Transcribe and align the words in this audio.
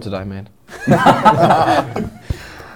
Ordet 0.00 0.12
til 0.12 0.18
dig, 0.18 0.26
man. 0.28 0.48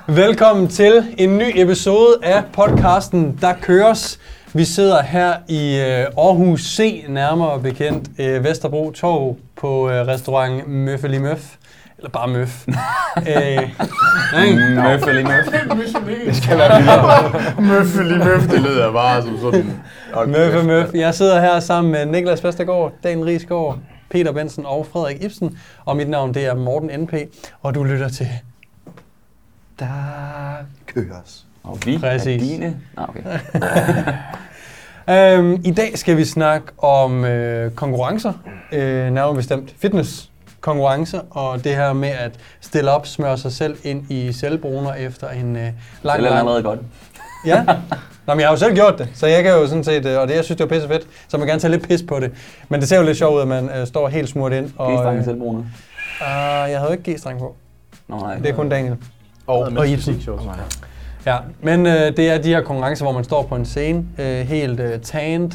Velkommen 0.24 0.68
til 0.68 1.14
en 1.18 1.38
ny 1.38 1.52
episode 1.54 2.16
af 2.22 2.42
podcasten 2.52 3.38
Der 3.40 3.52
Køres. 3.62 4.20
Vi 4.52 4.64
sidder 4.64 5.02
her 5.02 5.32
i 5.48 5.76
øh, 5.76 6.06
Aarhus 6.18 6.60
C, 6.60 7.04
nærmere 7.08 7.60
bekendt 7.60 8.08
øh, 8.20 8.44
Vesterbro 8.44 8.90
Torv 8.90 9.36
på 9.56 9.90
øh, 9.90 10.06
restaurant 10.06 10.68
Møffeli 10.68 11.18
Møf. 11.18 11.54
Eller 11.98 12.10
bare 12.10 12.28
Møf. 12.28 12.64
øh, 12.68 13.62
Møffelig 14.84 15.24
møff. 15.24 15.46
Det 16.26 16.36
skal 16.36 16.58
være 16.58 16.80
videre. 16.80 17.32
Møffelig 17.70 18.18
møff, 18.18 18.46
det 18.50 18.60
lyder 18.60 18.92
bare 18.92 19.22
som 19.22 19.38
sådan... 19.40 19.80
Møffe 20.26 20.62
Møf. 20.62 20.94
Jeg 20.94 21.14
sidder 21.14 21.40
her 21.40 21.60
sammen 21.60 21.92
med 21.92 22.06
Niklas 22.06 22.44
Vestergaard, 22.44 22.92
Dan 23.04 23.24
Riesgaard, 23.26 23.78
Peter 24.14 24.32
Bensen 24.32 24.66
og 24.66 24.86
Frederik 24.92 25.22
Ibsen. 25.22 25.58
Og 25.84 25.96
mit 25.96 26.08
navn 26.08 26.34
det 26.34 26.46
er 26.46 26.54
Morten 26.54 27.00
NP, 27.00 27.14
og 27.62 27.74
du 27.74 27.84
lytter 27.84 28.08
til 28.08 28.28
Der 29.78 29.86
køres. 30.86 31.46
Og 31.62 31.78
vi 31.86 31.98
Præcis. 31.98 32.26
er 32.26 32.38
dine... 32.38 32.80
Nå, 32.96 33.02
okay. 33.08 33.22
Øhm, 35.10 35.60
I 35.64 35.70
dag 35.70 35.98
skal 35.98 36.16
vi 36.16 36.24
snakke 36.24 36.66
om 36.78 37.24
øh, 37.24 37.70
konkurrencer, 37.70 38.32
øh, 38.72 39.10
nærmere 39.12 39.34
bestemt 39.34 39.74
fitness 39.78 40.30
konkurrencer, 40.60 41.20
og 41.30 41.64
det 41.64 41.76
her 41.76 41.92
med 41.92 42.08
at 42.08 42.38
stille 42.60 42.90
op, 42.90 43.06
smøre 43.06 43.38
sig 43.38 43.52
selv 43.52 43.76
ind 43.82 44.10
i 44.10 44.32
selvbruner 44.32 44.94
efter 44.94 45.28
en 45.28 45.56
øh, 45.56 45.72
lang, 46.02 46.22
Det 46.22 46.30
er 46.30 46.36
allerede 46.36 46.62
godt. 46.62 46.80
Ja. 47.46 47.64
Nå, 48.26 48.34
men 48.34 48.40
jeg 48.40 48.48
har 48.48 48.52
jo 48.52 48.58
selv 48.58 48.74
gjort 48.74 48.98
det, 48.98 49.08
så 49.14 49.26
jeg 49.26 49.42
kan 49.42 49.52
jo 49.52 49.66
sådan 49.66 49.84
set, 49.84 50.06
øh, 50.06 50.20
og 50.20 50.28
det, 50.28 50.34
jeg 50.34 50.44
synes, 50.44 50.58
det 50.58 50.70
var 50.70 50.74
pisse 50.76 50.88
fedt, 50.88 51.06
så 51.28 51.38
man 51.38 51.46
kan 51.46 51.52
gerne 51.52 51.60
tage 51.60 51.70
lidt 51.70 51.88
pis 51.88 52.02
på 52.08 52.20
det. 52.20 52.30
Men 52.68 52.80
det 52.80 52.88
ser 52.88 52.96
jo 52.96 53.02
lidt 53.02 53.18
sjovt 53.18 53.36
ud, 53.36 53.40
at 53.40 53.48
man 53.48 53.70
øh, 53.70 53.86
står 53.86 54.08
helt 54.08 54.28
smurt 54.28 54.52
ind. 54.52 54.70
Og, 54.76 54.92
G-stang 54.92 55.18
øh, 55.18 55.24
selvbruner. 55.24 55.58
uh, 55.58 55.66
jeg 56.70 56.78
havde 56.78 56.84
jo 56.84 56.90
ikke 56.90 57.12
G-streng 57.12 57.38
på. 57.38 57.54
Nå, 58.08 58.16
nej. 58.16 58.34
Det 58.34 58.46
er 58.46 58.54
kun 58.54 58.68
Daniel. 58.68 58.96
Og, 59.46 59.58
Og 59.76 59.88
Ibsen. 59.88 60.22
Ja, 61.26 61.36
men 61.60 61.86
øh, 61.86 62.16
det 62.16 62.30
er 62.30 62.38
de 62.38 62.48
her 62.48 62.62
konkurrencer, 62.62 63.04
hvor 63.04 63.12
man 63.12 63.24
står 63.24 63.42
på 63.42 63.56
en 63.56 63.64
scene, 63.64 64.04
øh, 64.18 64.40
helt 64.40 64.80
øh, 64.80 65.00
tanned, 65.00 65.50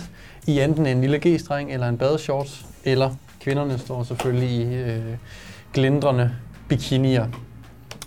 i 0.47 0.61
enten 0.61 0.85
en 0.85 1.01
lille 1.01 1.19
G-streng 1.27 1.73
eller 1.73 1.89
en 1.89 1.97
badeshorts, 1.97 2.65
eller 2.83 3.09
kvinderne 3.41 3.77
står 3.77 4.03
selvfølgelig 4.03 4.49
i 4.49 4.75
øh, 4.75 5.01
glindrende 5.73 6.31
bikinier. 6.67 7.25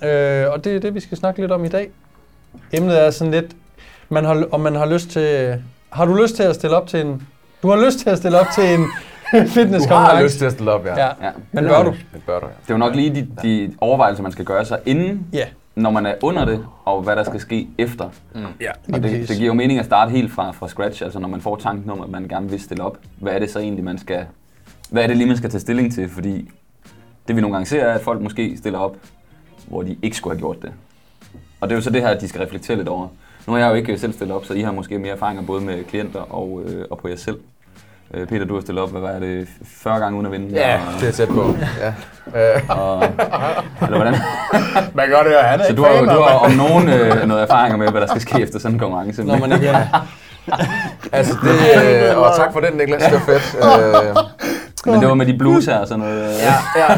Øh, 0.02 0.46
og 0.52 0.64
det 0.64 0.76
er 0.76 0.80
det, 0.80 0.94
vi 0.94 1.00
skal 1.00 1.18
snakke 1.18 1.40
lidt 1.40 1.52
om 1.52 1.64
i 1.64 1.68
dag. 1.68 1.90
Emnet 2.72 3.00
er 3.06 3.10
sådan 3.10 3.30
lidt, 3.30 3.56
man 4.12 4.24
har, 4.24 4.46
om 4.52 4.60
man 4.60 4.74
har 4.74 4.86
lyst 4.86 5.10
til... 5.10 5.62
Har 5.90 6.04
du 6.04 6.14
lyst 6.14 6.36
til 6.36 6.42
at 6.42 6.54
stille 6.54 6.76
op 6.76 6.86
til 6.86 7.00
en... 7.06 7.22
Du 7.62 7.68
har 7.68 7.84
lyst 7.86 7.98
til 7.98 8.10
at 8.10 8.18
stille 8.18 8.40
op 8.40 8.46
til 8.54 8.74
en 8.74 8.86
du 9.54 9.94
har 9.94 10.22
lyst 10.22 10.38
til 10.38 10.44
at 10.44 10.52
stille 10.52 10.72
op, 10.72 10.86
ja. 10.86 10.98
Ja, 11.00 11.06
Ja. 11.22 11.30
men 11.52 11.64
bør 11.64 11.82
du? 11.82 11.90
Det 11.90 12.22
bør 12.26 12.40
du, 12.40 12.46
ja. 12.46 12.52
Det 12.62 12.70
er 12.70 12.74
jo 12.74 12.78
nok 12.78 12.94
lige 12.94 13.14
de, 13.14 13.28
de 13.42 13.74
overvejelser, 13.78 14.22
man 14.22 14.32
skal 14.32 14.44
gøre 14.44 14.64
sig 14.64 14.78
inden, 14.86 15.26
Ja, 15.32 15.44
når 15.74 15.90
man 15.90 16.06
er 16.06 16.14
under 16.22 16.44
det, 16.44 16.66
og 16.84 17.02
hvad 17.02 17.16
der 17.16 17.24
skal 17.24 17.40
ske 17.40 17.68
efter. 17.78 18.08
Ja. 18.34 18.40
lige 18.86 18.96
Og 18.96 19.02
det, 19.02 19.28
det 19.28 19.36
giver 19.36 19.46
jo 19.46 19.54
mening 19.54 19.78
at 19.78 19.84
starte 19.84 20.10
helt 20.10 20.32
fra, 20.32 20.50
fra 20.50 20.68
scratch, 20.68 21.02
altså 21.02 21.18
når 21.18 21.28
man 21.28 21.40
får 21.40 21.56
tanken 21.56 21.90
om, 21.90 22.00
at 22.00 22.08
man 22.08 22.28
gerne 22.28 22.50
vil 22.50 22.60
stille 22.60 22.84
op. 22.84 22.98
Hvad 23.18 23.32
er 23.32 23.38
det 23.38 23.50
så 23.50 23.58
egentlig, 23.58 23.84
man 23.84 23.98
skal... 23.98 24.24
Hvad 24.90 25.02
er 25.02 25.06
det 25.06 25.16
lige, 25.16 25.26
man 25.26 25.36
skal 25.36 25.50
tage 25.50 25.60
stilling 25.60 25.94
til? 25.94 26.08
Fordi 26.08 26.50
det 27.28 27.36
vi 27.36 27.40
nogle 27.40 27.54
gange 27.56 27.66
ser, 27.66 27.84
er, 27.84 27.94
at 27.94 28.00
folk 28.00 28.20
måske 28.20 28.56
stiller 28.56 28.78
op, 28.78 28.96
hvor 29.66 29.82
de 29.82 29.96
ikke 30.02 30.16
skulle 30.16 30.34
have 30.34 30.40
gjort 30.40 30.62
det. 30.62 30.72
Og 31.60 31.68
det 31.68 31.74
er 31.74 31.76
jo 31.76 31.82
så 31.82 31.90
det 31.90 32.02
her, 32.02 32.08
at 32.08 32.20
de 32.20 32.28
skal 32.28 32.40
reflektere 32.40 32.76
lidt 32.76 32.88
over. 32.88 33.08
Nu 33.46 33.52
har 33.52 33.60
jeg 33.60 33.68
jo 33.70 33.74
ikke 33.74 33.98
selv 33.98 34.12
stillet 34.12 34.36
op, 34.36 34.44
så 34.44 34.54
I 34.54 34.60
har 34.60 34.72
måske 34.72 34.98
mere 34.98 35.12
erfaringer 35.12 35.42
både 35.42 35.60
med 35.60 35.84
klienter 35.84 36.34
og, 36.34 36.62
øh, 36.66 36.84
og 36.90 36.98
på 36.98 37.08
jer 37.08 37.16
selv. 37.16 37.36
Øh, 38.14 38.26
Peter, 38.26 38.44
du 38.44 38.54
har 38.54 38.60
stillet 38.60 38.82
op, 38.82 38.90
hvad 38.90 39.00
var 39.00 39.18
det, 39.18 39.48
40 39.82 39.98
gange 39.98 40.14
uden 40.16 40.26
at 40.26 40.32
vinde? 40.32 40.54
Ja, 40.54 40.74
og, 40.76 41.00
det 41.00 41.08
er 41.08 41.12
tæt 41.12 41.28
på. 41.28 41.54
Ja. 41.80 41.88
Øh, 42.54 42.60
og, 42.68 43.02
eller 43.82 43.96
hvordan? 43.96 44.12
Man 44.94 45.06
kan 45.06 45.14
godt 45.14 45.26
høre, 45.26 45.42
han 45.42 45.60
er 45.60 45.64
Så 45.64 45.72
du 45.74 45.82
har, 45.84 45.90
jo- 45.92 46.04
du 46.04 46.22
har 46.22 46.34
om 46.38 46.50
nogen 46.50 46.88
øh, 46.88 47.26
noget 47.28 47.42
erfaringer 47.42 47.76
med, 47.78 47.88
hvad 47.88 48.00
der 48.00 48.06
skal 48.06 48.20
ske 48.20 48.40
efter 48.40 48.58
sådan 48.58 48.74
en 48.74 48.78
konkurrence. 48.78 49.24
Når 49.24 49.36
man 49.38 49.52
ikke 49.52 49.66
er... 49.68 50.06
altså, 51.12 51.36
det, 51.42 52.10
øh, 52.10 52.18
og 52.18 52.36
tak 52.36 52.52
for 52.52 52.60
den, 52.60 52.72
Niklas. 52.76 53.02
Det 53.02 53.12
var 53.12 53.18
fedt. 53.18 53.56
Øh, 54.86 54.92
Men 54.92 55.00
det 55.00 55.08
var 55.08 55.14
med 55.14 55.26
de 55.26 55.38
blues 55.38 55.66
her 55.66 55.78
og 55.78 55.88
sådan 55.88 55.98
noget. 56.04 56.24
øh. 56.24 56.30
ja, 56.40 56.54
ja. 56.76 56.96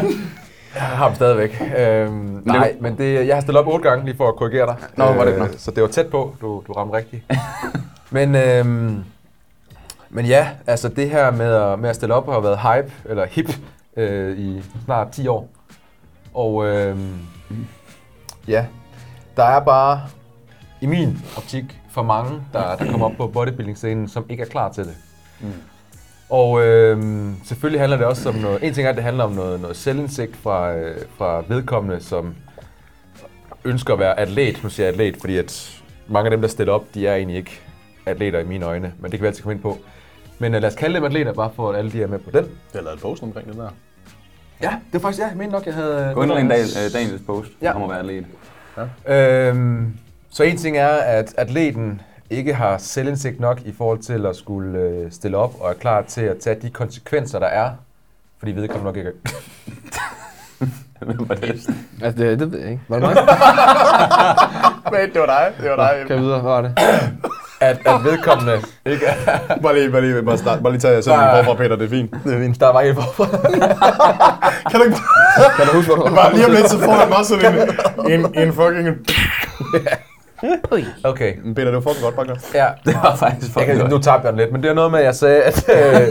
Jeg 0.75 0.83
har 0.83 1.07
dem 1.07 1.15
stadigvæk. 1.15 1.61
Øhm, 1.77 2.41
nej, 2.45 2.75
men 2.79 2.97
det, 2.97 3.27
jeg 3.27 3.35
har 3.35 3.41
stillet 3.41 3.59
op 3.61 3.67
otte 3.67 3.89
gange 3.89 4.05
lige 4.05 4.17
for 4.17 4.27
at 4.27 4.35
korrigere 4.35 4.65
dig. 4.67 4.75
Nå, 4.97 5.05
var 5.05 5.25
det- 5.25 5.37
nå. 5.39 5.45
Så 5.57 5.71
det 5.71 5.81
var 5.83 5.89
tæt 5.89 6.07
på. 6.07 6.35
Du, 6.41 6.63
du 6.67 6.73
ramte 6.73 6.97
rigtigt. 6.97 7.23
men, 8.09 8.35
øhm, 8.35 9.03
men 10.09 10.25
ja, 10.25 10.49
altså 10.67 10.89
det 10.89 11.09
her 11.09 11.31
med 11.31 11.53
at, 11.53 11.79
med 11.79 11.89
at 11.89 11.95
stille 11.95 12.13
op 12.15 12.25
har 12.29 12.39
været 12.39 12.59
hype, 12.59 12.93
eller 13.05 13.25
hip, 13.25 13.49
øh, 13.97 14.37
i 14.37 14.63
snart 14.85 15.09
10 15.11 15.27
år. 15.27 15.47
Og 16.33 16.65
øhm, 16.67 17.17
ja, 18.47 18.65
der 19.37 19.43
er 19.43 19.59
bare 19.59 20.01
i 20.81 20.85
min 20.85 21.17
optik 21.37 21.79
for 21.91 22.03
mange, 22.03 22.41
der, 22.53 22.75
der 22.75 22.91
kommer 22.91 23.05
op 23.05 23.13
på 23.17 23.27
bodybuilding-scenen, 23.27 24.07
som 24.07 24.25
ikke 24.29 24.43
er 24.43 24.47
klar 24.47 24.71
til 24.71 24.83
det. 24.83 24.95
Mm. 25.41 25.47
Og 26.29 26.65
øhm, 26.65 27.35
selvfølgelig 27.45 27.81
handler 27.81 27.97
det 27.97 28.05
også 28.05 28.29
om 28.29 28.35
noget... 28.35 28.63
En 28.67 28.73
ting 28.73 28.85
er, 28.85 28.89
at 28.89 28.95
det 28.95 29.03
handler 29.03 29.23
om 29.23 29.31
noget, 29.31 29.61
noget 29.61 29.77
selvindsigt 29.77 30.35
fra, 30.35 30.73
øh, 30.75 30.95
fra 31.17 31.43
vedkommende, 31.47 32.01
som 32.03 32.35
ønsker 33.65 33.93
at 33.93 33.99
være 33.99 34.19
atlet. 34.19 34.63
Nu 34.63 34.69
siger 34.69 34.85
jeg 34.85 34.93
atlet, 34.93 35.17
fordi 35.19 35.37
at 35.37 35.81
mange 36.07 36.25
af 36.27 36.31
dem, 36.31 36.41
der 36.41 36.47
stiller 36.47 36.73
op, 36.73 36.83
de 36.93 37.07
er 37.07 37.15
egentlig 37.15 37.37
ikke 37.37 37.61
atleter 38.05 38.39
i 38.39 38.43
mine 38.43 38.65
øjne. 38.65 38.93
Men 38.99 39.11
det 39.11 39.19
kan 39.19 39.21
vi 39.21 39.27
altid 39.27 39.43
komme 39.43 39.53
ind 39.53 39.61
på. 39.61 39.77
Men 40.39 40.55
øh, 40.55 40.61
lad 40.61 40.69
os 40.69 40.75
kalde 40.75 40.95
dem 40.95 41.03
atleter, 41.03 41.33
bare 41.33 41.51
for 41.55 41.69
at 41.71 41.75
alle 41.77 41.91
de 41.91 42.03
er 42.03 42.07
med 42.07 42.19
på 42.19 42.31
den. 42.31 42.43
Jeg 42.43 42.79
har 42.79 42.81
lavet 42.81 42.95
et 42.95 43.01
post 43.01 43.23
omkring 43.23 43.47
det 43.47 43.55
der. 43.55 43.69
Ja, 44.61 44.69
det 44.69 44.93
var 44.93 44.99
faktisk, 44.99 45.21
ja, 45.21 45.27
jeg 45.27 45.37
mener 45.37 45.51
nok, 45.51 45.65
jeg 45.65 45.73
havde... 45.73 46.11
Gå 46.13 46.23
ind 46.23 46.31
og 46.31 46.41
en 46.41 46.49
dag, 46.49 46.59
øh, 46.59 46.93
Daniels 46.93 47.21
post 47.25 47.49
Ja. 47.61 47.75
om 47.75 47.83
at 47.83 47.89
være 47.89 47.99
atlet. 47.99 48.25
Øhm, 49.07 49.97
så 50.29 50.43
en 50.43 50.57
ting 50.57 50.77
er, 50.77 50.87
at 50.87 51.33
atleten 51.37 52.01
ikke 52.29 52.53
har 52.53 52.77
selvindsigt 52.77 53.39
nok 53.39 53.61
i 53.65 53.73
forhold 53.77 53.99
til 53.99 54.25
at 54.25 54.35
skulle 54.35 54.79
øh, 54.79 55.11
stille 55.11 55.37
op 55.37 55.53
og 55.59 55.69
er 55.69 55.73
klar 55.73 56.01
til 56.01 56.21
at 56.21 56.37
tage 56.37 56.57
de 56.61 56.69
konsekvenser, 56.69 57.39
der 57.39 57.47
er. 57.47 57.69
Fordi 58.39 58.51
vedkommende 58.51 58.85
nok 58.85 58.97
ikke 58.97 59.09
er... 59.09 59.31
Hvem 61.05 61.29
var 61.29 61.35
det? 61.35 61.69
Altså, 62.03 62.23
det, 62.23 62.39
det 62.39 62.51
ved 62.51 62.59
jeg 62.59 62.69
ikke. 62.69 62.81
Var 62.87 62.99
det 62.99 63.03
mig? 63.07 63.15
Men 65.01 65.13
det 65.13 65.19
var 65.21 65.25
dig, 65.25 65.53
det 65.61 65.69
var 65.69 65.75
dig. 65.75 66.03
Kan 66.07 66.15
jeg 66.15 66.23
videre? 66.23 66.39
Hvad 66.41 66.51
var 66.51 66.61
det? 66.61 66.73
At, 67.59 67.77
at 67.85 68.03
vedkommende 68.03 68.53
ikke 68.85 69.05
er... 69.05 69.37
Bare 69.63 69.73
lige, 69.75 69.91
bare 69.91 70.01
lige, 70.01 70.23
bare, 70.23 70.37
start, 70.37 70.63
bare 70.63 70.73
lige 70.73 70.81
tage 70.81 71.03
sætningen 71.03 71.27
Nej. 71.27 71.43
forfra, 71.43 71.57
Peter, 71.57 71.75
det 71.75 71.85
er 71.85 71.89
fint. 71.89 72.11
Det 72.23 72.33
er 72.33 72.39
fint. 72.39 72.59
Der 72.59 72.71
var 72.73 72.81
ikke 72.81 72.93
hvorfor. 72.93 73.25
Kan 74.69 74.79
du 74.79 74.83
ikke 74.85 74.97
Kan 75.57 75.65
du 75.65 75.71
huske, 75.75 75.93
hvor 75.95 76.03
du 76.03 76.09
var? 76.09 76.15
bare 76.15 76.33
lige 76.33 76.45
om 76.45 76.51
lidt, 76.51 76.69
så 76.69 76.79
får 76.79 76.91
han 76.91 77.09
bare 77.09 77.25
sådan 77.25 77.69
en, 78.07 78.11
en, 78.11 78.35
en 78.47 78.53
fucking... 78.53 78.87
Okay. 81.03 81.35
Men 81.43 81.55
Peter, 81.55 81.65
det 81.71 81.73
var 81.85 81.91
fucking 81.91 82.03
godt, 82.15 82.27
godt. 82.27 82.53
Ja, 82.53 82.67
Det 82.85 82.95
var 82.95 83.15
faktisk 83.15 83.47
jeg 83.47 83.53
fucking 83.53 83.71
kan, 83.71 83.79
godt. 83.79 83.91
nu 83.91 83.97
tabte 83.99 84.25
jeg 84.27 84.33
den 84.33 84.39
lidt, 84.39 84.51
men 84.51 84.63
det 84.63 84.69
er 84.69 84.73
noget 84.73 84.91
med, 84.91 84.99
at 84.99 85.05
jeg 85.05 85.15
sagde, 85.15 85.43
at, 85.43 85.69
øh, 85.69 86.07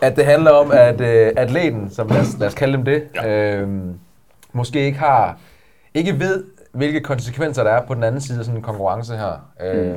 at 0.00 0.16
det 0.16 0.24
handler 0.24 0.50
om, 0.50 0.70
at 0.72 1.00
øh, 1.00 1.32
atleten, 1.36 1.90
som 1.90 2.08
lad 2.08 2.20
os, 2.20 2.38
lad 2.38 2.48
os 2.48 2.54
kalde 2.54 2.72
dem 2.76 2.84
det, 2.84 3.02
ja. 3.14 3.56
øh, 3.56 3.68
måske 4.52 4.84
ikke 4.84 4.98
har, 4.98 5.38
ikke 5.94 6.20
ved, 6.20 6.44
hvilke 6.72 7.00
konsekvenser 7.00 7.64
der 7.64 7.70
er 7.70 7.82
på 7.86 7.94
den 7.94 8.04
anden 8.04 8.20
side 8.20 8.38
af 8.38 8.44
sådan 8.44 8.56
en 8.58 8.62
konkurrence 8.62 9.16
her. 9.16 9.50
Øh, 9.64 9.94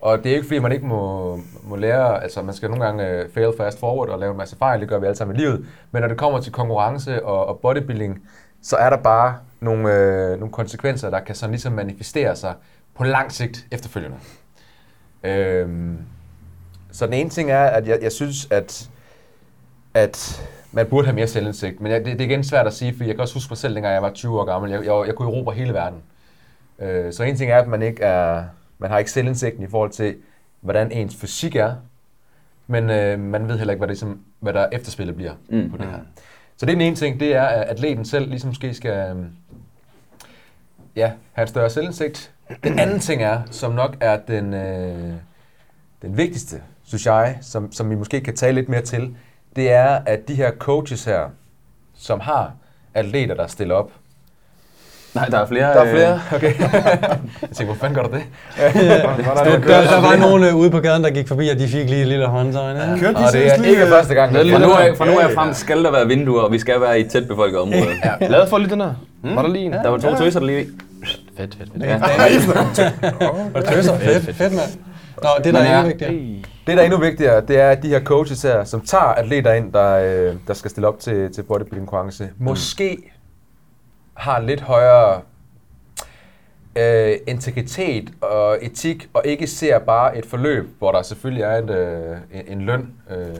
og 0.00 0.24
det 0.24 0.30
er 0.30 0.34
ikke 0.36 0.46
fordi, 0.46 0.58
man 0.58 0.72
ikke 0.72 0.86
må, 0.86 1.38
må 1.62 1.76
lære, 1.76 2.22
altså 2.22 2.42
man 2.42 2.54
skal 2.54 2.68
nogle 2.70 2.84
gange 2.84 3.08
øh, 3.08 3.24
fail 3.34 3.52
fast 3.58 3.80
forward 3.80 4.08
og 4.08 4.18
lave 4.18 4.30
en 4.32 4.38
masse 4.38 4.56
fejl, 4.58 4.80
det 4.80 4.88
gør 4.88 4.98
vi 4.98 5.06
alle 5.06 5.16
sammen 5.16 5.36
i 5.36 5.38
livet. 5.40 5.66
Men 5.92 6.00
når 6.02 6.08
det 6.08 6.16
kommer 6.16 6.40
til 6.40 6.52
konkurrence 6.52 7.24
og, 7.24 7.46
og 7.46 7.58
bodybuilding, 7.62 8.22
så 8.62 8.76
er 8.76 8.90
der 8.90 8.96
bare 8.96 9.34
nogle, 9.60 9.94
øh, 9.94 10.38
nogle 10.38 10.52
konsekvenser, 10.52 11.10
der 11.10 11.20
kan 11.20 11.34
sådan 11.34 11.50
ligesom 11.50 11.72
manifestere 11.72 12.36
sig 12.36 12.54
på 12.94 13.04
lang 13.04 13.32
sigt 13.32 13.66
efterfølgende. 13.70 14.16
Øhm, 15.24 15.98
så 16.92 17.06
den 17.06 17.12
ene 17.14 17.30
ting 17.30 17.50
er, 17.50 17.64
at 17.64 17.88
jeg, 17.88 17.98
jeg 18.02 18.12
synes, 18.12 18.48
at, 18.50 18.90
at 19.94 20.46
man 20.72 20.86
burde 20.86 21.06
have 21.06 21.14
mere 21.14 21.26
selvindsigt. 21.26 21.80
Men 21.80 21.92
jeg, 21.92 22.04
det, 22.04 22.18
det 22.18 22.20
er 22.20 22.28
igen 22.30 22.44
svært 22.44 22.66
at 22.66 22.74
sige, 22.74 22.96
for 22.96 23.04
jeg 23.04 23.14
kan 23.14 23.20
også 23.20 23.34
huske 23.34 23.50
mig 23.50 23.58
selv, 23.58 23.74
dengang 23.74 23.94
jeg 23.94 24.02
var 24.02 24.10
20 24.10 24.40
år 24.40 24.44
gammel. 24.44 24.70
Jeg, 24.70 24.84
jeg, 24.84 25.04
jeg 25.06 25.14
kunne 25.14 25.28
erobre 25.28 25.54
hele 25.54 25.72
verden. 25.74 25.98
Øh, 26.78 27.12
så 27.12 27.22
en 27.22 27.36
ting 27.36 27.50
er, 27.50 27.58
at 27.58 27.68
man 27.68 27.82
ikke 27.82 28.02
er, 28.02 28.44
man 28.78 28.90
har 28.90 28.98
ikke 28.98 29.10
selvindsigten 29.10 29.62
i 29.62 29.66
forhold 29.70 29.90
til, 29.90 30.16
hvordan 30.60 30.92
ens 30.92 31.16
fysik 31.16 31.56
er. 31.56 31.74
Men 32.66 32.90
øh, 32.90 33.18
man 33.20 33.48
ved 33.48 33.58
heller 33.58 33.72
ikke, 33.72 33.80
hvad, 33.80 33.88
det, 33.88 33.98
som, 33.98 34.20
hvad 34.40 34.52
der 34.52 34.66
efterspillet 34.72 35.16
bliver 35.16 35.32
Mm. 35.48 35.56
mm. 35.58 35.70
på 35.70 35.76
det 35.76 35.86
her. 35.86 35.98
Så 36.56 36.66
det 36.66 36.72
er 36.72 36.76
den 36.76 36.86
ene 36.86 36.96
ting, 36.96 37.20
det 37.20 37.34
er, 37.34 37.42
at 37.42 37.68
atleten 37.68 38.04
selv 38.04 38.28
ligesom 38.28 38.48
måske 38.48 38.74
skal 38.74 39.10
øhm, 39.10 39.30
ja, 40.96 41.12
have 41.32 41.42
en 41.42 41.48
større 41.48 41.70
selvindsigt. 41.70 42.32
Den 42.64 42.78
anden 42.82 43.00
ting 43.00 43.22
er, 43.22 43.42
som 43.50 43.72
nok 43.72 43.96
er 44.00 44.16
den, 44.16 44.54
øh, 44.54 45.12
den 46.02 46.16
vigtigste, 46.16 46.62
synes 46.84 47.06
jeg, 47.06 47.38
som, 47.40 47.72
som 47.72 47.90
vi 47.90 47.94
måske 47.94 48.20
kan 48.20 48.36
tale 48.36 48.54
lidt 48.54 48.68
mere 48.68 48.82
til, 48.82 49.16
det 49.56 49.70
er, 49.70 49.88
at 50.06 50.28
de 50.28 50.34
her 50.34 50.52
coaches 50.58 51.04
her, 51.04 51.30
som 51.94 52.20
har 52.20 52.52
atleter, 52.94 53.34
der 53.34 53.46
stiller 53.46 53.74
op, 53.74 53.92
Nej, 55.16 55.26
der 55.26 55.38
er 55.38 55.46
flere. 55.46 55.74
Der 55.74 55.80
er 55.80 55.90
flere? 55.90 56.12
øh, 56.14 56.34
Okay. 56.34 56.52
jeg 56.62 57.18
tænkte, 57.42 57.64
hvor 57.64 57.74
fanden 57.74 57.94
gør 57.94 58.02
du 58.02 58.16
det? 58.16 58.22
Der, 58.56 59.58
der, 59.58 59.90
der 59.90 60.00
var 60.00 60.16
nogen 60.16 60.44
øh, 60.44 60.56
ude 60.56 60.70
på 60.70 60.80
gaden, 60.80 61.04
der 61.04 61.10
gik 61.10 61.28
forbi, 61.28 61.48
og 61.48 61.58
de 61.58 61.68
fik 61.68 61.90
lige 61.90 62.00
et 62.02 62.08
lille 62.08 62.26
håndtegn. 62.26 62.76
Ja. 62.76 62.82
Kørte 62.98 63.18
de 63.18 63.24
Og 63.26 63.32
det 63.32 63.46
er 63.46 63.64
ikke 63.64 63.82
øh, 63.82 63.88
første 63.88 64.14
gang. 64.14 64.32
Fra 64.32 64.58
nu 64.58 64.72
af, 64.72 64.96
fra 64.96 65.04
nu 65.06 65.18
af 65.18 65.28
Ja, 65.28 65.34
frem 65.36 65.48
ja. 65.48 65.54
skal 65.54 65.84
der 65.84 65.90
være 65.90 66.06
vinduer, 66.06 66.42
og 66.42 66.52
vi 66.52 66.58
skal 66.58 66.80
være 66.80 66.98
i 66.98 67.04
et 67.04 67.10
tæt 67.10 67.28
befolket 67.28 67.58
område. 67.60 67.86
Ja. 68.20 68.28
Lavede 68.28 68.48
folk 68.50 68.62
lige 68.62 68.70
den 68.70 68.80
der? 68.80 68.94
Var 69.22 69.42
der 69.42 69.48
lige 69.48 69.64
en? 69.64 69.72
Der 69.72 69.88
var 69.88 69.98
to 69.98 70.16
tøser, 70.16 70.40
der 70.40 70.46
lige... 70.46 70.66
Fedt, 71.36 71.56
fedt, 71.58 71.70
fedt. 71.72 71.84
Ja. 71.84 71.96
Og 73.54 73.64
tøser, 73.64 73.98
fedt, 73.98 74.36
fedt 74.36 74.52
mand. 74.52 74.70
Nå, 75.22 75.28
det 75.44 75.54
der 75.54 75.60
er 75.60 75.64
ja. 75.64 75.78
endnu 75.78 75.88
vigtigere. 75.88 76.12
Det, 76.66 76.76
der 76.76 76.82
er 76.82 76.84
endnu 76.84 76.98
vigtigere, 77.00 77.40
det 77.48 77.60
er, 77.60 77.70
at 77.70 77.82
de 77.82 77.88
her 77.88 78.00
coaches 78.00 78.42
her, 78.42 78.64
som 78.64 78.80
tager 78.80 79.02
atleter 79.04 79.52
ind, 79.52 79.72
der, 79.72 79.96
øh, 80.28 80.34
der 80.48 80.54
skal 80.54 80.70
stille 80.70 80.88
op 80.88 81.00
til, 81.00 81.32
til 81.34 81.42
bodybuilding-konkurrence, 81.42 82.28
måske 82.38 82.96
har 84.16 84.40
lidt 84.40 84.60
højere 84.60 85.22
øh, 86.76 87.16
integritet 87.26 88.12
og 88.20 88.58
etik, 88.64 89.08
og 89.14 89.22
ikke 89.26 89.46
ser 89.46 89.78
bare 89.78 90.18
et 90.18 90.26
forløb, 90.26 90.78
hvor 90.78 90.92
der 90.92 91.02
selvfølgelig 91.02 91.42
er 91.42 91.52
et, 91.58 91.70
øh, 91.70 92.16
en, 92.46 92.60
løn 92.60 92.92
øh, 93.10 93.34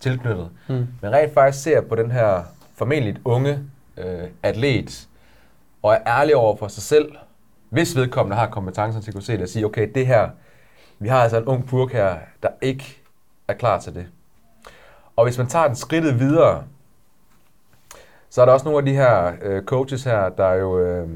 tilknyttet, 0.00 0.48
Mm. 0.68 0.74
men 1.02 1.12
rent 1.12 1.34
faktisk 1.34 1.62
ser 1.64 1.80
på 1.80 1.94
den 1.94 2.10
her 2.10 2.42
formentlig 2.76 3.16
unge 3.24 3.58
øh, 3.96 4.28
atlet, 4.42 5.08
og 5.82 5.94
er 5.94 5.98
ærlig 6.20 6.36
over 6.36 6.56
for 6.56 6.68
sig 6.68 6.82
selv, 6.82 7.12
hvis 7.70 7.96
vedkommende 7.96 8.36
har 8.36 8.46
kompetencen 8.46 9.02
til 9.02 9.10
at 9.10 9.14
kunne 9.14 9.22
se 9.22 9.32
det 9.32 9.42
og 9.42 9.48
sige, 9.48 9.64
okay, 9.66 9.88
det 9.94 10.06
her, 10.06 10.28
vi 10.98 11.08
har 11.08 11.18
altså 11.22 11.36
en 11.38 11.44
ung 11.44 11.66
purk 11.66 11.92
her, 11.92 12.16
der 12.42 12.48
ikke 12.62 12.98
er 13.48 13.52
klar 13.54 13.80
til 13.80 13.94
det. 13.94 14.06
Og 15.16 15.24
hvis 15.24 15.38
man 15.38 15.46
tager 15.46 15.66
den 15.66 15.76
skridtet 15.76 16.18
videre, 16.20 16.62
så 18.34 18.40
er 18.40 18.44
der 18.44 18.52
også 18.52 18.64
nogle 18.64 18.78
af 18.78 18.84
de 18.84 18.92
her 18.92 19.32
øh, 19.42 19.62
coaches 19.62 20.04
her, 20.04 20.28
der 20.28 20.52
jo... 20.52 20.78
Øh, 20.80 21.08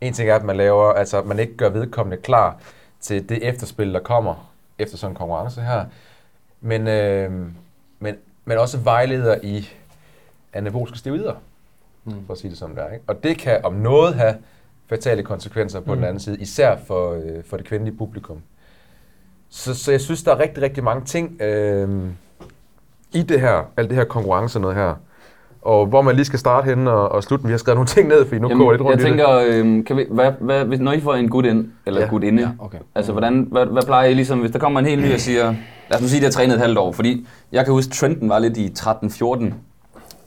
en 0.00 0.12
ting 0.12 0.28
er, 0.28 0.34
at 0.34 0.44
man 0.44 0.56
laver, 0.56 0.92
altså 0.92 1.18
at 1.18 1.26
man 1.26 1.38
ikke 1.38 1.56
gør 1.56 1.68
vedkommende 1.68 2.22
klar 2.22 2.60
til 3.00 3.28
det 3.28 3.48
efterspil, 3.48 3.94
der 3.94 4.00
kommer 4.00 4.52
efter 4.78 4.96
sådan 4.96 5.12
en 5.12 5.16
konkurrence 5.16 5.60
her. 5.60 5.84
Men, 6.60 6.88
øh, 6.88 7.32
men, 7.98 8.16
men 8.44 8.58
også 8.58 8.78
vejleder 8.78 9.38
i 9.42 9.68
anaboliske 10.52 10.98
steroider, 10.98 11.34
mm. 12.04 12.26
for 12.26 12.32
at 12.32 12.38
sige 12.38 12.50
det 12.50 12.58
som 12.58 12.74
det 12.74 12.84
er. 12.84 12.92
Ikke? 12.92 13.04
Og 13.06 13.22
det 13.22 13.38
kan 13.38 13.64
om 13.64 13.72
noget 13.72 14.14
have 14.14 14.34
fatale 14.86 15.22
konsekvenser 15.22 15.80
på 15.80 15.90
mm. 15.94 15.96
den 15.96 16.04
anden 16.04 16.20
side, 16.20 16.40
især 16.40 16.76
for, 16.76 17.12
øh, 17.12 17.44
for 17.44 17.56
det 17.56 17.66
kvindelige 17.66 17.96
publikum. 17.96 18.42
Så, 19.48 19.74
så 19.74 19.90
jeg 19.90 20.00
synes, 20.00 20.22
der 20.22 20.34
er 20.34 20.38
rigtig, 20.38 20.62
rigtig 20.62 20.84
mange 20.84 21.04
ting 21.04 21.42
øh, 21.42 22.10
i 23.12 23.22
det 23.22 23.40
her, 23.40 23.64
alt 23.76 23.90
det 23.90 23.96
her 23.96 24.04
konkurrence 24.04 24.60
noget 24.60 24.76
her, 24.76 24.94
og 25.62 25.86
hvor 25.86 26.02
man 26.02 26.14
lige 26.16 26.24
skal 26.24 26.38
starte 26.38 26.68
henne 26.68 26.90
og, 26.90 27.08
og 27.12 27.22
slutte. 27.22 27.44
Vi 27.46 27.50
har 27.50 27.58
skrevet 27.58 27.76
nogle 27.76 27.86
ting 27.88 28.08
ned, 28.08 28.24
fordi 28.26 28.40
nu 28.40 28.48
Jamen, 28.48 28.62
går 28.64 28.72
jeg 28.72 28.78
lidt 28.78 28.82
rundt 28.88 29.00
jeg 29.00 29.08
i 29.08 29.12
det. 29.12 29.18
tænker, 29.18 29.78
øh, 29.78 29.84
kan 29.84 29.96
vi, 29.96 30.04
hvad, 30.10 30.32
hvad, 30.40 30.64
hvis, 30.64 30.80
når 30.80 30.92
I 30.92 31.00
får 31.00 31.14
en 31.14 31.28
gut 31.28 31.44
ind, 31.44 31.66
eller 31.86 32.00
Ja. 32.00 32.06
gut 32.06 32.24
inde, 32.24 32.42
Ja, 32.42 32.48
okay. 32.58 32.78
altså 32.94 33.12
hvordan, 33.12 33.46
hvad, 33.50 33.66
hvad 33.66 33.82
plejer 33.82 34.08
I 34.08 34.14
ligesom, 34.14 34.38
hvis 34.38 34.50
der 34.50 34.58
kommer 34.58 34.80
en 34.80 34.86
helt 34.86 35.02
ny 35.02 35.14
og 35.14 35.20
siger, 35.20 35.44
lad 35.90 35.96
os 35.96 36.02
nu 36.02 36.08
sige, 36.08 36.18
at 36.18 36.22
jeg 36.22 36.26
har 36.26 36.32
trænet 36.32 36.54
et 36.54 36.60
halvt 36.60 36.78
år, 36.78 36.92
fordi 36.92 37.26
jeg 37.52 37.64
kan 37.64 37.74
huske, 37.74 37.90
trenden 37.92 38.28
var 38.28 38.38
lidt 38.38 38.56
i 38.56 38.66
13-14, 38.78 39.52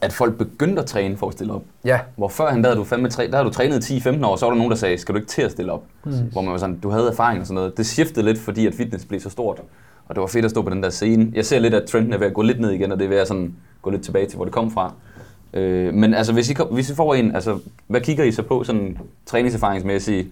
at 0.00 0.12
folk 0.12 0.38
begyndte 0.38 0.82
at 0.82 0.86
træne 0.86 1.16
for 1.16 1.26
at 1.26 1.32
stille 1.32 1.52
op. 1.52 1.62
Ja, 1.84 1.98
Hvor 2.16 2.28
førhen, 2.28 2.62
der 2.62 2.68
havde 2.68 2.78
du, 2.78 2.84
fandme 2.84 3.08
træ, 3.08 3.26
der 3.30 3.36
havde 3.36 3.48
du 3.48 3.54
trænet 3.54 3.90
10-15 3.90 4.26
år, 4.26 4.36
så 4.36 4.46
var 4.46 4.50
der 4.50 4.56
nogen, 4.58 4.70
der 4.70 4.76
sagde, 4.76 4.98
skal 4.98 5.14
du 5.14 5.18
ikke 5.18 5.28
til 5.28 5.42
at 5.42 5.50
stille 5.50 5.72
op? 5.72 5.82
Mm. 6.04 6.12
Hvor 6.32 6.40
man 6.42 6.52
var 6.52 6.58
sådan, 6.58 6.78
du 6.82 6.90
havde 6.90 7.08
erfaring 7.08 7.40
og 7.40 7.46
sådan 7.46 7.54
noget. 7.54 7.76
Det 7.76 7.86
skiftede 7.86 8.26
lidt, 8.26 8.38
fordi 8.38 8.66
at 8.66 8.74
fitness 8.74 9.04
blev 9.04 9.20
så 9.20 9.30
stort. 9.30 9.60
Og 10.08 10.14
det 10.14 10.20
var 10.20 10.26
fedt 10.26 10.44
at 10.44 10.50
stå 10.50 10.62
på 10.62 10.70
den 10.70 10.82
der 10.82 10.90
scene. 10.90 11.32
Jeg 11.34 11.44
ser 11.44 11.58
lidt, 11.58 11.74
at 11.74 11.84
trenden 11.84 12.12
er 12.12 12.18
ved 12.18 12.26
at 12.26 12.34
gå 12.34 12.42
lidt 12.42 12.60
ned 12.60 12.70
igen, 12.70 12.92
og 12.92 12.98
det 12.98 13.04
er 13.04 13.08
ved 13.08 13.16
at 13.16 13.28
sådan, 13.28 13.54
gå 13.82 13.90
lidt 13.90 14.02
tilbage 14.02 14.26
til, 14.26 14.36
hvor 14.36 14.44
det 14.44 14.54
kom 14.54 14.70
fra. 14.70 14.92
Øh, 15.56 15.94
men 15.94 16.14
altså, 16.14 16.32
hvis 16.32 16.50
I, 16.50 16.54
kom, 16.54 16.68
hvis 16.68 16.90
I 16.90 16.94
får 16.94 17.14
en, 17.14 17.34
altså, 17.34 17.58
hvad 17.86 18.00
kigger 18.00 18.24
I 18.24 18.32
så 18.32 18.42
på 18.42 18.64
sådan 18.64 18.98
træningserfaringsmæssigt? 19.26 20.28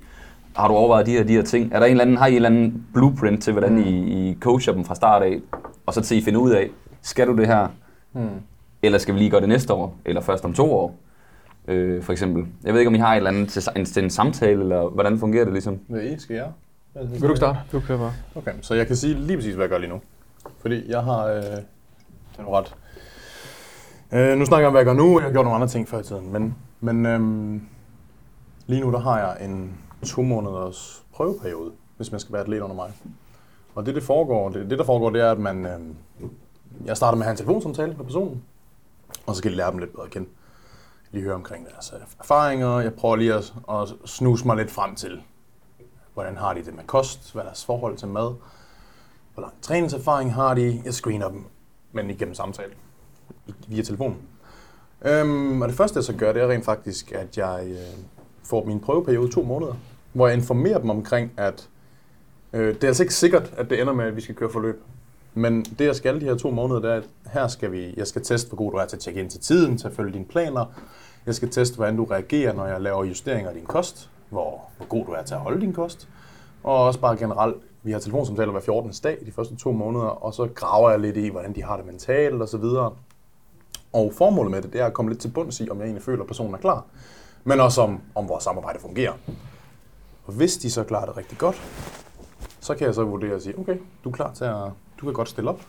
Har 0.57 0.69
du 0.69 0.75
overvejet 0.75 1.07
de 1.07 1.11
her, 1.11 1.25
de 1.25 1.33
her 1.33 1.43
ting? 1.43 1.73
Er 1.73 1.79
der 1.79 1.87
en 1.87 1.91
eller 1.91 2.05
anden, 2.05 2.17
har 2.17 2.27
I 2.27 2.31
en 2.31 2.37
eller 2.37 2.49
anden 2.49 2.87
blueprint 2.95 3.43
til, 3.43 3.53
hvordan 3.53 3.79
I, 3.79 3.91
I 4.31 4.37
coacher 4.41 4.73
dem 4.73 4.85
fra 4.85 4.95
start 4.95 5.23
af? 5.23 5.41
Og 5.87 5.95
så 5.95 6.01
til 6.01 6.17
I 6.19 6.25
finde 6.25 6.39
ud 6.39 6.51
af, 6.51 6.71
skal 7.03 7.27
du 7.27 7.37
det 7.37 7.47
her? 7.47 7.69
Hmm. 8.13 8.29
Eller 8.83 8.99
skal 8.99 9.15
vi 9.15 9.19
lige 9.19 9.31
gøre 9.31 9.41
det 9.41 9.49
næste 9.49 9.73
år? 9.73 9.97
Eller 10.05 10.21
først 10.21 10.45
om 10.45 10.55
to 10.55 10.73
år? 10.73 10.97
Øh, 11.69 12.03
for 12.03 12.13
eksempel. 12.13 12.47
Jeg 12.65 12.73
ved 12.73 12.81
ikke, 12.81 12.89
om 12.89 12.95
I 12.95 12.99
har 12.99 13.13
et 13.13 13.17
eller 13.17 13.31
andet 13.31 13.49
til, 13.49 13.63
en, 13.77 13.85
til 13.85 14.05
en 14.05 14.11
samtale, 14.11 14.61
eller 14.61 14.89
hvordan 14.89 15.19
fungerer 15.19 15.45
det 15.45 15.53
ligesom? 15.53 15.81
Hvad 15.89 16.03
I 16.03 16.19
skal 16.19 16.37
jeg? 16.37 16.49
vil 17.21 17.29
du 17.29 17.37
starte? 17.37 17.59
Du 17.73 17.81
kører 17.81 17.99
bare. 17.99 18.13
Okay, 18.35 18.53
så 18.61 18.75
jeg 18.75 18.87
kan 18.87 18.97
sige 18.97 19.15
lige 19.15 19.37
præcis, 19.37 19.55
hvad 19.55 19.65
jeg 19.65 19.71
gør 19.71 19.79
lige 19.79 19.91
nu. 19.91 20.01
Fordi 20.59 20.91
jeg 20.91 21.01
har... 21.01 21.27
Øh, 21.27 21.43
det 21.43 22.39
er 22.39 22.43
nu 22.43 22.49
ret. 22.49 22.75
Øh, 24.13 24.39
nu 24.39 24.45
snakker 24.45 24.63
jeg 24.63 24.67
om, 24.67 24.73
hvad 24.73 24.81
jeg 24.81 24.87
gør 24.87 24.93
nu. 24.93 25.19
Jeg 25.19 25.27
har 25.27 25.33
gjort 25.33 25.45
nogle 25.45 25.55
andre 25.55 25.69
ting 25.69 25.89
før 25.89 26.01
i 26.01 26.03
tiden. 26.03 26.33
Men, 26.33 26.57
men 26.81 27.07
øhm, 27.07 27.69
lige 28.67 28.81
nu 28.81 28.93
der 28.93 28.99
har 28.99 29.19
jeg 29.19 29.45
en 29.45 29.79
to 30.07 30.23
måneders 30.23 31.05
prøveperiode, 31.13 31.73
hvis 31.97 32.11
man 32.11 32.21
skal 32.21 32.33
være 32.33 32.43
atlet 32.43 32.61
under 32.61 32.77
mig. 32.77 32.93
Og 33.75 33.87
det, 33.87 33.95
det, 33.95 34.03
foregår, 34.03 34.49
det, 34.49 34.71
det 34.71 34.79
der 34.79 34.85
foregår, 34.85 35.11
det 35.11 35.21
er, 35.21 35.31
at 35.31 35.39
man, 35.39 35.67
øhm, 35.67 35.97
jeg 36.85 36.97
starter 36.97 37.17
med 37.17 37.23
at 37.23 37.27
have 37.27 37.33
en 37.33 37.37
telefonsamtale 37.37 37.95
med 37.95 38.05
personen. 38.05 38.43
Og 39.27 39.35
så 39.35 39.39
skal 39.39 39.49
jeg 39.49 39.57
lære 39.57 39.71
dem 39.71 39.79
lidt 39.79 39.93
bedre 39.93 40.05
at 40.05 40.11
kende. 40.11 40.29
Lige 41.11 41.25
høre 41.25 41.35
omkring 41.35 41.67
deres 41.73 41.93
øh, 41.97 42.01
erfaringer. 42.21 42.81
Jeg 42.81 42.95
prøver 42.95 43.17
lige 43.17 43.35
at, 43.35 43.55
at 43.71 43.95
snuse 44.05 44.47
mig 44.47 44.57
lidt 44.57 44.71
frem 44.71 44.95
til, 44.95 45.23
hvordan 46.15 46.37
har 46.37 46.55
de 46.55 46.65
det 46.65 46.75
med 46.75 46.85
kost, 46.85 47.33
hvad 47.33 47.43
er 47.43 47.47
deres 47.47 47.65
forhold 47.65 47.97
til 47.97 48.09
mad, 48.09 48.35
hvor 49.35 49.41
lang 49.41 49.55
træningserfaring 49.63 50.35
har 50.35 50.55
de. 50.55 50.83
Jeg 50.85 50.95
screener 50.95 51.29
dem, 51.29 51.45
men 51.93 52.11
igennem 52.11 52.35
samtalen 52.35 52.77
via 53.69 53.83
telefon. 53.83 54.17
Øhm, 55.05 55.63
og 55.63 55.69
det 55.69 55.77
første, 55.77 55.97
jeg 55.97 56.05
så 56.05 56.13
gør, 56.13 56.33
det 56.33 56.43
er 56.43 56.49
rent 56.49 56.65
faktisk, 56.65 57.13
at 57.13 57.39
jeg 57.39 57.67
øh, 57.69 58.05
får 58.45 58.65
min 58.65 58.81
prøveperiode 58.81 59.33
to 59.33 59.43
måneder, 59.43 59.75
hvor 60.13 60.27
jeg 60.27 60.37
informerer 60.37 60.79
dem 60.79 60.91
omkring, 60.91 61.33
at 61.37 61.69
øh, 62.53 62.75
det 62.75 62.85
er 62.85 62.89
altså 62.89 63.03
ikke 63.03 63.15
sikkert, 63.15 63.55
at 63.57 63.71
det 63.71 63.81
ender 63.81 63.93
med, 63.93 64.05
at 64.05 64.17
vi 64.17 64.21
skal 64.21 64.35
køre 64.35 64.51
forløb. 64.51 64.83
Men 65.35 65.63
det, 65.63 65.85
jeg 65.85 65.97
skal 65.97 66.21
de 66.21 66.25
her 66.25 66.35
to 66.35 66.51
måneder, 66.51 66.81
det 66.81 66.91
er, 66.91 66.95
at 66.95 67.09
her 67.33 67.49
skal 67.49 67.73
vi, 67.73 67.95
jeg 67.97 68.07
skal 68.07 68.23
teste, 68.23 68.49
hvor 68.49 68.57
god 68.57 68.73
du 68.73 68.77
er 68.77 68.87
til 68.87 68.97
at 68.97 69.01
tjekke 69.01 69.21
ind 69.21 69.31
til 69.31 69.41
tiden, 69.41 69.79
til 69.79 69.87
at 69.87 69.93
følge 69.93 70.13
dine 70.13 70.25
planer. 70.25 70.65
Jeg 71.27 71.35
skal 71.35 71.51
teste, 71.51 71.77
hvordan 71.77 71.97
du 71.97 72.05
reagerer, 72.05 72.53
når 72.53 72.67
jeg 72.67 72.81
laver 72.81 73.05
justeringer 73.05 73.49
af 73.49 73.55
din 73.57 73.65
kost, 73.65 74.11
hvor, 74.31 74.61
hvor 74.77 74.87
god 74.87 75.07
du 75.07 75.13
er 75.13 75.23
til 75.23 75.35
at 75.35 75.41
holde 75.41 75.61
din 75.61 75.73
kost. 75.73 76.09
Og 76.63 76.85
også 76.85 77.01
bare 77.01 77.17
generelt, 77.17 77.57
vi 77.83 77.93
har 77.93 77.99
telefonsamtaler 77.99 78.53
hver 78.53 78.61
14. 78.61 78.93
dag 79.03 79.19
de 79.27 79.33
første 79.33 79.57
to 79.57 79.73
måneder, 79.73 80.05
og 80.05 80.35
så 80.35 80.49
graver 80.55 80.91
jeg 80.91 81.01
lidt 81.01 81.17
i, 81.17 81.29
hvordan 81.29 81.55
de 81.55 81.63
har 81.63 81.77
det 81.77 81.87
mentalt 81.87 82.43
og 82.43 82.49
så 82.49 82.59
videre. 82.59 82.93
Og 83.95 84.13
formålet 84.17 84.51
med 84.51 84.63
det, 84.63 84.73
det 84.73 84.81
er 84.81 84.87
at 84.87 84.93
komme 84.93 85.11
lidt 85.11 85.21
til 85.21 85.29
bunds 85.29 85.61
i, 85.61 85.71
om 85.71 85.79
jeg 85.79 85.85
egentlig 85.85 86.03
føler, 86.03 86.23
at 86.23 86.27
personen 86.27 86.55
er 86.55 86.59
klar. 86.59 86.85
Men 87.45 87.61
også 87.61 87.83
om, 87.83 88.01
om 88.15 88.29
vores 88.29 88.45
samarbejde 88.45 88.79
fungerer. 88.81 89.13
Og 90.27 90.33
hvis 90.33 90.57
de 90.57 90.71
så 90.71 90.85
klarer 90.85 91.07
det 91.07 91.17
rigtig 91.17 91.39
godt, 91.39 91.63
så 92.61 92.75
kan 92.75 92.87
jeg 92.87 92.95
så 92.95 93.05
vurdere 93.05 93.35
og 93.35 93.43
sige, 93.43 93.59
okay, 93.59 93.77
du 94.05 94.09
er 94.09 94.13
klar 94.15 94.33
til 94.33 94.45
at, 94.45 94.57
du 95.01 95.07
kan 95.07 95.13
godt 95.13 95.29
stille 95.29 95.51
op. 95.51 95.61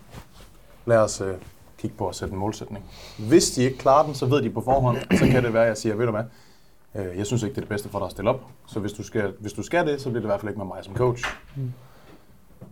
Lad 0.85 0.97
os 0.97 1.21
øh, 1.21 1.33
kigge 1.77 1.97
på 1.97 2.07
at 2.07 2.15
sætte 2.15 2.33
en 2.33 2.39
målsætning. 2.39 2.85
Hvis 3.29 3.51
de 3.51 3.63
ikke 3.63 3.77
klarer 3.77 4.05
den, 4.05 4.15
så 4.15 4.25
ved 4.25 4.41
de 4.41 4.49
på 4.49 4.61
forhånd, 4.61 4.97
så 5.17 5.25
kan 5.25 5.43
det 5.43 5.53
være, 5.53 5.63
at 5.63 5.69
jeg 5.69 5.77
siger, 5.77 5.95
ved 5.95 6.05
du 6.05 6.11
hvad, 6.11 6.23
øh, 6.95 7.17
jeg 7.17 7.25
synes 7.25 7.43
ikke, 7.43 7.51
det 7.51 7.57
er 7.57 7.61
det 7.61 7.69
bedste 7.69 7.89
for 7.89 7.99
dig 7.99 8.05
at 8.05 8.11
stille 8.11 8.29
op. 8.29 8.41
Så 8.67 8.79
hvis 8.79 8.93
du 8.93 9.03
skal, 9.03 9.33
hvis 9.39 9.53
du 9.53 9.63
skal 9.63 9.87
det, 9.87 10.01
så 10.01 10.09
bliver 10.09 10.19
det 10.19 10.25
i 10.25 10.31
hvert 10.31 10.39
fald 10.39 10.49
ikke 10.49 10.59
med 10.59 10.67
mig 10.67 10.77
som 10.81 10.95
coach. 10.95 11.25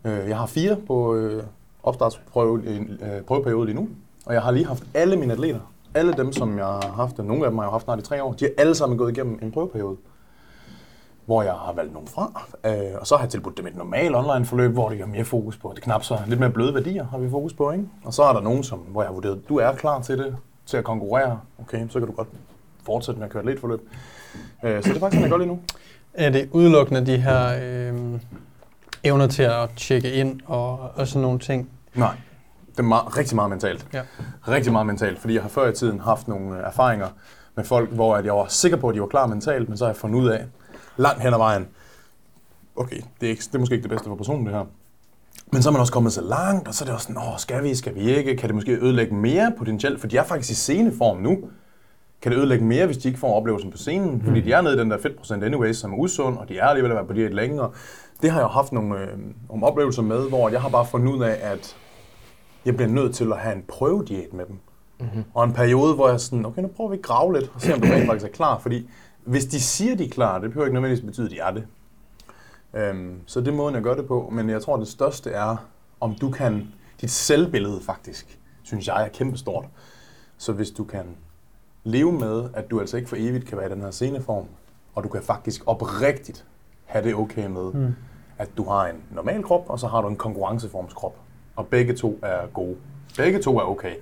Øh, 0.05 0.29
jeg 0.29 0.37
har 0.37 0.45
fire 0.45 0.77
på 0.87 1.15
øh, 1.15 1.43
opstartsprøve, 1.83 2.63
øh, 2.65 3.21
prøveperiode 3.21 3.65
lige 3.65 3.75
nu, 3.75 3.89
og 4.25 4.33
jeg 4.33 4.41
har 4.41 4.51
lige 4.51 4.65
haft 4.65 4.83
alle 4.93 5.15
mine 5.15 5.33
atleter, 5.33 5.59
alle 5.93 6.13
dem, 6.13 6.33
som 6.33 6.57
jeg 6.57 6.65
har 6.65 6.93
haft, 6.95 7.19
og 7.19 7.25
nogle 7.25 7.45
af 7.45 7.51
dem 7.51 7.57
har 7.57 7.65
jeg 7.65 7.71
haft 7.71 7.83
snart 7.83 7.99
i 7.99 8.01
tre 8.01 8.23
år, 8.23 8.33
de 8.33 8.45
er 8.45 8.49
alle 8.57 8.75
sammen 8.75 8.97
gået 8.97 9.11
igennem 9.11 9.39
en 9.41 9.51
prøveperiode 9.51 9.97
hvor 11.25 11.43
jeg 11.43 11.53
har 11.53 11.73
valgt 11.73 11.93
nogle 11.93 12.07
fra, 12.07 12.47
øh, 12.65 12.99
og 12.99 13.07
så 13.07 13.15
har 13.15 13.23
jeg 13.23 13.31
tilbudt 13.31 13.57
dem 13.57 13.67
et 13.67 13.75
normalt 13.75 14.15
online 14.15 14.45
forløb, 14.45 14.71
hvor 14.71 14.89
det 14.89 15.01
er 15.01 15.05
mere 15.05 15.25
fokus 15.25 15.57
på 15.57 15.71
det 15.75 15.83
knap 15.83 16.03
så 16.03 16.19
lidt 16.27 16.39
mere 16.39 16.49
bløde 16.49 16.73
værdier 16.73 17.05
har 17.05 17.17
vi 17.17 17.29
fokus 17.29 17.53
på, 17.53 17.71
ikke? 17.71 17.85
Og 18.03 18.13
så 18.13 18.23
er 18.23 18.33
der 18.33 18.41
nogen, 18.41 18.63
som, 18.63 18.79
hvor 18.79 19.01
jeg 19.01 19.07
har 19.07 19.13
vurderet, 19.13 19.49
du 19.49 19.57
er 19.57 19.73
klar 19.73 20.01
til 20.01 20.17
det, 20.17 20.35
til 20.65 20.77
at 20.77 20.83
konkurrere, 20.83 21.39
okay, 21.59 21.87
så 21.89 21.99
kan 21.99 22.07
du 22.07 22.13
godt 22.13 22.27
fortsætte 22.85 23.19
med 23.19 23.27
at 23.27 23.31
køre 23.31 23.41
atletforløb. 23.41 23.89
Øh, 24.63 24.83
så 24.83 24.89
det 24.89 24.95
er 24.95 24.99
faktisk 24.99 25.01
sådan, 25.01 25.21
jeg 25.21 25.29
gør 25.29 25.37
lige 25.37 25.47
nu. 25.47 25.59
Er 26.13 26.29
det 26.29 26.49
udelukkende 26.51 27.05
de 27.05 27.17
her 27.17 27.59
øh, 27.61 28.19
evner 29.03 29.27
til 29.27 29.43
at 29.43 29.69
tjekke 29.77 30.11
ind 30.11 30.41
og, 30.45 30.79
og 30.95 31.07
sådan 31.07 31.21
nogle 31.21 31.39
ting? 31.39 31.69
Nej, 31.95 32.15
det 32.73 32.79
er 32.79 32.83
meget, 32.83 33.17
rigtig 33.17 33.35
meget 33.35 33.49
mentalt. 33.49 33.87
Ja. 33.93 34.01
Rigtig 34.47 34.71
meget 34.71 34.87
mentalt, 34.87 35.19
fordi 35.19 35.33
jeg 35.33 35.41
har 35.41 35.49
før 35.49 35.69
i 35.69 35.73
tiden 35.73 35.99
haft 35.99 36.27
nogle 36.27 36.57
øh, 36.57 36.63
erfaringer 36.67 37.07
med 37.55 37.63
folk, 37.63 37.89
hvor 37.89 38.15
at 38.15 38.25
jeg 38.25 38.33
var 38.33 38.45
sikker 38.47 38.77
på, 38.77 38.89
at 38.89 38.95
de 38.95 39.01
var 39.01 39.07
klar 39.07 39.27
mentalt, 39.27 39.69
men 39.69 39.77
så 39.77 39.85
har 39.85 39.89
jeg 39.91 39.97
fundet 39.97 40.19
ud 40.19 40.27
af, 40.27 40.45
langt 40.97 41.21
hen 41.21 41.33
ad 41.33 41.37
vejen, 41.37 41.67
okay, 42.75 43.01
det 43.21 43.25
er, 43.27 43.29
ikke, 43.29 43.43
det 43.43 43.55
er 43.55 43.59
måske 43.59 43.75
ikke 43.75 43.83
det 43.83 43.91
bedste 43.91 44.07
for 44.07 44.15
personen, 44.15 44.45
det 44.45 44.55
her. 44.55 44.65
Men 45.51 45.61
så 45.61 45.69
er 45.69 45.71
man 45.71 45.81
også 45.81 45.93
kommet 45.93 46.13
så 46.13 46.21
langt, 46.21 46.67
og 46.67 46.73
så 46.73 46.83
er 46.83 46.85
det 46.85 46.93
også 46.93 47.07
sådan, 47.07 47.21
åh, 47.21 47.37
skal 47.37 47.63
vi, 47.63 47.75
skal 47.75 47.95
vi 47.95 48.01
ikke? 48.01 48.35
Kan 48.35 48.49
det 48.49 48.55
måske 48.55 48.71
ødelægge 48.71 49.15
mere 49.15 49.53
potentielt? 49.57 49.99
For 49.99 50.07
de 50.07 50.17
er 50.17 50.23
faktisk 50.23 50.51
i 50.51 50.53
sceneform 50.55 51.17
nu. 51.17 51.37
Kan 52.21 52.31
det 52.31 52.37
ødelægge 52.37 52.65
mere, 52.65 52.85
hvis 52.85 52.97
de 52.97 53.07
ikke 53.07 53.19
får 53.19 53.35
oplevelsen 53.35 53.71
på 53.71 53.77
scenen? 53.77 54.21
Fordi 54.25 54.41
de 54.41 54.53
er 54.53 54.61
nede 54.61 54.75
i 54.75 54.77
den 54.77 54.91
der 54.91 54.97
fedtprocent 54.97 55.43
anyways, 55.43 55.77
som 55.77 55.93
er 55.93 55.97
usund, 55.97 56.37
og 56.37 56.49
de 56.49 56.57
er 56.57 56.65
alligevel 56.65 56.91
at 56.91 56.95
være 56.95 57.05
på 57.05 57.13
diæt 57.13 57.33
længere. 57.33 57.71
Det 58.21 58.31
har 58.31 58.39
jeg 58.39 58.47
haft 58.47 58.71
nogle, 58.71 58.99
øh, 58.99 59.07
nogle 59.49 59.65
oplevelser 59.65 60.01
med, 60.01 60.29
hvor 60.29 60.49
jeg 60.49 60.61
har 60.61 60.69
bare 60.69 60.85
fundet 60.85 61.13
ud 61.13 61.23
af, 61.23 61.37
at 61.41 61.75
jeg 62.65 62.75
bliver 62.75 62.89
nødt 62.89 63.15
til 63.15 63.31
at 63.31 63.39
have 63.39 63.55
en 63.55 63.63
prøvediæt 63.67 64.33
med 64.33 64.45
dem. 64.45 64.59
Mm-hmm. 64.99 65.23
Og 65.33 65.43
en 65.43 65.53
periode, 65.53 65.95
hvor 65.95 66.09
jeg 66.09 66.19
sådan, 66.19 66.45
okay, 66.45 66.61
nu 66.61 66.67
prøver 66.67 66.89
vi 66.89 66.97
at 66.97 67.03
grave 67.03 67.33
lidt, 67.33 67.51
og 67.55 67.61
se 67.61 67.73
om 67.73 67.81
du 67.81 67.87
rent 67.87 68.05
faktisk 68.05 68.25
er 68.25 68.33
klar. 68.33 68.59
Fordi 68.59 68.89
hvis 69.25 69.45
de 69.45 69.61
siger, 69.61 69.95
de 69.95 70.05
er 70.05 70.09
klar, 70.09 70.39
det 70.39 70.49
behøver 70.49 70.65
ikke 70.65 70.73
nødvendigvis 70.73 71.05
betyde, 71.05 71.25
at 71.25 71.31
de 71.31 71.39
er 71.39 71.51
det. 71.51 71.67
Øhm, 72.73 73.19
så 73.25 73.39
det 73.39 73.47
er 73.47 73.51
måden, 73.51 73.75
jeg 73.75 73.83
gør 73.83 73.95
det 73.95 74.07
på. 74.07 74.29
Men 74.31 74.49
jeg 74.49 74.61
tror, 74.61 74.77
det 74.77 74.87
største 74.87 75.29
er, 75.29 75.55
om 75.99 76.15
du 76.15 76.31
kan... 76.31 76.67
Dit 77.01 77.11
selvbillede 77.11 77.81
faktisk, 77.81 78.39
synes 78.63 78.87
jeg 78.87 79.03
er 79.03 79.07
kæmpestort. 79.07 79.65
Så 80.37 80.53
hvis 80.53 80.71
du 80.71 80.83
kan 80.83 81.05
leve 81.83 82.11
med, 82.11 82.49
at 82.53 82.71
du 82.71 82.79
altså 82.79 82.97
ikke 82.97 83.09
for 83.09 83.15
evigt 83.19 83.45
kan 83.45 83.57
være 83.57 83.67
i 83.67 83.71
den 83.71 83.81
her 83.81 83.91
sceneform, 83.91 84.45
og 84.95 85.03
du 85.03 85.09
kan 85.09 85.21
faktisk 85.21 85.63
oprigtigt 85.65 86.45
have 86.85 87.05
det 87.05 87.15
okay 87.15 87.47
med, 87.47 87.73
mm. 87.73 87.95
at 88.37 88.49
du 88.57 88.63
har 88.63 88.87
en 88.87 89.03
normal 89.11 89.43
krop, 89.43 89.69
og 89.69 89.79
så 89.79 89.87
har 89.87 90.01
du 90.01 90.07
en 90.07 90.15
konkurrenceformskrop. 90.15 91.15
Og 91.55 91.67
begge 91.67 91.95
to 91.95 92.19
er 92.21 92.47
gode. 92.53 92.75
Begge 93.17 93.41
to 93.41 93.57
er 93.57 93.63
okay. 93.63 93.95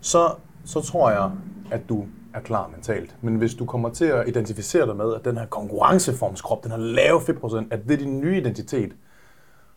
Så, 0.00 0.34
så 0.64 0.80
tror 0.80 1.10
jeg, 1.10 1.30
at 1.70 1.88
du 1.88 2.06
er 2.34 2.40
klar 2.40 2.68
mentalt. 2.68 3.16
Men 3.20 3.36
hvis 3.36 3.54
du 3.54 3.66
kommer 3.66 3.88
til 3.90 4.04
at 4.04 4.28
identificere 4.28 4.86
dig 4.86 4.96
med, 4.96 5.14
at 5.14 5.24
den 5.24 5.38
her 5.38 5.46
konkurrenceformskrop, 5.46 6.64
den 6.64 6.70
her 6.70 6.78
lave 6.78 7.20
fedtprocent, 7.20 7.72
at 7.72 7.80
det 7.88 7.94
er 7.94 7.98
din 7.98 8.20
nye 8.20 8.36
identitet, 8.36 8.92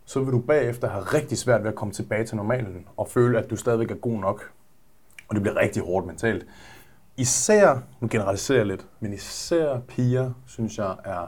så 0.04 0.20
vil 0.20 0.32
du 0.32 0.38
bagefter 0.38 0.88
have 0.88 1.02
rigtig 1.02 1.38
svært 1.38 1.62
ved 1.62 1.68
at 1.68 1.74
komme 1.74 1.94
tilbage 1.94 2.24
til 2.24 2.36
normalen 2.36 2.86
og 2.96 3.08
føle, 3.08 3.38
at 3.38 3.50
du 3.50 3.56
stadigvæk 3.56 3.90
er 3.90 3.94
god 3.94 4.20
nok. 4.20 4.50
Og 5.28 5.34
det 5.34 5.42
bliver 5.42 5.56
rigtig 5.56 5.82
hårdt 5.82 6.06
mentalt. 6.06 6.46
Især, 7.16 7.78
nu 8.00 8.08
generaliserer 8.10 8.58
jeg 8.58 8.66
lidt, 8.66 8.86
men 9.00 9.12
især 9.12 9.78
piger, 9.88 10.30
synes 10.46 10.78
jeg, 10.78 10.94
er 11.04 11.26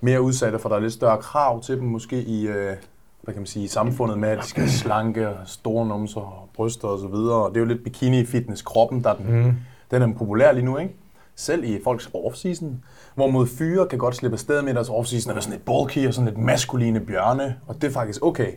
mere 0.00 0.22
udsatte, 0.22 0.58
for 0.58 0.68
der 0.68 0.76
er 0.76 0.80
lidt 0.80 0.92
større 0.92 1.22
krav 1.22 1.62
til 1.62 1.76
dem, 1.76 1.84
måske 1.84 2.22
i, 2.22 2.48
øh, 2.48 2.76
hvad 3.26 3.34
kan 3.34 3.40
man 3.40 3.46
sige, 3.46 3.68
samfundet 3.68 4.18
med, 4.18 4.28
at 4.28 4.38
de 4.38 4.46
skal 4.48 4.70
slanke, 4.70 5.28
og 5.28 5.36
store 5.46 5.86
numser, 5.86 6.20
og 6.20 6.48
bryster 6.54 6.88
og 6.88 6.98
så 6.98 7.06
videre. 7.06 7.34
Og 7.34 7.50
det 7.50 7.56
er 7.56 7.60
jo 7.60 7.66
lidt 7.66 7.84
bikini-fitness, 7.84 8.62
kroppen, 8.64 9.04
der 9.04 9.10
er 9.10 9.14
den, 9.14 9.42
mm. 9.42 9.56
den 9.90 10.02
er 10.02 10.14
populær 10.18 10.52
lige 10.52 10.64
nu, 10.64 10.78
ikke? 10.78 10.94
Selv 11.36 11.64
i 11.64 11.78
folks 11.84 12.10
off-season. 12.14 12.66
Hvorimod 13.14 13.46
fyre 13.46 13.86
kan 13.86 13.98
godt 13.98 14.16
slippe 14.16 14.34
afsted 14.34 14.62
med 14.62 14.74
deres 14.74 14.88
off-season, 14.88 15.28
at 15.28 15.34
være 15.34 15.42
sådan 15.42 15.52
lidt 15.52 15.64
bulky 15.64 16.06
og 16.08 16.14
sådan 16.14 16.28
lidt 16.28 16.38
maskuline 16.38 17.00
bjørne, 17.00 17.56
og 17.66 17.74
det 17.74 17.84
er 17.84 17.92
faktisk 17.92 18.22
okay. 18.22 18.52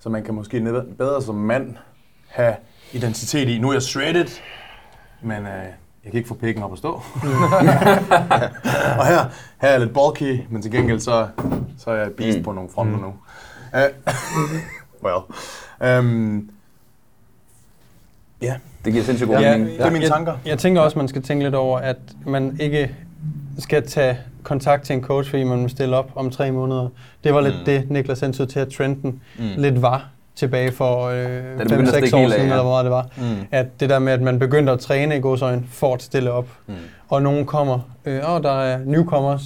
Så 0.00 0.08
man 0.08 0.24
kan 0.24 0.34
måske 0.34 0.60
bedre 0.98 1.22
som 1.22 1.34
mand 1.34 1.76
have 2.28 2.56
identitet 2.92 3.48
i, 3.48 3.58
nu 3.58 3.68
er 3.68 3.72
jeg 3.72 3.82
shredded, 3.82 4.28
men 5.22 5.46
øh, 5.46 5.64
jeg 6.04 6.12
kan 6.12 6.14
ikke 6.14 6.28
få 6.28 6.34
pikken 6.34 6.62
op 6.62 6.72
at 6.72 6.78
stå. 6.78 6.88
og 8.98 9.06
her, 9.06 9.24
her 9.60 9.68
er 9.68 9.70
jeg 9.70 9.80
lidt 9.80 9.94
bulky, 9.94 10.40
men 10.50 10.62
til 10.62 10.70
gengæld 10.70 11.00
så, 11.00 11.28
så 11.78 11.90
er 11.90 11.96
jeg 11.96 12.12
beast 12.12 12.38
mm. 12.38 12.44
på 12.44 12.52
nogle 12.52 12.70
fronter 12.70 12.96
mm. 12.96 13.02
nu. 13.02 13.14
Uh, 13.74 13.80
well. 15.04 15.98
Um, 15.98 16.50
ja, 18.42 18.54
Det 18.84 18.92
giver 18.92 19.04
sindssygt 19.04 19.28
god 19.30 19.38
Ja, 19.38 19.56
mening. 19.58 19.78
det 19.78 19.86
er 19.86 19.90
mine 19.90 20.02
jeg, 20.04 20.10
tanker. 20.10 20.32
Jeg 20.46 20.58
tænker 20.58 20.80
også, 20.80 20.98
man 20.98 21.08
skal 21.08 21.22
tænke 21.22 21.44
lidt 21.44 21.54
over, 21.54 21.78
at 21.78 21.96
man 22.26 22.56
ikke 22.60 22.94
skal 23.58 23.86
tage 23.86 24.18
kontakt 24.42 24.84
til 24.84 24.94
en 24.96 25.02
coach, 25.02 25.30
fordi 25.30 25.44
man 25.44 25.62
vil 25.62 25.70
stille 25.70 25.96
op 25.96 26.10
om 26.14 26.30
tre 26.30 26.50
måneder. 26.52 26.88
Det 27.24 27.34
var 27.34 27.40
lidt 27.40 27.54
Mm. 27.58 27.64
det, 27.64 27.90
Niklas 27.90 28.20
hentede 28.20 28.46
til, 28.52 28.60
at 28.60 28.68
trenden 28.68 29.20
Mm. 29.38 29.44
lidt 29.56 29.82
var 29.82 30.08
tilbage 30.36 30.72
for 30.72 31.04
øh, 31.04 31.58
begyndte 31.58 31.74
at 31.74 31.80
5-6 31.80 31.88
stikke 31.98 32.16
år 32.16 32.28
siden, 32.28 32.32
ja. 32.46 32.50
eller 32.52 32.62
hvor 32.62 32.70
meget 32.72 32.84
det 32.84 32.92
var. 32.92 33.06
Mm. 33.16 33.46
At 33.50 33.80
det 33.80 33.90
der 33.90 33.98
med, 33.98 34.12
at 34.12 34.20
man 34.22 34.38
begyndte 34.38 34.72
at 34.72 34.80
træne 34.80 35.16
i 35.16 35.20
godsøjen 35.20 35.66
for 35.72 35.94
at 35.94 36.02
stille 36.02 36.32
op. 36.32 36.48
Mm. 36.66 36.74
Og 37.08 37.22
nogen 37.22 37.46
kommer, 37.46 37.78
øh, 38.04 38.34
åh, 38.34 38.42
der 38.42 38.60
er 38.62 38.78
newcomers 38.84 39.42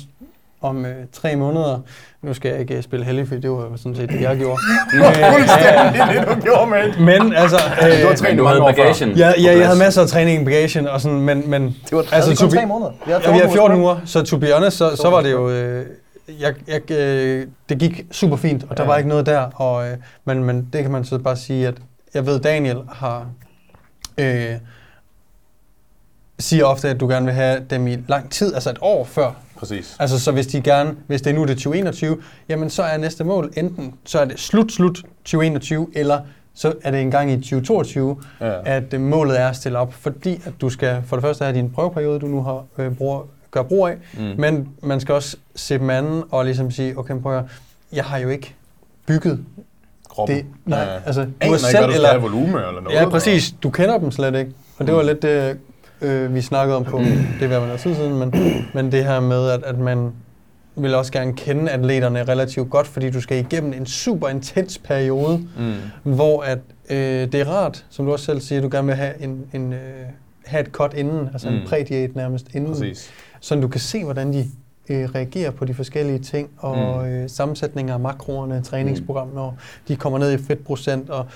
om 0.63 0.85
øh, 0.87 0.95
tre 1.13 1.37
måneder. 1.37 1.81
Nu 2.23 2.35
skal 2.35 2.51
jeg 2.51 2.61
ikke 2.61 2.77
øh, 2.77 2.83
spille 2.83 3.05
heldig, 3.07 3.29
for 3.29 3.35
det 3.35 3.51
var 3.51 3.77
sådan 3.77 3.97
set 3.97 4.09
det, 4.09 4.21
jeg 4.21 4.37
gjorde. 4.37 4.59
Fuldstændig 5.33 6.03
det, 6.29 6.37
du 6.37 6.41
gjorde, 6.41 6.71
mate. 6.71 7.01
Men 7.01 7.35
altså... 7.35 7.57
Øh, 7.83 8.03
Du 8.03 8.07
har 8.09 8.15
trænet 8.15 8.23
Men 8.37 8.39
du 8.39 8.45
havde 8.45 8.61
bagagen. 8.61 9.11
Ja, 9.11 9.33
ja, 9.43 9.59
jeg 9.59 9.67
havde 9.67 9.79
masser 9.79 10.03
af 10.03 10.09
træning 10.09 10.43
i 10.43 10.45
bagagen, 10.45 10.89
og 10.89 11.01
sådan, 11.01 11.21
men, 11.21 11.51
men 11.51 11.63
Det 11.65 11.93
var 11.93 12.05
Altså, 12.13 12.37
to 12.37 12.47
kun 12.47 12.57
tre 12.57 12.67
måneder. 12.67 12.91
Vi 13.07 13.13
havde 13.13 13.25
ja, 13.27 13.33
vi 13.33 13.39
har 13.39 13.53
14 13.53 13.77
uger. 13.81 13.93
uger, 13.93 14.01
så 14.05 14.23
to 14.23 14.37
be 14.39 14.53
honest, 14.55 14.77
så, 14.77 14.97
så 14.97 15.11
var 15.11 15.21
det 15.23 15.33
jo... 15.33 15.51
Øh, 15.51 15.87
jeg, 16.41 16.55
jeg, 16.69 16.91
øh, 16.91 17.47
det 17.69 17.79
gik 17.79 18.03
super 18.11 18.37
fint, 18.37 18.65
og 18.71 18.77
der 18.77 18.83
Ja. 18.83 18.89
var 18.89 18.97
ikke 18.97 19.09
noget 19.09 19.27
der, 19.27 19.39
og, 19.41 19.89
øh, 19.89 19.97
men, 20.25 20.45
men 20.45 20.69
det 20.73 20.83
kan 20.83 20.91
man 20.91 21.05
så 21.05 21.19
bare 21.19 21.37
sige, 21.37 21.69
at 21.69 21.75
jeg 22.15 22.27
ved, 22.27 22.41
Daniel 22.41 22.79
har... 22.93 23.27
Øh, 24.19 24.55
siger 26.39 26.65
ofte, 26.65 26.89
at 26.89 27.01
du 27.01 27.09
gerne 27.09 27.27
vil 27.27 27.35
have 27.35 27.61
dem 27.71 27.87
i 27.87 27.97
lang 28.09 28.31
tid, 28.31 28.55
altså 28.55 28.71
et 28.71 28.79
år 28.81 29.05
før. 29.05 29.31
Præcis. 29.63 29.97
Altså, 29.99 30.21
så 30.21 30.33
hvis 30.33 30.47
de 30.47 30.61
gerne, 30.61 30.95
hvis 31.07 31.23
det 31.23 31.31
er 31.31 31.35
nu 31.35 31.43
det 31.43 31.51
er 31.51 31.55
2021, 31.55 32.17
jamen 32.49 32.71
så 32.71 32.83
er 32.83 32.97
næste 32.97 33.25
mål 33.25 33.53
enten, 33.57 33.95
så 34.05 34.19
er 34.19 34.25
det 34.25 34.41
slut, 34.41 34.73
slut 34.73 34.95
2021, 35.25 35.87
eller 35.95 36.21
så 36.55 36.73
er 36.83 36.91
det 36.91 37.01
en 37.01 37.11
gang 37.11 37.31
i 37.31 37.37
2022, 37.37 38.17
Ja. 38.41 38.53
at 38.65 38.95
øh, 38.95 39.01
målet 39.01 39.41
er 39.41 39.49
at 39.49 39.57
stille 39.57 39.79
op, 39.79 39.95
fordi 39.95 40.41
at 40.45 40.53
du 40.61 40.69
skal 40.71 41.03
for 41.07 41.17
det 41.17 41.23
første 41.23 41.45
have 41.45 41.57
din 41.57 41.71
prøveperiode, 41.71 42.21
du 42.21 42.27
nu 42.27 42.43
har 42.43 42.65
øh, 42.79 42.95
bruger, 42.97 43.23
gør 43.51 43.63
brug 43.63 43.89
af, 43.89 43.97
Mm. 44.19 44.23
men 44.39 44.69
man 44.83 45.01
skal 45.01 45.15
også 45.15 45.37
se 45.57 45.79
dem 45.79 45.91
anden 45.91 46.23
og 46.31 46.45
ligesom 46.45 46.71
sige, 46.71 46.99
okay, 46.99 47.15
prøv 47.21 47.33
at, 47.33 47.39
høre, 47.41 47.49
jeg 47.93 48.05
har 48.05 48.19
jo 48.19 48.29
ikke 48.29 48.55
bygget 49.07 49.45
Kroppen. 50.09 50.37
det. 50.37 50.45
Nej, 50.67 50.79
Ja. 50.81 50.87
altså, 51.07 51.21
du 51.23 51.29
har 51.41 51.47
ikke, 51.47 51.59
selv, 51.59 51.71
skal 51.77 51.95
eller, 51.95 52.09
have 52.09 52.23
volumen 52.23 52.55
eller 52.55 52.81
noget. 52.81 52.97
ja, 52.97 53.09
præcis, 53.09 53.55
du 53.63 53.71
kender 53.71 53.99
dem 53.99 54.11
slet 54.11 54.35
ikke. 54.35 54.53
Og 54.79 54.87
det 54.87 54.95
var 54.95 55.01
Mm. 55.03 55.07
lidt 55.07 55.23
det, 55.23 55.59
øh, 56.03 56.35
vi 56.35 56.41
snakkede 56.41 56.77
om 56.77 56.85
på, 56.85 56.99
det 57.41 57.51
var 57.51 57.67
noget 57.67 57.81
tid 57.81 57.95
siden, 57.95 58.19
men, 58.19 58.35
men 58.75 58.93
det 58.93 59.05
her 59.05 59.21
med, 59.21 59.49
at, 59.51 59.63
at 59.65 59.79
man 59.79 60.11
vil 60.77 60.95
også 60.95 61.13
gerne 61.13 61.33
kende 61.33 61.71
atleterne 61.71 62.25
relativt 62.25 62.71
godt, 62.71 62.87
fordi 62.87 63.11
du 63.11 63.21
skal 63.21 63.39
igennem 63.39 63.73
en 63.73 63.87
super 63.87 64.29
intens 64.29 64.79
periode, 64.79 65.47
Mm. 65.59 66.15
hvor 66.15 66.43
at, 66.43 66.59
øh, 66.91 66.97
det 67.33 67.35
er 67.35 67.45
rart, 67.49 67.85
som 67.91 68.07
du 68.07 68.13
også 68.13 68.25
selv 68.25 68.41
siger, 68.41 68.61
du 68.61 68.69
gerne 68.73 68.87
vil 68.87 68.97
have, 68.97 69.23
en, 69.23 69.45
en, 69.53 69.73
øh, 69.73 69.79
have 70.45 70.61
et 70.61 70.69
cut 70.73 70.95
inden, 70.95 71.29
altså 71.33 71.49
mm. 71.49 71.55
en 71.55 71.61
Mm. 71.61 71.67
prædiæt 71.69 72.17
nærmest 72.17 72.47
inden, 72.55 72.73
Præcis. 72.73 73.11
så 73.41 73.55
du 73.61 73.69
kan 73.69 73.81
se, 73.81 74.05
hvordan 74.05 74.33
de 74.33 74.47
øh, 74.91 75.09
reagerer 75.15 75.51
på 75.51 75.65
de 75.65 75.75
forskellige 75.75 76.19
ting, 76.19 76.49
og 76.59 77.09
øh, 77.11 77.29
sammensætninger 77.31 77.95
af 77.95 78.01
makroerne, 78.01 78.63
træningsprogram, 78.63 79.29
når 79.35 79.57
de 79.89 79.97
kommer 79.97 80.19
ned 80.19 80.33
i 80.33 80.39
fedtprocent, 80.39 81.11
og 81.11 81.27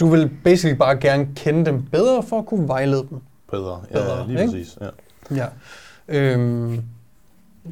du 0.00 0.08
vil 0.08 0.30
basically 0.44 0.78
bare 0.78 0.96
gerne 0.96 1.28
kende 1.36 1.64
dem 1.66 1.82
bedre, 1.82 2.22
for 2.22 2.38
at 2.38 2.46
kunne 2.46 2.68
vejlede 2.68 3.06
dem. 3.10 3.18
Bedre. 3.50 3.80
Ja, 3.90 3.94
Bedre, 3.94 4.26
lige 4.28 4.40
ikke? 4.40 4.52
præcis. 4.52 4.78
Ja. 4.80 5.36
Ja. 5.36 5.46
Øhm, 6.08 6.82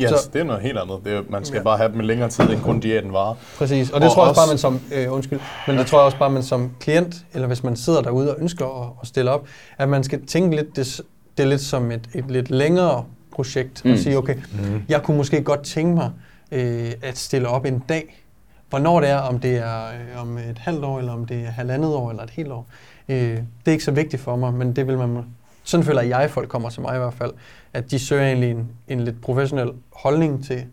Yes, 0.01 0.11
Så- 0.11 0.31
det 0.33 0.41
er 0.41 0.45
noget 0.45 0.63
helt 0.63 0.79
andet. 0.79 0.99
Det 1.05 1.13
er, 1.13 1.23
man 1.29 1.45
skal 1.45 1.55
Ja. 1.55 1.61
ja. 1.61 1.65
bare 1.65 1.77
have 1.77 1.93
dem 1.93 2.01
længere 2.01 2.29
tid, 2.29 2.45
end 2.51 2.61
kun 2.61 2.81
diæten 2.81 3.13
varer. 3.13 3.35
Præcis, 3.59 3.91
og 3.91 4.01
det 4.01 4.09
Og 4.09 4.15
tror 4.15 4.23
jeg 4.23 4.29
også 4.29 4.41
bare, 4.41 4.49
man 4.49 4.59
som, 4.59 4.81
øh, 4.95 5.13
undskyld, 5.13 5.41
men 5.67 5.79
det 5.79 5.87
tror 5.87 5.99
jeg 5.99 6.05
også 6.05 6.19
bare, 6.19 6.31
man 6.31 6.43
som 6.43 6.71
klient, 6.81 7.15
eller 7.35 7.47
hvis 7.47 7.63
man 7.65 7.77
sidder 7.77 8.03
derude 8.03 8.31
og 8.35 8.41
ønsker 8.41 8.83
at, 8.83 8.89
at 9.03 9.09
stille 9.09 9.31
op, 9.31 9.47
at 9.79 9.89
man 9.89 10.05
skal 10.05 10.27
tænke 10.27 10.57
lidt, 10.57 10.77
det, 10.77 11.01
det 11.37 11.43
er 11.45 11.49
lidt 11.49 11.61
som 11.61 11.91
et, 11.91 12.09
et 12.15 12.31
lidt 12.31 12.51
længere 12.51 13.05
projekt. 13.33 13.85
Mm. 13.85 13.93
og 13.93 13.99
sige, 13.99 14.19
okay, 14.19 14.35
Mm. 14.53 14.83
jeg 14.89 15.03
kunne 15.03 15.17
måske 15.17 15.43
godt 15.43 15.63
tænke 15.63 15.95
mig 15.95 16.11
øh, 16.53 16.93
at 17.03 17.19
stille 17.19 17.49
op 17.49 17.65
en 17.65 17.79
dag, 17.79 18.25
hvornår 18.71 19.01
det 19.01 19.09
er, 19.09 19.19
om 19.19 19.39
det 19.41 19.57
er 19.57 19.85
øh, 19.87 20.23
om 20.23 20.39
et 20.39 20.59
halvt 20.59 20.85
år, 20.85 20.99
eller 20.99 21.13
om 21.13 21.25
det 21.27 21.41
er 21.47 21.51
halvandet 21.51 21.95
år, 21.95 22.11
eller 22.11 22.23
et 22.23 22.31
helt 22.31 22.53
år. 22.53 22.67
Øh, 23.09 23.17
det 23.37 23.43
er 23.67 23.71
ikke 23.73 23.85
så 23.85 23.91
vigtigt 23.91 24.23
for 24.23 24.37
mig, 24.37 24.55
men 24.55 24.77
det 24.77 24.87
vil 24.87 24.99
man, 24.99 25.25
sådan 25.65 25.87
føler 25.87 26.03
jeg, 26.03 26.31
folk 26.31 26.49
kommer 26.49 26.71
til 26.71 26.83
mig 26.83 26.95
i 26.95 26.99
hvert 26.99 27.15
fald, 27.15 27.33
at 27.73 27.91
de 27.91 27.99
søger 27.99 28.27
egentlig 28.27 28.51
en, 28.51 28.69
en 28.89 29.01
lidt 29.01 29.21
professionel 29.21 29.71
holdning 29.93 30.45
til, 30.45 30.65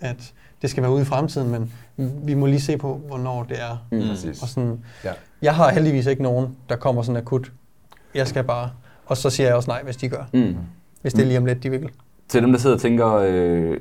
at 0.00 0.32
det 0.62 0.70
skal 0.70 0.82
være 0.82 0.92
ude 0.92 1.02
i 1.02 1.04
fremtiden, 1.04 1.50
men 1.50 1.72
vi 2.26 2.34
må 2.34 2.46
lige 2.46 2.60
se 2.60 2.76
på, 2.76 3.00
hvornår 3.06 3.42
det 3.42 3.60
er. 3.60 3.86
Mm. 3.92 4.00
Præcis. 4.08 4.42
Og 4.42 4.48
sådan, 4.48 4.80
Ja. 5.04 5.12
Jeg 5.42 5.54
har 5.54 5.70
heldigvis 5.70 6.06
ikke 6.06 6.22
nogen, 6.22 6.56
der 6.68 6.76
kommer 6.76 7.02
sådan 7.02 7.16
akut. 7.16 7.52
Jeg 8.14 8.28
skal 8.28 8.44
bare... 8.44 8.70
Og 9.06 9.16
så 9.16 9.30
siger 9.30 9.46
jeg 9.46 9.56
også 9.56 9.70
nej, 9.70 9.82
hvis 9.82 9.96
de 9.96 10.08
gør. 10.08 10.24
Mm. 10.32 10.56
Hvis 11.02 11.12
det 11.12 11.22
er 11.22 11.26
lige 11.26 11.38
om 11.38 11.46
lidt, 11.46 11.62
de 11.62 11.70
vil. 11.70 11.88
Til 12.28 12.42
dem, 12.42 12.52
der 12.52 12.58
sidder 12.58 12.76
og 12.76 12.82
tænker, 12.82 13.14
øh, 13.14 13.76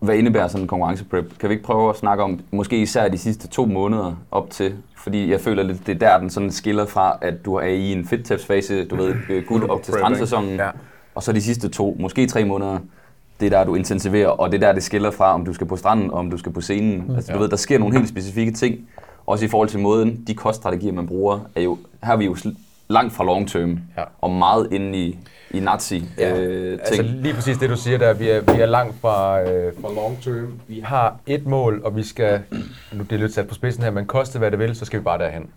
hvad 0.00 0.14
indebærer 0.16 0.48
sådan 0.48 0.62
en 0.64 0.68
konkurrenceprep, 0.68 1.38
kan 1.40 1.48
vi 1.48 1.54
ikke 1.54 1.64
prøve 1.66 1.90
at 1.90 1.96
snakke 1.96 2.24
om, 2.24 2.40
måske 2.50 2.82
især 2.82 3.08
de 3.08 3.18
sidste 3.18 3.48
to 3.48 3.66
måneder 3.66 4.14
op 4.30 4.50
til, 4.50 4.74
fordi 4.96 5.30
jeg 5.30 5.40
føler 5.40 5.62
lidt, 5.62 5.86
det 5.86 5.94
er 5.94 5.98
der, 5.98 6.18
den 6.18 6.30
sådan 6.30 6.50
skiller 6.50 6.86
fra, 6.86 7.18
at 7.20 7.44
du 7.44 7.54
er 7.54 7.66
i 7.66 7.92
en 7.92 8.04
fedttabsfase, 8.06 8.84
du 8.84 8.96
ved, 8.96 9.14
øh, 9.30 9.44
guld 9.44 9.70
op 9.70 9.82
til 9.82 9.94
strandsæsonen, 9.94 10.56
Ja. 10.56 10.68
og 11.14 11.22
så 11.22 11.32
de 11.32 11.42
sidste 11.42 11.68
to, 11.68 11.96
måske 12.00 12.26
tre 12.26 12.44
måneder, 12.44 12.78
det 13.40 13.46
er 13.46 13.50
der, 13.58 13.64
du 13.64 13.74
intensiverer, 13.74 14.28
og 14.28 14.52
det 14.52 14.62
er 14.62 14.66
der, 14.66 14.72
det 14.72 14.82
skiller 14.82 15.10
fra, 15.10 15.34
om 15.34 15.44
du 15.44 15.52
skal 15.52 15.66
på 15.66 15.76
stranden, 15.76 16.10
og 16.10 16.18
om 16.18 16.30
du 16.30 16.36
skal 16.38 16.52
på 16.52 16.60
scenen. 16.60 17.04
Mm. 17.08 17.14
Altså, 17.14 17.32
du 17.32 17.36
Ja. 17.38 17.42
ved, 17.42 17.48
der 17.50 17.56
sker 17.56 17.78
nogle 17.78 17.96
helt 17.96 18.08
specifikke 18.08 18.52
ting, 18.52 18.78
også 19.26 19.44
i 19.44 19.48
forhold 19.48 19.68
til 19.68 19.80
måden, 19.80 20.24
de 20.26 20.34
koststrategier, 20.34 20.92
man 20.92 21.06
bruger, 21.06 21.40
er 21.54 21.60
jo, 21.60 21.78
her 22.04 22.12
er 22.12 22.16
vi 22.16 22.24
jo 22.24 22.36
langt 22.88 23.12
fra 23.12 23.24
long 23.24 23.48
term, 23.48 23.78
Ja. 23.98 24.02
og 24.20 24.30
meget 24.30 24.68
inde 24.72 24.98
i, 24.98 25.18
i 25.50 25.60
nazi 25.60 26.04
Ja, 26.18 26.38
øh, 26.38 26.70
ting. 26.70 26.80
altså 26.80 27.02
lige 27.02 27.34
præcis 27.34 27.58
det, 27.58 27.70
du 27.70 27.76
siger 27.76 27.98
der. 27.98 28.12
Vi 28.12 28.28
er, 28.30 28.40
vi 28.54 28.60
er 28.60 28.66
langt 28.66 29.00
fra, 29.00 29.40
øh, 29.42 29.72
fra 29.80 29.92
long 29.94 30.22
term. 30.22 30.60
Vi 30.68 30.80
har 30.80 31.16
et 31.26 31.46
mål, 31.46 31.80
og 31.84 31.96
vi 31.96 32.02
skal, 32.02 32.40
nu 32.92 33.02
det 33.04 33.12
er 33.12 33.18
lidt 33.18 33.34
sat 33.34 33.48
på 33.48 33.54
spidsen 33.54 33.82
her, 33.82 33.90
men 33.90 34.06
koste 34.06 34.38
hvad 34.38 34.50
det 34.50 34.58
vil, 34.58 34.76
så 34.76 34.84
skal 34.84 34.98
vi 35.00 35.04
bare 35.04 35.18
derhen. 35.18 35.50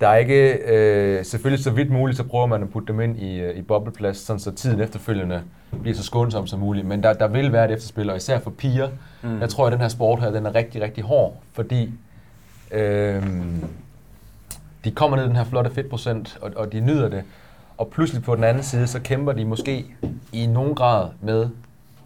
Der 0.00 0.08
er 0.08 0.16
ikke, 0.16 0.52
øh, 0.52 1.24
selvfølgelig 1.24 1.64
så 1.64 1.70
vidt 1.70 1.90
muligt, 1.90 2.16
så 2.16 2.24
prøver 2.24 2.46
man 2.46 2.62
at 2.62 2.70
putte 2.70 2.92
dem 2.92 3.00
ind 3.00 3.18
i, 3.22 3.40
øh, 3.40 3.56
i 3.56 3.62
bobleplads, 3.62 4.16
sådan 4.16 4.40
så 4.40 4.50
tiden 4.50 4.80
efterfølgende 4.80 5.42
bliver 5.82 5.96
så 5.96 6.02
skånsom 6.02 6.46
som 6.46 6.60
muligt. 6.60 6.86
Men 6.86 7.02
der, 7.02 7.12
der 7.12 7.28
vil 7.28 7.52
være 7.52 7.64
et 7.64 7.70
efterspil, 7.70 8.10
og 8.10 8.16
især 8.16 8.38
for 8.38 8.50
piger. 8.50 8.88
Mm. 9.22 9.40
Jeg 9.40 9.48
tror, 9.48 9.66
at 9.66 9.72
den 9.72 9.80
her 9.80 9.88
sport 9.88 10.20
her, 10.20 10.30
den 10.30 10.46
er 10.46 10.54
rigtig, 10.54 10.82
rigtig 10.82 11.04
hård, 11.04 11.36
fordi 11.52 11.90
øh, 12.72 13.22
de 14.84 14.90
kommer 14.90 15.16
ned 15.16 15.24
i 15.24 15.28
den 15.28 15.36
her 15.36 15.44
flotte 15.44 15.70
fedtprocent, 15.70 16.38
og, 16.40 16.50
og 16.56 16.72
de 16.72 16.80
nyder 16.80 17.08
det. 17.08 17.22
Og 17.80 17.88
pludselig 17.88 18.22
på 18.22 18.36
den 18.36 18.44
anden 18.44 18.62
side, 18.62 18.86
så 18.86 19.00
kæmper 19.00 19.32
de 19.32 19.44
måske 19.44 19.86
i 20.32 20.46
nogen 20.46 20.74
grad 20.74 21.08
med 21.20 21.48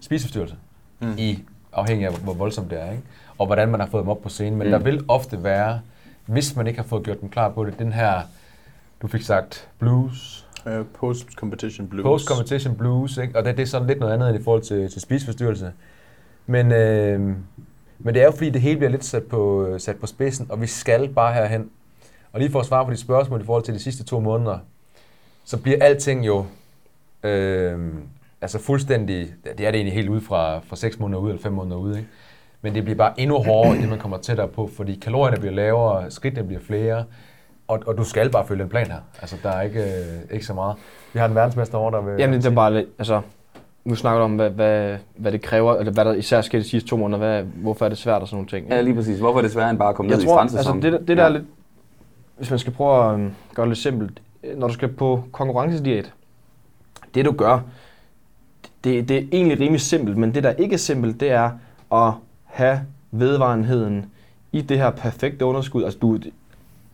spiseforstyrrelse, 0.01 0.57
mm. 1.01 1.15
i 1.19 1.39
afhængig 1.73 2.07
af, 2.07 2.19
hvor 2.19 2.35
voldsomt 2.35 2.71
det 2.71 2.81
er, 2.81 2.91
ikke? 2.91 3.03
og 3.39 3.47
hvordan 3.47 3.69
man 3.69 3.81
har 3.81 3.87
fået 3.87 4.03
dem 4.03 4.09
op 4.09 4.23
på 4.23 4.29
scenen. 4.29 4.59
Men 4.59 4.67
mm. 4.67 4.71
der 4.71 4.79
vil 4.79 5.05
ofte 5.09 5.45
være, 5.45 5.81
hvis 6.27 6.57
man 6.57 6.67
ikke 6.67 6.81
har 6.81 6.87
fået 6.87 7.03
gjort 7.03 7.21
dem 7.21 7.29
klar 7.29 7.49
på 7.49 7.65
det, 7.65 7.79
den 7.79 7.93
her, 7.93 8.21
du 9.03 9.07
fik 9.07 9.23
sagt, 9.23 9.69
blues, 9.79 10.41
Uh, 10.67 10.87
Post-competition 11.01 11.89
blues. 11.89 12.05
Post-competition 12.05 12.77
blues, 12.77 13.17
ikke? 13.17 13.39
og 13.39 13.45
det, 13.45 13.57
det 13.57 13.63
er 13.63 13.67
sådan 13.67 13.87
lidt 13.87 14.01
noget 14.01 14.13
andet 14.13 14.29
end 14.29 14.41
i 14.41 14.43
forhold 14.43 14.63
til, 14.63 14.91
til 14.91 15.01
spiseforstyrrelse. 15.01 15.73
Men, 16.47 16.73
øh, 16.73 17.21
men 17.99 18.15
det 18.15 18.23
er 18.23 18.25
jo 18.25 18.31
fordi, 18.31 18.51
det 18.51 18.61
hele 18.61 18.77
bliver 18.77 18.91
lidt 18.91 19.05
sat 19.05 19.23
på, 19.23 19.69
sat 19.79 19.97
på 19.97 20.07
spidsen, 20.07 20.47
og 20.49 20.61
vi 20.61 20.67
skal 20.67 21.09
bare 21.09 21.35
herhen. 21.35 21.71
Og 22.33 22.41
lige 22.41 22.51
for 22.51 22.61
at 22.61 22.67
svare 22.67 22.85
på 22.85 22.91
de 22.91 22.97
spørgsmål 22.97 23.41
i 23.41 23.45
forhold 23.45 23.65
til 23.65 23.75
de 23.75 23.79
sidste 23.79 24.05
to 24.05 24.21
måneder, 24.21 24.59
så 25.45 25.57
bliver 25.59 25.79
alting 25.81 26.27
jo 26.27 26.45
øh, 27.23 27.79
altså 28.43 28.59
fuldstændig, 28.59 29.35
det 29.45 29.67
er 29.67 29.71
det 29.71 29.75
egentlig 29.75 29.95
helt 29.95 30.09
ud 30.09 30.21
fra, 30.21 30.59
fra 30.59 30.77
6 30.77 30.99
måneder 30.99 31.21
ud 31.21 31.29
eller 31.31 31.43
5 31.43 31.53
måneder 31.53 31.77
ud, 31.77 31.97
ikke? 31.97 32.09
men 32.63 32.75
det 32.75 32.85
bliver 32.85 32.97
bare 32.97 33.21
endnu 33.21 33.37
hårdere, 33.37 33.77
det 33.81 33.89
man 33.89 33.99
kommer 33.99 34.19
tættere 34.19 34.49
på, 34.49 34.71
fordi 34.77 34.95
kalorierne 34.95 35.37
bliver 35.37 35.53
lavere, 35.55 36.11
skridtene 36.11 36.47
bliver 36.47 36.61
flere, 36.63 37.05
og, 37.69 37.83
og 37.87 37.99
du 37.99 38.05
skal 38.05 38.31
bare 38.31 38.47
følge 38.47 38.63
en 38.63 38.69
plan 38.69 38.87
her. 38.87 38.99
Altså, 39.21 39.37
der 39.43 39.51
er 39.51 39.63
ikke, 39.63 39.83
øh, 39.83 39.91
ikke 40.31 40.47
så 40.47 40.55
meget. 40.55 40.77
Vi 41.13 41.19
har 41.19 41.27
en 41.29 41.35
verdensmester 41.35 41.79
over, 41.79 41.91
der 41.91 42.01
vil... 42.01 42.15
Jamen, 42.19 42.39
det 42.41 42.47
er 42.47 42.51
bare 42.55 42.75
lidt, 42.75 42.87
altså, 42.99 43.21
nu 43.85 43.95
snakker 43.95 44.19
du 44.19 44.25
om, 44.25 44.37
hvad, 44.37 44.51
hvad, 44.51 44.97
hvad 45.17 45.33
det 45.33 45.43
kræver, 45.43 45.75
eller 45.77 45.93
hvad 45.93 46.05
der 46.05 46.13
især 46.13 46.41
sker 46.41 46.59
de 46.59 46.65
sidste 46.65 46.89
to 46.89 46.97
måneder, 46.97 47.19
hvad, 47.19 47.43
hvorfor 47.43 47.85
er 47.85 47.89
det 47.89 47.99
svært 47.99 48.23
og 48.23 48.29
sådan 48.29 48.37
nogle 48.37 48.49
ting. 48.49 48.69
Ja, 48.69 48.81
lige 48.81 48.95
præcis. 48.95 49.19
Hvorfor 49.19 49.39
er 49.39 49.43
det 49.43 49.53
sværere 49.53 49.71
end 49.71 49.79
bare 49.79 49.89
at 49.89 49.95
komme 49.95 50.11
Jeg 50.11 50.19
ned 50.19 50.27
tror, 50.27 50.39
i 50.39 50.41
altså 50.43 50.57
strandsæsonen? 50.57 50.83
det, 50.83 50.93
der- 50.93 50.99
det 50.99 51.17
der 51.17 51.23
Ja. 51.23 51.29
er 51.29 51.33
lidt, 51.33 51.45
hvis 52.37 52.51
man 52.51 52.59
skal 52.59 52.73
prøve 52.73 53.07
at 53.09 53.15
øhm, 53.15 53.31
gøre 53.55 53.67
det 53.67 53.71
lidt 53.71 53.79
simpelt, 53.79 54.21
når 54.57 54.69
du 54.69 54.75
skal 54.75 54.89
på 54.89 55.25
konkurrencediæt, 55.33 56.13
det 57.15 57.25
du 57.25 57.33
gør, 57.33 57.61
det, 58.85 59.09
det 59.09 59.17
er 59.17 59.23
egentlig 59.33 59.61
rimelig 59.61 59.81
simpelt, 59.81 60.17
men 60.17 60.35
det 60.35 60.43
der 60.43 60.51
ikke 60.53 60.75
er 60.75 60.79
simpelt, 60.79 61.21
det 61.21 61.31
er 61.31 61.51
at 61.93 62.13
have 62.45 62.81
vedvarenheden 63.11 64.07
i 64.53 64.61
det 64.61 64.79
her 64.79 64.91
perfekte 64.91 65.45
underskud. 65.45 65.85
Altså 65.85 65.99
du, 65.99 66.17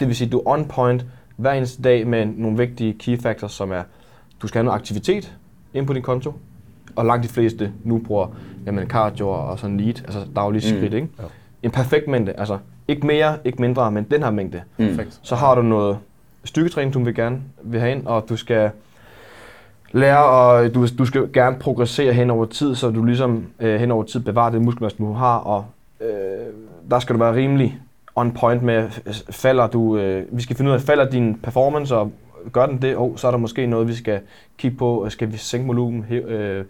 det 0.00 0.08
vil 0.08 0.16
sige, 0.16 0.30
du 0.30 0.38
er 0.38 0.42
on 0.48 0.64
point 0.64 1.04
hver 1.36 1.52
eneste 1.52 1.82
dag 1.82 2.06
med 2.06 2.26
nogle 2.26 2.58
vigtige 2.58 2.92
key 2.98 3.20
factors, 3.20 3.52
som 3.52 3.72
er, 3.72 3.82
du 4.42 4.46
skal 4.46 4.58
have 4.58 4.64
noget 4.64 4.78
aktivitet 4.78 5.36
ind 5.74 5.86
på 5.86 5.92
din 5.92 6.02
konto, 6.02 6.32
og 6.96 7.04
langt 7.06 7.22
de 7.22 7.28
fleste 7.28 7.72
nu 7.84 7.98
bruger 7.98 8.26
jamen, 8.66 8.88
cardio 8.88 9.28
og 9.28 9.58
sådan 9.58 9.76
lead, 9.76 9.94
altså 10.04 10.26
daglige 10.36 10.72
Mm. 10.72 10.78
skridt, 10.78 10.94
ikke? 10.94 11.08
Ja. 11.18 11.24
En 11.62 11.70
perfekt 11.70 12.08
mængde, 12.08 12.32
altså 12.32 12.58
ikke 12.88 13.06
mere, 13.06 13.38
ikke 13.44 13.60
mindre, 13.62 13.90
men 13.92 14.04
den 14.04 14.22
her 14.22 14.30
mængde. 14.30 14.62
Mm. 14.78 14.86
Perfekt. 14.86 15.20
Så 15.22 15.36
har 15.36 15.54
du 15.54 15.62
noget 15.62 15.98
styrketræning, 16.44 16.94
du 16.94 17.04
vil 17.04 17.14
gerne 17.14 17.40
vil 17.62 17.80
have 17.80 17.92
ind, 17.92 18.06
og 18.06 18.26
du 18.28 18.36
skal 18.36 18.70
lære, 19.92 20.24
og 20.24 20.74
du, 20.74 20.86
du 20.98 21.04
skal 21.04 21.32
gerne 21.32 21.56
progressere 21.58 22.12
hen 22.12 22.30
over 22.30 22.44
tid, 22.44 22.74
så 22.74 22.90
du 22.90 23.04
ligesom 23.04 23.46
øh, 23.60 23.80
hen 23.80 23.90
over 23.90 24.04
tid 24.04 24.20
bevarer 24.20 24.50
det 24.50 24.62
muskelmasse, 24.62 24.98
du 24.98 25.12
har, 25.12 25.36
og 25.36 25.64
øh, 26.00 26.08
der 26.90 26.98
skal 26.98 27.14
du 27.14 27.18
være 27.18 27.34
rimelig 27.34 27.78
on 28.16 28.32
point 28.32 28.62
med, 28.62 28.88
øh, 29.06 29.14
falder 29.30 29.66
du, 29.66 29.96
øh, 29.96 30.26
vi 30.32 30.42
skal 30.42 30.56
finde 30.56 30.70
ud 30.70 30.74
af, 30.74 30.80
falder 30.80 31.10
din 31.10 31.34
performance, 31.42 31.96
og 31.96 32.12
gør 32.52 32.66
den 32.66 32.82
det, 32.82 32.96
oh, 32.96 33.16
så 33.16 33.26
er 33.26 33.30
der 33.30 33.38
måske 33.38 33.66
noget, 33.66 33.88
vi 33.88 33.94
skal 33.94 34.20
kigge 34.58 34.76
på, 34.76 35.06
skal 35.08 35.32
vi 35.32 35.36
sænke 35.36 35.66
volumen, 35.66 36.06
øh, 36.10 36.64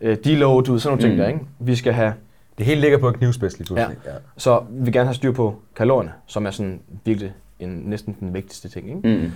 øh, 0.00 0.16
deload, 0.24 0.70
ved, 0.70 0.78
sådan 0.78 0.92
nogle 0.92 1.02
ting 1.02 1.14
Mm. 1.14 1.18
der, 1.20 1.28
ikke? 1.28 1.40
Vi 1.58 1.76
skal 1.76 1.92
have 1.92 2.12
Det 2.58 2.66
hele 2.66 2.80
ligger 2.80 2.98
på 2.98 3.08
et 3.08 3.16
knivspids 3.16 3.58
lige 3.58 3.66
pludselig. 3.66 3.96
Ja. 4.06 4.10
så 4.36 4.62
vi 4.70 4.84
vil 4.84 4.92
gerne 4.92 5.06
have 5.06 5.14
styr 5.14 5.32
på 5.32 5.56
kalorierne, 5.76 6.12
som 6.26 6.46
er 6.46 6.50
sådan 6.50 6.80
virkelig 7.04 7.32
en, 7.60 7.82
næsten 7.86 8.16
den 8.20 8.34
vigtigste 8.34 8.68
ting. 8.68 8.88
Ikke? 8.88 9.18
Mm. 9.26 9.32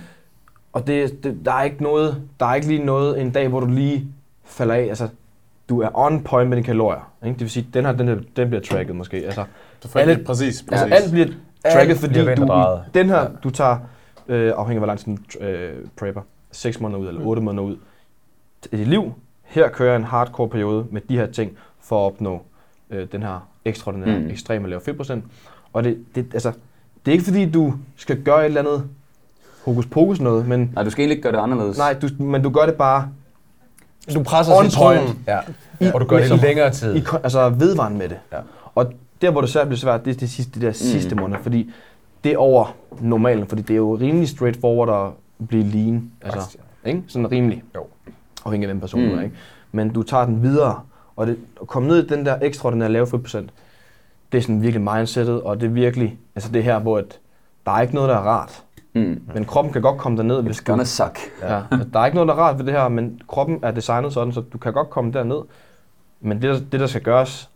Og 0.73 0.87
det, 0.87 1.23
det, 1.23 1.37
der, 1.45 1.53
er 1.53 1.63
ikke 1.63 1.83
noget, 1.83 2.21
der 2.39 2.45
er 2.45 2.55
ikke 2.55 2.67
lige 2.67 2.85
noget 2.85 3.21
en 3.21 3.31
dag, 3.31 3.47
hvor 3.47 3.59
du 3.59 3.65
lige 3.65 4.07
falder 4.45 4.75
af. 4.75 4.79
Altså, 4.83 5.07
du 5.69 5.81
er 5.81 5.89
on 5.93 6.23
point 6.23 6.49
med 6.49 6.57
dine 6.57 6.65
kalorier. 6.65 7.11
Ikke? 7.23 7.33
Det 7.33 7.41
vil 7.41 7.49
sige, 7.49 7.67
den 7.73 7.85
her, 7.85 7.91
den, 7.91 8.07
her, 8.07 8.17
den 8.35 8.47
bliver 8.49 8.61
tracket 8.61 8.95
måske. 8.95 9.17
Altså, 9.17 9.45
Du 9.83 9.87
får 9.87 9.99
Alle- 9.99 10.23
præcis, 10.25 10.65
præcis. 10.69 10.91
alt 10.91 11.11
bliver 11.11 11.27
tracket, 11.71 11.97
fordi 11.97 12.13
bliver 12.13 12.35
du, 12.35 12.43
i 12.87 12.89
den 12.93 13.09
her, 13.09 13.29
du 13.43 13.49
tager, 13.49 13.77
øh, 14.27 14.53
afhængig 14.57 14.75
af 14.75 14.79
hvor 14.79 14.87
lang 14.87 14.99
tid 14.99 15.17
du 15.39 15.45
øh, 15.45 15.85
prepper, 15.97 16.21
6 16.51 16.79
måneder 16.79 16.99
ud 17.01 17.07
eller 17.07 17.21
8 17.25 17.41
måneder 17.41 17.63
ud. 17.63 17.77
I 18.71 18.77
dit 18.77 18.87
liv, 18.87 19.13
her 19.43 19.69
kører 19.69 19.95
en 19.95 20.03
hardcore 20.03 20.49
periode 20.49 20.85
med 20.91 21.01
de 21.09 21.17
her 21.17 21.25
ting, 21.31 21.57
for 21.81 22.07
at 22.07 22.11
opnå 22.13 22.41
øh, 22.89 23.07
den 23.11 23.23
her 23.23 23.47
ekstraordinære, 23.65 24.17
Mm. 24.19 24.23
mm. 24.25 24.29
ekstreme 24.29 24.69
lave 24.69 24.81
fedtprocent. 24.81 25.23
Og 25.73 25.83
det, 25.83 25.97
det, 26.15 26.33
altså, 26.33 26.51
det 27.05 27.11
er 27.11 27.13
ikke 27.13 27.23
fordi, 27.25 27.49
du 27.51 27.73
skal 27.95 28.21
gøre 28.23 28.39
et 28.39 28.45
eller 28.45 28.61
andet 28.61 28.83
hokus 29.65 29.85
pokus 29.85 30.19
noget, 30.21 30.47
men, 30.47 30.71
Nej, 30.73 30.83
du 30.83 30.89
skal 30.89 31.01
egentlig 31.01 31.15
ikke 31.17 31.23
gøre 31.23 31.33
det 31.33 31.39
anderledes. 31.51 31.77
nej, 31.77 31.93
du, 31.93 32.23
men 32.23 32.41
du 32.43 32.49
gør 32.49 32.65
det 32.65 32.75
bare 32.75 33.09
Du 34.13 34.23
presser 34.23 34.53
on 34.53 34.65
point. 34.77 35.17
Ja. 35.27 35.39
I- 35.79 35.91
Og 35.93 36.01
du 36.01 36.05
gør 36.05 36.17
det 36.19 36.31
i 36.31 36.45
længere 36.45 36.69
tid. 36.71 36.95
I, 36.95 37.03
altså 37.23 37.49
vedvarende 37.49 37.97
med 37.97 38.09
det. 38.09 38.17
Ja. 38.31 38.37
Og 38.75 38.93
der, 39.21 39.31
hvor 39.31 39.41
det 39.41 39.49
svært 39.49 39.67
bliver 39.67 39.77
svært, 39.79 40.05
det 40.05 40.15
er 40.15 40.19
det 40.19 40.29
sidste, 40.29 40.53
det 40.53 40.61
der 40.61 40.71
sidste 40.71 41.15
måned, 41.15 41.37
fordi 41.41 41.71
det 42.23 42.31
er 42.31 42.37
over 42.37 42.75
normalen, 43.01 43.47
fordi 43.47 43.61
det 43.61 43.73
er 43.73 43.77
jo 43.77 43.95
rimelig 43.95 44.29
straightforward 44.29 45.07
at 45.07 45.47
blive 45.47 45.63
lean. 45.63 46.11
Altså, 46.21 46.57
ikke? 46.85 47.03
Sådan 47.07 47.31
rimelig. 47.31 47.63
Jo. 47.75 47.85
Afhængig 48.45 48.67
af 48.69 48.73
den 48.73 48.81
person, 48.81 49.01
Mm. 49.01 49.07
mm. 49.11 49.17
er, 49.17 49.21
ikke? 49.21 49.35
Men 49.71 49.89
du 49.89 50.03
tager 50.03 50.25
den 50.25 50.41
videre, 50.43 50.79
og 51.15 51.27
det, 51.27 51.37
at 51.61 51.67
komme 51.67 51.87
ned 51.87 52.03
i 52.03 52.07
den 52.07 52.25
der 52.25 52.37
ekstraordinære 52.41 52.89
lave 52.91 53.07
fedtprocent, 53.07 53.49
det 54.33 54.39
er 54.39 54.41
sådan 54.41 54.61
virkelig 54.61 54.81
mindsetet, 54.81 55.41
og 55.41 55.61
det 55.61 55.67
er 55.67 55.71
virkelig, 55.71 56.19
altså 56.35 56.51
det 56.51 56.63
her, 56.63 56.79
hvor 56.79 56.99
et, 56.99 57.19
der 57.65 57.71
er 57.71 57.81
ikke 57.81 57.95
noget, 57.95 58.09
der 58.09 58.15
er 58.15 58.21
rart. 58.21 58.63
Mm. 58.93 59.21
Men 59.33 59.45
kroppen 59.45 59.73
kan 59.73 59.81
godt 59.81 59.97
komme 59.97 60.17
derned, 60.17 60.41
hvis 60.41 60.57
It's 60.57 60.63
du, 60.63 60.71
gonna 60.71 60.83
suck. 60.83 61.19
Ja, 61.41 61.61
altså, 61.71 61.89
der 61.93 61.99
er 61.99 62.05
ikke 62.05 62.15
noget, 62.15 62.27
der 62.27 62.33
er 62.33 62.37
rart 62.37 62.57
ved 62.57 62.65
det 62.65 62.73
her, 62.73 62.87
men 62.87 63.21
kroppen 63.27 63.59
er 63.63 63.71
designet 63.71 64.13
sådan, 64.13 64.33
så 64.33 64.41
du 64.41 64.57
kan 64.57 64.73
godt 64.73 64.89
komme 64.89 65.11
derned. 65.11 65.37
Men 66.21 66.41
det, 66.41 66.49
der, 66.49 66.59
det, 66.71 66.79
der 66.79 66.87
skal 66.87 67.01
gøres, 67.01 67.49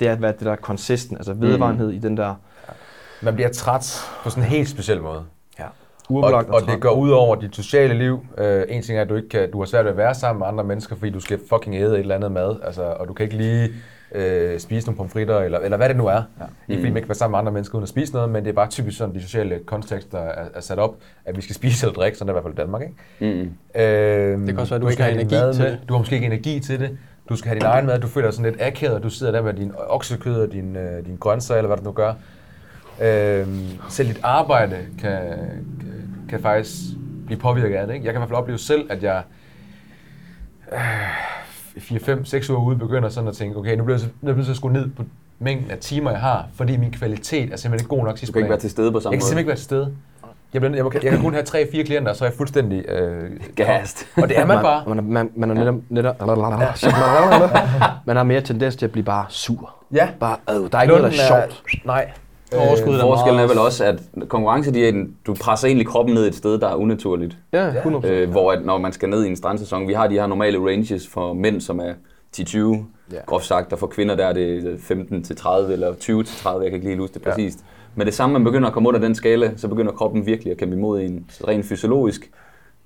det 0.00 0.08
er 0.08 0.12
at 0.12 0.22
være 0.22 0.32
det 0.32 0.40
der 0.40 0.56
consistent, 0.56 1.18
altså 1.18 1.32
vedvarenhed 1.32 1.88
mm. 1.88 1.96
i 1.96 1.98
den 1.98 2.16
der 2.16 2.34
Man 3.22 3.34
bliver 3.34 3.50
træt 3.50 4.00
på 4.22 4.30
sådan 4.30 4.42
en 4.42 4.48
helt 4.48 4.68
speciel 4.68 5.02
måde. 5.02 5.24
Og, 6.08 6.14
uoplagt 6.14 6.48
og 6.48 6.60
det 6.66 6.80
går 6.80 6.90
ud 6.90 7.10
over 7.10 7.36
dit 7.36 7.56
sociale 7.56 7.94
liv. 7.94 8.26
Uh, 8.38 8.44
en 8.68 8.82
ting 8.82 8.98
er, 8.98 9.02
at 9.02 9.08
du 9.08 9.14
ikke 9.14 9.28
kan, 9.28 9.50
du 9.50 9.58
har 9.58 9.66
svært 9.66 9.84
ved 9.84 9.90
at 9.90 9.96
være 9.96 10.14
sammen 10.14 10.38
med 10.38 10.46
andre 10.46 10.64
mennesker, 10.64 10.96
fordi 10.96 11.10
du 11.10 11.20
skal 11.20 11.40
fucking 11.48 11.76
æde 11.76 11.94
et 11.94 11.98
eller 11.98 12.14
andet 12.14 12.32
mad, 12.32 12.56
altså, 12.62 12.82
og 12.82 13.08
du 13.08 13.12
kan 13.12 13.24
ikke 13.24 13.36
lige 13.36 13.70
uh, 14.14 14.58
spise 14.60 14.86
nogle 14.86 14.96
pomfritter, 14.96 15.38
eller, 15.40 15.58
eller 15.58 15.76
hvad 15.76 15.88
det 15.88 15.96
nu 15.96 16.06
er. 16.06 16.12
Ja. 16.12 16.44
Ikke 16.68 16.80
fordi 16.80 16.90
man 16.90 16.96
ikke 16.96 17.00
kan 17.00 17.08
være 17.08 17.14
sammen 17.14 17.32
med 17.32 17.38
andre 17.38 17.52
mennesker 17.52 17.74
uden 17.74 17.82
at 17.82 17.88
spise 17.88 18.12
noget, 18.12 18.30
men 18.30 18.44
det 18.44 18.50
er 18.50 18.54
bare 18.54 18.68
typisk 18.68 18.98
sådan, 18.98 19.14
de 19.14 19.22
sociale 19.22 19.58
kontekster 19.66 20.18
er, 20.18 20.44
er 20.54 20.60
sat 20.60 20.78
op, 20.78 20.94
at 21.24 21.36
vi 21.36 21.42
skal 21.42 21.54
spise 21.60 21.86
eller 21.86 21.94
drikke, 21.94 22.18
sådan 22.18 22.28
er 22.28 22.32
det 22.32 22.40
i 22.40 22.42
hvert 22.42 22.54
fald 22.54 22.58
i 22.58 22.62
Danmark. 22.62 22.82
Ikke? 22.82 23.34
Mm. 23.74 23.80
Øh, 23.80 24.38
Det 24.40 24.48
kan 24.48 24.58
også 24.58 24.70
være, 24.74 24.76
at 24.76 24.82
du 24.82 24.88
ikke 24.88 25.02
har 25.02 25.10
energi 25.10 25.34
mad 25.34 25.54
til 25.54 25.64
det. 25.64 25.78
Du 25.88 25.94
har 25.94 25.98
måske 25.98 26.14
ikke 26.14 26.26
energi 26.26 26.60
til 26.60 26.80
det. 26.80 26.98
Du 27.28 27.36
skal 27.36 27.48
have 27.48 27.58
din 27.58 27.66
egen 27.66 27.86
mad. 27.86 28.00
Du 28.00 28.06
føler 28.06 28.26
dig 28.28 28.34
sådan 28.34 28.50
lidt 28.50 28.62
akavet, 28.62 28.96
og 28.96 29.02
du 29.02 29.10
sidder 29.10 29.32
der 29.32 29.42
med 29.42 29.54
din 29.54 29.72
oksekød 29.88 30.34
og 30.46 30.52
din, 30.52 30.76
øh, 30.76 31.06
din 31.06 31.16
grøntsager, 31.16 31.58
eller 31.58 31.66
hvad 31.66 31.76
du 31.76 31.84
nu 31.84 31.92
gør. 31.92 32.14
Øh, 33.02 33.46
selv 33.88 34.08
dit 34.08 34.20
arbejde 34.22 34.76
kan, 34.98 35.20
kan, 35.80 36.16
kan 36.28 36.40
faktisk 36.40 36.74
blive 37.26 37.38
påvirket 37.38 37.76
af 37.76 37.86
det. 37.86 37.94
Ikke? 37.94 38.06
Jeg 38.06 38.12
kan 38.14 38.18
i 38.18 38.20
hvert 38.20 38.28
fald 38.28 38.38
opleve 38.38 38.58
selv, 38.58 38.86
at 38.90 39.02
jeg 39.02 39.22
øh, 40.72 40.78
4, 41.78 41.98
5, 42.00 42.24
6 42.24 42.50
uger 42.50 42.60
ude 42.60 42.76
begynder 42.76 43.08
sådan 43.08 43.28
at 43.28 43.34
tænke, 43.36 43.56
okay, 43.58 43.76
nu 43.76 43.84
bliver 43.84 43.96
jeg 43.96 44.00
så- 44.00 44.06
nu 44.06 44.12
bliver 44.20 44.30
jeg 44.32 44.36
nødt 44.36 44.46
til 44.46 44.52
at 44.52 44.56
skrue 44.56 44.72
ned 44.72 44.90
på 44.96 45.02
mængden 45.38 45.70
af 45.70 45.78
timer, 45.78 46.10
jeg 46.10 46.20
har, 46.20 46.46
fordi 46.54 46.76
min 46.76 46.90
kvalitet 46.92 47.52
er 47.52 47.56
simpelthen 47.56 47.74
ikke 47.74 47.88
god 47.96 48.04
nok 48.04 48.14
Du 48.14 48.18
sidste 48.18 48.32
kan 48.32 48.40
ikke 48.40 48.50
være 48.50 48.58
til 48.58 48.70
stede 48.70 48.92
på 48.92 49.00
samme 49.00 49.12
Jeg 49.12 49.18
kan 49.20 49.24
måde. 49.24 49.28
simpelthen 49.28 49.38
ikke 49.38 49.48
være 49.48 49.56
til 49.56 49.64
stede. 49.64 49.94
Jeg, 50.52 50.60
bliver, 50.60 50.74
jeg, 50.74 50.84
må, 50.84 50.90
jeg 51.02 51.10
kan 51.12 51.20
kun 51.20 51.32
have 51.32 51.44
3-4 51.44 51.82
klienter, 51.84 52.10
og 52.10 52.16
så 52.16 52.24
er 52.24 52.28
jeg 52.28 52.36
fuldstændig 52.36 52.84
øh, 52.88 53.30
Gassed. 53.56 54.06
Og 54.22 54.28
det 54.28 54.38
er 54.38 54.46
man 54.46 54.62
bare. 54.62 54.94
Man, 54.94 55.04
man, 55.04 55.30
man, 55.36 55.50
er 55.50 55.54
netop, 55.54 55.74
netop, 55.88 56.20
man 58.06 58.16
har 58.16 58.22
mere 58.22 58.40
tendens 58.40 58.76
til 58.76 58.86
at 58.86 58.92
blive 58.92 59.04
bare 59.04 59.26
sur. 59.28 59.74
Ja. 59.92 60.08
Bare, 60.20 60.36
øh, 60.50 60.54
der 60.72 60.78
er 60.78 60.82
ikke 60.82 60.94
noget, 60.96 61.12
der 61.12 61.22
er 61.22 61.28
sjovt. 61.28 61.62
Nej. 61.84 62.10
Overskuddet 62.56 63.00
er 63.00 63.06
Forskellen 63.06 63.40
er 63.40 63.46
vel 63.46 63.58
også, 63.58 63.84
at 63.84 64.02
konkurrencediæten, 64.28 65.16
du 65.26 65.34
presser 65.34 65.66
egentlig 65.68 65.86
kroppen 65.86 66.14
ned 66.14 66.26
et 66.28 66.34
sted, 66.34 66.58
der 66.58 66.68
er 66.68 66.74
unaturligt. 66.74 67.36
Ja, 67.52 67.70
100%. 67.70 68.06
Øh, 68.06 68.30
hvor 68.30 68.52
at 68.52 68.64
når 68.64 68.78
man 68.78 68.92
skal 68.92 69.08
ned 69.08 69.24
i 69.24 69.28
en 69.28 69.36
strandsæson, 69.36 69.88
vi 69.88 69.92
har 69.92 70.06
de 70.06 70.14
her 70.14 70.26
normale 70.26 70.58
ranges 70.58 71.08
for 71.08 71.32
mænd, 71.32 71.60
som 71.60 71.78
er 71.80 71.92
10-20, 72.36 72.58
Ja. 73.12 73.16
groft 73.26 73.44
sagt, 73.44 73.72
og 73.72 73.78
for 73.78 73.86
kvinder 73.86 74.16
der 74.16 74.26
er 74.26 74.32
det 74.32 74.76
15-30 74.78 75.72
eller 75.72 75.92
20-30, 75.92 76.48
jeg 76.62 76.70
kan 76.70 76.74
ikke 76.74 76.86
lige 76.86 76.98
huske 76.98 77.14
det 77.14 77.22
præcist. 77.22 77.58
Men 77.94 78.06
det 78.06 78.14
samme, 78.14 78.32
man 78.32 78.44
begynder 78.44 78.68
at 78.68 78.74
komme 78.74 78.88
under 78.88 79.00
den 79.00 79.14
skala, 79.14 79.52
så 79.56 79.68
begynder 79.68 79.92
kroppen 79.92 80.26
virkelig 80.26 80.50
at 80.50 80.56
kæmpe 80.56 80.76
imod 80.76 81.00
en. 81.00 81.26
Så 81.28 81.44
rent 81.48 81.66
fysiologisk 81.66 82.30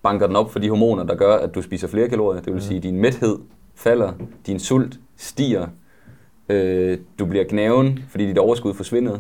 banker 0.03 0.27
den 0.27 0.37
op 0.37 0.51
for 0.53 0.59
de 0.59 0.69
hormoner, 0.69 1.05
der 1.05 1.15
gør, 1.15 1.35
at 1.37 1.55
du 1.55 1.63
spiser 1.63 1.89
flere 1.89 2.09
kalorier. 2.09 2.41
Det 2.43 2.53
vil 2.55 2.63
sige, 2.63 2.77
at 2.77 2.83
din 2.83 2.97
mæthed 3.01 3.39
falder, 3.75 4.13
din 4.47 4.59
sult 4.59 4.99
stiger, 5.17 5.67
øh, 6.49 6.99
du 7.19 7.27
bliver 7.27 7.45
gnaven, 7.49 7.99
fordi 8.09 8.27
dit 8.27 8.39
overskud 8.39 8.75
forsvinder. 8.75 9.19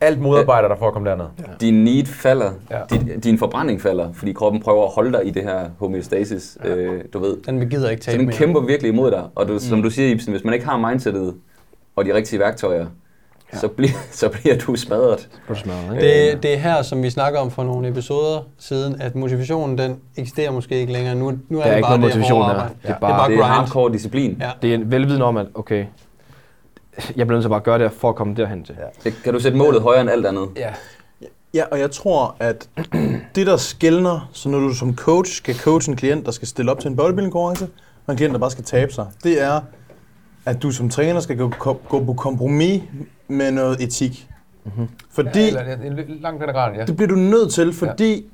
Alt 0.00 0.20
modarbejder 0.20 0.68
dig 0.68 0.76
for 0.78 0.86
at 0.86 0.92
komme 0.92 1.08
derned. 1.10 1.24
Ja. 1.38 1.44
Din 1.60 1.84
need 1.84 2.06
falder, 2.06 2.50
Ja. 2.70 2.76
ja. 2.78 2.82
din, 2.90 3.20
din 3.20 3.38
forbrænding 3.38 3.80
falder, 3.80 4.12
fordi 4.12 4.32
kroppen 4.32 4.62
prøver 4.62 4.84
at 4.84 4.90
holde 4.94 5.12
dig 5.12 5.26
i 5.26 5.30
det 5.30 5.42
her 5.42 5.68
homeostasis, 5.78 6.58
ja. 6.64 6.74
øh, 6.74 7.04
du 7.12 7.18
ved. 7.18 7.36
Den 7.46 7.68
gider 7.70 7.90
ikke 7.90 8.04
Så 8.04 8.10
tabe 8.10 8.18
den 8.18 8.26
mere. 8.26 8.36
kæmper 8.36 8.60
virkelig 8.60 8.92
imod 8.92 9.10
dig, 9.10 9.22
og 9.34 9.48
du, 9.48 9.58
som 9.58 9.82
du 9.82 9.90
siger, 9.90 10.08
Ibsen, 10.08 10.32
hvis 10.32 10.44
man 10.44 10.54
ikke 10.54 10.66
har 10.66 10.76
mindsetet 10.88 11.34
og 11.96 12.04
de 12.04 12.14
rigtige 12.14 12.38
værktøjer, 12.40 12.86
så, 13.52 13.68
bliver, 13.68 13.90
så 14.10 14.28
bliver 14.28 14.56
du 14.58 14.76
smadret. 14.76 15.28
Ikke? 15.94 16.30
Det, 16.32 16.42
det 16.42 16.52
er 16.54 16.56
her, 16.58 16.82
som 16.82 17.02
vi 17.02 17.10
snakker 17.10 17.40
om 17.40 17.50
for 17.50 17.64
nogle 17.64 17.88
episoder 17.88 18.40
siden, 18.58 19.00
at 19.00 19.14
motivationen 19.14 19.78
den 19.78 19.96
eksisterer 20.16 20.50
måske 20.52 20.80
ikke 20.80 20.92
længere. 20.92 21.14
Nu, 21.14 21.32
nu 21.48 21.58
er, 21.58 21.62
Der 21.62 21.64
er 21.64 21.70
det 21.70 21.76
ikke 21.76 21.86
bare 21.88 21.98
nogen 21.98 22.02
det 22.02 22.08
motivation 22.18 22.42
hårde 22.42 22.54
her. 22.54 22.60
arbejde. 22.60 22.74
Det 22.82 22.88
er 22.90 22.94
Det 22.94 22.96
er 22.96 23.00
bare, 23.00 23.18
bare 23.18 23.28
det 23.28 23.34
er 23.36 23.40
grind. 23.40 23.52
hardcore 23.52 23.92
disciplin. 23.92 24.36
Ja. 24.40 24.50
det 24.62 24.70
er 24.70 24.74
en 24.74 24.90
velviden 24.90 25.22
om, 25.22 25.36
at 25.36 25.46
okay, 25.54 25.84
jeg 27.16 27.26
bliver 27.26 27.32
nødt 27.36 27.42
til 27.42 27.48
bare 27.48 27.56
at 27.58 27.64
gøre 27.64 27.78
det 27.78 27.92
for 27.92 28.08
at 28.08 28.14
komme 28.16 28.34
derhen 28.34 28.64
til. 28.64 28.76
Det, 29.04 29.14
kan 29.24 29.32
du 29.34 29.40
sætte 29.40 29.58
målet 29.58 29.82
højere 29.82 30.00
end 30.00 30.10
alt 30.10 30.26
andet? 30.26 30.48
Ja. 30.56 30.74
Ja, 31.54 31.64
og 31.70 31.78
jeg 31.78 31.90
tror, 31.90 32.36
at 32.38 32.68
det, 33.34 33.46
der 33.46 33.56
skældner, 33.56 34.28
så 34.32 34.48
når 34.48 34.58
du 34.58 34.74
som 34.74 34.96
coach 34.96 35.32
skal 35.36 35.54
coache 35.58 35.90
en 35.90 35.96
klient, 35.96 36.26
der 36.26 36.32
skal 36.32 36.48
stille 36.48 36.70
op 36.70 36.80
til 36.80 36.88
en 36.90 36.96
bodybuilding-konkurrence, 36.96 37.68
og 38.06 38.12
en 38.12 38.16
klient, 38.16 38.32
der 38.32 38.38
bare 38.40 38.50
skal 38.50 38.64
tabe 38.64 38.92
sig, 38.92 39.06
det 39.24 39.42
er, 39.42 39.60
at 40.44 40.62
du 40.62 40.70
som 40.70 40.88
træner 40.90 41.20
skal 41.20 41.36
gå, 41.36 41.52
gå 41.88 42.04
på 42.04 42.12
kompromis 42.14 42.82
med 43.28 43.50
noget 43.50 43.80
etik. 43.80 44.28
Mm-hmm. 44.64 44.88
Fordi 45.10 45.46
Eller 45.46 45.60
en, 45.74 45.82
en 45.98 46.18
lang 46.20 46.40
den 46.40 46.48
grad, 46.48 46.74
ja. 46.76 46.84
det 46.84 46.96
bliver 46.96 47.08
du 47.08 47.14
nødt 47.16 47.52
til, 47.52 47.72
fordi 47.72 48.24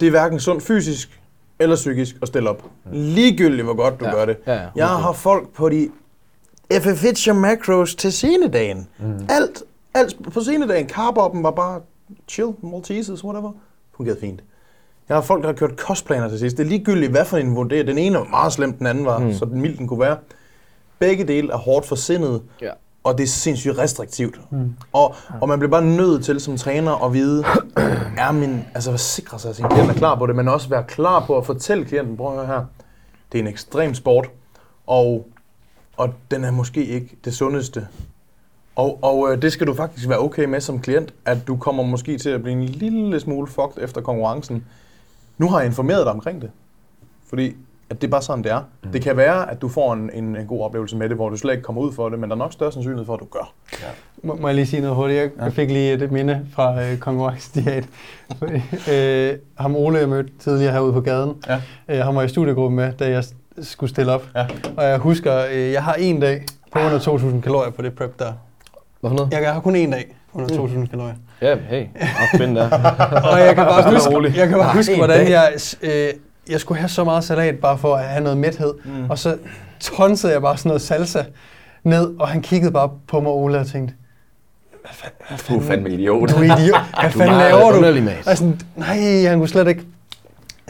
det 0.00 0.06
er 0.06 0.10
hverken 0.10 0.40
sundt 0.40 0.62
fysisk 0.62 1.20
eller 1.58 1.76
psykisk 1.76 2.16
at 2.22 2.28
stille 2.28 2.50
op. 2.50 2.62
Ligegyldigt, 2.92 3.64
hvor 3.64 3.74
godt 3.74 4.00
du 4.00 4.04
Ja. 4.04 4.10
gør 4.10 4.24
det. 4.24 4.36
Ja, 4.46 4.52
ja. 4.54 4.66
Jeg 4.76 4.86
har 4.88 5.12
folk 5.12 5.48
på 5.48 5.68
de 5.68 5.88
FFH 6.80 7.30
og 7.30 7.36
macros 7.36 7.94
til 7.94 8.12
scenedagen. 8.12 8.88
Mm. 8.98 9.26
Alt, 9.28 9.62
alt 9.94 10.32
på 10.32 10.40
scenedagen. 10.40 10.88
Carboppen 10.88 11.42
var 11.42 11.50
bare 11.50 11.80
chill, 12.28 12.52
Maltesers, 12.62 13.24
whatever. 13.24 13.52
Fungerede 13.96 14.20
fint. 14.20 14.42
Jeg 15.08 15.16
har 15.16 15.22
folk, 15.22 15.42
der 15.42 15.48
har 15.48 15.54
kørt 15.54 15.76
kostplaner 15.76 16.28
til 16.28 16.38
sidst. 16.38 16.56
Det 16.56 16.64
er 16.64 16.68
ligegyldigt, 16.68 17.10
hvad 17.10 17.24
for 17.24 17.36
en 17.36 17.46
niveau 17.46 17.62
det 17.62 17.80
er. 17.80 17.84
Den 17.84 17.98
ene 17.98 18.18
var 18.18 18.24
meget 18.24 18.52
slem, 18.52 18.72
den 18.72 18.86
anden 18.86 19.04
var, 19.04 19.18
mm. 19.18 19.32
så 19.32 19.44
mild 19.44 19.78
den 19.78 19.88
kunne 19.88 20.00
være. 20.00 20.16
Begge 20.98 21.24
dele 21.24 21.52
er 21.52 21.56
hårdt 21.56 21.86
for 21.86 21.94
sindet, 21.96 22.42
Ja. 22.60 22.70
og 23.04 23.18
det 23.18 23.24
er 23.24 23.28
sindssygt 23.28 23.78
restriktivt. 23.78 24.40
Mm. 24.50 24.74
Og, 24.92 25.14
og 25.40 25.48
man 25.48 25.58
bliver 25.58 25.70
bare 25.70 25.84
nødt 25.84 26.24
til 26.24 26.40
som 26.40 26.56
træner 26.56 27.04
at 27.04 27.12
vide, 27.12 27.44
er 28.18 28.32
min, 28.32 28.64
altså 28.74 28.92
at 28.92 29.00
sikre 29.00 29.38
sig, 29.38 29.48
at 29.50 29.56
sin 29.56 29.64
klient 29.70 29.90
er 29.90 29.94
klar 29.94 30.14
på 30.18 30.26
det, 30.26 30.36
men 30.36 30.48
også 30.48 30.68
være 30.68 30.84
klar 30.88 31.24
på 31.26 31.38
at 31.38 31.46
fortælle 31.46 31.84
klienten, 31.84 32.16
prøv 32.16 32.26
at 32.30 32.46
høre 32.46 32.46
her, 32.46 32.64
det 33.32 33.38
er 33.38 33.42
en 33.42 33.48
ekstrem 33.48 33.94
sport, 33.94 34.30
og, 34.86 35.26
og 35.96 36.14
den 36.30 36.44
er 36.44 36.50
måske 36.50 36.84
ikke 36.84 37.16
det 37.24 37.34
sundeste. 37.34 37.86
Og, 38.76 38.98
og 39.02 39.32
øh, 39.32 39.42
det 39.42 39.52
skal 39.52 39.66
du 39.66 39.74
faktisk 39.74 40.08
være 40.08 40.18
okay 40.18 40.44
med 40.44 40.60
som 40.60 40.80
klient, 40.80 41.14
at 41.24 41.38
du 41.46 41.56
kommer 41.56 41.82
måske 41.82 42.18
til 42.18 42.30
at 42.30 42.42
blive 42.42 42.52
en 42.52 42.64
lille 42.64 43.20
smule 43.20 43.46
fucked 43.46 43.84
efter 43.84 44.00
konkurrencen. 44.00 44.64
Nu 45.38 45.48
har 45.48 45.58
jeg 45.58 45.66
informeret 45.66 46.04
dig 46.06 46.12
omkring 46.12 46.42
det, 46.42 46.50
fordi 47.28 47.56
at 47.90 48.00
det 48.00 48.06
er 48.06 48.10
bare 48.10 48.22
sådan, 48.22 48.44
det 48.44 48.52
er. 48.52 48.60
Mm. 48.84 48.92
Det 48.92 49.02
kan 49.02 49.16
være, 49.16 49.50
at 49.50 49.62
du 49.62 49.68
får 49.68 49.92
en, 49.92 50.10
en, 50.14 50.36
en 50.36 50.46
god 50.46 50.62
oplevelse 50.62 50.96
med 50.96 51.08
det, 51.08 51.16
hvor 51.16 51.28
du 51.28 51.36
slet 51.36 51.52
ikke 51.52 51.62
kommer 51.62 51.82
ud 51.82 51.92
for 51.92 52.08
det, 52.08 52.18
men 52.18 52.30
der 52.30 52.36
er 52.36 52.38
nok 52.38 52.52
større 52.52 52.72
sandsynlighed 52.72 53.06
for, 53.06 53.14
at 53.14 53.20
du 53.20 53.24
gør. 53.30 53.52
Må, 54.22 54.34
må 54.36 54.48
jeg 54.48 54.54
lige 54.54 54.66
sige 54.66 54.80
noget 54.80 54.96
hurtigt? 54.96 55.20
Jeg, 55.20 55.30
ja. 55.38 55.44
jeg 55.44 55.52
fik 55.52 55.68
lige 55.70 55.92
et 55.92 56.12
minde 56.12 56.46
fra 56.54 56.82
øh, 56.82 56.98
konkurrencediat. 56.98 57.88
øh, 58.92 59.38
ham 59.54 59.76
Ole, 59.76 59.98
jeg 59.98 60.08
mødte 60.08 60.30
tidligere 60.38 60.72
herude 60.72 60.92
på 60.92 61.00
gaden, 61.00 61.34
Ja. 61.48 61.60
øh, 61.88 61.98
ham 62.04 62.16
var 62.16 62.22
i 62.22 62.28
studiegruppe 62.28 62.76
med, 62.76 62.92
da 62.92 63.10
jeg 63.10 63.24
skulle 63.62 63.90
stille 63.90 64.12
op. 64.12 64.26
Ja. 64.36 64.46
Og 64.76 64.84
jeg 64.84 64.98
husker, 64.98 65.44
øh, 65.52 65.72
jeg 65.72 65.84
har 65.84 65.94
en 65.94 66.20
dag 66.20 66.44
på 66.72 66.78
under 66.78 66.98
2.000 66.98 67.40
kalorier 67.40 67.70
på 67.70 67.82
det 67.82 67.92
prep 67.94 68.18
der. 68.18 68.32
Hvad 69.00 69.10
for 69.10 69.16
noget? 69.16 69.32
Jeg 69.32 69.52
har 69.52 69.60
kun 69.60 69.76
en 69.76 69.90
dag 69.90 70.16
under 70.34 70.48
2.000 70.48 70.86
kalorier. 70.86 71.14
Ja, 71.42 71.56
hey. 71.68 71.82
Op 72.02 72.28
spændende 72.34 72.60
der. 72.60 72.70
Og 73.32 73.40
jeg 73.40 73.54
kan 73.54 73.64
bare 73.74 73.92
huske, 73.94 74.38
jeg 74.40 74.48
kan 74.48 74.58
bare 74.58 74.72
huske 74.76 74.96
hvordan 74.96 75.26
dag. 75.26 75.30
jeg, 75.30 75.52
øh, 75.82 76.08
jeg 76.50 76.60
skulle 76.60 76.78
have 76.78 76.88
så 76.88 77.04
meget 77.04 77.24
salat 77.24 77.58
bare 77.58 77.78
for 77.78 77.94
at 77.96 78.04
have 78.04 78.22
noget 78.22 78.38
mæthed. 78.38 78.74
Mm. 78.84 79.10
Og 79.10 79.18
så 79.18 79.36
tonsede 79.80 80.32
jeg 80.32 80.42
bare 80.42 80.56
sådan 80.56 80.68
noget 80.68 80.82
salsa 80.82 81.22
ned, 81.84 82.14
og 82.18 82.28
han 82.28 82.42
kiggede 82.42 82.72
bare 82.72 82.90
på 83.08 83.20
mig, 83.20 83.32
Ole, 83.32 83.58
og 83.58 83.66
tænkte, 83.66 83.94
Du 85.48 85.56
er 85.56 85.60
fandme 85.62 85.90
idiot. 85.90 86.30
du 86.30 86.34
er 86.36 86.42
idiot. 86.42 86.80
Hvad 87.00 87.10
fanden 87.10 87.38
laver 87.38 87.70
du? 87.70 87.76
underlig, 87.76 88.02
mate. 88.02 88.16
Og 88.18 88.28
jeg 88.28 88.38
sådan, 88.38 88.60
nej, 88.76 89.24
han 89.28 89.38
kunne 89.38 89.48
slet 89.48 89.68
ikke 89.68 89.82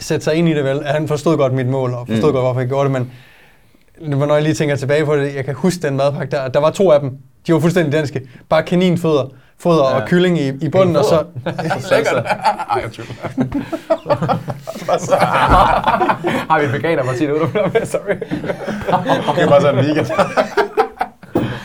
sætte 0.03 0.23
sig 0.23 0.35
ind 0.35 0.49
i 0.49 0.53
det 0.53 0.63
vel. 0.63 0.83
Han 0.85 1.07
forstod 1.07 1.37
godt 1.37 1.53
mit 1.53 1.67
mål, 1.67 1.93
og 1.93 2.07
forstod 2.07 2.29
Mm. 2.29 2.33
godt, 2.33 2.43
hvorfor 2.45 2.59
jeg 2.59 2.67
gjorde 2.69 2.83
det, 2.83 2.91
men 2.91 3.11
når 4.01 4.33
jeg 4.33 4.43
lige 4.43 4.53
tænker 4.53 4.75
tilbage 4.75 5.05
på 5.05 5.15
det, 5.15 5.35
jeg 5.35 5.45
kan 5.45 5.53
huske 5.53 5.81
den 5.87 5.97
madpakke 5.97 6.31
der, 6.31 6.47
der 6.47 6.59
var 6.59 6.69
to 6.69 6.91
af 6.91 6.99
dem. 6.99 7.11
De 7.47 7.53
var 7.53 7.59
fuldstændig 7.59 7.93
danske. 7.93 8.21
Bare 8.49 8.63
kaninfødder, 8.63 9.25
foder 9.59 9.89
ja. 9.89 9.95
og 10.01 10.07
kylling 10.07 10.39
i, 10.39 10.47
i 10.61 10.69
bunden, 10.69 10.95
og 10.95 11.03
så... 11.05 11.23
Lækkert. 11.91 12.25
Ej, 12.25 12.81
jeg 12.83 12.91
tvivl. 12.91 13.07
Har 16.49 16.61
vi 16.61 16.71
veganer, 16.71 17.03
Martin, 17.03 17.31
ude 17.31 17.39
med? 17.39 17.85
Sorry. 17.85 18.15
Det 19.35 19.43
er 19.43 19.47
bare 19.49 19.61
sådan 19.61 19.79
en 19.79 19.85
weekend. 19.85 20.05
det 20.05 20.15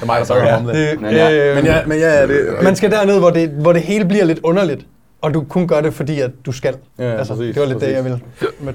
er 0.03 0.07
mig, 0.07 0.19
der 0.19 0.25
snakker 0.25 0.57
om 0.57 0.65
det. 0.67 0.75
Det, 0.75 1.01
Men 1.01 1.11
ja. 1.15 1.33
øh, 1.33 1.57
Men 1.57 1.65
ja, 1.65 1.77
men 1.87 1.99
ja, 1.99 2.27
det, 2.27 2.47
man 2.63 2.77
skal 2.77 2.91
derned, 2.91 3.19
hvor 3.19 3.31
det, 3.31 3.49
hvor 3.49 3.73
det 3.73 3.83
hele 3.83 4.05
bliver 4.05 4.25
lidt 4.25 4.39
underligt, 4.43 4.87
og 5.21 5.35
du 5.35 5.45
kun 5.45 5.69
gør 5.69 5.81
det, 5.81 5.95
fordi 5.95 6.21
at 6.21 6.31
du 6.47 6.53
skal. 6.53 6.77
Ja, 6.99 7.05
altså, 7.05 7.35
præcis, 7.35 7.55
det 7.55 7.61
var 7.61 7.67
lidt 7.67 7.79
præcis. 7.79 7.89
det, 7.89 7.97
jeg 7.97 8.05
ville. 8.05 8.21
Men, 8.61 8.75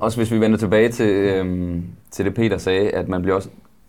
Også 0.00 0.18
hvis 0.18 0.30
vi 0.30 0.40
vender 0.40 0.58
tilbage 0.58 0.88
til, 0.88 1.08
øhm, 1.08 1.84
til 2.10 2.24
det 2.24 2.34
Peter 2.34 2.58
sagde, 2.58 2.90
at 2.90 3.08
man 3.08 3.22
bliver 3.22 3.36
også, 3.36 3.48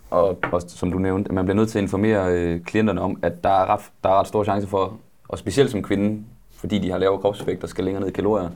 og 0.09 0.37
også, 0.51 0.67
som 0.69 0.91
du 0.91 0.97
nævnte, 0.97 1.29
at 1.29 1.35
man 1.35 1.45
bliver 1.45 1.55
nødt 1.55 1.69
til 1.69 1.79
at 1.79 1.83
informere 1.83 2.31
øh, 2.31 2.61
klienterne 2.61 3.01
om, 3.01 3.19
at 3.21 3.43
der 3.43 3.49
er, 3.49 3.73
ret, 3.73 3.81
der 4.03 4.09
er 4.09 4.19
ret 4.19 4.27
stor 4.27 4.43
chance 4.43 4.67
for, 4.67 4.97
og 5.27 5.37
specielt 5.37 5.71
som 5.71 5.83
kvinde, 5.83 6.23
fordi 6.55 6.79
de 6.79 6.91
har 6.91 6.97
lavere 6.97 7.19
kropsvægt 7.19 7.63
og 7.63 7.69
skal 7.69 7.83
længere 7.83 8.01
ned 8.01 8.09
i 8.09 8.13
kalorier, 8.13 8.49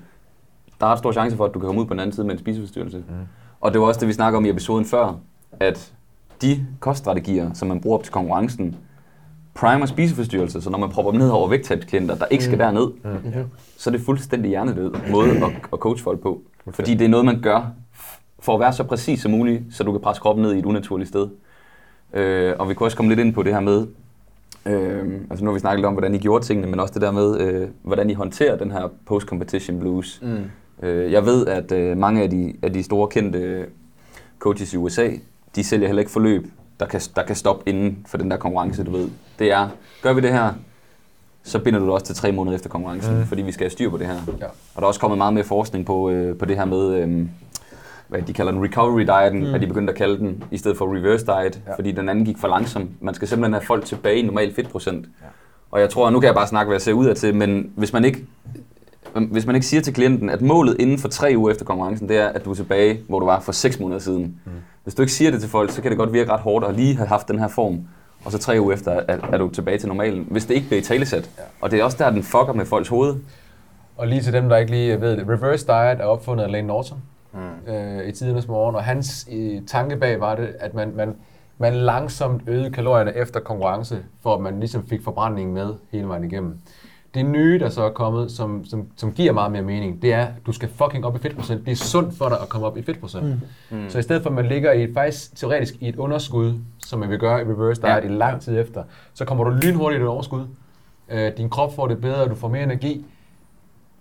der 0.79 0.85
er 0.85 0.91
ret 0.91 0.99
stor 0.99 1.11
chance 1.11 1.37
for, 1.37 1.45
at 1.45 1.53
du 1.53 1.59
kan 1.59 1.67
komme 1.67 1.81
ud 1.81 1.85
på 1.85 1.93
den 1.93 1.99
anden 1.99 2.13
side 2.13 2.25
med 2.25 2.33
en 2.33 2.39
spiseforstyrrelse. 2.39 2.97
Mm. 2.97 3.13
Og 3.61 3.73
det 3.73 3.81
var 3.81 3.87
også 3.87 3.99
det, 3.99 4.07
vi 4.07 4.13
snakkede 4.13 4.37
om 4.37 4.45
i 4.45 4.49
episoden 4.49 4.85
før, 4.85 5.19
at 5.59 5.93
de 6.41 6.65
koststrategier, 6.79 7.53
som 7.53 7.67
man 7.67 7.81
bruger 7.81 7.97
op 7.97 8.03
til 8.03 8.13
konkurrencen, 8.13 8.75
primer 9.57 9.85
spiseforstyrrelser, 9.85 10.59
så 10.59 10.69
når 10.69 10.77
man 10.77 10.89
propper 10.89 11.11
dem 11.11 11.19
ned 11.19 11.29
over 11.29 11.49
vægttabsklienter, 11.49 12.15
der 12.15 12.25
ikke 12.25 12.43
skal 12.43 12.59
derned, 12.59 12.87
så 13.77 13.89
er 13.89 13.91
det 13.91 14.01
fuldstændig 14.01 14.49
hjernedød 14.49 14.91
måde 15.11 15.29
at, 15.29 15.51
at 15.73 15.79
coach 15.79 16.03
folk 16.03 16.19
på. 16.19 16.41
Fordi 16.71 16.93
det 16.93 17.05
er 17.05 17.09
noget, 17.09 17.25
man 17.25 17.41
gør 17.41 17.71
for 18.39 18.53
at 18.53 18.59
være 18.59 18.73
så 18.73 18.83
præcis 18.83 19.21
som 19.21 19.31
muligt, 19.31 19.63
så 19.71 19.83
du 19.83 19.91
kan 19.91 20.01
presse 20.01 20.21
kroppen 20.21 20.43
ned 20.45 20.53
i 20.53 20.59
et 20.59 20.65
unaturligt 20.65 21.09
sted. 21.09 21.27
Øh, 22.13 22.53
og 22.59 22.69
vi 22.69 22.73
kunne 22.73 22.87
også 22.87 22.97
komme 22.97 23.11
lidt 23.11 23.19
ind 23.19 23.33
på 23.33 23.43
det 23.43 23.53
her 23.53 23.59
med, 23.59 23.87
øh, 24.65 25.05
altså 25.29 25.45
nu 25.45 25.49
har 25.49 25.53
vi 25.53 25.59
snakket 25.59 25.79
lidt 25.79 25.85
om, 25.85 25.93
hvordan 25.93 26.15
I 26.15 26.17
gjorde 26.17 26.45
tingene, 26.45 26.67
men 26.67 26.79
også 26.79 26.93
det 26.93 27.01
der 27.01 27.11
med, 27.11 27.39
øh, 27.39 27.67
hvordan 27.83 28.09
I 28.09 28.13
håndterer 28.13 28.57
den 28.57 28.71
her 28.71 28.91
post-competition 29.05 29.79
blues. 29.79 30.21
Mm. 30.21 30.87
Øh, 30.87 31.11
jeg 31.11 31.25
ved, 31.25 31.47
at 31.47 31.71
øh, 31.71 31.97
mange 31.97 32.23
af 32.23 32.29
de, 32.29 32.53
af 32.61 32.73
de 32.73 32.83
store 32.83 33.07
kendte 33.07 33.65
coaches 34.39 34.73
i 34.73 34.77
USA, 34.77 35.09
de 35.55 35.63
sælger 35.63 35.87
heller 35.87 36.01
ikke 36.01 36.11
forløb, 36.11 36.47
der 36.79 36.85
kan, 36.85 37.01
der 37.15 37.23
kan 37.23 37.35
stoppe 37.35 37.69
inden 37.69 37.97
for 38.07 38.17
den 38.17 38.31
der 38.31 38.37
konkurrence, 38.37 38.83
du 38.83 38.91
ved. 38.91 39.09
Det 39.39 39.51
er, 39.51 39.69
gør 40.01 40.13
vi 40.13 40.21
det 40.21 40.31
her, 40.33 40.53
så 41.43 41.59
binder 41.59 41.79
du 41.79 41.85
det 41.85 41.93
også 41.93 42.05
til 42.05 42.15
tre 42.15 42.31
måneder 42.31 42.55
efter 42.55 42.69
konkurrencen, 42.69 43.17
mm. 43.17 43.25
fordi 43.25 43.41
vi 43.41 43.51
skal 43.51 43.63
have 43.63 43.71
styr 43.71 43.89
på 43.89 43.97
det 43.97 44.07
her. 44.07 44.13
Ja. 44.39 44.45
Og 44.45 44.75
der 44.75 44.81
er 44.81 44.85
også 44.85 44.99
kommet 44.99 45.17
meget 45.17 45.33
mere 45.33 45.43
forskning 45.43 45.85
på, 45.85 46.09
øh, 46.09 46.37
på 46.37 46.45
det 46.45 46.55
her 46.57 46.65
med, 46.65 46.93
øh, 46.93 47.25
hvad 48.07 48.21
de 48.21 48.33
kalder 48.33 48.51
den 48.51 48.63
recovery 48.63 49.01
dieten, 49.01 49.43
mm. 49.43 49.49
hvad 49.49 49.59
de 49.59 49.67
begyndte 49.67 49.91
at 49.93 49.97
kalde 49.97 50.17
den, 50.17 50.43
i 50.51 50.57
stedet 50.57 50.77
for 50.77 50.95
reverse 50.95 51.25
diet, 51.25 51.61
Ja. 51.67 51.75
fordi 51.75 51.91
den 51.91 52.09
anden 52.09 52.25
gik 52.25 52.37
for 52.37 52.47
langsomt. 52.47 53.03
Man 53.03 53.13
skal 53.13 53.27
simpelthen 53.27 53.53
have 53.53 53.65
folk 53.65 53.85
tilbage 53.85 54.15
i 54.19 54.21
normal 54.21 54.53
fedtprocent. 54.53 55.05
Ja. 55.21 55.27
Og 55.71 55.79
jeg 55.81 55.89
tror, 55.89 56.09
nu 56.09 56.19
kan 56.19 56.27
jeg 56.27 56.35
bare 56.35 56.47
snakke, 56.47 56.67
hvad 56.69 56.75
jeg 56.75 56.81
ser 56.81 56.93
ud 56.93 57.05
af 57.05 57.15
til, 57.15 57.35
men 57.35 57.71
hvis 57.75 57.93
man 57.93 58.05
ikke 58.05 58.25
hvis 59.25 59.45
man 59.45 59.55
ikke 59.55 59.67
siger 59.67 59.81
til 59.81 59.93
klienten, 59.93 60.29
at 60.29 60.41
målet 60.41 60.75
inden 60.79 60.99
for 60.99 61.07
tre 61.07 61.33
uger 61.37 61.51
efter 61.51 61.65
konkurrencen, 61.65 62.09
det 62.09 62.17
er, 62.17 62.27
at 62.27 62.45
du 62.45 62.51
er 62.51 62.55
tilbage, 62.55 62.99
hvor 63.07 63.19
du 63.19 63.25
var 63.25 63.39
for 63.39 63.51
seks 63.51 63.79
måneder 63.79 63.99
siden. 63.99 64.39
Mm. 64.45 64.51
Hvis 64.83 64.95
du 64.95 65.01
ikke 65.01 65.13
siger 65.13 65.31
det 65.31 65.41
til 65.41 65.49
folk, 65.49 65.71
så 65.71 65.81
kan 65.81 65.91
det 65.91 65.97
godt 65.97 66.13
virke 66.13 66.31
ret 66.31 66.39
hårdt 66.39 66.65
at 66.65 66.75
lige 66.75 66.95
have 66.95 67.07
haft 67.07 67.27
den 67.27 67.39
her 67.39 67.47
form, 67.47 67.79
og 68.25 68.31
så 68.31 68.37
tre 68.37 68.57
uger 68.59 68.73
efter 68.73 68.91
er, 68.91 69.17
er 69.31 69.37
du 69.37 69.49
tilbage 69.49 69.77
til 69.77 69.87
normalen, 69.87 70.27
hvis 70.31 70.45
det 70.45 70.53
ikke 70.53 70.67
bliver 70.67 70.81
i 70.81 70.83
talesæt. 70.83 71.29
Ja. 71.37 71.43
Og 71.61 71.71
det 71.71 71.79
er 71.79 71.83
også 71.83 71.97
der, 71.99 72.09
den 72.09 72.23
fucker 72.23 72.53
med 72.53 72.65
folks 72.65 72.89
hoved. 72.89 73.15
Og 73.97 74.07
lige 74.07 74.21
til 74.21 74.33
dem, 74.33 74.49
der 74.49 74.57
ikke 74.57 74.71
lige 74.71 75.01
ved 75.01 75.17
det. 75.17 75.29
Reverse 75.29 75.67
diet 75.67 76.01
er 76.01 76.03
opfundet 76.03 76.43
af 76.43 76.51
Lane 76.51 76.67
Norton 76.67 76.97
mm. 77.33 77.73
øh, 77.73 78.07
i 78.07 78.11
tidernes 78.11 78.47
morgen, 78.47 78.75
og 78.75 78.83
hans 78.83 79.27
øh, 79.31 79.61
tanke 79.67 79.97
bag 79.97 80.19
var 80.19 80.35
det, 80.35 80.55
at 80.59 80.73
man, 80.73 80.93
man, 80.95 81.15
man 81.57 81.73
langsomt 81.73 82.41
øgede 82.47 82.71
kalorierne 82.71 83.15
efter 83.15 83.39
konkurrence, 83.39 83.97
for 84.23 84.35
at 84.35 84.41
man 84.41 84.59
ligesom 84.59 84.87
fik 84.87 85.03
forbrændingen 85.03 85.53
med 85.53 85.73
hele 85.91 86.07
vejen 86.07 86.23
igennem. 86.23 86.57
Det 87.17 87.25
nye, 87.25 87.59
der 87.59 87.69
så 87.69 87.83
er 87.83 87.89
kommet, 87.89 88.31
som, 88.31 88.65
som, 88.65 88.87
som 88.95 89.11
giver 89.11 89.31
meget 89.31 89.51
mere 89.51 89.61
mening, 89.61 90.01
det 90.01 90.13
er, 90.13 90.25
at 90.25 90.33
du 90.45 90.51
skal 90.51 90.69
fucking 90.69 91.05
op 91.05 91.15
i 91.15 91.19
fedtprocent. 91.19 91.65
Det 91.65 91.71
er 91.71 91.75
sundt 91.75 92.17
for 92.17 92.29
dig 92.29 92.37
at 92.41 92.49
komme 92.49 92.67
op 92.67 92.77
i 92.77 92.81
fedtprocent. 92.81 93.25
Mm. 93.25 93.77
Mm. 93.77 93.89
Så 93.89 93.99
i 93.99 94.01
stedet 94.01 94.21
for, 94.23 94.29
at 94.29 94.35
man 94.35 94.45
ligger 94.45 94.71
i 94.71 94.83
et, 94.83 94.89
faktisk 94.93 95.35
teoretisk 95.35 95.75
i 95.79 95.89
et 95.89 95.95
underskud, 95.95 96.53
som 96.85 96.99
man 96.99 97.09
vil 97.09 97.19
gøre 97.19 97.41
i 97.41 97.43
reverse 97.43 97.81
diet 97.81 97.89
ja. 97.89 97.99
i 97.99 98.07
lang 98.07 98.41
tid 98.41 98.59
efter, 98.59 98.83
så 99.13 99.25
kommer 99.25 99.43
du 99.43 99.49
lynhurtigt 99.49 99.99
i 99.99 100.03
et 100.03 100.09
overskud. 100.09 100.45
Øh, 101.11 101.31
din 101.37 101.49
krop 101.49 101.75
får 101.75 101.87
det 101.87 102.01
bedre, 102.01 102.27
du 102.27 102.35
får 102.35 102.47
mere 102.47 102.63
energi. 102.63 103.05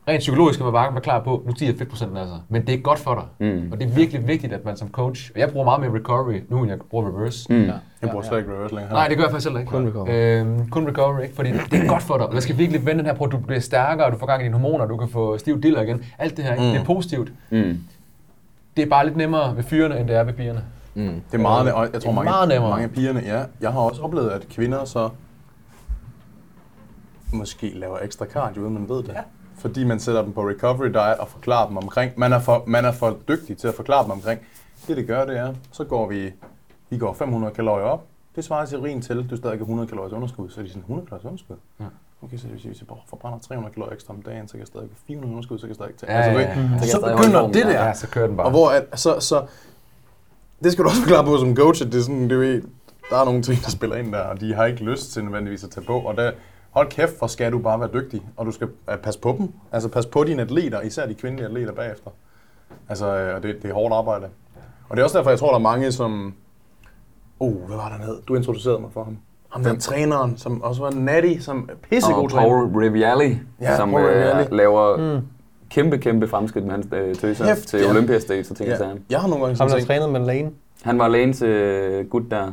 Rent 0.09 0.19
psykologisk 0.21 0.59
kan 0.59 0.65
man 0.65 0.73
bare 0.73 0.93
være 0.93 1.01
klar 1.03 1.21
på, 1.21 1.43
nu 1.47 1.55
stiger 1.55 1.73
fedtprocenten 1.79 2.17
altså. 2.17 2.35
Men 2.49 2.67
det 2.67 2.75
er 2.75 2.79
godt 2.79 2.99
for 2.99 3.15
dig. 3.15 3.49
Mm. 3.49 3.73
Og 3.73 3.81
det 3.81 3.91
er 3.91 3.95
virkelig 3.95 4.27
vigtigt, 4.29 4.53
at 4.53 4.65
man 4.65 4.77
som 4.77 4.91
coach, 4.91 5.31
og 5.35 5.41
jeg 5.41 5.51
bruger 5.51 5.65
meget 5.65 5.81
mere 5.81 5.95
recovery 6.01 6.41
nu, 6.49 6.59
end 6.63 6.69
jeg 6.71 6.79
bruger 6.91 7.09
reverse. 7.09 7.53
Mm. 7.53 7.63
Ja. 7.65 7.73
Jeg 8.03 8.11
bruger 8.11 8.25
slet 8.25 8.39
ikke 8.39 8.53
reverse 8.53 8.75
længere. 8.75 8.93
Nej, 8.95 9.09
det 9.09 9.17
gør 9.17 9.25
jeg 9.25 9.31
faktisk 9.31 9.47
heller 9.49 9.61
ikke. 9.61 9.71
Kun 9.71 9.87
recovery. 9.89 10.09
Øhm, 10.11 10.69
kun 10.71 10.89
recovery, 10.89 11.23
ikke? 11.23 11.35
Fordi 11.35 11.53
det 11.53 11.73
er 11.85 11.89
godt 11.89 12.03
for 12.03 12.17
dig. 12.17 12.27
Og 12.27 12.35
der 12.35 12.41
skal 12.41 12.59
virkelig 12.59 12.87
vende 12.87 12.99
den 12.99 13.07
her 13.07 13.15
på, 13.15 13.25
at 13.25 13.33
du 13.33 13.39
bliver 13.39 13.61
stærkere, 13.61 14.11
du 14.11 14.19
får 14.19 14.27
gang 14.27 14.41
i 14.43 14.45
dine 14.45 14.59
hormoner, 14.59 14.87
du 14.87 14.97
kan 14.97 15.09
få 15.09 15.39
stiv 15.39 15.61
diller 15.63 15.83
igen. 15.83 16.05
Alt 16.19 16.37
det 16.37 16.45
her, 16.45 16.53
ikke? 16.53 16.65
Mm. 16.65 16.71
det 16.71 16.81
er 16.81 16.85
positivt. 16.85 17.33
Mm. 17.51 17.79
Det 18.77 18.83
er 18.83 18.89
bare 18.89 19.05
lidt 19.07 19.17
nemmere 19.17 19.57
ved 19.57 19.63
fyrene, 19.63 19.99
end 20.01 20.09
det 20.09 20.17
er 20.17 20.25
ved 20.25 20.33
pigerne. 20.33 20.65
Mm. 20.95 21.03
Det 21.33 21.39
er 21.39 21.39
meget, 21.43 21.73
og 21.73 21.83
jeg 21.83 21.93
tror 21.93 21.99
Det 22.01 22.07
er 22.07 22.13
mange, 22.13 22.31
meget 22.31 22.49
nemmere. 22.49 22.71
mange 22.71 22.85
af 22.85 22.91
pigerne, 22.91 23.23
ja. 23.27 23.43
Jeg 23.61 23.73
har 23.73 23.81
også 23.81 24.03
oplevet, 24.03 24.31
at 24.31 24.47
kvinder 24.49 24.85
så 24.85 25.09
måske 27.33 27.73
laver 27.75 27.99
ekstra 28.03 28.27
cardio, 28.27 28.63
uden 28.63 28.75
man 28.75 28.89
ved 28.89 28.97
det. 28.97 29.09
Ja. 29.09 29.21
Fordi 29.67 29.85
man 29.85 30.01
sætter 30.01 30.23
dem 30.23 30.33
på 30.33 30.49
recovery 30.49 30.87
diet 30.87 31.17
og 31.19 31.29
forklarer 31.29 31.69
dem 31.69 31.77
omkring. 31.77 32.13
Man 32.17 32.33
er 32.33 32.39
for, 32.39 32.65
man 32.67 32.85
er 32.85 32.93
for 32.93 33.17
dygtig 33.29 33.59
til 33.59 33.69
at 33.69 33.75
forklare 33.75 34.03
dem 34.05 34.11
omkring. 34.11 34.41
Det 34.87 34.97
det 34.97 35.07
gør, 35.07 35.25
det 35.25 35.39
er, 35.39 35.55
så 35.73 35.85
går 35.85 36.09
vi, 36.09 36.33
vi 36.91 36.99
går 36.99 37.13
500 37.15 37.55
kalorier 37.55 37.85
op. 37.85 38.05
Det 38.37 38.45
svarer 38.45 38.67
til 38.67 38.81
rin 38.81 39.03
til, 39.03 39.31
du 39.31 39.37
stadig 39.37 39.59
har 39.59 39.63
100 39.63 39.89
kalorier 39.89 40.15
underskud. 40.15 40.51
Så 40.51 40.61
er 40.61 40.65
de 40.65 40.71
sådan 40.71 40.81
100 40.81 41.09
kalorier 41.09 41.27
underskud. 41.29 41.57
Ja. 41.81 41.85
Okay, 42.23 42.37
så 42.37 42.43
det 42.43 42.53
vil 42.53 42.61
sige, 42.61 42.71
hvis 42.71 42.81
jeg 42.81 42.97
forbrænder 43.09 43.39
300 43.39 43.75
kalorier 43.75 43.95
ekstra 43.95 44.15
om 44.15 44.23
dagen, 44.23 44.49
så 44.49 44.53
kan 44.53 44.61
jeg 44.61 44.67
stadig 44.67 44.89
få 44.93 45.03
400 45.07 45.33
underskud, 45.33 45.59
så 45.59 45.63
kan 45.63 45.69
jeg 45.69 45.75
stadig 45.75 45.95
tage. 45.95 46.13
Ja, 46.13 46.33
ja, 46.33 46.41
ja. 46.41 46.71
Altså, 46.73 46.91
Så 46.91 47.01
så 47.01 47.17
begynder 47.17 47.47
det 47.47 47.67
der. 47.67 47.87
Ja, 47.87 47.95
så 47.95 48.09
kører 48.09 48.27
den 48.27 48.37
bare. 48.37 48.47
Og 48.47 48.51
hvor 48.51 48.69
at, 48.71 49.01
så, 49.01 49.21
så, 49.21 49.47
det 50.65 50.73
skal 50.73 50.85
du 50.85 50.89
også 50.89 51.01
forklare 51.03 51.25
på 51.25 51.39
som 51.39 51.57
coach, 51.57 51.83
at 51.83 51.93
det 51.93 51.99
er 51.99 52.03
sådan, 52.03 52.29
du 52.29 52.39
ved, 52.39 52.63
der 53.11 53.17
er 53.21 53.25
nogle 53.25 53.43
ting, 53.43 53.63
der 53.65 53.71
spiller 53.71 53.97
ind 53.97 54.13
der, 54.13 54.21
og 54.23 54.41
de 54.41 54.55
har 54.55 54.65
ikke 54.65 54.85
lyst 54.85 55.13
til 55.13 55.25
nødvendigvis 55.25 55.65
at 55.65 55.71
tage 55.71 55.87
på, 55.87 55.99
og 55.99 56.17
der, 56.17 56.33
hold 56.77 56.89
kæft, 56.89 57.19
for 57.19 57.27
skal 57.27 57.53
du 57.53 57.59
bare 57.59 57.81
være 57.81 57.91
dygtig, 57.95 58.23
og 58.37 58.47
du 58.47 58.51
skal 58.51 58.67
uh, 58.67 58.97
passe 58.97 59.21
på 59.21 59.37
dem, 59.39 59.49
altså 59.73 59.89
passe 59.89 60.11
på 60.11 60.25
dine 60.25 60.43
atleter, 60.43 60.81
især 60.81 61.07
de 61.07 61.15
kvindelige 61.15 61.47
atleter 61.47 61.73
bagefter. 61.73 62.11
Altså, 62.89 63.07
øh, 63.17 63.37
og 63.37 63.43
det, 63.43 63.63
det 63.63 63.71
er 63.71 63.75
hårdt 63.75 63.95
arbejde. 63.95 64.27
Og 64.89 64.97
det 64.97 65.01
er 65.01 65.05
også 65.05 65.19
derfor, 65.19 65.31
jeg 65.31 65.39
tror, 65.39 65.49
der 65.49 65.55
er 65.55 65.63
mange, 65.63 65.93
som, 65.93 66.35
oh, 67.41 67.53
hvad 67.55 67.77
var 67.77 67.89
der 67.99 68.07
hed? 68.07 68.17
Du 68.29 68.35
introducerede 68.35 68.81
mig 68.81 68.91
for 68.93 69.05
ham. 69.05 69.19
Ham 69.49 69.63
der 69.63 69.79
træneren, 69.79 70.37
som 70.37 70.63
også 70.63 70.83
var 70.83 70.91
natty, 70.91 71.39
som 71.41 71.71
pissegod 71.91 72.25
Og 72.25 72.31
træner. 72.31 72.49
Paul 72.49 72.77
Riviali, 72.85 73.39
Ja, 73.61 73.77
som 73.77 73.91
Paul 73.91 74.03
øh, 74.03 74.09
Riviali. 74.09 74.57
laver 74.57 75.15
mm. 75.17 75.27
kæmpe, 75.71 75.99
kæmpe 75.99 76.29
fremskridt 76.29 76.65
med 76.65 76.73
hans 76.73 76.87
øh, 76.93 77.15
tøser 77.15 77.45
Kæft, 77.47 77.69
til 77.69 77.81
ja. 77.81 77.91
Olympia 77.91 78.19
Stage 78.19 78.41
og 78.51 78.57
ting 78.57 78.61
og 78.61 78.67
Ja, 78.67 78.77
sager. 78.77 78.95
jeg 79.11 79.21
har 79.21 79.29
nogle 79.29 79.45
gange 79.45 79.59
Ham, 79.59 79.69
der 79.71 79.85
trænede 79.85 80.11
med 80.11 80.21
Lane. 80.21 80.51
Han 80.83 80.99
var 80.99 81.05
alene 81.05 81.33
til 81.33 81.49
øh, 81.49 82.07
gut 82.09 82.23
der. 82.31 82.53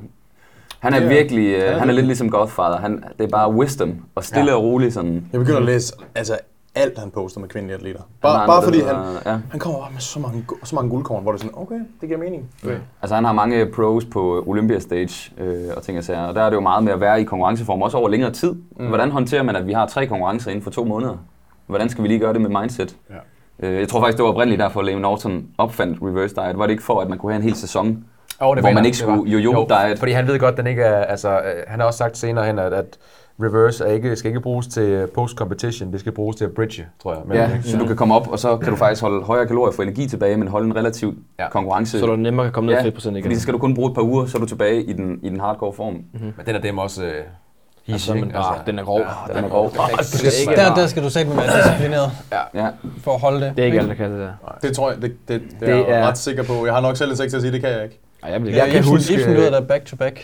Han 0.84 0.94
er 0.94 1.02
Ja, 1.02 1.08
virkelig, 1.08 1.48
øh, 1.48 1.62
han 1.64 1.74
er 1.74 1.80
han 1.80 1.90
er 1.90 1.94
lidt 1.94 2.06
ligesom 2.06 2.30
Godfather. 2.30 2.78
Han, 2.78 3.04
det 3.18 3.24
er 3.24 3.28
bare 3.30 3.52
wisdom 3.54 3.96
og 4.16 4.24
stille 4.24 4.52
Ja. 4.52 4.58
og 4.58 4.64
roligt 4.64 4.94
sådan. 4.94 5.28
jeg 5.32 5.40
begynder 5.40 5.60
at 5.60 5.66
læse 5.66 5.94
altså, 6.16 6.38
alt, 6.76 6.98
han 7.00 7.12
poster 7.12 7.40
med 7.40 7.50
kvindelige 7.50 7.76
atleter. 7.76 8.00
Han 8.00 8.08
Bare, 8.22 8.38
har 8.40 8.48
bare 8.48 8.64
fordi 8.64 8.80
han, 8.80 8.96
Ja. 9.26 9.38
Han 9.52 9.60
kommer 9.60 9.80
med 9.92 10.00
så 10.00 10.20
mange, 10.20 10.46
så 10.64 10.76
mange 10.76 10.90
guldkorn, 10.90 11.24
hvor 11.24 11.32
det 11.32 11.40
er 11.40 11.46
sådan, 11.46 11.58
okay, 11.62 11.80
det 12.02 12.10
giver 12.10 12.20
mening. 12.20 12.50
Okay. 12.64 12.78
Altså 13.02 13.16
han 13.16 13.26
har 13.26 13.34
mange 13.34 13.66
pros 13.66 14.06
på 14.06 14.44
Olympia 14.48 14.80
Stage 14.80 15.32
øh, 15.38 15.56
og 15.78 15.84
ting 15.84 15.98
og 15.98 16.04
sager. 16.04 16.22
Og 16.28 16.36
der 16.36 16.42
er 16.42 16.50
det 16.50 16.56
jo 16.56 16.62
meget 16.62 16.84
med 16.84 16.94
at 16.94 17.00
være 17.02 17.22
i 17.22 17.24
konkurrenceform, 17.24 17.82
også 17.82 17.98
over 17.98 18.10
længere 18.10 18.32
tid. 18.32 18.56
Mm. 18.80 18.88
Hvordan 18.88 19.12
håndterer 19.12 19.44
man, 19.44 19.56
at 19.56 19.68
vi 19.68 19.74
har 19.74 19.86
tre 19.86 20.08
konkurrencer 20.08 20.52
inden 20.52 20.64
for 20.64 20.72
to 20.72 20.84
måneder? 20.86 21.18
Hvordan 21.68 21.90
skal 21.90 22.04
vi 22.04 22.08
lige 22.08 22.20
gøre 22.20 22.34
det 22.34 22.42
med 22.42 22.62
mindset? 22.62 22.96
Ja. 23.10 23.68
Øh, 23.68 23.80
jeg 23.80 23.88
tror 23.90 24.00
faktisk, 24.00 24.18
det 24.18 24.24
var 24.24 24.30
oprindeligt 24.32 24.60
derfor, 24.60 24.80
at 24.80 24.86
Liam 24.86 25.02
Norton 25.02 25.46
opfandt 25.58 25.98
reverse 26.02 26.36
diet. 26.36 26.58
Var 26.58 26.64
det 26.66 26.72
ikke 26.72 26.84
for, 26.84 27.02
at 27.02 27.10
man 27.10 27.18
kunne 27.18 27.32
have 27.32 27.38
en 27.38 27.44
hel 27.44 27.56
sæson? 27.56 28.04
Oh, 28.40 28.58
Hvor 28.60 28.72
man 28.72 28.78
ikke 28.86 28.94
det 28.96 28.96
skulle 28.96 29.18
var. 29.18 29.24
yo-yo 29.42 29.68
diet. 29.70 30.00
Fordi 30.00 30.12
han 30.12 30.28
ved 30.28 30.40
godt, 30.40 30.58
den 30.58 30.68
ikke 30.68 30.84
er, 30.84 31.04
altså, 31.04 31.30
øh, 31.30 31.44
han 31.68 31.80
har 31.80 31.88
også 31.88 31.98
sagt 31.98 32.18
senere 32.18 32.46
hen, 32.46 32.60
at, 32.60 32.74
at 32.74 32.86
reverse 33.44 33.84
er 33.86 33.92
ikke, 33.92 34.16
skal 34.16 34.30
ikke 34.30 34.40
bruges 34.42 34.68
til 34.68 34.84
øh, 34.84 35.08
post-competition, 35.10 35.92
det 35.92 36.00
skal 36.00 36.12
bruges 36.12 36.36
til 36.36 36.46
at 36.46 36.52
bridge, 36.52 36.86
tror 37.04 37.14
jeg. 37.14 37.22
Men, 37.26 37.38
Ja, 37.38 37.50
så 37.64 37.78
du 37.78 37.86
kan 37.86 37.96
komme 37.96 38.16
op, 38.16 38.28
og 38.28 38.40
så 38.40 38.58
kan 38.58 38.70
du 38.70 38.76
faktisk 38.76 39.02
holde 39.02 39.24
højere 39.26 39.48
kalorier 39.48 39.72
for 39.72 39.84
energi 39.84 40.08
tilbage, 40.08 40.38
men 40.38 40.48
holde 40.48 40.66
en 40.68 40.76
relativt 40.76 41.16
Ja. 41.40 41.50
konkurrence. 41.50 42.00
Så 42.00 42.06
du 42.06 42.16
nemmere 42.16 42.46
kan 42.46 42.54
komme 42.54 42.68
ned 42.70 42.76
ja, 42.78 42.84
fedtprocent 42.86 43.14
igen. 43.18 43.24
fordi 43.24 43.36
så 43.36 43.42
skal 43.42 43.54
du 43.54 43.58
kun 43.60 43.76
bruge 43.76 43.90
et 43.90 43.96
par 43.96 44.02
uger, 44.02 44.26
så 44.26 44.38
er 44.38 44.42
du 44.42 44.46
tilbage 44.48 44.84
i 44.84 44.94
den, 44.94 45.20
i 45.24 45.30
den 45.30 45.40
hardcore 45.40 45.74
form. 45.74 45.94
men 46.14 46.34
den 46.46 46.56
er 46.56 46.60
dem 46.62 46.78
også... 46.78 47.04
Øh, 47.04 47.12
Altså, 47.88 48.14
hissig, 48.14 48.28
men, 48.28 48.36
ah, 48.36 48.56
den 48.66 48.80
er 48.80 48.84
grov. 48.84 49.00
Ja, 49.00 49.34
Den 49.38 49.44
er 49.46 49.50
grov. 49.50 49.72
Der, 49.74 50.74
der 50.76 50.88
skal 50.88 51.04
du 51.04 51.10
sætte 51.10 51.32
være 51.38 51.58
disciplineret 51.58 52.12
Ja. 52.54 52.68
for 53.04 53.14
at 53.14 53.20
holde 53.22 53.46
det. 53.46 53.54
Det 53.56 53.62
er 53.62 53.66
ikke 53.66 53.80
alt, 53.80 53.90
der 53.90 53.96
kan 53.96 54.12
det 54.12 54.20
der. 54.20 54.58
Det 54.62 54.76
tror 54.76 54.92
jeg, 54.92 55.02
det, 55.02 55.12
det, 55.28 55.42
det, 55.42 55.60
Det 55.60 55.70
er 55.70 55.76
jeg 55.76 55.86
er- 56.00 56.08
ret 56.08 56.18
sikker 56.18 56.44
på. 56.44 56.66
Jeg 56.66 56.74
har 56.74 56.82
nok 56.82 56.98
selv 56.98 57.12
en 57.12 57.18
sex 57.18 57.30
til 57.30 57.36
at 57.36 57.42
sige, 57.42 57.52
det 57.52 57.62
kan 57.62 57.70
jeg 57.70 57.84
ikke. 57.84 58.00
Ej, 58.26 58.32
jeg 58.32 58.42
vil 58.44 58.54
Ja, 58.54 58.54
ikke. 58.54 58.60
Jeg 58.64 58.72
kan 58.72 58.80
Ibsen, 58.80 58.94
huske- 58.96 59.14
Ibsen, 59.14 59.36
du 59.36 59.42
der 59.42 59.62
back-to-back, 59.62 60.20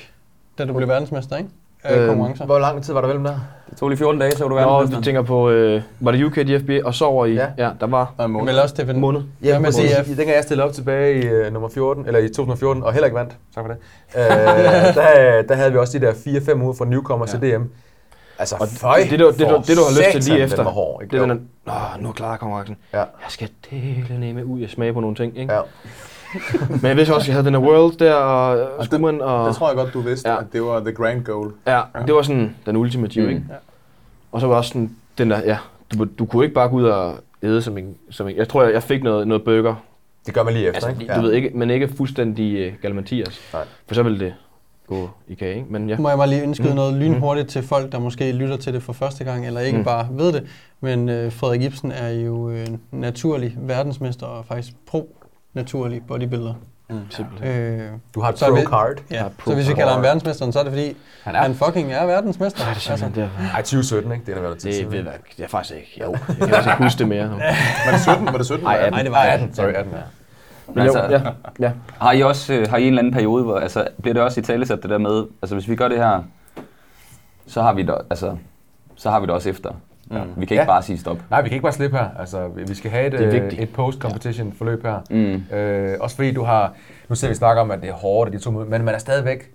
da 0.58 0.66
du 0.66 0.74
blev 0.74 0.88
verdensmester, 0.88 1.38
ikke? 1.38 1.50
Øh, 1.92 2.08
konkurrencer. 2.08 2.46
hvor 2.46 2.60
lang 2.60 2.84
tid 2.84 2.94
var 2.94 3.02
der 3.02 3.08
mellem 3.08 3.24
der? 3.24 3.40
Det 3.70 3.78
tog 3.78 3.90
lige 3.90 3.98
14 3.98 4.20
dage, 4.22 4.32
så 4.32 4.44
var 4.44 4.50
du 4.50 4.56
Nå, 4.56 4.62
du 4.62 4.68
verdensmester. 4.70 5.04
tænker 5.04 5.22
på, 5.22 5.50
øh, 5.50 5.82
var 6.00 6.12
det 6.12 6.24
UK, 6.24 6.36
DFB, 6.36 6.70
og 6.86 6.94
så 6.94 7.06
over 7.06 7.26
i, 7.26 7.34
Ja. 7.34 7.48
ja, 7.58 7.70
der 7.80 7.88
var 7.88 8.14
er 8.20 8.24
en 8.26 8.32
måned. 8.32 8.54
Vel 8.54 8.62
også 8.62 8.76
det, 8.78 8.90
en 8.90 9.00
måned. 9.00 9.22
Hvad 9.40 9.60
med 9.60 9.72
CF? 9.72 10.08
Dengang 10.08 10.30
jeg 10.30 10.44
stillede 10.44 10.68
op 10.68 10.74
tilbage 10.74 11.24
i 11.24 11.48
uh, 11.48 11.54
nummer 11.54 11.70
14, 11.70 12.06
eller 12.06 12.20
i 12.20 12.28
2014, 12.30 12.84
og 12.84 12.94
heller 12.94 13.06
ikke 13.06 13.18
vandt, 13.18 13.32
tak 13.56 13.66
for 13.66 13.74
det, 13.74 13.78
uh, 14.16 14.22
der, 14.96 15.42
der 15.42 15.56
havde 15.56 15.72
vi 15.72 15.78
også 15.78 16.00
de 16.00 16.06
der 16.06 16.14
4-5 16.14 16.62
uger 16.64 16.74
fra 16.74 16.86
newcomer 16.86 17.26
ja. 17.34 17.40
til 17.40 17.58
DM. 17.58 17.64
Altså, 18.40 18.56
Og 18.60 18.68
føj, 18.68 19.00
det, 19.10 19.20
du, 19.20 19.28
det, 19.32 19.40
du, 19.40 19.44
det, 19.68 19.78
du 19.78 19.82
har 19.84 20.14
lyst 20.14 20.26
til 20.26 20.34
lige 20.34 20.44
efter, 20.44 20.64
hård, 20.64 21.04
ikke? 21.04 21.18
det 21.18 21.24
er 21.30 21.36
Nå, 21.66 21.74
nu 22.00 22.12
klarer 22.12 22.32
jeg 22.32 22.40
konkurrencen. 22.40 22.78
Ja. 22.94 22.98
Jeg 22.98 23.06
skal 23.30 23.50
dele 23.72 24.20
ned 24.20 24.34
med 24.34 24.44
ud 24.44 24.64
og 24.64 24.70
smage 24.70 24.94
på 24.94 25.00
nogle 25.00 25.16
ting, 25.16 25.38
ikke? 25.38 25.54
Ja. 25.54 25.60
Men 26.70 26.84
jeg 26.84 26.98
vidste 26.98 27.12
også, 27.16 27.24
at 27.26 27.28
jeg 27.28 27.36
havde 27.36 27.46
den 27.46 27.54
her 27.54 27.62
World 27.62 27.98
der, 27.98 28.14
og, 28.14 28.70
og 28.78 28.86
skummeren, 28.86 29.22
og... 29.22 29.48
Det 29.48 29.56
tror 29.56 29.68
jeg 29.68 29.76
godt, 29.78 29.94
du 29.94 30.02
vidste, 30.02 30.30
Ja. 30.30 30.36
ja. 30.36 30.42
at 30.42 30.48
det 30.54 30.62
var 30.62 30.80
the 30.80 30.92
grand 30.92 31.24
goal. 31.24 31.52
Ja, 31.68 31.82
det 32.08 32.16
var 32.16 32.22
sådan 32.22 32.56
den 32.66 32.76
ultimative, 32.78 33.24
Mm. 33.26 33.30
ikke? 33.30 33.44
Og 34.32 34.42
så 34.42 34.48
var 34.48 34.56
også 34.56 34.68
sådan 34.68 34.96
den 35.18 35.30
der, 35.32 35.40
ja, 35.46 35.58
du, 35.94 36.06
du 36.20 36.26
kunne 36.26 36.44
ikke 36.44 36.56
bare 36.56 36.70
gå 36.70 36.76
ud 36.76 36.84
og 36.84 37.16
æde 37.44 37.62
som 37.62 37.78
en, 37.78 37.96
som 38.10 38.28
en 38.28 38.36
jeg 38.38 38.48
tror, 38.48 38.64
jeg, 38.64 38.74
jeg 38.74 38.84
fik 38.84 39.04
noget, 39.04 39.28
noget 39.28 39.44
burger. 39.44 39.76
Det 40.26 40.34
gør 40.34 40.44
man 40.44 40.54
lige 40.54 40.68
efter, 40.68 40.88
Altså, 40.88 41.02
ikke? 41.02 41.14
du 41.16 41.22
ved 41.22 41.34
ikke, 41.34 41.52
men 41.54 41.70
ikke 41.70 41.88
fuldstændig 41.98 42.68
uh, 42.68 42.74
galimatias. 42.82 43.40
Nej. 43.54 43.62
For 43.88 43.96
så 43.96 44.04
ville 44.04 44.20
det 44.20 44.34
gå 44.88 45.10
i 45.28 45.34
kage, 45.34 45.56
ikke? 45.56 45.68
Men 45.70 45.90
ja. 45.90 45.98
Må 45.98 46.10
jeg 46.10 46.18
bare 46.18 46.30
lige 46.30 46.44
indskyde 46.44 46.76
noget 46.76 46.94
lynhurtigt 46.94 47.50
til 47.50 47.64
folk, 47.64 47.92
der 47.92 48.00
måske 48.00 48.32
lytter 48.32 48.58
til 48.58 48.74
det 48.74 48.84
for 48.84 48.94
første 48.94 49.24
gang, 49.24 49.48
eller 49.48 49.62
ikke 49.62 49.78
Mm. 49.78 49.84
bare 49.84 50.08
ved 50.12 50.34
det. 50.34 50.44
Men 50.82 51.10
øh, 51.10 51.32
Frederik 51.32 51.62
Ibsen 51.62 51.92
er 51.92 52.10
jo 52.10 52.50
øh, 52.50 52.68
naturlig 52.92 53.54
verdensmester 53.58 54.26
og 54.26 54.46
faktisk 54.46 54.74
pro-naturlig 55.54 56.02
bodybuilder. 56.08 56.54
Simpelthen. 57.10 57.48
Øh, 57.80 57.92
Du 58.16 58.22
har 58.22 58.30
et 58.30 58.40
Så 58.40 58.46
pro 58.46 58.56
vi- 58.56 58.62
card. 58.66 58.98
ja. 59.12 59.24
pro 59.40 59.50
Så 59.52 59.56
hvis 59.56 59.70
vi 59.70 59.74
kalder 59.74 59.94
ham 59.94 60.02
verdensmesteren, 60.04 60.52
så 60.52 60.60
er 60.60 60.64
det 60.64 60.72
fordi, 60.72 60.86
Han 61.24 61.36
han, 61.36 61.36
han 61.36 61.56
fucking 61.56 61.92
er 61.94 62.06
verdensmester. 62.06 62.64
Nej, 62.64 62.74
det 62.74 62.90
er 62.90 62.96
simpelthen 62.96 63.24
det. 63.24 63.30
Ej, 63.54 63.62
2017, 63.62 64.12
ikke? 64.12 64.26
Det 64.26 64.32
er 64.32 64.36
da 64.36 64.42
været 64.42 64.64
Det 64.64 64.92
ved 64.92 65.04
jeg, 65.04 65.14
det 65.38 65.44
er 65.44 65.48
faktisk 65.48 65.76
ikke. 65.76 66.02
Jo, 66.06 66.12
jeg 66.40 66.50
kan 66.50 66.72
ikke 66.72 66.84
huske 66.84 67.00
det 67.00 67.08
mere. 67.08 67.30
Var 67.86 67.92
det 67.92 68.02
17? 68.02 68.26
Var 68.26 68.32
det 68.32 68.46
17? 68.46 68.66
Ej, 68.68 68.74
eller 68.76 68.86
18? 68.88 68.94
Nej, 68.94 69.04
det 69.04 69.12
var 69.12 69.18
Ej, 69.18 69.28
18. 69.34 69.44
18. 69.44 69.56
Sorry, 69.56 69.68
18. 69.74 69.94
Ja. 69.94 70.00
Men 70.68 70.86
jo, 70.86 70.94
Altså- 70.98 71.32
ja, 71.60 71.66
ja. 71.68 71.72
Har 72.00 72.12
I 72.12 72.22
også 72.24 72.54
øh, 72.54 72.68
har 72.70 72.78
I 72.78 72.82
en 72.82 72.88
eller 72.88 73.00
anden 73.00 73.14
periode, 73.14 73.44
hvor 73.44 73.60
altså, 73.60 73.88
bliver 74.02 74.14
det 74.14 74.24
også 74.24 74.40
i 74.40 74.44
talesat 74.44 74.82
det 74.82 74.90
der 74.90 74.98
med, 74.98 75.24
altså 75.42 75.56
hvis 75.56 75.70
vi 75.70 75.76
gør 75.76 75.88
det 75.88 75.98
her, 75.98 76.24
så 77.48 77.62
har 77.62 77.74
vi 77.74 77.82
det, 77.82 77.96
altså, 78.10 78.38
så 78.96 79.10
har 79.10 79.20
vi 79.20 79.26
det 79.26 79.34
også 79.34 79.50
efter. 79.50 79.72
Mm. 80.12 80.18
Vi 80.18 80.46
kan 80.46 80.56
ikke 80.56 80.56
Ja. 80.56 80.66
bare 80.66 80.84
sige 80.84 80.98
stop. 81.00 81.18
Nej, 81.30 81.42
vi 81.42 81.50
kan 81.50 81.56
ikke 81.56 81.64
bare 81.64 81.74
slippe 81.74 81.98
her. 81.98 82.10
Altså, 82.20 82.48
vi 82.68 82.76
skal 82.76 82.92
have 82.92 83.06
et, 83.06 83.12
Det 83.12 83.36
er 83.36 83.46
øh, 83.46 83.54
et 83.54 83.70
post-competition 83.74 84.54
forløb 84.54 84.84
her. 84.86 85.00
Mm. 85.10 85.56
Øh, 85.58 85.98
også 86.00 86.16
fordi 86.16 86.32
du 86.32 86.44
har, 86.44 86.74
nu 87.10 87.16
ser 87.16 87.28
vi 87.28 87.36
snakke 87.36 87.62
om, 87.62 87.72
at 87.72 87.82
det 87.82 87.90
er 87.90 87.94
hårdt, 87.94 88.28
at 88.28 88.34
de 88.34 88.40
to 88.44 88.52
men 88.52 88.70
man 88.70 88.88
er 88.96 88.98
stadigvæk, 88.98 89.52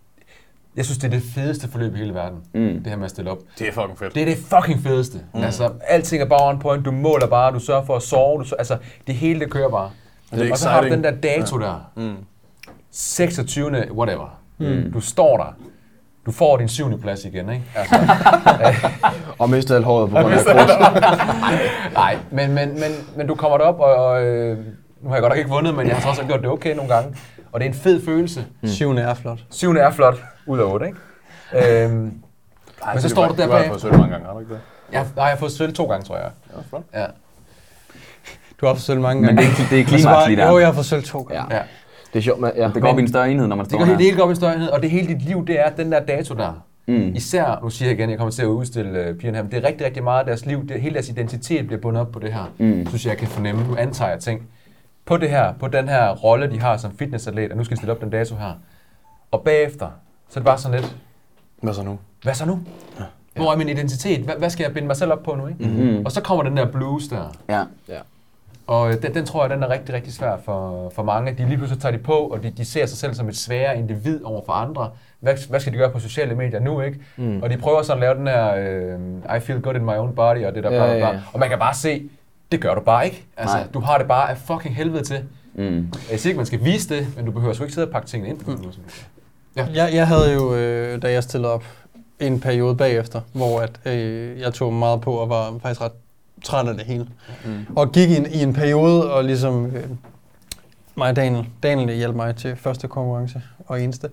jeg 0.76 0.84
synes, 0.84 0.98
det 0.98 1.06
er 1.06 1.10
det 1.10 1.22
fedeste 1.34 1.68
forløb 1.70 1.94
i 1.94 1.98
hele 1.98 2.14
verden, 2.14 2.38
Mm. 2.54 2.60
det 2.60 2.86
her 2.86 2.96
med 2.96 3.04
at 3.04 3.10
stille 3.10 3.30
op. 3.30 3.38
Det 3.58 3.68
er 3.68 3.72
fucking 3.72 3.98
fedt. 3.98 4.14
Det 4.14 4.22
er 4.22 4.26
det 4.26 4.36
fucking 4.36 4.80
fedeste. 4.82 5.18
Mm. 5.34 5.40
Altså, 5.42 5.70
alting 5.88 6.22
er 6.22 6.26
bare 6.26 6.48
on 6.48 6.58
point, 6.58 6.84
du 6.84 6.90
måler 6.90 7.26
bare, 7.26 7.52
du 7.52 7.58
sørger 7.58 7.84
for 7.84 7.96
at 7.96 8.02
sove, 8.02 8.38
du, 8.38 8.44
sørger- 8.44 8.58
altså, 8.58 8.76
det 9.06 9.14
hele 9.14 9.40
det 9.40 9.50
kører 9.50 9.68
bare. 9.68 9.90
Det 10.30 10.46
er 10.48 10.52
og 10.52 10.58
så 10.58 10.68
har 10.68 10.80
du 10.80 10.88
den 10.88 11.04
der 11.04 11.10
dato 11.10 11.60
ja. 11.60 11.66
der, 11.66 11.90
Mm. 11.96 12.14
26. 12.90 13.70
whatever. 13.92 14.38
Mm. 14.58 14.92
Du 14.92 15.00
står 15.00 15.36
der, 15.36 15.56
du 16.26 16.32
får 16.32 16.56
din 16.56 16.68
syvende 16.68 16.98
plads 16.98 17.24
igen, 17.24 17.48
ikke? 17.50 17.64
Altså, 17.74 17.94
Og 19.38 19.50
mistet 19.50 19.74
alt 19.74 19.84
håret 19.84 20.10
på 20.10 20.16
grund 20.16 20.34
af 20.34 20.44
nej, 21.94 22.18
men, 22.30 22.52
men, 22.54 22.68
men, 22.74 22.90
men 23.16 23.26
du 23.26 23.34
kommer 23.34 23.58
derop, 23.58 23.80
og, 23.80 23.94
og 23.94 24.22
øh, 24.24 24.58
nu 25.02 25.08
har 25.08 25.16
jeg 25.16 25.20
godt 25.22 25.30
nok 25.30 25.38
ikke 25.38 25.50
vundet, 25.50 25.74
men 25.74 25.86
jeg 25.86 25.96
har 25.96 26.02
trods 26.02 26.18
alt 26.18 26.28
gjort 26.28 26.40
det 26.40 26.48
okay 26.48 26.74
nogle 26.76 26.94
gange. 26.94 27.16
Og 27.52 27.60
det 27.60 27.66
er 27.66 27.70
en 27.70 27.76
fed 27.76 28.04
følelse. 28.04 28.44
Mm. 28.62 28.68
Syvende 28.68 29.02
er 29.02 29.14
flot. 29.14 29.38
Syvende 29.50 29.80
er 29.80 29.90
flot, 29.90 30.14
ud 30.46 30.58
af 30.58 30.62
otte, 30.64 30.86
ikke? 30.86 31.84
Øhm, 31.84 32.12
Ej, 32.82 32.92
Men 32.92 33.00
så 33.00 33.08
det 33.08 33.10
står 33.10 33.28
du 33.28 33.34
der 33.36 33.46
Du 33.46 33.52
har 33.52 33.58
bag. 33.58 33.68
fået 33.68 33.80
sølv 33.80 33.92
mange 33.98 34.10
gange, 34.10 34.26
har 34.26 34.32
du 34.32 34.40
ikke 34.40 34.52
det? 34.52 34.60
jeg, 34.92 35.06
nej, 35.16 35.24
jeg 35.24 35.32
har 35.32 35.38
fået 35.38 35.52
sølv 35.52 35.72
to 35.74 35.84
gange, 35.86 36.04
tror 36.06 36.16
jeg. 36.16 36.30
Ja, 36.56 36.60
flot. 36.68 36.82
Ja. 36.94 37.06
Du 38.60 38.66
har 38.66 38.74
fået 38.74 38.82
sølv 38.82 39.00
mange 39.00 39.22
Men 39.22 39.36
gange. 39.36 39.50
det 39.70 39.80
er, 39.80 39.84
det 39.86 39.94
er 39.94 39.98
så 39.98 40.08
bare, 40.08 40.28
lige 40.28 40.40
der. 40.42 40.48
Jo, 40.50 40.58
jeg 40.58 40.66
har 40.66 40.72
fået 40.72 40.86
sølv 40.86 41.02
to 41.02 41.22
gange. 41.22 41.56
ja. 41.56 41.62
Det 42.14 42.20
er 42.20 42.22
sjovt, 42.22 42.40
men 42.40 42.50
ja. 42.56 42.70
Det 42.74 42.82
går 42.82 42.88
op 42.88 42.98
i 42.98 43.02
en 43.02 43.08
større 43.08 43.30
enhed, 43.30 43.46
når 43.46 43.56
man 43.56 43.64
Det 43.64 43.70
står 43.70 43.78
går 43.78 43.84
her. 43.84 43.90
helt, 43.92 43.98
det 43.98 44.06
hele 44.06 44.16
går 44.16 44.24
op 44.24 44.30
i 44.30 44.34
størrenhed, 44.34 44.68
og 44.68 44.82
det 44.82 44.90
hele 44.90 45.06
dit 45.08 45.22
liv, 45.22 45.46
det 45.46 45.60
er 45.60 45.70
den 45.70 45.92
der 45.92 46.00
dato 46.00 46.34
der. 46.34 46.64
Mm. 46.86 47.12
Især, 47.14 47.58
nu 47.62 47.70
siger 47.70 47.88
jeg 47.88 47.98
igen, 47.98 48.10
jeg 48.10 48.18
kommer 48.18 48.32
til 48.32 48.42
at 48.42 48.46
udstille 48.46 49.10
uh, 49.10 49.16
pigerne 49.16 49.36
her, 49.36 49.42
men 49.42 49.52
det 49.52 49.64
er 49.64 49.68
rigtig, 49.68 49.86
rigtig 49.86 50.04
meget 50.04 50.18
af 50.20 50.26
deres 50.26 50.46
liv, 50.46 50.68
det, 50.68 50.80
hele 50.80 50.94
deres 50.94 51.08
identitet 51.08 51.66
bliver 51.66 51.80
bundet 51.80 52.00
op 52.00 52.12
på 52.12 52.18
det 52.18 52.32
her. 52.32 52.44
Mm. 52.58 52.86
Synes 52.86 53.04
jeg, 53.04 53.10
jeg 53.10 53.18
kan 53.18 53.28
fornemme, 53.28 53.66
nu 53.68 53.76
antager 53.76 54.10
jeg 54.10 54.20
ting. 54.20 54.42
På 55.04 55.16
det 55.16 55.30
her, 55.30 55.52
på 55.52 55.68
den 55.68 55.88
her 55.88 56.10
rolle, 56.14 56.50
de 56.50 56.60
har 56.60 56.76
som 56.76 56.96
fitnessatlet, 56.98 57.50
og 57.50 57.56
nu 57.56 57.64
skal 57.64 57.72
jeg 57.72 57.76
stille 57.78 57.92
op 57.92 58.00
den 58.00 58.10
dato 58.10 58.34
her. 58.36 58.52
Og 59.30 59.40
bagefter, 59.42 59.86
så 60.28 60.38
er 60.38 60.40
det 60.40 60.44
bare 60.44 60.58
sådan 60.58 60.80
lidt, 60.80 60.96
Hvad 61.62 61.74
så 61.74 61.82
nu? 61.82 61.98
hvad 62.22 62.34
så 62.34 62.46
nu? 62.46 62.58
Hvor 63.36 63.52
er 63.52 63.56
min 63.56 63.68
identitet? 63.68 64.20
Hvad, 64.20 64.34
hvad 64.38 64.50
skal 64.50 64.64
jeg 64.64 64.72
binde 64.74 64.86
mig 64.86 64.96
selv 64.96 65.12
op 65.12 65.22
på 65.22 65.34
nu? 65.34 65.46
Ikke? 65.46 65.64
Mm. 65.98 66.04
Og 66.04 66.12
så 66.12 66.20
kommer 66.20 66.44
den 66.44 66.56
der 66.56 66.66
blues 66.70 67.08
der. 67.08 67.32
Ja. 67.48 67.62
Og 68.66 68.90
øh, 68.92 69.02
den, 69.02 69.14
den 69.14 69.26
tror 69.26 69.42
jeg, 69.42 69.50
den 69.50 69.62
er 69.62 69.68
rigtig, 69.68 69.94
rigtig 69.94 70.12
svær 70.12 70.36
for, 70.44 70.92
for 70.94 71.02
mange. 71.02 71.34
De 71.38 71.46
lige 71.46 71.56
pludselig 71.56 71.82
tager 71.82 71.96
de 71.96 72.02
på, 72.02 72.12
og 72.12 72.42
de, 72.42 72.50
de 72.50 72.64
ser 72.64 72.86
sig 72.86 72.98
selv 72.98 73.14
som 73.14 73.28
et 73.28 73.36
sværere 73.36 73.78
individ 73.78 74.24
over 74.24 74.42
for 74.46 74.52
andre. 74.52 74.90
Hvad, 75.20 75.48
hvad 75.48 75.60
skal 75.60 75.72
de 75.72 75.78
gøre 75.78 75.90
på 75.90 75.98
sociale 75.98 76.34
medier 76.34 76.60
nu, 76.60 76.80
ikke? 76.80 76.98
Mm. 77.16 77.42
Og 77.42 77.50
de 77.50 77.56
prøver 77.56 77.82
sådan 77.82 78.02
at 78.02 78.06
lave 78.06 78.18
den 78.18 78.26
her, 78.26 78.54
øh, 79.28 79.36
I 79.36 79.40
feel 79.40 79.60
good 79.62 79.74
in 79.74 79.84
my 79.84 79.96
own 79.96 80.14
body, 80.14 80.44
og 80.44 80.54
det 80.54 80.64
der 80.64 80.70
Ja, 80.72 80.76
bla, 80.78 80.86
bla, 80.86 80.92
ja, 80.94 80.98
bla. 80.98 81.08
ja. 81.08 81.20
Og 81.32 81.40
man 81.40 81.48
kan 81.48 81.58
bare 81.58 81.74
se, 81.74 82.08
det 82.52 82.60
gør 82.60 82.74
du 82.74 82.80
bare 82.80 83.04
ikke. 83.04 83.24
Altså, 83.36 83.56
Nej. 83.56 83.66
du 83.74 83.80
har 83.80 83.98
det 83.98 84.08
bare 84.08 84.30
af 84.30 84.38
fucking 84.38 84.76
helvede 84.76 85.02
til. 85.04 85.24
Mm. 85.54 85.92
Jeg 86.10 86.20
siger 86.20 86.30
ikke, 86.30 86.36
man 86.36 86.46
skal 86.46 86.64
vise 86.64 86.88
det, 86.94 87.06
men 87.16 87.24
du 87.24 87.30
behøver 87.30 87.54
sgu 87.54 87.64
ikke 87.64 87.74
sidde 87.74 87.86
og 87.86 87.92
pakke 87.92 88.08
tingene 88.08 88.30
ind 88.30 88.40
på 88.40 88.50
mm. 88.50 88.72
Jeg, 89.56 89.90
jeg 89.94 90.06
havde 90.06 90.32
jo, 90.34 90.54
øh, 90.54 91.02
da 91.02 91.12
jeg 91.12 91.22
stillede 91.22 91.52
op, 91.52 91.64
en 92.20 92.40
periode 92.40 92.76
bagefter, 92.76 93.20
hvor 93.32 93.60
at, 93.60 93.80
øh, 93.86 94.40
jeg 94.40 94.54
tog 94.54 94.72
meget 94.72 95.00
på 95.00 95.12
og 95.12 95.28
var 95.28 95.58
faktisk 95.62 95.80
ret 95.80 95.92
træt 96.44 96.68
af 96.68 96.74
det 96.74 96.84
hele. 96.84 97.06
Mm. 97.44 97.66
Og 97.76 97.92
gik 97.92 98.10
i 98.10 98.16
en, 98.16 98.26
i 98.26 98.42
en 98.42 98.52
periode, 98.52 99.12
og 99.12 99.24
ligesom 99.24 99.66
øh, 99.66 99.84
mig 100.94 101.10
og 101.10 101.16
Daniel, 101.16 101.46
Daniel 101.62 101.96
hjalp 101.96 102.14
mig 102.16 102.36
til 102.36 102.56
første 102.56 102.88
konkurrence 102.88 103.42
og 103.66 103.82
eneste, 103.82 104.10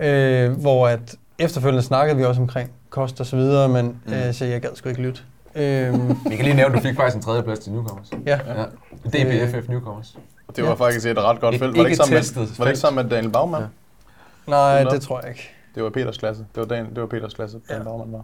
øh, 0.00 0.50
hvor 0.50 0.88
at 0.88 1.14
efterfølgende 1.38 1.82
snakkede 1.82 2.16
vi 2.16 2.24
også 2.24 2.40
omkring 2.40 2.70
kost 2.90 3.20
og 3.20 3.26
så 3.26 3.36
videre, 3.36 3.68
men 3.68 4.00
mm. 4.06 4.12
øh, 4.12 4.32
så 4.34 4.44
jeg 4.44 4.60
gad 4.60 4.70
sgu 4.74 4.88
ikke 4.88 5.02
lytte. 5.02 5.20
Øh, 5.54 5.94
Vi 6.30 6.36
kan 6.36 6.44
lige 6.44 6.54
nævne, 6.56 6.76
at 6.76 6.82
du 6.82 6.88
fik 6.88 6.96
faktisk 6.96 7.16
en 7.16 7.22
tredje 7.22 7.42
plads 7.42 7.58
til 7.58 7.72
Newcomers. 7.72 8.10
ja. 8.26 8.38
Ja. 8.46 8.64
DBFF 9.04 9.68
Newcomers. 9.68 10.18
Det 10.56 10.64
var 10.64 10.70
Ja. 10.70 10.74
faktisk 10.74 11.06
et 11.06 11.18
ret 11.18 11.40
godt 11.40 11.54
felt. 11.58 11.62
Var 11.62 11.66
det 11.66 11.76
ikke 11.78 11.84
ikke 11.86 11.96
sammen 11.96 12.14
med, 12.14 12.20
testet 12.22 12.58
var 12.58 12.64
det 12.64 12.70
ikke 12.72 12.80
sammen 12.80 13.02
med 13.04 13.10
Daniel 13.10 13.32
Baumann? 13.32 13.64
Ja. 14.46 14.50
Nej, 14.50 14.84
det 14.84 15.02
tror 15.02 15.20
jeg 15.20 15.28
ikke. 15.30 15.50
Det 15.74 15.82
var 15.82 15.90
Peters 15.90 16.18
klasse. 16.18 16.46
Det 16.54 16.60
var, 16.60 16.64
Dan, 16.76 16.90
det 16.90 17.00
var 17.00 17.06
Peters 17.06 17.34
klasse, 17.34 17.58
Daniel 17.68 17.82
Ja. 17.82 17.84
Baumann 17.90 18.12
var. 18.12 18.22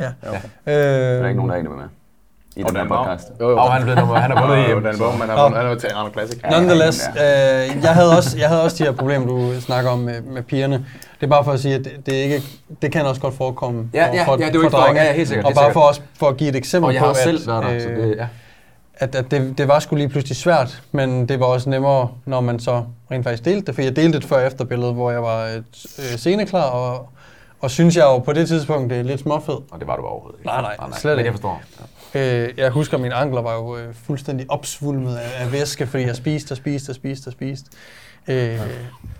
Ja. 0.00 0.04
ja 0.22 0.28
okay. 0.28 0.48
Øh, 0.66 0.74
Der 0.74 1.22
er 1.24 1.28
ikke 1.28 1.36
nogen, 1.36 1.48
der 1.50 1.54
egentlig 1.56 1.70
vil 1.70 1.78
med. 1.78 1.88
I 2.56 2.62
Og 2.62 2.68
den 2.68 2.76
her 2.76 2.88
podcast. 2.88 3.28
Jo, 3.40 3.50
jo. 3.50 3.56
Og 3.56 3.72
han 3.72 3.80
er 3.80 3.84
blevet 3.84 3.98
nummer, 3.98 4.14
han 4.16 4.30
er 4.32 4.40
vundet 4.40 4.56
Ja, 4.68 4.72
EM. 4.76 4.82
Dan 4.82 4.94
så- 4.96 4.98
Baumann, 5.02 5.30
han 5.30 5.38
han 5.56 5.66
var 5.68 5.74
til 5.74 5.86
Arnold 5.94 6.12
Classic. 6.12 6.40
Ja. 6.44 6.50
Nonetheless, 6.50 7.08
øh, 7.08 7.82
jeg, 7.84 7.94
havde 7.94 8.16
også, 8.16 8.38
jeg 8.38 8.48
havde 8.48 8.62
også 8.62 8.76
de 8.78 8.82
her 8.88 8.92
problemer, 8.92 9.26
du 9.26 9.60
snakker 9.60 9.90
om 9.90 9.98
med, 9.98 10.20
med 10.22 10.42
pigerne. 10.42 10.74
Det 11.20 11.26
er 11.26 11.30
bare 11.30 11.44
for 11.44 11.52
at 11.52 11.60
sige, 11.60 11.74
at 11.74 11.84
det, 11.84 12.06
det, 12.06 12.12
ikke, 12.12 12.42
det 12.82 12.92
kan 12.92 13.06
også 13.06 13.20
godt 13.20 13.34
forekomme 13.34 13.90
Ja, 13.94 14.08
for, 14.08 14.14
ja, 14.14 14.24
for, 14.26 14.36
ja, 14.40 14.46
det 14.46 14.56
er 14.56 14.70
for 14.70 14.78
drenge. 14.78 15.02
ja, 15.02 15.12
helt 15.12 15.28
sikkert. 15.28 15.46
og 15.46 15.52
bare 15.54 15.72
for, 15.72 15.80
os, 15.80 16.02
for 16.18 16.28
at 16.28 16.36
give 16.36 16.50
et 16.50 16.56
eksempel 16.56 16.86
Og 16.88 16.94
jeg 16.94 17.00
på, 17.00 17.06
har 17.06 17.14
selv 17.14 17.40
at, 17.40 17.46
været 17.46 17.62
der, 17.62 17.80
så 17.80 17.88
øh, 17.88 18.08
det, 18.08 18.16
ja. 18.16 18.26
at, 18.94 19.14
at 19.14 19.30
det, 19.30 19.58
det 19.58 19.68
var 19.68 19.78
sgu 19.78 19.96
lige 19.96 20.08
pludselig 20.08 20.36
svært, 20.36 20.82
men 20.92 21.28
det 21.28 21.40
var 21.40 21.46
også 21.46 21.70
nemmere, 21.70 22.08
når 22.26 22.40
man 22.40 22.58
så 22.60 22.82
rent 23.10 23.24
faktisk 23.24 23.44
delte 23.44 23.66
det. 23.66 23.74
For 23.74 23.82
jeg 23.82 23.96
delte 23.96 24.18
et 24.18 24.24
før-efter 24.24 24.64
billede, 24.64 24.92
hvor 24.92 25.10
jeg 25.10 25.22
var 25.22 25.44
øh, 25.44 26.16
sceneklar, 26.16 26.62
og, 26.62 27.08
og 27.60 27.70
synes 27.70 27.96
jeg 27.96 28.04
jo 28.04 28.18
på 28.18 28.32
det 28.32 28.48
tidspunkt, 28.48 28.90
det 28.90 28.98
er 28.98 29.02
lidt 29.02 29.20
småfed. 29.20 29.54
Og 29.54 29.78
det 29.80 29.86
var 29.86 29.96
du 29.96 30.02
overhovedet 30.02 30.38
ikke. 30.38 30.46
Nej, 30.46 30.60
nej, 30.62 30.76
slet 30.98 31.10
Men 31.12 31.18
ikke. 31.18 31.26
jeg 31.26 31.34
forstår. 31.34 31.60
Øh, 32.14 32.48
jeg 32.56 32.70
husker, 32.70 32.94
at 32.96 33.00
mine 33.00 33.14
ankler 33.14 33.42
var 33.42 33.54
jo 33.54 33.76
øh, 33.76 33.94
fuldstændig 33.94 34.46
opsvulmet 34.50 35.16
af, 35.16 35.44
af 35.44 35.52
væske, 35.52 35.86
fordi 35.86 36.04
jeg 36.04 36.16
spiste 36.16 36.52
og 36.52 36.56
spiste 36.56 36.90
og 36.90 36.94
spiste 36.94 37.28
og 37.28 37.32
spiste. 37.32 37.70
Øh, 38.28 38.58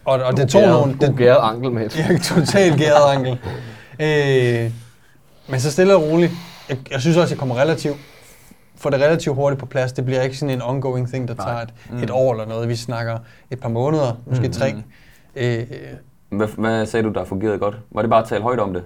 og, 0.04 0.20
og 0.22 0.36
det 0.36 0.48
tog 0.48 0.62
nogle... 0.62 0.92
Den 0.92 1.00
Det, 1.00 1.16
gærede 1.16 1.38
ankel 1.40 1.70
med. 1.72 1.90
jeg 1.96 2.10
er 2.14 2.18
totalt 2.18 2.76
gæret 2.78 3.14
ankel. 3.16 3.38
Øh, 4.02 4.70
men 5.48 5.60
så 5.60 5.70
stille 5.72 5.94
og 5.96 6.02
roligt. 6.02 6.32
Jeg, 6.68 6.78
jeg 6.90 7.00
synes 7.00 7.16
også, 7.16 7.34
jeg 7.34 7.38
kommer 7.38 7.58
relativt 7.58 7.96
får 8.76 8.90
det 8.90 9.00
relativt 9.00 9.34
hurtigt 9.36 9.60
på 9.60 9.66
plads. 9.66 9.92
Det 9.92 10.04
bliver 10.04 10.22
ikke 10.22 10.36
sådan 10.36 10.54
en 10.54 10.62
ongoing 10.62 11.08
thing, 11.08 11.28
der 11.28 11.34
tager 11.34 11.56
et, 11.60 11.68
Mm. 11.90 12.02
et 12.02 12.10
år 12.10 12.32
eller 12.32 12.46
noget. 12.46 12.68
Vi 12.68 12.76
snakker 12.76 13.18
et 13.50 13.60
par 13.60 13.68
måneder, 13.68 14.20
måske 14.26 14.46
Mm, 14.46 14.52
tre. 14.52 14.72
mm. 14.72 14.82
Øh, 15.36 15.66
Hvad, 16.30 16.46
hvad 16.58 16.86
sagde 16.86 17.06
du, 17.06 17.12
der 17.12 17.24
fungerede 17.24 17.58
godt? 17.58 17.76
Var 17.90 18.02
det 18.02 18.10
bare 18.10 18.22
at 18.22 18.28
tale 18.28 18.42
højt 18.42 18.58
om 18.60 18.72
det? 18.74 18.82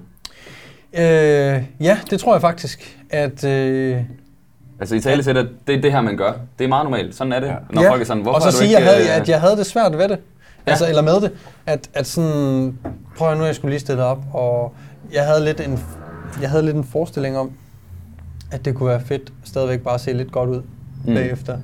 Øh, 0.99 1.63
ja, 1.81 1.99
det 2.11 2.21
tror 2.21 2.35
jeg 2.35 2.41
faktisk, 2.41 2.99
at... 3.11 3.45
Øh, 3.45 4.01
Altså 4.81 4.95
i 4.95 5.01
tale 5.01 5.41
at 5.41 5.47
det 5.67 5.75
er 5.75 5.81
det 5.81 5.93
her, 5.93 6.01
man 6.01 6.17
gør. 6.17 6.33
Det 6.59 6.65
er 6.65 6.69
meget 6.69 6.85
normalt. 6.85 7.15
Sådan 7.15 7.33
er 7.33 7.41
det. 7.41 7.47
Ja. 7.47 7.55
Når 7.71 7.83
Ja, 7.83 7.91
folk 7.91 8.01
er 8.01 8.07
sådan, 8.07 8.23
hvorfor 8.23 8.37
og 8.37 8.53
så 8.53 8.59
sige, 8.59 8.69
ikke... 8.69 8.81
jeg 8.81 8.91
havde, 8.91 9.05
øh, 9.05 9.17
at 9.17 9.29
jeg 9.29 9.41
havde 9.41 9.57
det 9.57 9.67
svært 9.67 9.99
ved 9.99 10.09
det. 10.09 10.19
Ja. 10.67 10.71
Altså, 10.71 10.89
eller 10.89 11.03
med 11.03 11.21
det. 11.21 11.33
At, 11.67 11.91
at 11.95 12.07
sådan, 12.07 12.79
prøv 13.17 13.31
at 13.31 13.39
nu, 13.39 13.45
jeg 13.45 13.55
skulle 13.55 13.71
lige 13.71 13.81
stille 13.81 14.05
op, 14.05 14.23
og 14.33 14.75
jeg 15.13 15.27
havde 15.27 15.45
lidt 15.45 15.61
en, 15.61 15.81
jeg 16.41 16.51
havde 16.51 16.65
lidt 16.65 16.77
en 16.77 16.85
forestilling 16.85 17.39
om, 17.39 17.51
at 18.51 18.65
det 18.65 18.75
kunne 18.75 18.89
være 18.89 19.01
fedt 19.01 19.33
stadigvæk 19.45 19.81
bare 19.81 19.95
at 19.95 20.01
se 20.01 20.13
lidt 20.13 20.33
godt 20.33 20.51
ud 20.51 20.63
mm. 21.05 21.15
bagefter. 21.15 21.59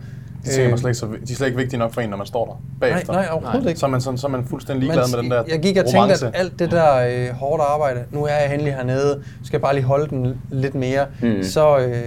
De, 0.44 0.48
ting 0.50 0.72
er 0.72 0.76
slet 0.76 0.88
ikke 0.90 0.98
så, 0.98 1.06
de 1.06 1.32
er 1.32 1.36
slet 1.36 1.46
ikke 1.46 1.58
vigtige 1.58 1.78
nok 1.78 1.92
for 1.94 2.00
en, 2.00 2.10
når 2.10 2.16
man 2.16 2.26
står 2.26 2.44
der 2.46 2.52
nej, 2.52 2.90
bagefter. 2.92 3.12
nej, 3.12 3.28
overhovedet 3.30 3.68
ikke. 3.68 3.80
Så 3.80 3.86
er 3.86 3.90
man, 3.90 4.00
sådan, 4.00 4.18
så 4.18 4.26
er 4.26 4.30
man 4.30 4.46
fuldstændig 4.46 4.80
ligeglad 4.82 5.16
med 5.16 5.22
den 5.22 5.30
der 5.30 5.44
jeg 5.48 5.60
gik 5.60 5.76
og 5.76 5.84
tænkte, 5.84 5.98
romance. 5.98 6.26
at 6.26 6.32
alt 6.34 6.58
det 6.58 6.70
der 6.70 6.96
øh, 7.28 7.34
hårde 7.34 7.62
arbejde, 7.62 8.04
nu 8.10 8.24
er 8.24 8.34
jeg 8.34 8.52
endelig 8.54 8.74
hernede, 8.74 9.22
skal 9.44 9.56
jeg 9.56 9.60
bare 9.62 9.74
lige 9.74 9.84
holde 9.84 10.08
den 10.10 10.40
lidt 10.50 10.74
mere, 10.74 11.06
Mm. 11.22 11.42
så 11.42 11.78
øh, 11.78 12.04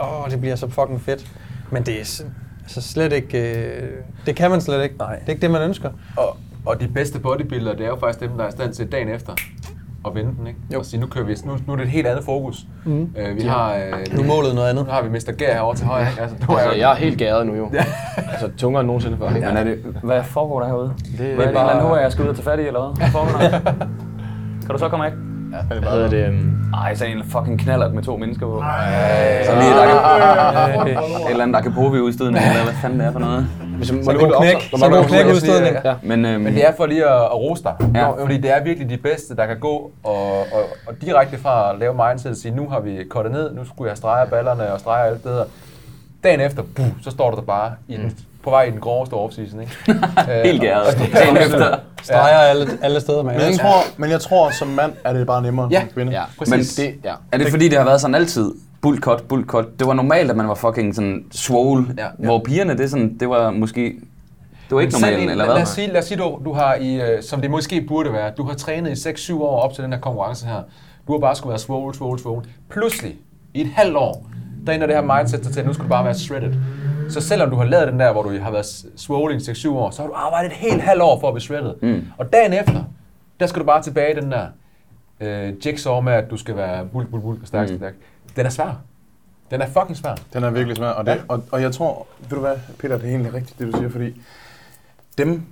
åh, 0.00 0.30
det 0.30 0.40
bliver 0.40 0.56
så 0.56 0.68
fucking 0.70 1.00
fedt. 1.02 1.26
Men 1.70 1.82
det 1.82 1.94
er 1.94 2.22
altså 2.62 2.80
slet 2.80 3.12
ikke, 3.12 3.56
øh, 3.66 3.88
det 4.26 4.36
kan 4.36 4.50
man 4.50 4.60
slet 4.60 4.82
ikke. 4.82 4.94
Nej. 4.98 5.14
Det 5.18 5.24
er 5.26 5.30
ikke 5.30 5.42
det, 5.42 5.50
man 5.50 5.62
ønsker. 5.62 5.90
Og, 6.16 6.36
og 6.66 6.80
de 6.80 6.88
bedste 6.88 7.18
bodybuildere, 7.18 7.76
det 7.76 7.84
er 7.84 7.88
jo 7.88 7.96
faktisk 7.96 8.20
dem, 8.20 8.30
der 8.36 8.44
er 8.44 8.48
i 8.48 8.52
stand 8.52 8.74
til 8.74 8.92
dagen 8.92 9.08
efter 9.08 9.32
at 10.06 10.14
vende 10.14 10.30
den, 10.38 10.46
ikke? 10.46 10.58
Jo. 10.74 10.78
Og 10.78 10.84
sige, 10.84 11.00
nu, 11.00 11.06
kører 11.06 11.24
vi, 11.24 11.36
nu, 11.44 11.52
nu 11.66 11.72
er 11.72 11.76
det 11.76 11.84
et 11.84 11.90
helt 11.90 12.06
andet 12.06 12.24
fokus. 12.24 12.66
Mm. 12.84 13.08
Øh, 13.16 13.36
vi 13.36 13.42
har, 13.42 13.74
øh, 13.74 14.16
Nu 14.16 14.22
er 14.22 14.26
målet 14.26 14.54
noget 14.54 14.68
andet. 14.70 14.84
nu 14.86 14.90
har 14.92 15.02
vi 15.02 15.08
Mr. 15.08 15.32
Gær 15.38 15.52
herovre 15.52 15.76
til 15.76 15.86
højre, 15.86 16.08
ikke? 16.10 16.20
Altså, 16.22 16.36
nu 16.48 16.54
er 16.54 16.58
Altså, 16.58 16.70
jeg, 16.72 16.80
jeg 16.80 16.90
er 16.90 16.94
helt 16.96 17.18
gæret 17.18 17.46
nu 17.46 17.54
jo. 17.54 17.70
altså, 18.32 18.48
tungere 18.58 18.80
end 18.80 18.86
nogensinde 18.86 19.16
før. 19.18 19.30
Men 19.30 19.42
er 19.42 19.64
det, 19.64 19.78
hvad 20.02 20.22
foregår 20.24 20.60
der 20.60 20.66
herude? 20.66 20.92
Det, 20.98 21.18
Hvad 21.18 21.26
er 21.28 21.36
det 21.36 21.46
det, 21.46 21.54
bare, 21.54 21.80
bare... 21.80 21.88
nu, 21.88 21.96
jeg 21.96 22.12
skal 22.12 22.24
ud 22.24 22.28
og 22.30 22.34
tage 22.36 22.44
fat 22.44 22.58
i, 22.58 22.62
eller 22.66 22.80
hvad? 22.80 22.96
Hvad 22.96 23.10
foregår 23.10 23.38
der? 23.38 23.60
Kan 24.66 24.70
du 24.70 24.78
så 24.78 24.88
komme 24.88 25.06
af? 25.06 25.10
Er 25.10 25.58
det 25.60 25.66
hvad 25.68 25.80
bare 25.82 25.92
hedder 25.92 26.08
det? 26.10 26.28
Um, 26.28 26.58
Ej, 26.74 26.94
så 26.94 27.04
en 27.04 27.24
fucking 27.24 27.60
knallert 27.60 27.94
med 27.94 28.02
to 28.02 28.16
mennesker 28.16 28.46
på. 28.46 28.62
Så 29.46 29.52
lige, 29.54 29.70
der 29.70 29.86
kan, 29.86 30.92
et 31.26 31.30
eller 31.30 31.42
andet, 31.42 31.54
der 31.54 31.60
kan 31.62 31.72
påvirke 31.72 32.04
udstødning, 32.04 32.44
eller 32.44 32.62
hvad 32.64 32.74
fanden 32.74 33.00
det 33.00 33.06
er 33.06 33.12
for 33.12 33.18
noget. 33.18 33.46
Hvis 33.82 33.92
man, 33.92 34.04
Så 34.04 34.12
må 34.12 34.18
god 34.18 34.32
knæk, 34.40 34.62
så 34.78 34.88
god 34.88 35.04
knæk 35.04 35.26
udstødning. 35.26 35.76
Ja. 35.84 35.94
Men, 36.02 36.24
øhm, 36.24 36.40
Men 36.42 36.54
det 36.54 36.66
er 36.68 36.72
for 36.76 36.86
lige 36.86 37.04
at, 37.04 37.22
at 37.22 37.34
rose 37.34 37.62
dig. 37.62 37.74
Ja. 37.94 38.00
Ja. 38.00 38.10
Fordi 38.22 38.38
det 38.38 38.50
er 38.56 38.62
virkelig 38.64 38.88
de 38.90 38.96
bedste, 38.96 39.36
der 39.36 39.46
kan 39.46 39.58
gå 39.60 39.90
og, 40.04 40.38
og, 40.38 40.62
og 40.86 40.94
direkte 41.00 41.38
fra 41.38 41.72
at 41.72 41.78
lave 41.78 41.94
mindset 42.08 42.30
og 42.30 42.36
sige, 42.36 42.54
nu 42.54 42.68
har 42.68 42.80
vi 42.80 43.04
kortet 43.10 43.32
ned, 43.32 43.54
nu 43.54 43.64
skulle 43.64 43.88
jeg 43.90 43.96
strege 43.96 44.26
ballerne 44.26 44.72
og 44.72 44.80
strege 44.80 45.06
alt 45.08 45.24
det 45.24 45.32
der. 45.32 45.44
Dagen 46.24 46.40
efter, 46.40 46.62
buh, 46.76 46.84
så 47.04 47.10
står 47.10 47.30
du 47.30 47.36
der 47.36 47.42
bare 47.42 47.72
i 47.88 47.96
den, 47.96 48.16
på 48.44 48.50
vej 48.50 48.62
i 48.62 48.70
den 48.70 48.80
groveste 48.80 49.14
offseason, 49.14 49.60
ikke? 49.60 49.72
Øh, 50.30 50.42
helt 50.44 50.60
gæret. 50.60 50.86
er 50.86 51.06
Dagen 51.24 51.36
efter. 51.36 51.76
Streger 52.02 52.38
alle, 52.38 52.66
alle 52.82 53.00
steder 53.00 53.22
med. 53.22 53.32
Men 53.32 53.40
jeg, 53.42 53.58
tror, 53.60 53.82
men 53.96 54.10
jeg 54.10 54.20
tror, 54.20 54.50
som 54.50 54.68
mand 54.68 54.92
er 55.04 55.12
det 55.12 55.26
bare 55.26 55.42
nemmere 55.42 55.68
Ja. 55.70 55.80
som 55.80 55.88
kvinde. 55.88 56.12
Ja, 56.12 56.22
Men 56.40 56.48
Præcis. 56.50 56.74
det, 56.74 56.94
ja. 57.04 57.12
er 57.32 57.38
det 57.38 57.50
fordi, 57.50 57.68
det 57.68 57.78
har 57.78 57.84
været 57.84 58.00
sådan 58.00 58.14
altid? 58.14 58.52
Bulk 58.82 59.00
cut, 59.00 59.22
bulk 59.28 59.46
cut. 59.46 59.78
Det 59.78 59.86
var 59.86 59.92
normalt, 59.94 60.30
at 60.30 60.36
man 60.36 60.48
var 60.48 60.54
fucking 60.54 60.94
sådan 60.94 61.24
swole. 61.30 61.86
Ja, 61.98 62.04
ja. 62.04 62.08
Hvor 62.18 62.38
pigerne, 62.38 62.76
det, 62.78 62.90
sådan, 62.90 63.18
det 63.18 63.28
var 63.28 63.50
måske... 63.50 63.82
Det 64.68 64.76
var 64.76 64.80
ikke 64.80 64.92
normalt, 64.92 65.30
eller 65.30 65.34
Lad 65.44 65.52
hvad? 65.54 65.62
os 65.62 65.68
sige, 65.68 65.86
lad 65.86 65.98
os 65.98 66.04
sige 66.04 66.18
du, 66.18 66.40
du 66.44 66.52
har 66.52 66.74
i, 66.74 67.00
øh, 67.00 67.22
som 67.22 67.40
det 67.40 67.50
måske 67.50 67.80
burde 67.88 68.12
være, 68.12 68.30
du 68.36 68.42
har 68.44 68.54
trænet 68.54 69.06
i 69.06 69.10
6-7 69.10 69.34
år 69.34 69.60
op 69.60 69.72
til 69.74 69.84
den 69.84 69.92
her 69.92 70.00
konkurrence 70.00 70.46
her. 70.46 70.62
Du 71.06 71.12
har 71.12 71.18
bare 71.18 71.36
skulle 71.36 71.50
være 71.50 71.58
swole, 71.58 71.94
swole, 71.94 72.18
swole. 72.18 72.42
Pludselig, 72.70 73.16
i 73.54 73.60
et 73.60 73.70
halvt 73.74 73.96
år, 73.96 74.26
der 74.66 74.74
ændrer 74.74 74.86
det 74.86 74.96
her 74.96 75.16
mindset 75.16 75.40
til, 75.52 75.60
at 75.60 75.66
nu 75.66 75.72
skal 75.72 75.84
du 75.84 75.88
bare 75.88 76.04
være 76.04 76.14
shredded. 76.14 76.54
Så 77.08 77.20
selvom 77.20 77.50
du 77.50 77.56
har 77.56 77.64
lavet 77.64 77.88
den 77.88 78.00
der, 78.00 78.12
hvor 78.12 78.22
du 78.22 78.38
har 78.40 78.50
været 78.50 78.66
swole 78.96 79.34
i 79.34 79.38
6-7 79.38 79.70
år, 79.70 79.90
så 79.90 80.02
har 80.02 80.08
du 80.08 80.14
arbejdet 80.14 80.52
et 80.52 80.56
helt 80.56 80.82
halvt 80.82 81.02
år 81.02 81.20
for 81.20 81.28
at 81.28 81.34
blive 81.34 81.42
shredded. 81.42 81.74
Mm. 81.82 82.04
Og 82.18 82.32
dagen 82.32 82.52
efter, 82.52 82.84
der 83.40 83.46
skal 83.46 83.60
du 83.60 83.66
bare 83.66 83.82
tilbage 83.82 84.18
i 84.18 84.20
den 84.20 84.30
der 84.30 84.46
øh, 85.22 85.66
jigsaw 85.66 86.00
med, 86.00 86.12
at 86.12 86.30
du 86.30 86.36
skal 86.36 86.56
være 86.56 86.86
bulk, 86.92 87.08
bulk, 87.10 87.22
bulk 87.22 87.40
og 87.42 87.46
stærk, 87.48 87.70
Mm. 87.70 87.76
stærk. 87.76 87.94
Den 88.36 88.46
er 88.46 88.50
svær. 88.50 88.80
Den 89.50 89.60
er 89.62 89.66
fucking 89.66 89.96
svær. 89.96 90.14
Den 90.32 90.44
er 90.44 90.50
virkelig 90.50 90.76
svær. 90.76 90.88
Og, 90.88 91.06
det, 91.06 91.22
og, 91.28 91.44
og 91.52 91.62
jeg 91.62 91.72
tror, 91.72 92.06
ved 92.20 92.28
du 92.30 92.40
hvad, 92.40 92.56
Peter, 92.78 92.96
det 92.98 93.04
er 93.06 93.10
egentlig 93.10 93.34
rigtigt, 93.34 93.58
det 93.58 93.72
du 93.72 93.76
siger, 93.78 93.90
fordi 93.90 94.20
dem, 95.18 95.42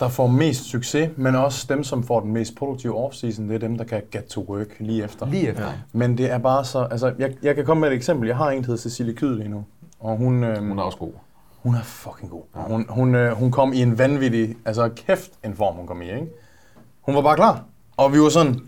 der 0.00 0.08
får 0.08 0.26
mest 0.26 0.64
succes, 0.64 1.10
men 1.16 1.34
også 1.36 1.66
dem, 1.68 1.84
som 1.84 2.02
får 2.02 2.20
den 2.20 2.32
mest 2.32 2.56
produktive 2.56 2.96
offseason, 3.04 3.48
det 3.48 3.54
er 3.54 3.58
dem, 3.58 3.78
der 3.78 3.84
kan 3.84 4.02
get 4.12 4.24
to 4.24 4.44
work 4.48 4.66
lige 4.78 5.04
efter. 5.04 5.26
Lige 5.26 5.48
efter. 5.48 5.64
Ja. 5.66 5.72
Men 5.92 6.18
det 6.18 6.30
er 6.30 6.38
bare 6.38 6.64
så, 6.64 6.88
altså, 6.90 7.12
jeg, 7.18 7.32
jeg 7.42 7.54
kan 7.54 7.64
komme 7.64 7.80
med 7.80 7.88
et 7.88 7.94
eksempel. 7.94 8.26
Jeg 8.26 8.36
har 8.36 8.50
en, 8.50 8.60
der 8.60 8.66
hedder 8.66 8.80
Cecilie 8.80 9.14
Kyd 9.14 9.36
lige 9.36 9.48
nu, 9.48 9.64
og 10.00 10.16
hun, 10.16 10.44
øhm, 10.44 10.68
Hun 10.68 10.78
er 10.78 10.82
også 10.82 10.98
god. 10.98 11.12
hun 11.62 11.74
er 11.74 11.82
fucking 11.82 12.30
god. 12.30 12.42
Og 12.52 12.62
Hun, 12.64 12.86
hun, 12.88 13.14
øh, 13.14 13.32
hun 13.32 13.50
kom 13.50 13.72
i 13.72 13.82
en 13.82 13.98
vanvittig, 13.98 14.56
altså 14.64 14.88
kæft 14.88 15.30
en 15.44 15.54
form, 15.54 15.74
hun 15.74 15.86
kom 15.86 16.02
i, 16.02 16.04
ikke? 16.04 16.26
Hun 17.00 17.14
var 17.14 17.22
bare 17.22 17.36
klar. 17.36 17.64
Og 17.96 18.12
vi 18.12 18.20
var 18.20 18.28
sådan, 18.28 18.60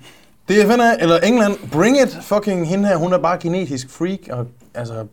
det 0.49 0.63
er 0.63 0.67
fandme, 0.67 1.01
eller 1.01 1.19
England, 1.19 1.71
bring 1.73 2.03
it, 2.03 2.19
fucking 2.23 2.69
hende 2.69 2.89
her, 2.89 2.97
hun 2.97 3.13
er 3.13 3.19
bare 3.19 3.39
genetisk 3.39 3.91
freak, 3.91 4.19
og 4.31 4.47
altså, 4.75 5.07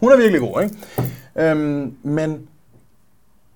hun 0.00 0.12
er 0.12 0.16
virkelig 0.16 0.40
god, 0.40 0.62
ikke? 0.62 0.76
Øhm, 1.36 1.96
men 2.02 2.48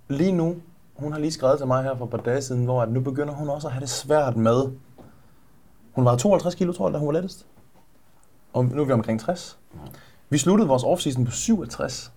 lige 0.09 0.33
nu, 0.33 0.57
hun 0.97 1.13
har 1.13 1.19
lige 1.19 1.33
skrevet 1.33 1.59
til 1.59 1.67
mig 1.67 1.83
her 1.83 1.97
for 1.97 2.05
et 2.05 2.11
par 2.11 2.19
dage 2.19 2.43
siden, 2.43 2.65
hvor 2.65 2.83
at 2.83 2.93
nu 2.93 3.01
begynder 3.01 3.35
hun 3.35 3.49
også 3.49 3.67
at 3.67 3.73
have 3.73 3.81
det 3.81 3.91
svært 3.91 4.37
med, 4.37 4.63
hun 5.93 6.05
var 6.05 6.17
52 6.17 6.55
kilo, 6.55 6.73
tror 6.73 6.89
jeg, 6.89 6.95
da 6.95 6.99
hun 6.99 7.07
var 7.07 7.13
lettest. 7.13 7.47
Og 8.53 8.65
nu 8.65 8.83
er 8.83 8.87
vi 8.87 8.93
omkring 8.93 9.21
60. 9.21 9.59
Vi 10.31 10.39
sluttede 10.39 10.69
vores 10.69 10.83
offseason 10.85 11.25
på 11.25 11.31
67 11.31 12.13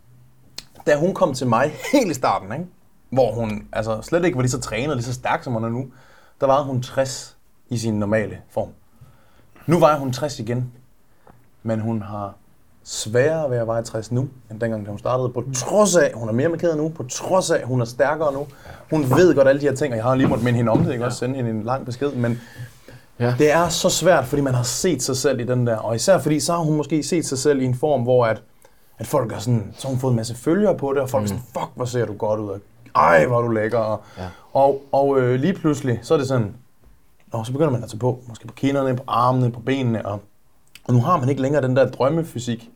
da 0.88 0.96
hun 0.96 1.14
kom 1.14 1.34
til 1.34 1.48
mig 1.48 1.72
helt 1.94 2.12
i 2.12 2.14
starten, 2.14 2.52
ikke? 2.54 2.66
hvor 3.10 3.32
hun 3.32 3.68
altså, 3.72 4.02
slet 4.02 4.26
ikke 4.26 4.36
var 4.36 4.42
lige 4.42 4.52
så 4.52 4.60
trænet 4.60 4.96
lige 4.98 5.06
så 5.06 5.14
stærk, 5.14 5.44
som 5.44 5.54
hun 5.54 5.64
er 5.64 5.70
nu, 5.70 5.88
der 6.42 6.48
var 6.48 6.64
hun 6.64 6.82
60 6.82 7.38
i 7.70 7.78
sin 7.78 7.94
normale 8.00 8.38
form. 8.50 8.70
Nu 9.68 9.80
vejer 9.80 10.00
hun 10.00 10.14
60 10.14 10.40
igen, 10.40 10.72
men 11.64 11.80
hun 11.80 12.02
har 12.02 12.34
sværere 12.84 13.50
ved 13.50 13.58
at 13.58 13.68
veje 13.68 13.84
60 13.84 14.12
nu, 14.12 14.28
end 14.52 14.60
dengang, 14.60 14.86
da 14.86 14.90
hun 14.90 15.00
startede. 15.00 15.30
På 15.30 15.44
trods 15.54 15.96
af, 15.96 16.12
hun 16.16 16.30
er 16.30 16.34
mere 16.34 16.50
markeret 16.50 16.78
nu, 16.78 16.90
på 16.90 17.04
trods 17.04 17.52
af, 17.52 17.64
hun 17.64 17.82
er 17.82 17.86
stærkere 17.86 18.34
nu. 18.34 18.48
Hun 18.90 19.02
ved 19.10 19.36
godt 19.36 19.48
alle 19.48 19.62
de 19.62 19.66
her 19.68 19.76
ting, 19.76 19.94
og 19.94 19.98
jeg 19.98 20.04
har 20.06 20.16
lige 20.16 20.28
måttet 20.28 20.44
minde 20.46 20.58
hende 20.58 20.72
om 20.72 20.84
det, 20.84 20.92
ikke? 20.94 21.06
også 21.06 21.18
sende 21.18 21.36
hende 21.36 21.50
en 21.52 21.64
lang 21.64 21.86
besked, 21.86 22.12
men 22.12 22.42
Ja. 23.20 23.36
det 23.40 23.52
er 23.52 23.70
så 23.70 23.90
svært, 23.90 24.26
fordi 24.26 24.42
man 24.42 24.54
har 24.54 24.64
set 24.64 25.02
sig 25.04 25.18
selv 25.18 25.40
i 25.40 25.44
den 25.44 25.68
der, 25.68 25.76
og 25.78 25.96
især 25.96 26.18
fordi 26.18 26.40
så 26.40 26.54
har 26.54 26.60
hun 26.60 26.78
måske 26.78 27.04
set 27.04 27.26
sig 27.26 27.38
selv 27.38 27.62
i 27.62 27.66
en 27.66 27.76
form, 27.76 28.02
hvor 28.02 28.26
at, 28.26 28.42
at 28.98 29.08
folk 29.08 29.32
er 29.32 29.40
sådan, 29.40 29.74
så 29.78 29.88
har 29.88 29.90
hun 29.94 30.00
fået 30.00 30.12
en 30.12 30.16
masse 30.18 30.36
følgere 30.36 30.78
på 30.78 30.94
det, 30.94 31.02
og 31.02 31.10
folk 31.10 31.24
er 31.24 31.28
sådan, 31.28 31.44
fuck, 31.54 31.68
hvor 31.76 31.86
ser 31.86 32.06
du 32.06 32.14
godt 32.14 32.40
ud, 32.40 32.50
og 32.50 32.60
ej, 32.96 33.26
hvor 33.26 33.38
er 33.38 33.42
du 33.42 33.48
lækker, 33.52 33.78
og, 33.78 34.02
Ja. 34.18 34.24
og, 34.54 34.82
og 34.92 35.20
øh, 35.20 35.40
lige 35.40 35.54
pludselig, 35.54 36.00
så 36.02 36.14
er 36.14 36.18
det 36.18 36.28
sådan, 36.28 36.54
og 37.32 37.46
så 37.46 37.52
begynder 37.52 37.72
man 37.72 37.84
at 37.84 37.90
tage 37.90 38.00
på, 38.00 38.20
måske 38.28 38.48
på 38.48 38.54
kinderne, 38.54 38.96
på 38.96 39.04
armene, 39.08 39.52
på 39.52 39.60
benene, 39.60 40.06
og, 40.06 40.22
og 40.84 40.94
nu 40.94 41.02
har 41.02 41.18
man 41.18 41.30
ikke 41.30 41.42
længere 41.42 41.62
den 41.62 41.76
der 41.76 41.90
drømmefysik. 41.90 42.70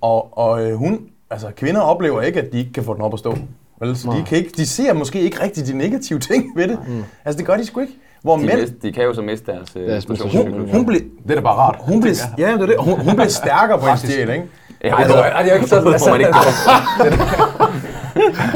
Og, 0.00 0.38
og 0.38 0.64
øh, 0.64 0.76
hun, 0.76 1.08
altså 1.30 1.50
kvinder 1.56 1.80
oplever 1.80 2.22
ikke, 2.22 2.40
at 2.40 2.52
de 2.52 2.58
ikke 2.58 2.72
kan 2.72 2.84
få 2.84 2.94
den 2.94 3.02
op 3.02 3.12
at 3.12 3.18
stå. 3.18 3.36
Vel, 3.80 3.96
så 3.96 4.10
de, 4.10 4.24
kan 4.24 4.38
ikke, 4.38 4.50
de 4.56 4.66
ser 4.66 4.92
måske 4.92 5.20
ikke 5.20 5.42
rigtig 5.42 5.66
de 5.66 5.78
negative 5.78 6.18
ting 6.18 6.56
ved 6.56 6.68
det. 6.68 6.78
Mm. 6.88 7.02
Altså 7.24 7.38
det 7.38 7.46
gør 7.46 7.56
de 7.56 7.64
sgu 7.64 7.80
ikke. 7.80 7.92
Hvor 8.22 8.36
De, 8.36 8.46
mænd, 8.46 8.60
mist, 8.60 8.72
de 8.82 8.92
kan 8.92 9.04
jo 9.04 9.14
så 9.14 9.22
miste 9.22 9.52
deres, 9.52 9.68
øh, 9.76 9.88
Deres 9.88 10.08
motionscykel. 10.08 10.50
motivation. 10.50 10.76
hun, 10.76 10.86
blev, 10.86 11.00
Det 11.22 11.30
er 11.30 11.34
da 11.34 11.40
bare 11.40 11.54
rart. 11.54 11.76
hun 11.80 12.00
blev, 12.00 12.14
ja, 12.38 12.52
det 12.52 12.62
er 12.62 12.66
det. 12.66 12.76
Hun, 12.78 13.00
hun 13.00 13.16
blev 13.16 13.28
stærkere 13.28 13.78
på 13.78 13.86
diæt, 14.06 14.28
ikke? 14.28 14.44
Ja, 14.84 14.88
Ej, 14.88 15.02
altså, 15.02 15.16
det 15.16 15.24
er 15.26 15.46
jo 15.48 15.54
ikke 15.54 15.68
sådan. 15.68 15.98
får 16.00 16.10
man 16.10 16.20
ikke 16.20 16.32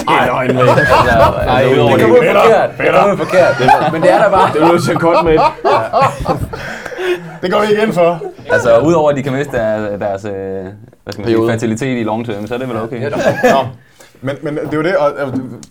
Ej, 0.08 0.26
nej, 0.26 0.46
nej. 0.46 0.64
Nej, 0.64 1.62
altså, 1.62 1.96
Det 1.96 2.00
kommer 2.00 2.16
forkert. 2.36 2.70
Det 2.78 2.90
kommer 2.94 3.16
forkert. 3.16 3.92
Men 3.92 4.02
det 4.02 4.12
er 4.12 4.22
da 4.22 4.28
bare... 4.30 4.52
Det 4.52 4.62
er 4.62 4.78
til 4.78 4.92
at 4.92 5.00
kort 5.00 5.24
med 5.24 5.34
et. 5.34 5.40
Det 7.42 7.52
går 7.52 7.60
vi 7.60 7.66
ikke 7.70 7.82
ind 7.82 7.92
for. 7.92 8.22
Altså, 8.52 8.78
udover 8.78 9.10
at 9.10 9.16
de 9.16 9.22
kan 9.22 9.32
miste 9.32 9.52
deres, 9.52 10.00
deres 10.00 10.24
øh, 10.24 10.32
hvad 10.32 11.12
skal 11.12 11.20
man 11.24 11.30
sige, 11.30 11.48
fertilitet 11.50 12.00
i 12.00 12.02
long 12.02 12.26
term, 12.26 12.46
så 12.46 12.54
er 12.54 12.58
det 12.58 12.68
vel 12.68 12.76
okay. 12.76 13.10
Nå. 13.10 13.16
Men, 14.20 14.36
men 14.42 14.56
det 14.56 14.72
er 14.72 14.76
jo 14.76 14.82
det, 14.82 14.96
og 14.96 15.12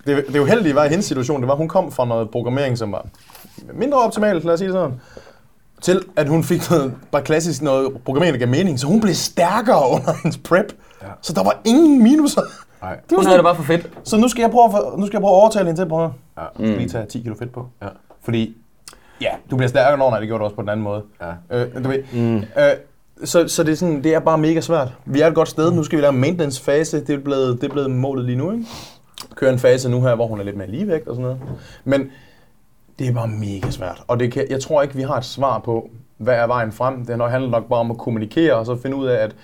det, 0.07 0.25
det 0.33 0.39
uheldige 0.39 0.75
var 0.75 0.85
i 0.85 0.89
hendes 0.89 1.05
situation, 1.05 1.41
det 1.41 1.47
var, 1.47 1.53
at 1.53 1.57
hun 1.57 1.67
kom 1.67 1.91
fra 1.91 2.05
noget 2.05 2.29
programmering, 2.31 2.77
som 2.77 2.91
var 2.91 3.05
mindre 3.73 3.97
optimalt, 3.97 4.43
lad 4.45 4.53
os 4.53 4.59
sige 4.59 4.67
det 4.67 4.73
sådan, 4.75 5.01
til 5.81 6.01
at 6.15 6.27
hun 6.27 6.43
fik 6.43 6.69
noget, 6.69 6.93
bare 7.11 7.21
klassisk 7.21 7.61
noget 7.61 7.89
programmering, 8.05 8.33
der 8.33 8.39
gav 8.39 8.47
mening, 8.47 8.79
så 8.79 8.87
hun 8.87 9.01
blev 9.01 9.13
stærkere 9.13 9.89
under 9.89 10.13
hendes 10.23 10.37
prep. 10.37 10.73
Ja. 11.01 11.07
Så 11.21 11.33
der 11.33 11.43
var 11.43 11.61
ingen 11.65 12.03
minuser. 12.03 12.41
Nej. 12.81 12.95
Det 12.95 13.11
var 13.11 13.15
Hun 13.15 13.23
sådan, 13.23 13.25
havde 13.25 13.37
det 13.37 13.43
bare 13.43 13.55
for 13.55 13.63
fedt. 13.63 13.89
Så 14.03 14.17
nu 14.17 14.27
skal 14.27 14.41
jeg 14.41 14.51
prøve 14.51 14.65
at, 14.65 14.99
nu 14.99 15.05
skal 15.05 15.17
jeg 15.17 15.21
prøve 15.21 15.35
at 15.35 15.39
overtale 15.41 15.65
hende 15.65 15.81
til, 15.81 15.89
prøve 15.89 16.13
Ja. 16.37 16.41
ja. 16.41 16.47
mm. 16.71 16.77
lige 16.77 16.89
tage 16.89 17.05
10 17.05 17.21
kilo 17.21 17.35
fedt 17.39 17.53
på. 17.53 17.67
Ja. 17.81 17.87
Fordi, 18.23 18.57
ja, 19.21 19.29
du 19.51 19.55
bliver 19.55 19.69
stærkere, 19.69 19.97
når 19.97 20.09
nej, 20.09 20.19
det 20.19 20.27
gjorde 20.27 20.39
du 20.39 20.43
også 20.45 20.55
på 20.55 20.61
den 20.61 20.69
anden 20.69 20.83
måde. 20.83 21.03
Ja. 21.51 21.57
Øh, 21.61 21.83
du 21.83 21.89
ved, 21.89 22.03
mm. 22.13 22.37
øh, 22.37 22.43
så, 23.23 23.47
så 23.47 23.63
det, 23.63 23.71
er 23.71 23.75
sådan, 23.75 24.03
det 24.03 24.13
er 24.13 24.19
bare 24.19 24.37
mega 24.37 24.61
svært. 24.61 24.93
Vi 25.05 25.21
er 25.21 25.27
et 25.27 25.35
godt 25.35 25.49
sted. 25.49 25.71
Nu 25.71 25.83
skal 25.83 25.97
vi 25.97 26.03
lave 26.03 26.13
en 26.13 26.19
maintenance-fase. 26.19 26.99
Det 27.05 27.09
er 27.15 27.19
blevet, 27.19 27.61
det 27.61 27.67
er 27.67 27.71
blevet 27.71 27.91
målet 27.91 28.25
lige 28.25 28.37
nu, 28.37 28.51
ikke? 28.51 28.65
Kører 29.35 29.51
en 29.53 29.59
fase 29.59 29.89
nu 29.89 30.01
her, 30.01 30.15
hvor 30.15 30.27
hun 30.27 30.39
er 30.39 30.43
lidt 30.43 30.57
mere 30.57 30.67
ligevægt 30.71 31.07
og 31.07 31.15
sådan 31.15 31.23
noget. 31.23 31.39
Men 31.83 32.09
det 32.99 33.07
er 33.07 33.13
bare 33.13 33.27
mega 33.27 33.71
svært. 33.71 34.03
Og 34.07 34.19
det 34.19 34.31
kan, 34.31 34.45
jeg 34.49 34.61
tror 34.61 34.81
ikke, 34.81 34.95
vi 34.95 35.01
har 35.01 35.17
et 35.17 35.25
svar 35.25 35.59
på, 35.59 35.89
hvad 36.17 36.35
er 36.35 36.47
vejen 36.47 36.71
frem. 36.71 37.05
Det 37.05 37.29
handler 37.29 37.49
nok 37.49 37.69
bare 37.69 37.79
om 37.79 37.91
at 37.91 37.97
kommunikere, 37.97 38.53
og 38.53 38.65
så 38.65 38.75
finde 38.75 38.97
ud 38.97 39.07
af, 39.07 39.23
at 39.23 39.35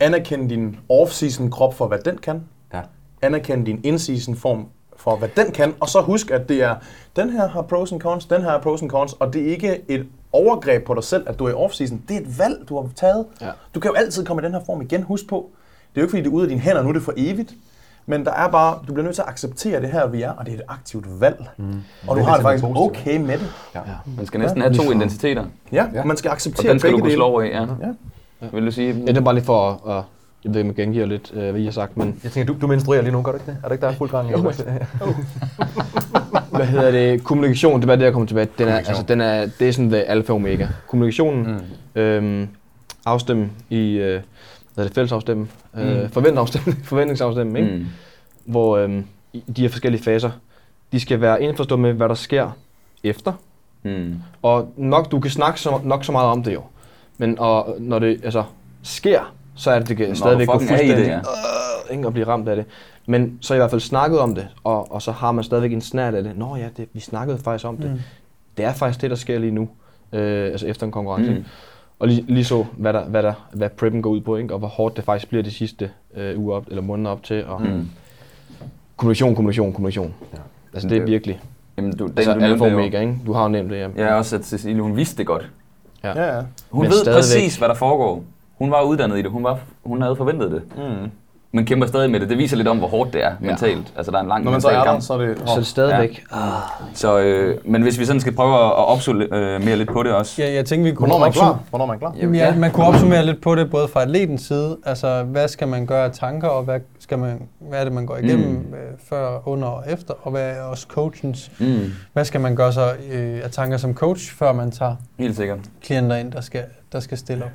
anerkende 0.00 0.48
din 0.48 0.78
off-season 0.92 1.50
krop 1.50 1.74
for, 1.74 1.86
hvad 1.86 1.98
den 1.98 2.18
kan. 2.18 2.44
Ja. 2.74 2.80
Anerkende 3.22 3.66
din 3.66 3.80
in-season 3.84 4.36
form 4.36 4.66
for, 4.96 5.16
hvad 5.16 5.28
den 5.36 5.52
kan. 5.52 5.74
Og 5.80 5.88
så 5.88 6.00
husk, 6.00 6.30
at 6.30 6.48
det 6.48 6.62
er, 6.62 6.74
den 7.16 7.30
her 7.30 7.48
har 7.48 7.62
pros 7.62 7.92
and 7.92 8.00
cons, 8.00 8.26
den 8.26 8.42
her 8.42 8.50
har 8.50 8.58
pros 8.58 8.82
and 8.82 8.90
cons, 8.90 9.12
og 9.12 9.32
det 9.32 9.42
er 9.42 9.46
ikke 9.46 9.80
et 9.88 10.06
overgreb 10.32 10.84
på 10.84 10.94
dig 10.94 11.04
selv, 11.04 11.28
at 11.28 11.38
du 11.38 11.44
er 11.44 11.50
i 11.50 11.52
off-season. 11.52 11.96
Det 12.08 12.16
er 12.16 12.20
et 12.20 12.38
valg, 12.38 12.68
du 12.68 12.80
har 12.80 12.88
taget. 12.96 13.26
Ja. 13.40 13.50
Du 13.74 13.80
kan 13.80 13.90
jo 13.90 13.94
altid 13.94 14.24
komme 14.24 14.42
i 14.42 14.44
den 14.44 14.52
her 14.52 14.60
form 14.66 14.82
igen. 14.82 15.02
Husk 15.02 15.28
på, 15.28 15.50
det 15.94 16.00
er 16.00 16.02
jo 16.02 16.04
ikke 16.04 16.10
fordi, 16.10 16.22
det 16.22 16.28
er 16.28 16.32
ude 16.32 16.42
af 16.42 16.48
dine 16.48 16.60
hænder, 16.60 16.82
nu 16.82 16.88
er 16.88 16.92
det 16.92 17.02
for 17.02 17.14
evigt. 17.16 17.54
Men 18.10 18.24
der 18.24 18.32
er 18.32 18.48
bare, 18.48 18.78
du 18.88 18.92
bliver 18.92 19.04
nødt 19.04 19.14
til 19.14 19.22
at 19.22 19.28
acceptere 19.28 19.80
det 19.80 19.90
her, 19.90 20.06
vi 20.06 20.22
er, 20.22 20.30
og 20.30 20.46
det 20.46 20.54
er 20.54 20.58
et 20.58 20.62
aktivt 20.68 21.20
valg. 21.20 21.48
Mm. 21.56 21.64
Og 22.06 22.16
du 22.16 22.20
Det 22.20 22.28
har 22.28 22.34
det 22.34 22.42
faktisk 22.42 22.64
positivt, 22.64 22.90
okay 22.90 23.16
med 23.16 23.38
det. 23.38 23.46
Ja. 23.74 23.80
Man 24.16 24.26
skal 24.26 24.40
næsten 24.40 24.60
have 24.60 24.74
to 24.74 24.92
identiteter, 24.92 25.44
Ja, 25.72 25.86
Ja. 25.94 26.00
og 26.00 26.06
man 26.06 26.16
skal 26.16 26.28
og 26.28 26.34
acceptere 26.34 26.72
den 26.72 26.78
skal 26.78 26.90
du 26.90 26.96
begge 26.96 27.02
kunne 27.02 27.10
dele. 27.10 27.16
slå 27.18 27.24
over 27.24 27.42
i. 27.42 27.48
Ja. 27.48 27.60
Ja. 28.42 28.46
Vil 28.52 28.66
du 28.66 28.70
sige? 28.70 28.92
Ja, 28.94 29.06
det 29.06 29.16
er 29.16 29.20
bare 29.20 29.34
lige 29.34 29.44
for 29.44 29.70
at, 29.88 29.96
at 29.96 30.02
jeg 30.44 30.54
ved 30.54 30.60
om 30.60 30.66
jeg 30.66 30.74
gengiver 30.74 31.06
lidt, 31.06 31.32
øh, 31.34 31.50
hvad 31.50 31.60
I 31.60 31.64
har 31.64 31.72
sagt, 31.72 31.96
men 31.96 32.20
Jeg 32.24 32.32
tænker, 32.32 32.52
du, 32.54 32.60
du 32.60 32.66
menstruerer 32.66 33.02
lige 33.02 33.12
nu, 33.12 33.22
gør 33.22 33.32
du 33.32 33.38
ikke 33.38 33.50
det? 33.50 33.56
Er 33.64 33.68
det 33.68 33.74
ikke 33.74 33.82
der 33.86 33.92
er 33.92 33.96
fuld 33.96 34.10
gang 34.10 34.30
i? 34.30 34.32
hvad 36.56 36.66
hedder 36.66 36.90
det, 36.90 37.24
kommunikation, 37.24 37.80
det 37.80 37.88
var 37.88 37.96
det, 37.96 38.04
jeg 38.04 38.12
kom 38.12 38.26
tilbage. 38.26 38.48
Den 38.58 38.68
er, 38.68 38.76
altså, 38.76 39.04
den 39.08 39.20
er, 39.20 39.46
det 39.58 39.68
er 39.68 39.72
sådan 39.72 39.90
det 39.90 40.04
alfa 40.06 40.32
og 40.32 40.36
omega. 40.36 40.66
Kommunikationen, 40.88 41.46
mm. 41.94 42.00
øhm, 42.00 42.48
afstemme 43.06 43.48
i, 43.70 43.92
øh, 43.92 44.20
hvad 44.74 44.84
er 44.84 44.88
det, 44.88 44.94
fællesafstemme, 44.94 45.48
øh, 45.74 46.10
forventningsafstemme, 46.10 46.84
forventningsafstemme, 46.84 47.58
ikke? 47.60 47.76
Mm. 47.76 47.86
hvor 48.44 48.78
i 49.32 49.44
de 49.56 49.62
her 49.62 49.68
forskellige 49.68 50.02
faser, 50.02 50.30
de 50.92 51.00
skal 51.00 51.20
være 51.20 51.42
indforstået 51.42 51.80
med, 51.80 51.92
hvad 51.92 52.08
der 52.08 52.14
sker 52.14 52.50
efter. 53.04 53.32
Mm. 53.82 54.14
Og 54.42 54.72
nok, 54.76 55.10
du 55.10 55.20
kan 55.20 55.30
snakke 55.30 55.60
så, 55.60 55.80
nok 55.84 56.04
så 56.04 56.12
meget 56.12 56.28
om 56.28 56.42
det 56.42 56.54
jo. 56.54 56.62
Men 57.18 57.38
og, 57.38 57.76
når 57.78 57.98
det 57.98 58.20
altså, 58.24 58.44
sker, 58.82 59.34
så 59.54 59.70
er 59.70 59.78
det, 59.78 59.88
det 59.88 59.96
kan 59.96 60.08
Når 60.08 60.14
stadigvæk 60.14 60.46
gå 60.46 60.54
i 60.54 60.58
det, 60.58 60.68
fuldstændig 60.68 61.06
ja. 61.06 61.18
øh, 61.18 61.96
ikke 61.96 62.06
at 62.06 62.12
blive 62.12 62.26
ramt 62.26 62.48
af 62.48 62.56
det. 62.56 62.64
Men 63.06 63.38
så 63.40 63.54
i 63.54 63.56
hvert 63.56 63.70
fald 63.70 63.80
snakket 63.80 64.20
om 64.20 64.34
det, 64.34 64.48
og, 64.64 64.92
og 64.92 65.02
så 65.02 65.12
har 65.12 65.32
man 65.32 65.44
stadigvæk 65.44 65.72
en 65.72 65.80
snært 65.80 66.14
af 66.14 66.22
det. 66.22 66.36
Nå 66.36 66.56
ja, 66.56 66.68
det, 66.76 66.88
vi 66.92 67.00
snakkede 67.00 67.38
faktisk 67.38 67.66
om 67.66 67.76
det. 67.76 67.90
Mm. 67.90 68.00
Det 68.56 68.64
er 68.64 68.72
faktisk 68.72 69.00
det, 69.00 69.10
der 69.10 69.16
sker 69.16 69.38
lige 69.38 69.50
nu, 69.50 69.68
øh, 70.12 70.44
altså 70.50 70.66
efter 70.66 70.86
en 70.86 70.92
konkurrence. 70.92 71.30
Mm. 71.32 71.44
Og 72.00 72.08
lige, 72.08 72.24
lige 72.28 72.44
så, 72.44 72.64
hvad, 72.76 72.92
der, 72.92 73.04
hvad, 73.04 73.22
der, 73.22 73.32
hvad 73.52 73.68
preppen 73.70 74.02
går 74.02 74.10
ud 74.10 74.20
på, 74.20 74.36
ikke? 74.36 74.52
og 74.54 74.58
hvor 74.58 74.68
hårdt 74.68 74.96
det 74.96 75.04
faktisk 75.04 75.28
bliver 75.28 75.42
de 75.42 75.50
sidste 75.50 75.90
øh, 76.16 76.38
uger 76.38 76.56
op, 76.56 76.64
eller 76.68 76.82
måneder 76.82 77.10
op 77.10 77.22
til. 77.22 77.44
Og 77.46 77.62
Mm. 77.62 77.88
kommunikation, 78.96 79.34
kommunikation, 79.34 79.72
kommunikation. 79.72 80.14
Ja. 80.32 80.38
Altså 80.74 80.88
det 80.88 80.96
er 80.96 81.00
Det- 81.00 81.10
virkelig. 81.10 81.40
Jamen, 81.76 81.96
du, 81.96 82.06
den, 82.06 82.12
Altså 82.18 82.34
du 82.34 82.40
alfa 82.40 82.74
omega, 82.74 83.00
ikke? 83.00 83.16
Du 83.26 83.32
har 83.32 83.42
jo 83.42 83.48
nævnt 83.48 83.70
det, 83.70 83.76
ja. 83.78 83.88
Ja, 83.96 84.14
også 84.14 84.36
at 84.36 84.44
Cecilie, 84.44 84.82
hun 84.82 84.96
vidste 84.96 85.16
det 85.18 85.26
godt. 85.26 85.50
Ja, 86.04 86.36
ja. 86.36 86.42
Hun 86.70 86.82
Men 86.82 86.90
ved 86.90 86.98
stadigvæk- 86.98 87.14
præcis, 87.18 87.56
hvad 87.56 87.68
der 87.68 87.74
foregår. 87.74 88.24
Hun 88.58 88.70
var 88.70 88.82
uddannet 88.82 89.18
i 89.18 89.22
det. 89.22 89.30
Hun, 89.30 89.44
var, 89.44 89.58
hun 89.84 90.02
havde 90.02 90.16
forventet 90.16 90.50
det. 90.50 90.62
Mm. 90.76 91.10
Men 91.52 91.64
kæmper 91.66 91.86
stadig 91.86 92.10
med 92.10 92.20
det. 92.20 92.28
Det 92.28 92.38
viser 92.38 92.56
lidt 92.56 92.68
om, 92.68 92.78
hvor 92.78 92.88
hårdt 92.88 93.12
det 93.12 93.24
er 93.24 93.28
Ja. 93.42 93.46
mentalt. 93.46 93.92
Altså, 93.96 94.10
der 94.12 94.18
er 94.18 94.22
en 94.22 94.28
lang 94.28 94.44
Når 94.44 94.50
man 94.50 94.60
så 94.60 94.68
mental 94.68 94.80
er 94.80 94.84
der, 94.84 94.90
kamp. 94.90 95.02
så 95.02 95.12
er 95.14 95.18
det... 95.18 95.38
Så 95.46 95.52
er 95.52 95.56
det 95.56 95.66
stadigvæk. 95.66 96.24
Ja. 96.32 96.36
Så, 96.94 97.18
øh, 97.18 97.58
men 97.64 97.82
hvis 97.82 97.98
vi 97.98 98.04
sådan 98.04 98.20
skal 98.20 98.34
prøve 98.34 98.54
at 98.56 98.74
opsummere 98.88 99.28
øh, 99.32 99.64
mere 99.64 99.76
lidt 99.76 99.92
på 99.92 100.02
det 100.02 100.12
også. 100.12 100.42
Ja, 100.42 100.52
jeg 100.52 100.64
tænkte, 100.66 100.90
vi 100.90 100.94
kunne 100.94 101.08
Hvornår 101.08 101.24
er 101.24 101.28
man 101.28 101.28
opsum- 101.28 101.32
klar? 101.38 101.60
Hvornår 101.70 101.84
er 101.84 101.88
man 101.88 101.98
klar? 101.98 102.14
Jamen, 102.20 102.34
ja, 102.34 102.54
man 102.56 102.70
kunne 102.70 102.86
opsummere 102.86 103.26
lidt 103.26 103.42
på 103.42 103.54
det, 103.54 103.70
både 103.70 103.88
fra 103.88 104.02
atletens 104.02 104.42
side, 104.42 104.76
altså 104.86 105.22
hvad 105.22 105.48
skal 105.48 105.68
man 105.68 105.86
gøre 105.86 106.04
af 106.04 106.10
tanker, 106.12 106.48
og 106.48 106.62
hvad, 106.62 106.80
skal 106.98 107.18
man, 107.18 107.42
hvad 107.68 107.80
er 107.80 107.84
det, 107.84 107.92
man 107.92 108.06
går 108.06 108.16
igennem 108.16 108.48
Mm. 108.48 108.52
mm. 108.54 108.74
øh, 108.74 108.98
før, 109.08 109.48
under 109.48 109.68
og 109.68 109.84
efter, 109.88 110.14
og 110.22 110.30
hvad 110.30 110.50
er 110.50 110.62
også 110.62 110.86
coachens, 110.90 111.50
Mm, 111.60 111.66
hvad 112.12 112.24
skal 112.24 112.40
man 112.40 112.56
gøre 112.56 112.72
så 112.72 112.90
øh, 113.12 113.40
af 113.44 113.50
tanker 113.50 113.76
som 113.76 113.94
coach, 113.94 114.32
før 114.34 114.52
man 114.52 114.70
tager 114.70 114.96
helt 115.18 115.36
sikkert. 115.36 115.58
klienter 115.82 116.16
ind, 116.16 116.32
der 116.32 116.40
skal, 116.40 116.62
der 116.92 117.00
skal 117.00 117.18
stille 117.18 117.44
op. 117.44 117.50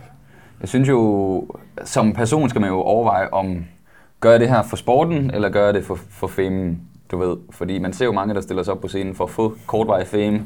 Jeg 0.61 0.69
synes 0.69 0.89
jo, 0.89 1.45
som 1.83 2.13
person 2.13 2.49
skal 2.49 2.61
man 2.61 2.69
jo 2.69 2.81
overveje, 2.81 3.27
om 3.31 3.65
gør 4.19 4.31
jeg 4.31 4.39
det 4.39 4.49
her 4.49 4.63
for 4.63 4.75
sporten, 4.75 5.31
eller 5.33 5.49
gør 5.49 5.65
jeg 5.65 5.73
det 5.73 5.83
for, 5.83 5.95
for 6.09 6.27
famen, 6.27 6.81
du 7.11 7.17
ved. 7.17 7.37
Fordi 7.51 7.79
man 7.79 7.93
ser 7.93 8.05
jo 8.05 8.11
mange, 8.11 8.33
der 8.33 8.41
stiller 8.41 8.63
sig 8.63 8.73
op 8.73 8.81
på 8.81 8.87
scenen 8.87 9.15
for 9.15 9.23
at 9.23 9.29
få 9.29 9.53
kortvarig 9.67 10.07
fame. 10.07 10.41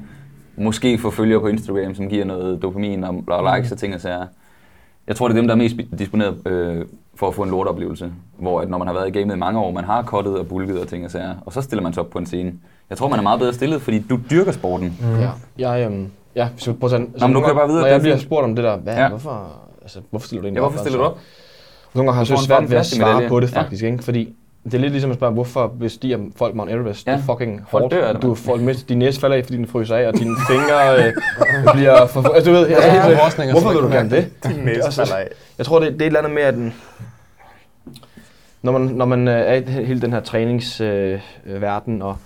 Måske 0.56 0.98
få 0.98 1.10
følgere 1.12 1.40
på 1.40 1.48
Instagram, 1.48 1.96
som 1.96 2.10
giver 2.10 2.26
noget 2.26 2.62
dopamin 2.62 3.04
og, 3.04 3.24
og 3.28 3.56
likes 3.56 3.72
og 3.72 3.78
ting 3.78 3.96
og 3.96 4.02
sager. 4.02 4.26
Jeg 5.08 5.16
tror, 5.16 5.28
det 5.28 5.36
er 5.36 5.40
dem, 5.40 5.48
der 5.48 5.54
er 5.56 5.58
mest 5.58 5.76
disponeret 6.00 6.48
øh, 6.48 6.86
for 7.16 7.28
at 7.28 7.36
få 7.36 7.44
en 7.44 7.50
lortoplevelse. 7.50 8.12
Hvor 8.38 8.62
at 8.62 8.70
når 8.70 8.78
man 8.78 8.88
har 8.88 8.94
været 8.94 9.08
i 9.08 9.12
gamet 9.20 9.36
i 9.36 9.38
mange 9.38 9.60
år, 9.60 9.72
man 9.72 9.84
har 9.84 10.02
kottet 10.02 10.38
og 10.40 10.48
bulket 10.48 10.80
og 10.82 10.88
ting 10.88 11.06
og 11.06 11.12
sager, 11.12 11.36
og 11.46 11.54
så 11.54 11.62
stiller 11.62 11.84
man 11.84 11.94
sig 11.94 12.04
op 12.04 12.10
på 12.10 12.18
en 12.20 12.26
scene. 12.26 12.54
Jeg 12.90 12.98
tror, 12.98 13.10
man 13.10 13.20
er 13.20 13.24
meget 13.24 13.40
bedre 13.40 13.54
stillet, 13.54 13.82
fordi 13.82 14.00
du 14.00 14.20
dyrker 14.32 14.52
sporten. 14.52 14.98
Mm. 15.02 15.20
ja. 15.20 15.30
Jeg, 15.58 15.86
øhm, 15.86 16.08
ja, 16.36 16.48
hvis 16.50 16.68
vi 16.68 16.74
prøver 16.74 16.94
at 16.94 17.02
tage, 17.02 17.12
Nå, 17.20 17.28
men 17.28 17.36
du 17.36 17.42
kan 17.42 17.56
bare 17.56 17.68
videre, 17.68 17.82
Når 17.82 17.88
er 17.88 17.92
jeg 17.92 18.02
bliver 18.02 18.18
spurgt 18.18 18.44
om 18.44 18.56
det 18.56 18.64
der, 18.64 18.78
hvad, 18.78 18.96
Ja. 18.96 19.10
hvorfor, 19.10 19.48
altså, 19.82 20.00
hvorfor 20.10 20.28
stiller 20.28 20.42
du 20.42 20.46
egentlig 20.48 20.58
Ja, 20.60 20.62
hvorfor 20.62 20.80
op? 20.80 20.86
stiller 20.86 21.00
du 21.00 21.06
altså? 21.06 21.16
op? 21.16 21.22
Nogle 21.94 22.08
gange 22.08 22.14
har 22.14 22.22
jeg 22.22 22.28
så 22.40 22.46
svært 22.46 22.70
ved 22.72 22.78
at 22.78 22.86
svare 22.86 23.28
på 23.30 23.40
det 23.40 23.52
Ja. 23.56 23.62
faktisk, 23.62 23.84
ikke? 23.84 24.04
fordi 24.04 24.36
det 24.66 24.74
er 24.74 24.78
lidt 24.78 24.92
ligesom 24.92 25.12
at 25.12 25.18
spørge, 25.18 25.34
hvorfor 25.34 25.68
bestiger 25.80 26.18
folk 26.36 26.56
Mount 26.56 26.72
Everest? 26.72 27.08
Ja. 27.08 27.12
Det 27.12 27.20
er 27.20 27.24
fucking 27.24 27.66
Folk 27.70 27.82
hårdt. 27.82 27.94
dør 27.94 28.14
du 28.14 28.36
får 28.36 28.56
mist, 28.68 28.90
din 28.90 29.00
næse 29.00 29.20
falder 29.20 29.36
af, 29.38 29.44
fordi 29.44 29.58
den 29.58 29.68
fryser 29.68 29.96
af, 29.96 30.08
og 30.08 30.14
dine 30.20 30.36
fingre 30.50 31.06
øh, 31.08 31.14
bliver 31.74 32.06
for... 32.08 32.22
Altså, 32.30 32.52
du 32.52 32.58
ved, 32.58 32.68
altså, 32.68 32.88
Ja, 32.90 33.02
og 33.46 33.52
hvorfor 33.52 33.70
så 33.70 33.74
vil 33.74 33.84
du 33.84 33.88
gerne 33.96 34.10
det? 34.10 34.30
Din 34.44 34.56
næse 34.66 34.84
Altså, 34.84 35.02
falder 35.06 35.16
af. 35.16 35.28
Jeg 35.58 35.66
tror, 35.66 35.80
det, 35.80 35.94
det 35.94 36.02
er 36.02 36.06
et 36.06 36.08
eller 36.08 36.20
andet 36.20 36.34
med, 36.34 36.42
at 36.44 36.54
den, 36.54 36.74
når 38.62 38.72
man, 38.72 38.82
når 38.82 39.06
man 39.06 39.28
øh, 39.28 39.34
er 39.40 39.54
i 39.54 39.60
he- 39.62 39.82
hele 39.86 40.02
den 40.02 40.14
her 40.14 40.20
træningsverden, 40.20 41.20
øh, 41.46 41.62
verden, 41.62 42.02
og 42.02 42.18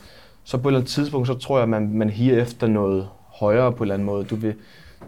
så 0.43 0.57
på 0.57 0.68
et 0.68 0.72
eller 0.72 0.80
andet 0.80 0.91
tidspunkt, 0.91 1.28
så 1.28 1.34
tror 1.34 1.57
jeg, 1.57 1.64
at 1.64 1.70
man, 1.70 1.89
man 1.93 2.09
higer 2.09 2.41
efter 2.41 2.68
noget 2.68 3.07
højere 3.39 3.72
på 3.72 3.78
en 3.78 3.84
eller 3.84 3.93
anden 3.93 4.05
måde. 4.05 4.24
Du, 4.24 4.36
vil, 4.36 4.53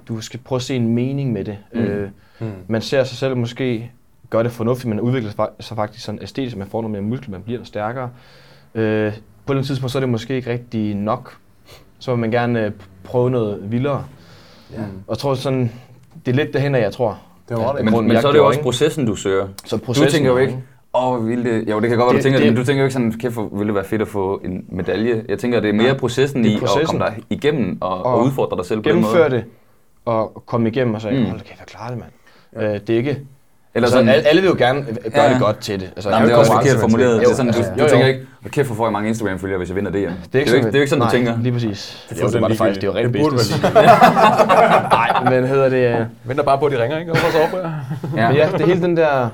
du 0.07 0.21
skal 0.21 0.39
prøve 0.39 0.57
at 0.57 0.63
se 0.63 0.75
en 0.75 0.87
mening 0.95 1.33
med 1.33 1.43
det. 1.45 1.57
Mm. 1.73 1.79
Øh, 1.79 2.09
Mm. 2.39 2.51
man 2.67 2.81
ser 2.81 3.03
sig 3.03 3.17
selv 3.17 3.37
måske 3.37 3.91
gør 4.29 4.43
det 4.43 4.51
fornuftigt, 4.51 4.89
man 4.89 4.99
udvikler 4.99 5.31
sig 5.31 5.39
fa- 5.45 5.51
sig 5.59 5.77
faktisk 5.77 6.05
sådan 6.05 6.21
æstetisk, 6.21 6.57
man 6.57 6.67
får 6.67 6.81
noget 6.81 6.91
mere 6.91 7.01
muskel, 7.01 7.31
man 7.31 7.41
bliver 7.41 7.57
noget 7.57 7.67
stærkere. 7.67 8.09
Øh, 8.75 9.13
på 9.45 9.53
andet 9.53 9.65
tidspunkt, 9.65 9.91
så 9.91 9.97
er 9.97 9.99
det 9.99 10.09
måske 10.09 10.35
ikke 10.35 10.51
rigtig 10.51 10.95
nok. 10.95 11.37
Så 11.99 12.11
vil 12.11 12.19
man 12.19 12.31
gerne 12.31 12.65
øh, 12.65 12.71
prøve 13.03 13.29
noget 13.29 13.71
vildere. 13.71 14.05
Ja. 14.73 14.77
Og 14.81 15.09
jeg 15.09 15.17
tror 15.17 15.33
sådan, 15.33 15.71
det 16.25 16.31
er 16.31 16.35
lidt 16.35 16.53
derhen 16.53 16.75
af, 16.75 16.81
jeg 16.81 16.93
tror. 16.93 17.19
Det 17.49 17.57
var 17.57 17.75
det. 17.75 17.85
Men, 17.85 18.07
men 18.07 18.21
så 18.21 18.27
er 18.27 18.31
det 18.31 18.39
jo 18.39 18.47
også 18.47 18.61
processen, 18.61 19.05
du 19.05 19.15
søger. 19.15 19.47
Så 19.65 19.77
Du 19.77 19.93
tænker 19.93 20.29
jo 20.31 20.37
ikke, 20.37 20.59
åh, 20.93 21.11
oh, 21.13 21.27
ville 21.27 21.43
det... 21.43 21.69
Jo, 21.69 21.79
det 21.79 21.89
kan 21.89 21.97
godt 21.97 22.05
være, 22.05 22.11
du 22.11 22.15
Det- 22.15 22.23
tænker 22.23 22.39
det, 22.39 22.47
men 22.47 22.55
du 22.55 22.63
tænker 22.65 22.81
jo 22.81 22.85
ikke 22.85 22.93
sådan, 22.93 23.11
kæft, 23.11 23.37
ville 23.37 23.65
det 23.67 23.75
være 23.75 23.83
fedt 23.85 24.01
at 24.01 24.07
få 24.07 24.41
en 24.45 24.65
medalje. 24.69 25.23
Jeg 25.29 25.39
tænker, 25.39 25.59
det 25.59 25.69
er 25.69 25.73
mere 25.73 25.87
Nej, 25.87 25.97
processen 25.97 26.43
det 26.43 26.49
er 26.49 26.53
i 26.53 26.55
at 26.55 26.61
processen. 26.61 26.99
komme 26.99 27.15
der 27.15 27.21
igennem 27.29 27.77
og, 27.81 27.89
og, 28.05 28.13
Og 28.15 28.23
udfordre 28.23 28.57
dig 28.57 28.65
selv 28.65 28.81
på 28.81 28.89
den 28.89 29.01
måde. 29.01 29.07
Gennemføre 29.13 29.29
det, 29.29 29.43
og 30.05 30.43
komme 30.45 30.69
igennem 30.69 30.93
og 30.93 31.01
sige, 31.01 31.13
Mm. 31.13 31.19
mm. 31.19 31.25
hold 31.25 31.39
kæft, 31.41 31.59
jeg 31.59 31.67
klarer 31.67 31.89
det, 31.89 31.99
mand. 31.99 32.11
Ja. 32.55 32.73
Øh, 32.73 32.79
det 32.79 32.89
er 32.89 32.97
ikke, 32.97 33.19
Eller 33.75 33.87
Altså, 33.87 33.97
sådan, 33.97 34.09
alle, 34.09 34.27
alle 34.27 34.41
vil 34.41 34.47
jo 34.49 34.55
gerne 34.57 34.85
gøre 35.15 35.23
Ja. 35.23 35.29
det 35.33 35.39
godt 35.41 35.59
til 35.59 35.79
det. 35.79 35.89
Altså, 35.95 36.09
Nej, 36.09 36.19
men 36.19 36.27
det 36.29 36.33
er 36.35 36.39
også 36.39 36.51
forkert 36.51 36.77
formuleret. 36.79 37.19
Det 37.21 37.27
er 37.29 37.35
sådan, 37.35 37.51
du, 37.53 37.57
Jo, 37.59 37.65
du 37.77 37.83
jo. 37.83 37.89
tænker 37.89 38.07
ikke, 38.07 38.19
hvor 38.41 38.49
kæft, 38.49 38.67
hvor 38.67 38.75
får 38.75 38.85
jeg 38.85 38.93
mange 38.93 39.09
Instagram-følgere, 39.09 39.57
hvis 39.57 39.69
jeg 39.69 39.75
vinder 39.75 39.91
DM. 39.91 39.95
Det 39.95 40.05
er, 40.05 40.11
Det 40.33 40.41
er 40.41 40.51
jo 40.51 40.55
ikke, 40.55 40.67
det 40.67 40.75
er 40.75 40.79
jo 40.79 40.81
ikke 40.81 40.89
sådan, 40.89 41.03
du 41.05 41.09
tænker. 41.11 41.33
lige 41.41 41.53
præcis. 41.53 42.05
Det, 42.09 42.17
fuldstændig 42.17 42.33
det 42.33 42.41
var 42.41 42.47
det 42.47 42.57
faktisk, 42.57 42.81
det 42.81 42.87
er 42.87 42.91
jo 42.91 42.97
rent 42.99 43.13
business. 43.13 43.61
Nej, 45.23 45.29
men 45.39 45.47
hedder 45.47 45.69
det... 45.69 45.99
øh, 45.99 46.05
Venter 46.23 46.43
bare 46.43 46.57
på, 46.57 46.65
at 46.65 46.71
de 46.71 46.83
ringer, 46.83 46.99
ikke? 46.99 47.11
Og 47.11 47.17
så 47.17 47.23
op, 47.43 47.59
ja. 48.17 48.31
Ja. 48.33 48.47
Det 48.53 48.61
er 48.61 48.65
hele 48.65 48.81
den 48.81 48.97
der 48.97 49.29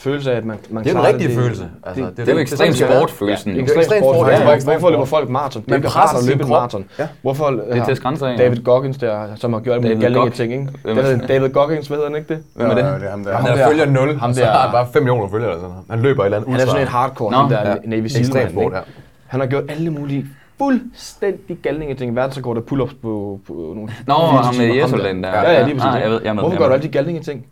følelse 0.00 0.32
af, 0.32 0.36
at 0.36 0.44
man, 0.44 0.56
man 0.70 0.84
Det 0.84 0.94
er 0.94 0.98
en 1.00 1.06
rigtig 1.06 1.30
følelse. 1.34 1.68
Altså, 1.86 2.04
det- 2.04 2.16
Det 2.16 2.28
er 2.28 2.32
jo 2.32 2.38
ekstrem 2.38 2.68
det 2.68 2.76
sport, 2.76 2.90
Ja, 2.90 3.04
følelsen. 3.26 3.50
det 3.50 3.56
er 3.56 3.60
jo. 3.60 3.62
ekstrem 3.62 3.80
ekstrem 3.80 4.00
sport. 4.02 4.16
sport, 4.16 4.28
Ja, 4.28 4.38
ja. 4.40 4.48
ja. 4.48 4.54
Ekstrem 4.54 4.72
Hvorfor 4.80 4.90
løber 4.90 5.04
folk 5.04 5.28
maraton? 5.28 5.62
Det 5.68 5.84
er 5.84 5.88
presser 5.88 6.18
at 6.18 6.24
løbe 6.24 6.42
et 6.42 6.48
maraton. 6.48 6.84
Ja. 6.98 7.08
Hvorfor 7.22 7.46
Det 7.50 7.76
er 7.88 7.94
grænser 8.02 8.26
af. 8.26 8.38
David 8.38 8.56
Goggins 8.62 8.98
der, 8.98 9.26
som 9.36 9.52
har 9.52 9.60
gjort 9.60 9.82
David 9.82 10.00
galninge 10.00 10.30
ting, 10.30 10.52
ikke? 10.52 10.68
Er 10.84 10.94
hedder 10.94 11.26
David 11.26 11.48
Goggins, 11.48 11.86
hvad 11.86 11.96
hedder 11.96 12.10
han 12.10 12.16
ikke 12.18 12.34
det? 12.34 12.42
Hvem 12.54 12.70
er 12.70 12.74
det? 12.74 12.82
Ja, 12.82 12.94
det 12.94 13.02
er 13.06 13.10
ham 13.10 13.24
der. 13.24 13.40
Der- 13.54 13.68
følger 13.68 13.86
0, 13.86 14.18
ham 14.18 14.34
der- 14.34 14.46
har 14.50 14.58
han 14.60 14.72
bare 14.72 14.86
5 14.92 15.02
millioner 15.02 15.28
følgere 15.28 15.50
eller 15.50 15.60
sådan 15.62 15.70
noget. 15.70 15.84
Han 15.90 16.00
løber 16.00 16.22
i 16.22 16.24
et 16.24 16.26
eller 16.26 16.36
andet 16.38 16.50
Han 16.50 16.60
er 16.60 16.66
sådan 16.66 16.80
en 16.80 16.86
ultra. 16.86 16.98
hardcore, 16.98 17.32
ham 17.34 17.48
der 17.48 17.68
Ja. 17.68 17.74
Navy 17.84 18.04
Ekstrem 18.04 18.24
Seal 18.24 18.50
sport, 18.50 18.72
ja. 18.72 18.78
Han 19.26 19.40
har 19.40 19.46
gjort 19.46 19.64
alle 19.68 19.90
mulige 19.90 20.26
fuldstændig 20.58 21.58
galninge 21.62 21.94
ting. 21.94 22.16
Verdensrekord 22.16 22.56
af 22.56 22.60
pull-ups 22.72 22.94
på, 23.02 23.40
på 23.46 23.52
nogle... 23.74 23.88
Nå, 24.06 24.14
ham 24.14 24.54
med 24.56 24.68
der. 24.68 24.74
Jesselland 24.74 25.22
der. 25.22 25.28
Ja, 25.28 25.52
ja, 25.52 25.62
lige 25.66 25.74
præcis. 25.74 25.94
Ah, 25.94 26.02
er 26.02 26.08
med, 26.32 26.42
Hvorfor 26.42 26.48
gør 26.58 26.64
er 26.64 26.68
du 26.68 26.68
med. 26.68 26.72
alle 26.74 26.82
de 26.82 26.88
galninge 26.92 27.22
ting? 27.22 27.46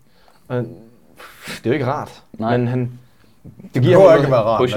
Det 1.46 1.60
er 1.64 1.70
jo 1.70 1.72
ikke 1.72 1.86
rart. 1.86 2.22
Nej. 2.38 2.56
Men 2.56 2.68
han... 2.68 2.90
Det 3.74 3.82
behøver 3.82 4.10
ham 4.10 4.18
ikke 4.18 4.30
være 4.30 4.40
rart. 4.40 4.70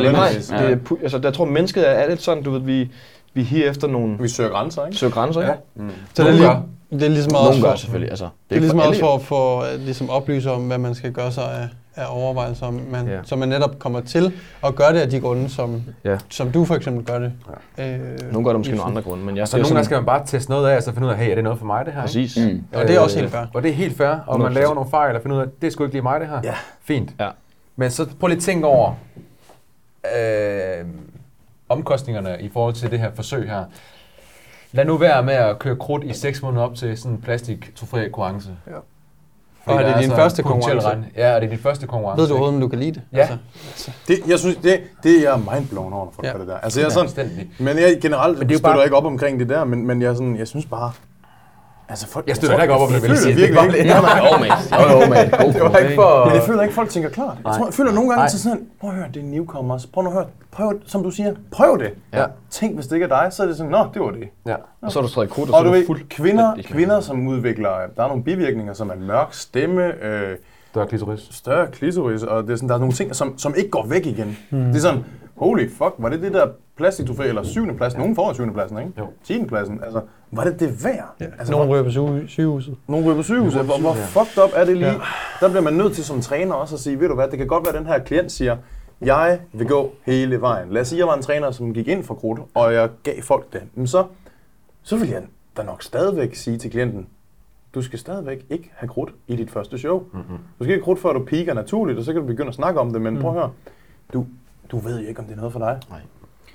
Nej, 0.50 0.68
det 0.70 0.80
pu- 0.92 1.04
altså, 1.04 1.20
jeg 1.24 1.34
tror, 1.34 1.46
mennesket 1.46 1.89
er 1.89 2.10
lidt 2.10 2.22
sådan, 2.22 2.44
du 2.44 2.52
ved, 2.52 2.60
vi, 2.60 2.89
vi 3.34 3.44
higer 3.44 3.70
efter 3.70 3.88
nogle 3.88 4.18
Vi 4.20 4.28
søger 4.28 4.50
grænser, 4.50 4.86
ikke? 4.86 4.98
søger 4.98 5.14
grænser, 5.14 5.42
ikke? 5.42 5.54
Mm. 5.76 5.89
Så 5.89 5.96
det 6.14 6.20
er, 6.20 6.24
Nogen 6.24 6.36
lige, 6.39 6.48
gør. 6.50 6.62
det 7.00 7.04
er 7.04 7.10
ligesom 7.10 7.32
Nogle 7.32 7.48
også 7.48 7.62
gør 7.62 7.70
for, 7.70 7.78
selvfølgelig, 7.78 8.10
altså. 8.10 8.30
det 8.50 8.56
er 8.56 8.60
ligesom 8.60 8.80
for 8.80 8.88
også 8.88 9.00
for 9.00 9.16
at 9.16 9.22
få 9.22 9.66
øh, 9.66 9.80
ligesom 9.80 10.10
oplyse 10.10 10.52
om, 10.52 10.68
hvad 10.68 10.78
man 10.78 10.96
skal 10.96 11.12
gøre 11.12 11.32
sig 11.32 11.44
af, 11.44 11.70
af 11.96 12.06
overvejelser, 12.10 12.72
man, 12.72 13.08
Ja. 13.08 13.14
ja. 13.14 13.20
så 13.24 13.36
man 13.36 13.50
netop 13.50 13.80
kommer 13.80 14.02
til 14.02 14.34
at 14.66 14.76
gøre 14.76 14.94
det 14.94 15.00
af 15.00 15.10
de 15.10 15.20
grunde, 15.20 15.50
som, 15.50 15.84
Ja. 16.04 16.18
som 16.30 16.52
du 16.52 16.66
for 16.66 16.76
eksempel 16.76 17.06
gør 17.06 17.20
det. 17.20 17.34
Ja. 17.78 17.98
Øh, 17.98 18.32
Nogle 18.32 18.46
gør 18.46 18.52
det 18.52 18.60
måske 18.60 18.72
nogle 18.76 18.84
andre 18.84 19.02
grunde, 19.02 19.24
men 19.26 19.38
jeg 19.38 19.48
Så 19.48 19.58
nogle 19.58 19.70
gange 19.70 19.86
skal 19.86 19.96
man 19.98 20.06
bare 20.06 20.26
teste 20.26 20.52
noget 20.52 20.70
af, 20.70 20.78
og 20.78 20.84
så 20.84 20.92
finde 20.92 21.08
ud 21.08 21.12
af, 21.12 21.18
hey, 21.18 21.32
er 21.32 21.36
det 21.36 21.44
noget 21.44 21.60
for 21.60 21.66
mig, 21.66 21.86
det 21.86 21.94
her? 21.94 22.02
Præcis. 22.02 22.38
Mm. 22.38 22.64
Og 22.74 22.88
det 22.88 22.96
er 22.96 23.00
også 23.00 23.20
helt 23.20 23.32
fair. 23.32 23.46
Og 23.54 23.64
det 23.64 23.72
er 23.72 23.76
helt 23.76 23.98
fair, 23.98 24.08
og 24.28 24.39
man 24.39 24.52
100%. 24.52 24.54
laver 24.54 24.74
nogle 24.74 24.89
fejl 24.89 25.16
og 25.16 25.22
finder 25.22 25.38
ud 25.38 25.42
af, 25.42 25.48
det 25.62 25.68
er 25.68 25.72
sgu 25.72 25.84
ikke 25.84 25.94
lige 25.96 26.02
mig, 26.04 26.20
det 26.20 26.30
her. 26.30 26.39
Ja. 26.44 26.54
Fint. 26.82 27.12
Ja. 27.20 27.30
Men 27.76 27.89
så 27.92 28.08
prøv 28.20 28.28
lige 28.28 28.38
at 28.38 28.44
tænke 28.44 28.68
over 28.68 28.94
øh, 30.18 30.86
omkostningerne 31.70 32.38
i 32.39 32.50
forhold 32.54 32.74
til 32.74 32.92
det 32.92 33.00
her 33.00 33.12
forsøg 33.16 33.50
her. 33.50 33.64
Lad 34.72 34.86
nu 34.86 34.98
være 34.98 35.24
med 35.24 35.34
at 35.34 35.60
køre 35.60 35.76
krudt 35.76 36.04
i 36.04 36.14
6 36.14 36.42
måneder 36.42 36.64
op 36.64 36.76
til 36.76 36.98
sådan 36.98 37.12
en 37.12 37.22
plastik 37.22 37.72
konkurrence. 37.92 38.50
Ja. 38.68 38.72
Og 39.66 39.76
er 39.82 39.93
det 39.93 40.03
din 40.03 40.12
første 40.12 40.43
konkurrence? 40.43 40.88
Ja, 41.18 41.36
og 41.36 41.41
det 41.41 41.47
er 41.47 41.49
din 41.51 41.59
første 41.59 41.88
konkurrence. 41.88 42.22
ved 42.22 42.28
du 42.28 42.34
overhovedet, 42.34 42.55
om 42.55 42.62
du 42.62 42.68
kan 42.68 42.80
lide 42.80 42.91
det? 42.91 43.01
Ja. 43.14 43.20
Altså, 43.20 43.91
Det, 44.07 44.20
jeg 44.28 44.39
synes, 44.39 44.55
det, 44.55 44.80
det 45.03 45.18
er 45.18 45.32
jeg 45.32 45.39
mindblown 45.53 45.93
over, 45.93 46.07
folk 46.16 46.28
Ja. 46.28 46.34
det 46.39 46.47
der. 46.47 46.57
Altså, 46.57 46.80
jeg 46.80 46.86
er 46.86 46.89
sådan, 46.89 47.30
men 47.59 47.78
jeg 47.78 47.97
generelt 48.01 48.39
Men 48.39 48.47
det 48.49 48.53
er 48.53 48.57
støtter 48.57 48.74
bare- 48.76 48.84
ikke 48.84 48.95
op 48.95 49.05
omkring 49.05 49.39
det 49.39 49.49
der, 49.49 49.64
men, 49.64 49.88
men 49.88 50.01
jeg, 50.01 50.16
sådan, 50.16 50.38
jeg 50.38 50.47
synes 50.47 50.66
bare... 50.66 50.91
Altså, 51.92 52.08
folk, 52.08 52.28
Jeg 52.28 52.36
støtter 52.36 52.62
ikke 52.62 52.74
op 52.74 52.82
om 52.82 52.94
det, 52.94 53.02
vil 53.02 53.10
jeg 53.10 53.18
sige. 53.18 53.34
føler 53.36 53.48
Det 53.48 53.56
virkelig 53.56 53.56
bare 53.56 53.66
ikke. 53.66 53.78
lidt- 53.78 53.96
Jo, 54.32 54.38
man. 54.44 54.52
Jo, 54.82 55.02
jo, 55.02 55.10
man. 55.10 55.30
God 55.46 55.54
Det 55.54 55.62
var 55.62 55.78
ikke 55.78 55.96
for... 55.96 56.26
Men 56.26 56.36
jeg 56.36 56.44
føler 56.44 56.62
ikke, 56.62 56.76
folk 56.76 56.89
tænker 56.89 57.10
klart. 57.10 57.38
Jeg, 57.46 57.54
tror, 57.58 57.66
jeg 57.66 57.74
føler 57.74 57.92
nogle 57.92 58.10
gange 58.14 58.30
til 58.30 58.39
sådan, 58.39 58.62
prøv 58.82 58.89
at 58.89 58.96
høre, 58.96 59.06
det 59.14 59.22
er 59.22 59.26
newcomers. 59.26 59.86
Prøv 59.86 60.06
at 60.08 60.14
høre, 60.14 60.26
prøv, 60.52 60.74
som 60.86 61.04
du 61.04 61.12
siger, 61.12 61.34
prøv 61.52 61.80
det. 61.80 61.92
Ja. 62.14 62.26
Tænk, 62.50 62.76
hvis 62.76 62.88
det 62.88 62.96
ikke 62.96 63.04
er 63.04 63.22
dig, 63.24 63.34
så 63.34 63.44
er 63.44 63.48
det 63.48 63.58
sådan, 63.58 63.72
nå, 63.72 63.86
det 63.94 64.02
var 64.02 64.12
det. 64.12 64.28
Ja. 64.46 64.56
Og 64.82 64.92
så 64.92 65.00
er 65.00 65.04
du 65.04 65.10
strøget 65.10 65.30
krudt, 65.32 65.50
og, 65.50 65.56
Og 65.56 65.60
så 65.60 65.64
du 65.64 65.70
er 65.74 65.78
ved, 65.78 65.86
fuld. 65.86 66.02
kvinder, 66.10 66.54
kvinder, 66.66 67.00
som 67.00 67.28
udvikler, 67.28 67.70
der 67.98 68.04
er 68.04 68.08
nogle 68.08 68.24
bivirkninger, 68.24 68.74
som 68.74 68.89
er 68.89 68.94
en 68.94 69.08
mørk 69.08 69.28
stemme, 69.32 69.84
øh, 70.06 70.38
er 70.76 70.86
klitoris. 70.86 71.28
større 71.32 71.68
klitoris, 71.68 72.24
og 72.24 72.44
det 72.44 72.52
er 72.52 72.56
sådan, 72.56 72.70
der 72.70 72.76
er 72.76 72.80
nogle 72.80 72.94
ting, 72.94 73.16
som, 73.16 73.38
som 73.38 73.54
ikke 73.58 73.70
går 73.70 73.86
væk 73.88 74.06
igen. 74.06 74.38
Mm. 74.50 74.64
Det 74.66 74.76
er 74.76 74.80
sådan, 74.80 75.04
holy 75.38 75.70
fuck, 75.70 75.94
var 75.98 76.10
det 76.10 76.22
det 76.22 76.34
der 76.34 76.48
plastiktrofæ, 76.82 77.24
eller 77.28 77.44
syvende 77.44 77.74
plads? 77.76 77.98
Nogen 77.98 78.16
får 78.16 78.34
syvende 78.34 78.54
pladsen, 78.54 78.78
ikke? 78.78 78.92
Jo. 78.98 79.08
Tiende 79.24 79.48
pladsen. 79.48 79.80
Altså, 79.84 80.02
var 80.32 80.44
det 80.44 80.60
det 80.60 80.84
værd? 80.84 81.16
ja. 81.20 81.26
Altså, 81.40 81.52
Nogen 81.52 81.70
ryger 81.70 81.84
på 81.84 81.90
syge- 81.92 82.28
sygehuset. 82.28 82.76
nogen 82.88 83.06
ryger 83.06 83.16
på 83.16 83.24
sygehuset. 83.24 83.66
Hvor, 83.66 83.80
hvor 83.80 83.94
fucked 83.94 84.44
up 84.44 84.50
er 84.56 84.66
det 84.66 84.78
lige? 84.78 84.90
Ja. 84.92 84.98
Der 85.40 85.50
bliver 85.50 85.62
man 85.62 85.74
nødt 85.74 85.94
til 85.94 86.04
som 86.06 86.22
træner 86.22 86.54
også 86.56 86.76
at 86.76 86.80
sige, 86.82 87.00
ved 87.00 87.08
du 87.08 87.16
hvad, 87.16 87.28
det 87.28 87.38
kan 87.38 87.48
godt 87.48 87.64
være, 87.66 87.74
at 87.76 87.80
den 87.80 87.88
her 87.88 88.00
klient 88.00 88.32
siger, 88.32 88.58
jeg 89.02 89.40
vil 89.54 89.68
gå 89.68 89.92
hele 90.06 90.42
vejen. 90.42 90.70
Lad 90.70 90.82
os 90.82 90.88
sige, 90.88 90.98
at 90.98 91.00
jeg 91.00 91.08
var 91.08 91.16
en 91.16 91.22
træner, 91.22 91.52
som 91.52 91.74
gik 91.74 91.88
ind 91.88 92.04
for 92.04 92.14
krudt, 92.16 92.40
og 92.54 92.74
jeg 92.74 92.90
gav 93.04 93.22
folk 93.22 93.54
det. 93.54 93.62
Men 93.76 93.88
så, 93.88 94.06
så 94.84 94.98
vil 94.98 95.10
jeg 95.10 95.22
da 95.58 95.64
nok 95.64 95.84
stadigvæk 95.84 96.36
sige 96.36 96.58
til 96.58 96.72
klienten, 96.72 97.08
du 97.76 97.82
skal 97.82 98.00
stadigvæk 98.00 98.46
ikke 98.50 98.72
have 98.76 98.88
krudt 98.90 99.12
i 99.28 99.36
dit 99.36 99.52
første 99.52 99.78
show. 99.78 100.00
Mm-hmm. 100.00 100.38
Du 100.60 100.64
skal 100.64 100.68
ikke 100.74 100.74
have 100.74 100.84
krudt, 100.84 101.00
før 101.00 101.14
du 101.14 101.24
piker 101.26 101.54
naturligt, 101.54 102.00
og 102.00 102.06
så 102.06 102.14
kan 102.14 102.22
du 102.22 102.28
begynde 102.28 102.48
at 102.50 102.56
snakke 102.56 102.80
om 102.80 102.94
det, 102.94 103.02
men 103.02 103.14
mm. 103.14 103.22
prøv 103.22 103.30
at 103.32 103.38
høre, 103.38 103.52
du, 104.14 104.26
du 104.72 104.80
ved 104.80 105.00
jo 105.02 105.08
ikke, 105.08 105.20
om 105.20 105.26
det 105.26 105.34
er 105.34 105.38
noget 105.38 105.52
for 105.52 105.60
dig. 105.60 105.80
Nej. 105.90 106.00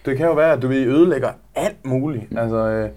Det 0.07 0.17
kan 0.17 0.27
jo 0.27 0.33
være, 0.33 0.53
at 0.53 0.63
du 0.63 0.71
ødelægger 0.71 1.29
alt 1.55 1.87
muligt. 1.87 2.31
Mm. 2.33 2.39
Altså, 2.39 2.57
øh, 2.57 2.89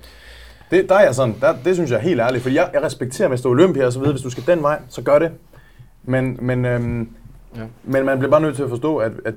det, 0.72 0.90
der 0.90 0.96
er 0.96 1.04
jeg 1.04 1.16
sådan, 1.16 1.36
der, 1.42 1.54
det 1.66 1.76
synes 1.76 1.92
jeg 1.92 1.98
er 1.98 2.02
helt 2.02 2.20
ærligt, 2.22 2.44
fordi 2.44 2.56
jeg, 2.56 2.70
jeg 2.74 2.84
respekterer, 2.84 3.28
hvis 3.28 3.42
du 3.42 3.48
er 3.48 3.52
Olympia 3.52 3.86
og 3.86 3.94
så 3.94 4.00
videre, 4.00 4.14
hvis 4.14 4.22
du 4.24 4.30
skal 4.30 4.44
den 4.48 4.62
vej, 4.64 4.80
så 4.90 5.02
gør 5.02 5.20
det. 5.20 5.32
Men, 6.04 6.38
men, 6.42 6.66
øhm, 6.66 7.10
Ja. 7.56 7.62
ja. 7.62 7.66
men 7.84 8.06
man 8.06 8.18
bliver 8.20 8.32
bare 8.32 8.42
nødt 8.42 8.56
til 8.56 8.64
at 8.64 8.70
forstå, 8.70 8.98
at, 8.98 9.12
at 9.26 9.34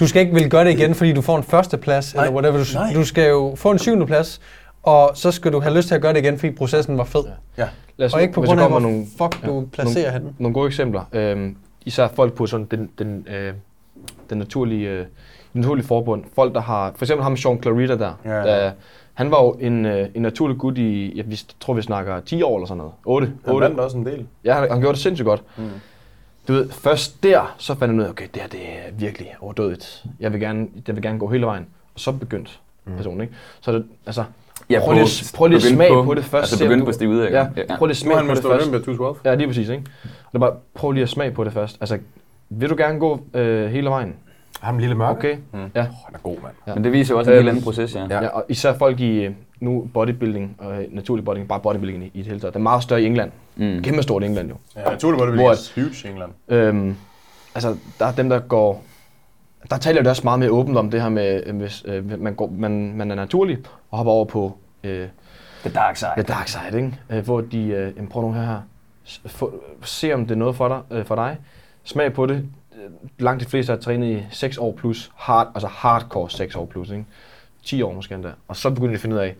Du 0.00 0.06
skal 0.06 0.22
ikke 0.22 0.34
vil 0.34 0.50
gøre 0.50 0.64
det 0.64 0.70
igen, 0.70 0.94
fordi 0.94 1.12
du 1.12 1.20
får 1.20 1.36
en 1.36 1.42
førsteplads, 1.42 2.14
Nej, 2.14 2.24
eller 2.24 2.34
whatever. 2.34 2.58
Du, 2.64 2.64
nej. 2.74 2.92
du 2.94 3.04
skal 3.04 3.28
jo 3.28 3.54
få 3.56 3.70
en 3.70 3.78
syvende 3.78 4.06
plads, 4.06 4.40
og 4.82 5.10
så 5.14 5.30
skal 5.30 5.52
du 5.52 5.60
have 5.60 5.76
lyst 5.76 5.88
til 5.88 5.94
at 5.94 6.02
gøre 6.02 6.12
det 6.12 6.18
igen, 6.18 6.38
fordi 6.38 6.52
processen 6.52 6.98
var 6.98 7.04
fed. 7.04 7.20
ja, 7.58 7.68
Lad 7.96 8.06
os 8.06 8.12
Og 8.12 8.18
nu- 8.18 8.22
ikke 8.22 8.34
på 8.34 8.40
grund 8.42 8.60
af, 8.60 8.68
hvor 8.70 8.78
nogle, 8.80 9.06
fuck 9.18 9.46
du 9.46 9.66
placerer 9.72 10.10
henne. 10.12 10.32
nogle 10.38 10.54
gode 10.54 10.66
eksempler. 10.66 11.02
Øhm, 11.12 11.56
især 11.86 12.08
folk 12.14 12.32
på 12.34 12.46
sådan 12.46 12.66
den, 12.70 12.90
den, 12.98 13.26
øh, 13.34 13.52
den 14.30 14.38
naturlige, 14.38 14.88
øh, 14.90 15.06
naturlige 15.52 15.86
forbund. 15.86 16.24
Folk, 16.34 16.54
der 16.54 16.60
har... 16.60 16.92
For 16.96 17.04
eksempel 17.04 17.22
ham 17.22 17.36
Sean 17.36 17.62
Clarita 17.62 17.96
der. 17.96 18.12
Ja, 18.24 18.30
ja. 18.36 18.42
der 18.64 18.72
han 19.14 19.30
var 19.30 19.42
jo 19.42 19.56
en, 19.60 19.86
øh, 19.86 20.08
en 20.14 20.22
naturlig 20.22 20.58
gut 20.58 20.78
i, 20.78 21.12
jeg 21.16 21.30
vi, 21.30 21.40
tror 21.60 21.74
vi 21.74 21.82
snakker 21.82 22.20
10 22.20 22.42
år 22.42 22.56
eller 22.56 22.66
sådan 22.66 22.78
noget. 22.78 22.92
8. 23.04 23.32
han 23.44 23.54
8. 23.54 23.64
vandt 23.64 23.80
også 23.80 23.96
en 23.96 24.06
del. 24.06 24.26
Ja, 24.44 24.54
han, 24.54 24.70
han 24.70 24.80
gjorde 24.80 24.92
det 24.94 25.02
sindssygt 25.02 25.26
godt. 25.26 25.42
Mm. 25.56 25.64
Du 26.48 26.52
ved, 26.52 26.70
først 26.70 27.22
der, 27.22 27.54
så 27.58 27.74
fandt 27.74 27.92
han 27.92 28.00
ud 28.00 28.04
af, 28.04 28.10
okay, 28.10 28.26
det 28.34 28.42
her 28.42 28.48
det 28.48 28.60
er 28.60 28.92
virkelig 28.92 29.28
overdødigt. 29.40 30.04
Jeg 30.20 30.32
vil 30.32 30.40
gerne, 30.40 30.66
jeg 30.86 30.94
vil 30.96 31.02
gerne 31.02 31.18
gå 31.18 31.28
hele 31.28 31.46
vejen. 31.46 31.66
Og 31.94 32.00
så 32.00 32.12
begyndte 32.12 32.50
personen, 32.96 33.20
ikke? 33.20 33.34
Så 33.60 33.72
det, 33.72 33.84
altså, 34.06 34.24
Ja, 34.70 34.80
prøv 34.84 34.94
lige, 34.94 35.06
prøv 35.34 35.46
lige 35.48 35.58
begynde 35.58 35.74
smage 35.76 36.04
på, 36.04 36.14
det 36.14 36.24
først. 36.24 36.52
Altså 36.52 36.64
begynde 36.64 36.80
du- 36.80 36.84
på 36.84 36.92
Stig 36.92 37.08
Ude, 37.08 37.28
Ja, 37.30 37.48
prøv 37.78 37.86
lige 37.86 38.08
Nu 38.08 38.14
han 38.16 38.26
på 38.26 38.34
det 38.34 38.42
først. 38.42 38.62
Olympia 38.62 38.78
2012. 38.78 39.16
Ja, 39.24 39.34
lige 39.34 39.46
præcis, 39.46 39.68
ikke? 39.68 39.82
Og 40.04 40.10
det 40.32 40.34
er 40.34 40.38
bare, 40.38 40.52
prøv 40.74 40.90
lige 40.92 41.02
at 41.02 41.08
smage 41.08 41.30
på 41.30 41.44
det 41.44 41.52
først. 41.52 41.76
Altså, 41.80 41.98
vil 42.48 42.70
du 42.70 42.76
gerne 42.76 42.98
gå 42.98 43.20
øh, 43.34 43.70
hele 43.70 43.90
vejen? 43.90 44.14
Ham 44.60 44.78
lille 44.78 44.94
mørke. 44.94 45.18
Okay. 45.18 45.36
Mm. 45.52 45.70
Ja. 45.74 45.82
Han 45.82 46.14
er 46.14 46.18
god, 46.22 46.36
mand. 46.42 46.54
Ja. 46.66 46.74
Men 46.74 46.84
det 46.84 46.92
viser 46.92 47.14
jo 47.14 47.18
også 47.18 47.30
en 47.30 47.36
Øhm, 47.36 47.42
helt 47.42 47.48
anden 47.48 47.64
proces, 47.64 47.94
ja. 47.94 48.06
Ja. 48.10 48.22
ja. 48.22 48.28
og 48.28 48.44
især 48.48 48.72
folk 48.78 49.00
i 49.00 49.24
øh, 49.24 49.34
nu 49.60 49.90
bodybuilding 49.94 50.56
og 50.58 50.82
øh, 50.82 50.94
naturlig 50.94 51.24
bodybuilding, 51.24 51.48
bare 51.48 51.60
bodybuilding 51.60 52.04
i, 52.04 52.10
i 52.14 52.18
det 52.18 52.26
hele 52.26 52.40
taget. 52.40 52.54
Det 52.54 52.58
er 52.60 52.62
meget 52.62 52.82
større 52.82 53.02
i 53.02 53.06
England. 53.06 53.30
Mm. 53.56 53.82
Kæmpe 53.82 54.02
stort 54.02 54.22
i 54.22 54.26
England 54.26 54.48
jo. 54.48 54.54
Ja, 54.76 54.90
naturligt 54.90 55.20
var 55.20 55.26
det 55.26 55.32
vel 55.32 55.40
Hvor- 55.40 55.52
ikke 55.52 55.80
huge 55.80 56.08
i 56.08 56.12
England. 56.12 56.30
Øhm, 56.48 56.96
altså, 57.54 57.76
der 57.98 58.06
er 58.06 58.12
dem, 58.12 58.28
der 58.28 58.38
går... 58.38 58.82
Der 59.70 59.76
taler 59.76 60.00
det 60.02 60.10
også 60.10 60.22
meget 60.24 60.38
mere 60.40 60.50
åbent 60.50 60.78
om 60.78 60.90
det 60.90 61.02
her 61.02 61.08
med, 61.08 61.42
øh, 61.46 61.56
hvis 61.56 61.84
øh, 61.88 62.20
man, 62.20 62.34
går, 62.34 62.50
man, 62.58 62.92
man 62.96 63.10
er 63.10 63.14
naturlig 63.14 63.58
og 63.90 63.96
hopper 63.98 64.12
over 64.12 64.24
på 64.24 64.58
øh, 64.84 65.08
The 65.64 65.70
dark 65.74 65.96
side. 65.96 66.10
the 66.16 66.22
dark 66.22 66.48
side, 66.48 66.76
ikke? 66.76 67.00
Øh, 67.10 67.24
hvor 67.24 67.40
de, 67.40 67.66
øh, 67.66 68.08
prøv 68.08 68.22
nu 68.22 68.32
her 68.32 68.42
her, 68.42 68.60
få, 69.26 69.62
se 69.82 70.12
om 70.14 70.22
det 70.26 70.30
er 70.30 70.38
noget 70.38 70.56
for 70.56 70.68
dig, 70.68 70.98
øh, 70.98 71.04
for 71.04 71.14
dig. 71.14 71.36
Smag 71.84 72.12
på 72.12 72.26
det. 72.26 72.44
Øh, 72.84 72.90
Langt 73.18 73.44
de 73.44 73.50
fleste 73.50 73.70
har 73.70 73.76
trænet 73.78 74.06
i 74.06 74.22
6 74.30 74.58
år 74.58 74.72
plus, 74.72 75.10
hard, 75.16 75.48
altså 75.54 75.68
hardcore 75.68 76.30
6 76.30 76.54
år 76.56 76.66
plus, 76.66 76.90
ikke? 76.90 77.04
10 77.64 77.82
år 77.82 77.92
måske 77.92 78.14
endda. 78.14 78.28
Og 78.48 78.56
så 78.56 78.70
begynder 78.70 78.88
de 78.90 78.94
at 78.94 79.00
finde 79.00 79.16
ud 79.16 79.20
af, 79.20 79.34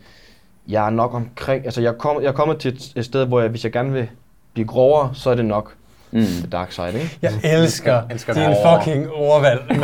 jeg 0.67 0.85
er 0.85 0.89
nok 0.89 1.13
omkring, 1.13 1.65
altså 1.65 1.81
jeg 1.81 1.89
er 1.89 1.97
kommet, 1.97 2.23
jeg 2.23 2.29
er 2.29 2.33
kommet 2.33 2.57
til 2.57 2.73
et, 2.73 2.91
et 2.95 3.05
sted, 3.05 3.25
hvor 3.25 3.39
jeg, 3.39 3.49
hvis 3.49 3.63
jeg 3.63 3.71
gerne 3.71 3.91
vil 3.91 4.09
blive 4.53 4.67
grovere, 4.67 5.09
så 5.13 5.29
er 5.29 5.35
det 5.35 5.45
nok 5.45 5.73
Mm. 6.11 6.21
the 6.21 6.47
dark 6.47 6.71
side, 6.71 6.93
ikke? 6.93 7.17
Jeg 7.21 7.31
elsker, 7.43 8.01
elsker 8.11 8.33
din 8.33 8.43
det. 8.43 8.57
fucking 8.67 9.09
ordvalg, 9.11 9.61
mate. 9.69 9.79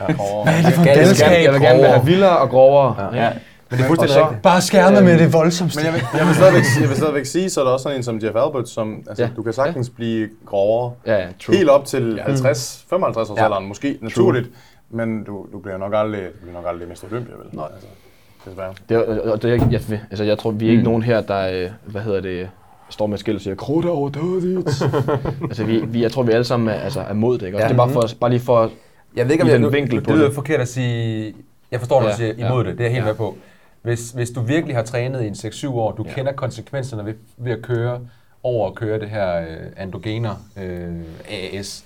Ja. 0.00 0.04
Hvad 0.44 0.54
er 0.54 0.62
det 0.62 0.72
for 0.74 0.82
en 0.82 0.88
Jeg 0.88 0.96
gerne, 1.18 1.34
jeg 1.36 1.52
vil 1.52 1.60
gerne 1.60 1.86
have 1.86 2.04
vildere 2.06 2.38
og 2.38 2.48
grovere. 2.50 3.14
Ja. 3.16 3.24
Ja. 3.24 3.32
Men 3.70 3.78
det 3.78 3.84
er 3.84 3.88
fuldstændig 3.88 4.14
så, 4.14 4.22
rigtigt. 4.24 4.42
Bare 4.42 4.60
skærme 4.60 5.00
med 5.00 5.18
det 5.18 5.32
voldsomste. 5.32 5.78
Men 5.78 5.86
jeg 5.86 5.92
vil, 5.94 6.02
jeg, 6.18 6.26
vil 6.26 6.34
stadigvæk, 6.34 6.62
jeg 6.80 6.88
vil 6.88 6.96
stadigvæk 6.96 7.26
sige, 7.26 7.50
så 7.50 7.60
er 7.60 7.64
der 7.64 7.72
også 7.72 7.82
sådan 7.82 7.96
en 7.98 8.02
som 8.02 8.14
Jeff 8.22 8.36
Albert, 8.36 8.68
som 8.68 9.02
altså, 9.08 9.22
Ja. 9.22 9.28
ja. 9.28 9.34
du 9.36 9.42
kan 9.42 9.52
sagtens 9.52 9.90
blive 9.90 10.28
grovere. 10.46 10.92
ja, 11.06 11.14
ja, 11.16 11.26
true. 11.40 11.56
Helt 11.56 11.68
op 11.70 11.84
til 11.84 12.20
50, 12.26 12.84
55 12.90 13.30
års 13.30 13.38
Ja. 13.38 13.44
alderen, 13.44 13.66
måske 13.68 13.98
naturligt. 14.00 14.48
Men 14.90 15.24
du, 15.24 15.46
du 15.52 15.58
bliver 15.58 15.78
nok 15.78 15.92
aldrig, 15.94 16.20
du 16.22 16.40
bliver 16.42 16.54
nok 16.54 16.64
aldrig 16.68 16.88
Mr. 16.88 17.04
Olympia, 17.12 17.34
vel? 17.34 17.46
Nej. 17.52 17.64
Altså, 17.74 17.88
desværre. 18.50 18.72
Det, 18.88 18.96
er- 18.96 19.32
og 19.32 19.42
det, 19.42 19.50
er- 19.50 19.54
jeg, 19.70 19.82
jeg, 19.90 20.00
altså, 20.10 20.24
jeg 20.24 20.38
tror, 20.38 20.50
vi 20.50 20.66
er 20.66 20.70
ikke 20.70 20.82
nogen 20.82 21.02
her, 21.02 21.20
der, 21.20 21.64
øh, 21.64 21.70
hvad 21.84 22.02
hedder 22.02 22.20
det, 22.20 22.48
står 22.90 23.06
med 23.06 23.14
et 23.14 23.20
skilt 23.20 23.36
og 23.36 23.42
siger, 23.42 23.54
krudt 23.54 23.84
er 23.86 23.90
overdødigt. 23.90 24.82
altså, 25.50 25.64
vi, 25.64 25.78
vi, 25.86 26.02
jeg 26.02 26.12
tror, 26.12 26.22
vi 26.22 26.32
alle 26.32 26.44
sammen 26.44 26.68
er, 26.68 26.72
altså, 26.74 27.00
er 27.00 27.14
mod 27.14 27.38
det, 27.38 27.46
ikke? 27.46 27.58
Og 27.58 27.60
Ja. 27.60 27.66
det 27.68 27.72
er 27.72 27.76
bare, 27.76 27.90
for, 27.90 28.02
bare 28.20 28.30
lige 28.30 28.40
for, 28.40 28.70
Jeg 29.16 29.24
ved 29.24 29.32
ikke, 29.32 29.42
om 29.42 29.48
jeg, 29.48 29.54
den 29.54 29.62
nu, 29.62 29.68
vinkel 29.68 29.96
det 29.98 30.04
på 30.06 30.12
lyder 30.12 30.24
det. 30.26 30.34
forkert 30.34 30.60
at 30.60 30.68
sige, 30.68 31.34
jeg 31.70 31.80
forstår, 31.80 32.00
når 32.00 32.06
Ja, 32.06 32.12
du 32.12 32.16
siger 32.16 32.32
ja. 32.38 32.46
imod 32.48 32.64
det, 32.64 32.72
det 32.78 32.80
er 32.80 32.84
jeg 32.84 32.92
helt 32.92 33.04
Ja. 33.04 33.10
med 33.10 33.14
på. 33.14 33.36
Hvis, 33.86 34.10
hvis 34.10 34.30
du 34.30 34.40
virkelig 34.40 34.76
har 34.76 34.82
trænet 34.82 35.22
i 35.22 35.26
en 35.26 35.32
6-7 35.34 35.68
år, 35.68 35.92
du 35.92 36.04
Ja. 36.08 36.12
kender 36.14 36.32
konsekvenserne 36.32 37.04
ved, 37.04 37.14
ved 37.36 37.52
at 37.52 37.62
køre, 37.62 38.00
over 38.42 38.68
at 38.68 38.74
køre 38.74 39.00
det 39.00 39.08
her 39.10 39.40
øh, 39.40 39.46
androgener 39.76 40.34
øh, 40.56 40.90
AAS 41.30 41.84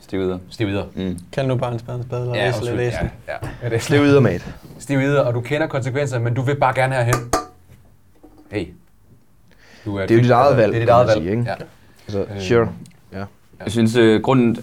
Stivider. 0.00 0.38
steroider. 0.50 0.84
Mm. 0.94 1.18
Kald 1.32 1.46
nu 1.46 1.56
bare 1.56 1.72
en 1.72 1.78
spade 1.78 1.96
en 1.98 2.02
spade, 2.04 2.22
eller 2.22 2.34
Ja, 2.36 2.46
læse 2.46 2.64
lidt 2.76 2.80
ja, 2.80 3.08
ja. 3.28 3.32
ja, 3.62 3.68
det 3.68 3.74
er 3.74 3.78
Steroider, 3.78 4.20
mate. 4.20 4.44
steroider, 4.78 5.20
og 5.20 5.34
du 5.34 5.40
kender 5.40 5.66
konsekvenserne, 5.66 6.24
men 6.24 6.34
du 6.34 6.42
vil 6.42 6.56
bare 6.56 6.74
gerne 6.74 6.94
herhen. 6.94 7.14
Hey. 8.52 8.66
Du 9.84 9.98
Det 9.98 10.10
er 10.10 10.14
jo 10.14 10.22
dit 10.22 10.30
eget 10.30 10.56
valg, 10.56 10.72
Det 10.72 10.76
er 10.76 10.80
dit 10.80 10.86
kan 10.88 10.94
eget 10.94 11.06
valg. 11.08 11.20
sige, 11.20 11.30
ikke? 11.30 11.42
Ja. 11.46 11.54
Altså, 12.08 12.34
Øh, 12.34 12.40
sure. 12.40 12.68
Jeg 13.64 13.72
synes, 13.72 13.96
øh, 13.96 14.22
grunden... 14.22 14.56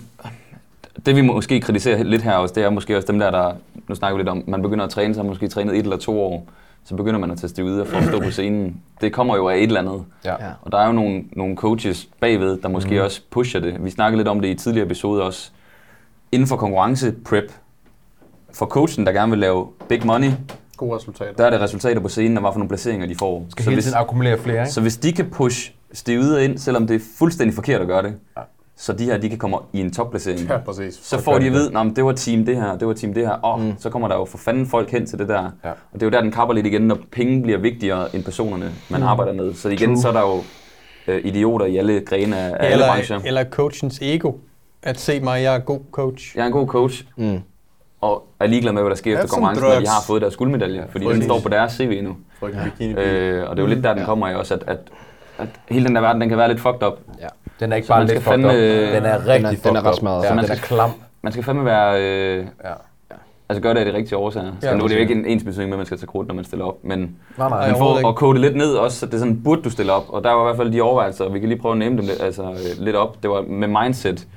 Det 1.06 1.16
vi 1.16 1.22
måske 1.22 1.60
kritiserer 1.62 2.04
lidt 2.04 2.22
her 2.22 2.34
også, 2.34 2.56
det 2.56 2.64
er 2.64 2.70
måske 2.70 2.98
også 2.98 3.08
dem 3.12 3.20
der, 3.20 3.32
der... 3.32 3.54
Nu 3.88 3.96
snakker 3.96 4.16
vi 4.18 4.20
lidt 4.22 4.30
om, 4.30 4.44
man 4.48 4.62
begynder 4.62 4.86
at 4.86 4.92
træne, 4.92 5.14
så 5.14 5.20
har 5.20 5.24
man 5.24 5.30
måske 5.30 5.48
trænet 5.48 5.76
et 5.76 5.84
eller 5.84 5.98
to 5.98 6.22
år. 6.22 6.48
Så 6.88 6.96
begynder 6.96 7.20
man 7.20 7.32
at 7.32 7.38
tage 7.38 7.50
steroider 7.50 7.86
for 7.86 7.98
at 7.98 8.04
stå 8.04 8.20
på 8.20 8.32
scenen. 8.32 8.82
Det 9.02 9.14
kommer 9.14 9.36
jo 9.36 9.50
af 9.50 9.58
et 9.58 9.64
eller 9.64 9.80
andet. 9.80 10.06
Ja. 10.26 10.36
Og 10.62 10.72
der 10.72 10.78
er 10.78 10.88
jo 10.88 10.92
nogle, 10.92 11.24
nogle 11.32 11.56
coaches 11.56 12.10
bagved, 12.22 12.58
der 12.62 12.70
måske 12.70 12.96
mm. 12.96 13.02
også 13.02 13.22
pusher 13.30 13.60
det. 13.60 13.86
Vi 13.86 13.90
snakkede 13.90 14.18
lidt 14.18 14.28
om 14.28 14.42
det 14.42 14.48
i 14.48 14.54
tidligere 14.56 14.86
episoder 14.86 15.24
også. 15.24 15.52
Inden 16.32 16.48
for 16.48 16.56
konkurrence 16.56 17.16
prep, 17.26 17.52
for 18.54 18.66
coachen, 18.66 19.06
der 19.06 19.12
gerne 19.12 19.30
vil 19.30 19.40
lave 19.40 19.68
big 19.90 20.06
money, 20.06 20.32
Gode 20.78 20.96
resultater. 20.96 21.34
der 21.34 21.46
er 21.46 21.50
det 21.50 21.62
resultater 21.62 22.02
på 22.02 22.10
scenen, 22.10 22.38
og 22.38 22.42
hvad 22.42 22.52
for 22.52 22.60
nogle 22.60 22.70
placeringer 22.70 23.08
de 23.08 23.16
får. 23.16 23.46
Skal 23.50 23.64
så, 23.64 23.70
hele 23.70 23.76
hvis, 23.76 23.86
tiden 23.86 23.98
akkumulere 23.98 24.38
flere, 24.38 24.62
ikke? 24.62 24.72
så 24.72 24.82
hvis 24.82 24.98
de 24.98 25.14
kan 25.14 25.30
push 25.30 25.72
steroider 25.94 26.40
ind, 26.40 26.58
selvom 26.58 26.88
det 26.88 26.96
er 26.96 27.06
fuldstændig 27.18 27.56
forkert 27.56 27.82
at 27.82 27.88
gøre 27.88 28.04
det, 28.04 28.16
Ja. 28.38 28.42
Så 28.80 28.94
de 28.94 29.06
her, 29.06 29.18
de 29.18 29.30
kan 29.30 29.38
komme 29.38 29.58
i 29.74 29.80
en 29.82 29.94
topplacering. 29.94 30.40
Ja, 30.50 30.58
præcis. 30.58 31.00
Så 31.02 31.22
får 31.22 31.40
de 31.40 31.46
at 31.46 31.52
vide, 31.54 31.72
at 31.80 31.96
det 31.96 32.06
var 32.06 32.12
team 32.12 32.46
det 32.46 32.56
her, 32.56 32.78
det 32.78 32.88
var 32.88 32.94
team 32.94 33.14
det 33.14 33.26
her, 33.28 33.32
og 33.34 33.60
mm. 33.62 33.74
så 33.78 33.90
kommer 33.90 34.08
der 34.08 34.16
jo 34.16 34.26
for 34.26 34.38
fanden 34.38 34.68
folk 34.68 34.92
hen 34.92 35.06
til 35.06 35.20
det 35.20 35.28
der. 35.28 35.52
Ja. 35.66 35.70
Og 35.70 35.76
det 35.94 36.02
er 36.02 36.06
jo 36.06 36.10
der, 36.10 36.22
den 36.22 36.32
kapper 36.32 36.56
lidt 36.56 36.66
igen, 36.66 36.82
når 36.82 36.98
penge 37.12 37.42
bliver 37.44 37.58
vigtigere 37.58 38.16
end 38.16 38.24
personerne, 38.24 38.72
man 38.90 39.02
mm. 39.02 39.08
arbejder 39.08 39.34
med. 39.34 39.54
Så 39.54 39.70
igen, 39.70 39.90
True. 39.90 40.02
så 40.02 40.08
er 40.08 40.12
der 40.14 40.22
jo 40.22 40.44
øh, 41.08 41.22
idioter 41.26 41.66
i 41.66 41.78
alle 41.78 42.00
grene 42.02 42.38
af, 42.38 42.50
af 42.50 42.56
alle 42.60 42.74
Eller, 42.74 42.88
brancher. 42.88 43.20
eller 43.26 43.44
coachens 43.44 44.00
ego. 44.02 44.32
At 44.84 45.00
se 45.00 45.20
mig, 45.20 45.44
jeg 45.44 45.56
er 45.56 45.60
god 45.60 45.80
coach. 45.92 46.36
Jeg 46.38 46.42
er 46.44 46.46
en 46.48 46.52
god 46.54 46.68
coach, 46.68 47.04
Mm. 47.18 47.40
og 48.02 48.28
er 48.40 48.48
ligeglad 48.48 48.74
med, 48.74 48.82
hvad 48.82 48.90
der 48.90 48.96
sker 48.98 49.14
efter 49.14 49.28
konkurrencen, 49.28 49.64
når 49.68 49.80
de 49.80 49.88
har 49.88 50.04
fået 50.08 50.22
deres 50.22 50.36
guldmedalje, 50.36 50.86
fordi 50.92 51.04
den 51.06 51.12
præcis. 51.12 51.26
står 51.26 51.40
på 51.40 51.50
deres 51.50 51.72
CV 51.74 52.02
nu. 52.04 52.16
Bikini 52.64 52.94
Øh, 52.94 53.50
og 53.50 53.56
det 53.56 53.64
er 53.64 53.68
jo 53.68 53.74
lidt 53.74 53.84
der, 53.84 53.90
den 53.90 54.00
Ja. 54.00 54.06
kommer 54.06 54.30
i 54.30 54.36
også, 54.36 54.54
at, 54.54 54.64
at, 54.68 54.78
at 55.38 55.48
hele 55.70 55.86
den 55.86 55.96
der 55.96 56.02
verden, 56.02 56.22
den 56.22 56.30
kan 56.30 56.38
være 56.38 56.48
lidt 56.48 56.60
fucked 56.60 56.84
up. 56.88 56.94
Den 57.60 57.72
er 57.72 57.76
ikke 57.76 57.86
Så 57.88 57.94
bare 57.94 58.06
lidt 58.06 58.20
fandme- 58.24 58.96
Den 58.96 59.06
er 59.06 59.28
rigtig 59.28 59.36
den 59.38 59.46
er 59.46 59.50
fucked 59.50 59.76
ret 59.86 59.88
up. 59.88 59.94
smadret. 60.00 60.24
Ja, 60.24 60.28
Så 60.30 60.34
man 60.36 60.44
den 60.44 60.52
er 60.52 60.56
skal- 60.56 60.68
klam. 60.68 60.90
Man 61.22 61.32
skal 61.32 61.44
fandme 61.44 61.66
være... 61.66 62.02
Øh, 62.02 62.38
Ja. 62.64 62.70
altså 63.50 63.62
gøre 63.62 63.74
det 63.74 63.80
af 63.80 63.86
de 63.86 63.94
rigtige 63.98 64.18
årsager. 64.18 64.52
Så 64.62 64.68
Ja, 64.70 64.76
nu 64.76 64.84
er 64.84 64.88
det 64.88 64.96
jo 64.96 65.00
ikke 65.00 65.14
en 65.14 65.26
ens 65.26 65.44
betydning 65.44 65.70
med, 65.70 65.76
at 65.76 65.80
man 65.80 65.86
skal 65.86 65.98
tage 65.98 66.08
krudt, 66.08 66.28
når 66.28 66.36
man 66.36 66.46
stiller 66.46 66.66
op, 66.66 66.78
men 66.84 67.00
Nej, 67.38 67.48
Ej, 67.48 67.70
nej. 67.70 67.78
får 67.80 67.98
ikke. 67.98 68.08
at 68.10 68.16
kode 68.16 68.34
det 68.34 68.42
lidt 68.42 68.56
ned 68.56 68.74
også, 68.74 69.00
så 69.00 69.06
det 69.06 69.14
er 69.14 69.18
sådan, 69.18 69.42
burde 69.44 69.62
du 69.62 69.70
stille 69.70 69.92
op? 69.94 70.04
Og 70.10 70.24
der 70.24 70.32
var 70.32 70.42
i 70.42 70.46
hvert 70.46 70.58
fald 70.58 70.72
de 70.74 70.82
overvejelser, 70.82 71.26
og 71.26 71.34
vi 71.34 71.40
kan 71.40 71.50
lige 71.50 71.60
prøve 71.62 71.72
at 71.72 71.78
nævne 71.78 71.98
dem 71.98 72.06
lidt, 72.06 72.22
altså, 72.24 72.44
øh, 72.44 72.84
lidt 72.86 72.96
op. 72.96 73.24
Det 73.24 73.30
var 73.30 73.42
med 73.48 73.68
mindset. 73.68 74.28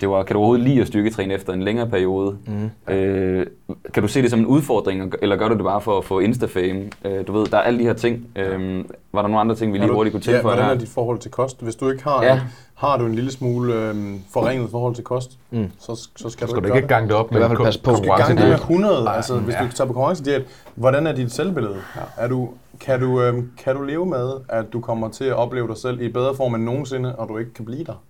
Det 0.00 0.08
var, 0.10 0.22
kan 0.22 0.34
du 0.34 0.38
overhovedet 0.38 0.66
lide 0.68 0.80
at 0.80 0.86
styrketræne 0.86 1.34
efter 1.34 1.52
en 1.52 1.62
længere 1.62 1.86
periode? 1.88 2.36
Mm. 2.46 2.92
Øh, 2.94 3.46
kan 3.94 4.02
du 4.02 4.08
se 4.08 4.22
det 4.22 4.30
som 4.30 4.38
en 4.40 4.46
udfordring, 4.46 5.12
eller 5.22 5.36
gør 5.36 5.48
du 5.48 5.54
det 5.54 5.64
bare 5.64 5.80
for 5.80 5.98
at 5.98 6.04
få 6.04 6.20
Insta-fame? 6.20 6.90
Øh, 7.04 7.26
du 7.26 7.32
ved, 7.32 7.46
der 7.46 7.56
er 7.56 7.62
alle 7.62 7.78
de 7.78 7.84
her 7.84 7.92
ting. 7.92 8.26
Øh, 8.36 8.84
var 9.12 9.22
der 9.22 9.28
nogle 9.28 9.40
andre 9.40 9.54
ting, 9.54 9.72
vi 9.72 9.78
lige 9.78 9.88
du- 9.88 9.94
hurtigt 9.94 10.12
kunne 10.14 10.22
ja, 10.26 10.32
tilføje 10.32 10.54
hvordan 10.54 10.70
er 10.70 10.74
der? 10.74 10.80
dit 10.80 10.88
forhold 10.88 11.18
til 11.18 11.30
kost? 11.30 11.62
Hvis 11.62 11.76
du 11.76 11.90
ikke 11.90 12.04
har, 12.04 12.22
Ja. 12.22 12.34
ja. 12.34 12.40
har 12.74 12.96
du 12.98 13.06
en 13.06 13.14
lille 13.14 13.30
smule 13.32 13.74
øhm, 13.74 14.20
forringet 14.32 14.70
forhold 14.70 14.94
til 14.94 15.04
kost, 15.04 15.38
Mm. 15.50 15.70
så, 15.78 15.94
så 15.94 15.94
skal, 15.94 16.16
Så 16.16 16.24
du 16.24 16.30
skal 16.30 16.56
ikke 16.56 16.68
du 16.68 16.74
ikke 16.74 16.88
gange 16.88 17.08
det 17.08 17.16
op 17.16 17.32
i 17.32 17.36
hvert 17.36 17.50
med 17.50 17.56
fald 17.56 17.64
passe 17.66 17.82
på. 17.82 17.90
det. 17.90 17.98
Du 17.98 18.02
skal 18.04 18.16
gange 18.16 18.42
det 18.42 18.48
med 18.48 18.58
konkurrencediæt. 18.58 18.86
100. 18.90 19.06
Ej, 19.06 19.16
altså, 19.16 19.38
hvis 19.38 19.54
ja. 19.54 19.64
du 19.66 19.72
tager 19.72 19.86
på 19.88 19.92
konkurrencediæt, 19.92 20.42
hvordan 20.74 21.06
er 21.06 21.12
dit 21.12 21.32
selvbillede? 21.32 21.76
Ja. 21.96 22.00
Er 22.24 22.28
du, 22.28 22.48
kan, 22.80 23.00
du, 23.00 23.22
øhm, 23.22 23.50
kan 23.64 23.76
du 23.76 23.82
leve 23.82 24.06
med, 24.06 24.30
at 24.48 24.72
du 24.72 24.80
kommer 24.80 25.08
til 25.08 25.24
at 25.24 25.34
opleve 25.34 25.68
dig 25.68 25.76
selv 25.76 26.00
i 26.00 26.08
bedre 26.12 26.34
form 26.34 26.54
end 26.54 26.64
nogensinde, 26.64 27.16
og 27.16 27.28
du 27.28 27.38
ikke 27.38 27.54
kan 27.54 27.64
blive 27.64 27.84
der? 27.84 28.02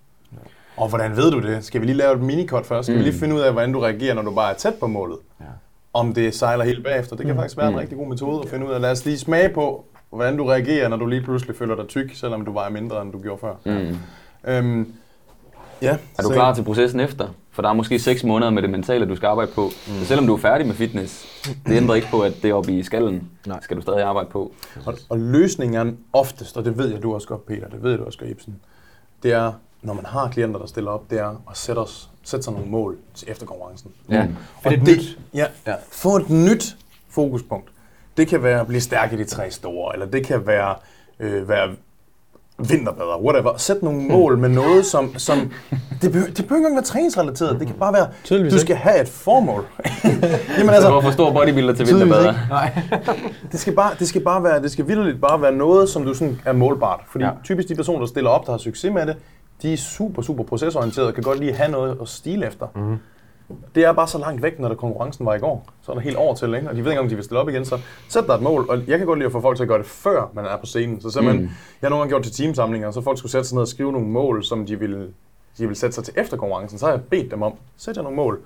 Og 0.77 0.89
hvordan 0.89 1.15
ved 1.17 1.31
du 1.31 1.41
det? 1.41 1.65
Skal 1.65 1.81
vi 1.81 1.85
lige 1.85 1.95
lave 1.97 2.13
et 2.15 2.21
minikot 2.21 2.65
først? 2.65 2.85
Skal 2.85 2.95
mm. 2.95 2.99
vi 2.99 3.09
lige 3.09 3.19
finde 3.19 3.35
ud 3.35 3.39
af, 3.39 3.51
hvordan 3.51 3.73
du 3.73 3.79
reagerer, 3.79 4.13
når 4.13 4.21
du 4.21 4.31
bare 4.31 4.51
er 4.53 4.57
tæt 4.57 4.73
på 4.75 4.87
målet? 4.87 5.17
Ja. 5.39 5.45
Om 5.93 6.13
det 6.13 6.35
sejler 6.35 6.63
helt 6.63 6.83
bagefter. 6.83 7.15
Det 7.15 7.25
kan 7.25 7.35
faktisk 7.35 7.57
være 7.57 7.67
en 7.67 7.73
Mm. 7.73 7.79
rigtig 7.79 7.97
god 7.97 8.07
metode 8.07 8.41
at 8.43 8.49
finde 8.49 8.67
ud 8.67 8.71
af. 8.71 8.81
Lad 8.81 8.91
os 8.91 9.05
lige 9.05 9.17
smage 9.19 9.49
på, 9.49 9.85
hvordan 10.09 10.37
du 10.37 10.45
reagerer, 10.45 10.87
når 10.87 10.97
du 10.97 11.05
lige 11.05 11.21
pludselig 11.21 11.55
føler 11.55 11.75
dig 11.75 11.87
tyk, 11.87 12.15
selvom 12.15 12.45
du 12.45 12.51
vejer 12.53 12.69
mindre, 12.69 13.01
end 13.01 13.11
du 13.11 13.19
gjorde 13.21 13.41
før. 13.41 13.53
Mm. 13.65 13.97
Øhm, 14.51 14.93
ja, 15.81 15.89
Er 16.17 16.21
du 16.23 16.27
så- 16.27 16.33
klar 16.33 16.53
til 16.53 16.63
processen 16.63 16.99
efter? 16.99 17.27
For 17.51 17.61
der 17.61 17.69
er 17.69 17.73
måske 17.73 17.99
6 17.99 18.23
måneder 18.23 18.51
med 18.51 18.61
det 18.61 18.69
mentale, 18.69 19.05
du 19.09 19.15
skal 19.15 19.27
arbejde 19.27 19.51
på. 19.55 19.65
Mm. 19.65 19.93
Så 19.99 20.05
selvom 20.05 20.27
du 20.27 20.33
er 20.33 20.37
færdig 20.37 20.67
med 20.67 20.75
fitness, 20.75 21.25
det 21.67 21.77
ændrer 21.77 21.95
ikke 21.95 22.07
på, 22.11 22.21
at 22.21 22.33
det 22.41 22.49
er 22.49 22.53
oppe 22.53 22.71
i 22.71 22.83
skallen, 22.83 23.29
Nej. 23.47 23.59
skal 23.61 23.77
du 23.77 23.81
stadig 23.81 24.01
arbejde 24.03 24.29
på. 24.29 24.51
Og, 24.85 24.93
og 25.09 25.19
løsningen 25.19 25.97
oftest, 26.13 26.57
og 26.57 26.65
det 26.65 26.77
ved 26.77 26.91
jeg 26.93 27.03
du 27.03 27.13
også 27.13 27.27
godt, 27.27 27.45
Peter, 27.45 27.67
det 27.67 27.83
ved 27.83 27.97
du 27.97 28.03
også 28.03 28.19
godt, 28.19 28.29
Ibsen, 28.29 28.55
det 29.23 29.33
er, 29.33 29.51
når 29.81 29.93
man 29.93 30.05
har 30.05 30.27
klienter, 30.29 30.59
der 30.59 30.67
stiller 30.67 30.91
op, 30.91 31.09
det 31.09 31.19
er 31.19 31.29
at 31.29 31.57
sætte, 31.57 31.79
os, 31.79 32.09
sætte 32.23 32.43
sig 32.43 32.53
nogle 32.53 32.67
mål 32.69 32.97
til 33.13 33.31
efter 33.31 33.45
konkurrencen. 33.45 33.91
Ja. 34.09 34.25
Mm. 34.25 34.35
For 34.63 34.69
det 34.69 34.79
er 34.79 34.83
nyt. 34.83 35.17
Ja, 35.33 35.45
Ja. 35.67 35.73
Få 35.91 36.15
et 36.15 36.29
nyt 36.29 36.77
fokuspunkt. 37.09 37.69
Det 38.17 38.27
kan 38.27 38.43
være 38.43 38.59
at 38.59 38.67
blive 38.67 38.81
stærk 38.81 39.13
i 39.13 39.15
de 39.17 39.23
tre 39.23 39.51
store, 39.51 39.93
eller 39.93 40.05
det 40.05 40.25
kan 40.25 40.47
være, 40.47 40.75
øh, 41.19 41.49
være 41.49 41.69
vinterbadder, 42.69 43.17
whatever. 43.21 43.57
Sæt 43.57 43.83
nogle 43.83 44.01
mål 44.01 44.37
med 44.37 44.49
noget, 44.49 44.85
som... 44.85 45.17
som 45.17 45.51
det, 46.01 46.11
behøver, 46.11 46.27
det 46.27 46.35
behøver 46.35 46.41
ikke 46.41 46.55
engang 46.55 46.75
være 46.75 46.83
træningsrelateret. 46.83 47.59
Det 47.59 47.67
kan 47.67 47.75
bare 47.75 47.93
være, 47.93 48.07
Tydeligvis 48.23 48.51
du 48.53 48.55
ikke. 48.55 48.61
skal 48.61 48.75
have 48.75 49.01
et 49.01 49.07
formål. 49.09 49.65
Jamen 50.57 50.69
Altså, 50.69 50.89
du 50.89 51.01
for 51.01 51.11
stor 51.11 51.31
bodybuilder 51.33 51.73
til 51.73 51.87
vinterbader. 51.87 52.33
det 53.51 53.59
skal 53.59 53.75
bare, 53.75 53.91
det 53.99 54.07
skal 54.07 54.21
bare 54.23 54.43
være, 54.43 54.61
det 54.61 54.71
skal 54.71 54.87
vildt 54.87 55.21
bare 55.21 55.41
være 55.41 55.51
noget, 55.51 55.89
som 55.89 56.03
du 56.05 56.13
sådan 56.13 56.41
er 56.45 56.53
målbart. 56.53 56.99
Fordi 57.07 57.25
ja. 57.25 57.31
typisk 57.43 57.69
de 57.69 57.75
personer, 57.75 57.99
der 57.99 58.07
stiller 58.07 58.29
op, 58.29 58.45
der 58.45 58.51
har 58.51 58.57
succes 58.57 58.93
med 58.93 59.05
det, 59.05 59.15
de 59.61 59.73
er 59.73 59.77
super, 59.77 60.21
super 60.21 60.43
procesorienterede 60.43 61.07
og 61.07 61.13
kan 61.13 61.23
godt 61.23 61.39
lide 61.39 61.51
at 61.51 61.57
have 61.57 61.71
noget 61.71 61.97
at 62.01 62.07
stile 62.07 62.47
efter. 62.47 62.67
Mm. 62.75 62.97
Det 63.75 63.83
er 63.83 63.93
bare 63.93 64.07
så 64.07 64.17
langt 64.17 64.41
væk, 64.41 64.59
når 64.59 64.67
der 64.67 64.75
konkurrencen 64.75 65.25
var 65.25 65.35
i 65.35 65.39
går. 65.39 65.67
Så 65.81 65.91
er 65.91 65.95
der 65.95 66.01
helt 66.01 66.15
over 66.15 66.35
til, 66.35 66.53
ikke? 66.53 66.69
og 66.69 66.75
de 66.75 66.83
ved 66.83 66.91
ikke 66.91 67.01
om 67.01 67.09
de 67.09 67.15
vil 67.15 67.23
stille 67.23 67.39
op 67.39 67.49
igen. 67.49 67.65
Så 67.65 67.79
sæt 68.09 68.23
dig 68.27 68.33
et 68.33 68.41
mål, 68.41 68.65
og 68.69 68.87
jeg 68.87 68.97
kan 68.97 69.07
godt 69.07 69.19
lide 69.19 69.25
at 69.25 69.31
få 69.31 69.41
folk 69.41 69.57
til 69.57 69.63
at 69.63 69.67
gøre 69.67 69.77
det, 69.77 69.85
før 69.85 70.31
man 70.33 70.45
er 70.45 70.57
på 70.57 70.65
scenen. 70.65 71.01
Så 71.01 71.09
simpelthen, 71.09 71.43
mm. 71.43 71.49
jeg 71.81 71.87
har 71.87 71.89
nogle 71.89 72.01
gange 72.01 72.11
gjort 72.11 72.23
til 72.23 72.33
teamsamlinger, 72.33 72.91
så 72.91 73.01
folk 73.01 73.17
skulle 73.17 73.31
sætte 73.31 73.47
sig 73.47 73.55
ned 73.55 73.61
og 73.61 73.67
skrive 73.67 73.91
nogle 73.91 74.07
mål, 74.07 74.43
som 74.43 74.65
de 74.65 74.79
ville, 74.79 74.99
de 75.57 75.63
ville 75.67 75.75
sætte 75.75 75.95
sig 75.95 76.03
til 76.03 76.13
efter 76.17 76.37
konkurrencen. 76.37 76.79
Så 76.79 76.85
har 76.85 76.93
jeg 76.93 77.01
bedt 77.03 77.31
dem 77.31 77.41
om, 77.41 77.53
sæt 77.77 77.97
jer 77.97 78.03
nogle 78.03 78.15
mål. 78.15 78.39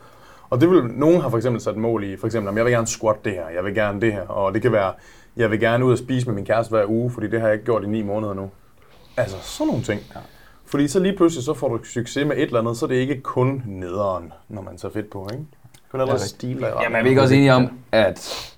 Og 0.50 0.62
det 0.62 0.70
vil, 0.70 0.84
nogen 0.84 1.22
har 1.22 1.30
for 1.30 1.38
eksempel 1.38 1.62
sat 1.62 1.78
mål 1.78 2.04
i, 2.04 2.18
for 2.18 2.26
eksempel, 2.28 2.50
om 2.50 2.58
jeg 2.58 2.66
vil 2.66 2.74
gerne 2.74 2.88
squat 2.88 3.26
det 3.26 3.34
her, 3.34 3.50
jeg 3.50 3.66
vil 3.66 3.76
gerne 3.76 4.02
det 4.02 4.14
her, 4.14 4.28
og 4.28 4.54
det 4.54 4.62
kan 4.62 4.72
være, 4.72 4.94
jeg 5.38 5.52
vil 5.52 5.60
gerne 5.60 5.86
ud 5.86 5.92
og 5.92 5.98
spise 5.98 6.26
med 6.28 6.36
min 6.36 6.46
kæreste 6.46 6.70
hver 6.70 6.86
uge, 6.88 7.12
fordi 7.12 7.28
det 7.28 7.40
har 7.40 7.48
jeg 7.48 7.54
ikke 7.54 7.66
gjort 7.66 7.84
i 7.84 7.88
ni 7.88 8.02
måneder 8.02 8.34
nu. 8.34 8.50
Altså, 9.18 9.38
sådan 9.42 9.68
nogle 9.68 9.84
ting. 9.84 10.02
Ja. 10.16 10.20
Fordi 10.68 10.88
så 10.88 11.00
lige 11.00 11.18
pludselig, 11.18 11.44
så 11.46 11.54
får 11.54 11.70
du 11.70 11.84
succes 11.84 12.28
med 12.28 12.36
et 12.36 12.42
eller 12.44 12.60
andet, 12.60 12.78
så 12.78 12.86
er 12.86 12.90
det 12.90 12.96
ikke 12.96 13.22
kun 13.22 13.64
nederen, 13.68 14.34
når 14.50 14.62
man 14.62 14.78
tager 14.78 14.92
fedt 14.92 15.10
på, 15.10 15.30
ikke? 15.34 15.44
Kun 15.92 16.02
allerede 16.02 16.28
stile 16.28 16.60
dig 16.60 16.70
i 16.70 16.84
Jamen, 16.84 16.96
er 16.96 17.04
vi 17.04 17.10
ikke 17.10 17.22
også 17.22 17.36
enige 17.36 17.54
om, 17.54 17.70
at 17.92 18.52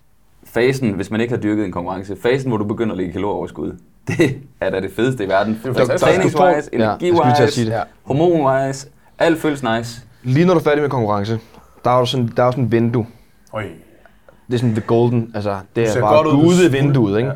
fasen, 0.44 0.92
hvis 0.92 1.12
man 1.12 1.22
ikke 1.22 1.34
har 1.34 1.42
dyrket 1.42 1.66
en 1.66 1.72
konkurrence, 1.72 2.18
fasen, 2.22 2.50
hvor 2.50 2.58
du 2.58 2.64
begynder 2.66 2.92
at 2.92 2.98
lægge 2.98 3.14
kalorieoverskud, 3.14 3.78
det 4.08 4.38
er 4.62 4.70
da 4.70 4.80
det 4.80 4.92
fedeste 4.92 5.24
i 5.24 5.28
verden. 5.28 5.62
Er. 5.66 5.98
Træningswise, 5.98 6.70
Ja, 6.74 6.96
energiwise. 7.02 7.62
Ja. 7.62 7.82
hormonwise, 8.04 8.88
alt 9.20 9.40
føles 9.42 9.64
nice. 9.64 10.02
Lige 10.24 10.46
når 10.46 10.54
du 10.54 10.60
er 10.60 10.64
færdig 10.64 10.82
med 10.82 10.90
konkurrence, 10.90 11.40
der 11.84 11.92
er 11.92 12.00
jo 12.00 12.06
sådan, 12.06 12.32
der 12.36 12.42
er 12.44 12.46
jo 12.46 12.52
sådan 12.52 12.64
en 12.64 12.72
vindue. 12.72 13.08
Øj. 13.54 13.64
Det 14.48 14.54
er 14.54 14.58
sådan 14.58 14.74
the 14.74 14.82
golden, 14.82 15.32
altså 15.36 15.58
det 15.76 15.98
er 15.98 16.02
bare 16.02 16.16
godt 16.16 16.28
ud, 16.28 16.32
du 16.32 16.40
gude 16.42 16.66
er 16.66 16.70
vinduet, 16.70 17.18
ikke? 17.18 17.30
Ja. 17.30 17.36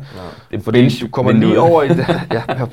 Det 0.50 0.58
er 0.58 0.62
Fordi 0.62 0.88
du 1.02 1.08
kommer 1.08 1.32
lige 1.32 1.60
over 1.60 1.82
i 1.82 1.88
det. 1.88 2.06
ja, 2.32 2.42
ja. 2.48 2.66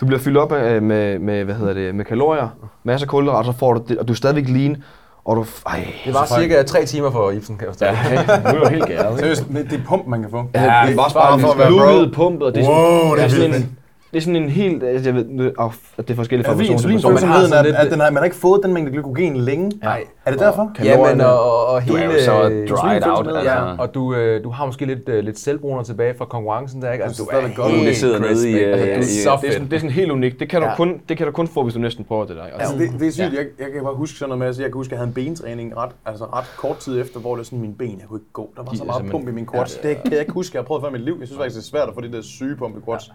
Du 0.00 0.06
bliver 0.06 0.20
fyldt 0.20 0.38
op 0.38 0.50
med, 0.50 0.80
med, 0.80 1.18
med, 1.18 1.44
hvad 1.44 1.54
hedder 1.54 1.72
det, 1.74 1.94
med 1.94 2.04
kalorier, 2.04 2.48
masser 2.84 3.06
af 3.06 3.10
kulhydrater, 3.10 3.52
så 3.52 3.58
får 3.58 3.72
du 3.72 3.82
det, 3.88 3.98
og 3.98 4.08
du 4.08 4.12
er 4.12 4.16
stadigvæk 4.16 4.48
lean, 4.48 4.76
og 5.24 5.36
du, 5.36 5.44
ej, 5.66 5.86
Det 6.04 6.14
var 6.14 6.26
cirka 6.40 6.62
tre 6.62 6.84
timer 6.84 7.10
for 7.10 7.30
Ibsen, 7.30 7.56
kan 7.58 7.66
jeg 7.66 7.74
forstå. 7.74 7.86
ja, 7.86 8.24
er 8.50 8.64
du 8.64 8.68
helt 8.68 8.86
gæret? 8.86 9.18
Seriøst, 9.18 9.44
det 9.48 9.70
det 9.70 9.80
er 9.80 9.84
pump, 9.88 10.06
man 10.06 10.20
kan 10.22 10.30
få. 10.30 10.36
Ja, 10.54 10.60
det 10.60 10.96
er 10.98 11.02
også 11.02 11.16
bare 11.16 11.40
for 11.40 11.52
at 11.52 11.58
være 11.58 12.08
bro. 12.10 12.14
pumpet, 12.14 12.42
og 12.46 12.54
det 12.54 12.64
er 12.64 12.68
Wow, 12.68 13.16
sådan, 13.16 13.16
det 13.16 13.24
er 13.24 13.28
sådan 13.28 13.54
en, 13.54 13.78
det 14.12 14.16
er 14.16 14.20
sådan 14.20 14.36
en 14.36 14.48
helt, 14.48 14.82
altså, 14.82 15.08
jeg 15.10 15.14
ved, 15.14 15.52
åh, 15.58 15.72
at 15.98 16.08
det 16.08 16.10
er 16.10 16.16
forskelligt 16.16 16.46
fra 16.46 16.52
Er 16.54 16.56
vi 16.58 16.62
person 16.64 16.78
til 16.78 16.82
person. 16.82 16.92
insulinfølsomheden, 16.92 17.48
sådan 17.48 17.66
at, 17.66 17.74
at 17.86 17.90
den 17.92 18.00
har, 18.00 18.10
man 18.10 18.16
har 18.16 18.24
ikke 18.24 18.36
fået 18.36 18.60
den 18.64 18.74
mængde 18.74 18.92
glykogen 18.92 19.36
længe? 19.36 19.72
Nej. 19.82 20.04
Er 20.24 20.30
det 20.30 20.40
derfor? 20.40 20.72
Ja, 20.84 21.12
men 21.12 21.20
og, 21.20 21.42
og, 21.44 21.66
og 21.66 21.82
Du 21.88 21.96
hele... 21.96 22.12
er 22.12 22.18
jo 22.18 22.24
så 22.24 22.48
øh, 22.50 22.68
dried 22.68 23.02
out, 23.06 23.26
Ja, 23.26 23.38
altså. 23.38 23.76
og 23.78 23.94
du, 23.94 24.14
øh, 24.14 24.44
du 24.44 24.50
har 24.50 24.66
måske 24.66 24.86
lidt, 24.86 25.08
øh, 25.08 25.24
lidt 25.24 25.38
selvbruner 25.38 25.82
tilbage 25.82 26.14
fra 26.18 26.24
konkurrencen 26.24 26.82
der, 26.82 26.92
ikke? 26.92 27.04
Altså, 27.04 27.22
Du 27.22 27.30
du 27.30 27.36
er 27.36 27.40
er 27.48 27.54
godt. 27.56 27.72
Det 27.72 27.96
sidder 27.96 28.18
nede 28.18 28.30
i, 28.30 28.34
crispy. 28.34 28.64
øh, 28.66 28.72
Altså, 28.72 28.84
det 28.84 28.92
er 28.92 28.96
i- 28.96 29.40
Det 29.40 29.48
er, 29.48 29.52
sådan, 29.52 29.66
det 29.66 29.72
er 29.72 29.78
sådan 29.80 29.90
helt 29.90 30.10
unikt. 30.10 30.40
Det 30.40 30.48
kan, 30.50 30.60
du 30.60 30.66
Ja. 30.66 30.76
kun, 30.76 31.00
det 31.08 31.16
kan 31.16 31.26
du 31.26 31.32
kun 31.32 31.48
få, 31.48 31.62
hvis 31.62 31.74
du 31.74 31.80
næsten 31.80 32.04
prøver 32.04 32.24
det 32.24 32.36
der. 32.36 32.42
Altså. 32.42 32.58
Altså, 32.58 32.92
det, 32.92 33.00
det 33.00 33.08
er 33.08 33.12
sygt. 33.12 33.20
Jeg, 33.38 33.46
jeg 33.58 33.66
kan 33.74 33.82
bare 33.82 33.94
huske 33.94 34.18
sådan 34.18 34.28
noget 34.28 34.38
med, 34.38 34.46
altså, 34.46 34.62
jeg 34.62 34.70
kan 34.70 34.76
huske, 34.76 34.88
at 34.88 34.92
jeg 34.92 34.98
havde 34.98 35.08
en 35.08 35.14
bentræning 35.14 35.76
ret, 35.76 35.90
altså 36.06 36.24
ret 36.24 36.44
kort 36.56 36.76
tid 36.78 37.00
efter, 37.00 37.20
hvor 37.20 37.36
det 37.36 37.46
sådan 37.46 37.60
mine 37.60 37.74
ben, 37.74 37.96
jeg 38.00 38.08
kunne 38.08 38.20
ikke 38.20 38.32
gå. 38.32 38.50
Der 38.56 38.62
var 38.62 38.72
så 38.74 38.84
meget 38.84 39.10
pump 39.10 39.28
i 39.28 39.32
min 39.32 39.46
quads. 39.52 39.74
Det 39.76 40.02
kan 40.02 40.12
jeg 40.12 40.20
ikke 40.20 40.32
huske, 40.32 40.56
jeg 40.56 40.62
har 40.62 40.66
prøvet 40.66 40.82
før 40.82 40.88
i 40.88 40.92
mit 40.92 41.00
liv. 41.00 41.16
Jeg 41.20 41.26
synes 41.28 41.38
faktisk, 41.38 41.56
det 41.56 41.62
er 41.62 41.68
svært 41.70 41.88
at 41.88 41.94
få 41.94 42.00
det 42.00 42.12
der 42.12 42.22
syge 42.22 42.56
pump 42.56 42.76
i 42.76 42.80
quads. 42.84 43.10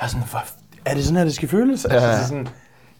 Jeg 0.00 0.04
er 0.04 0.08
sådan, 0.08 0.26
for, 0.26 0.38
er 0.84 0.94
det 0.94 1.04
sådan 1.04 1.16
her, 1.16 1.24
det 1.24 1.34
skal 1.34 1.48
føles? 1.48 1.84
Altså, 1.84 2.28
sådan, 2.28 2.48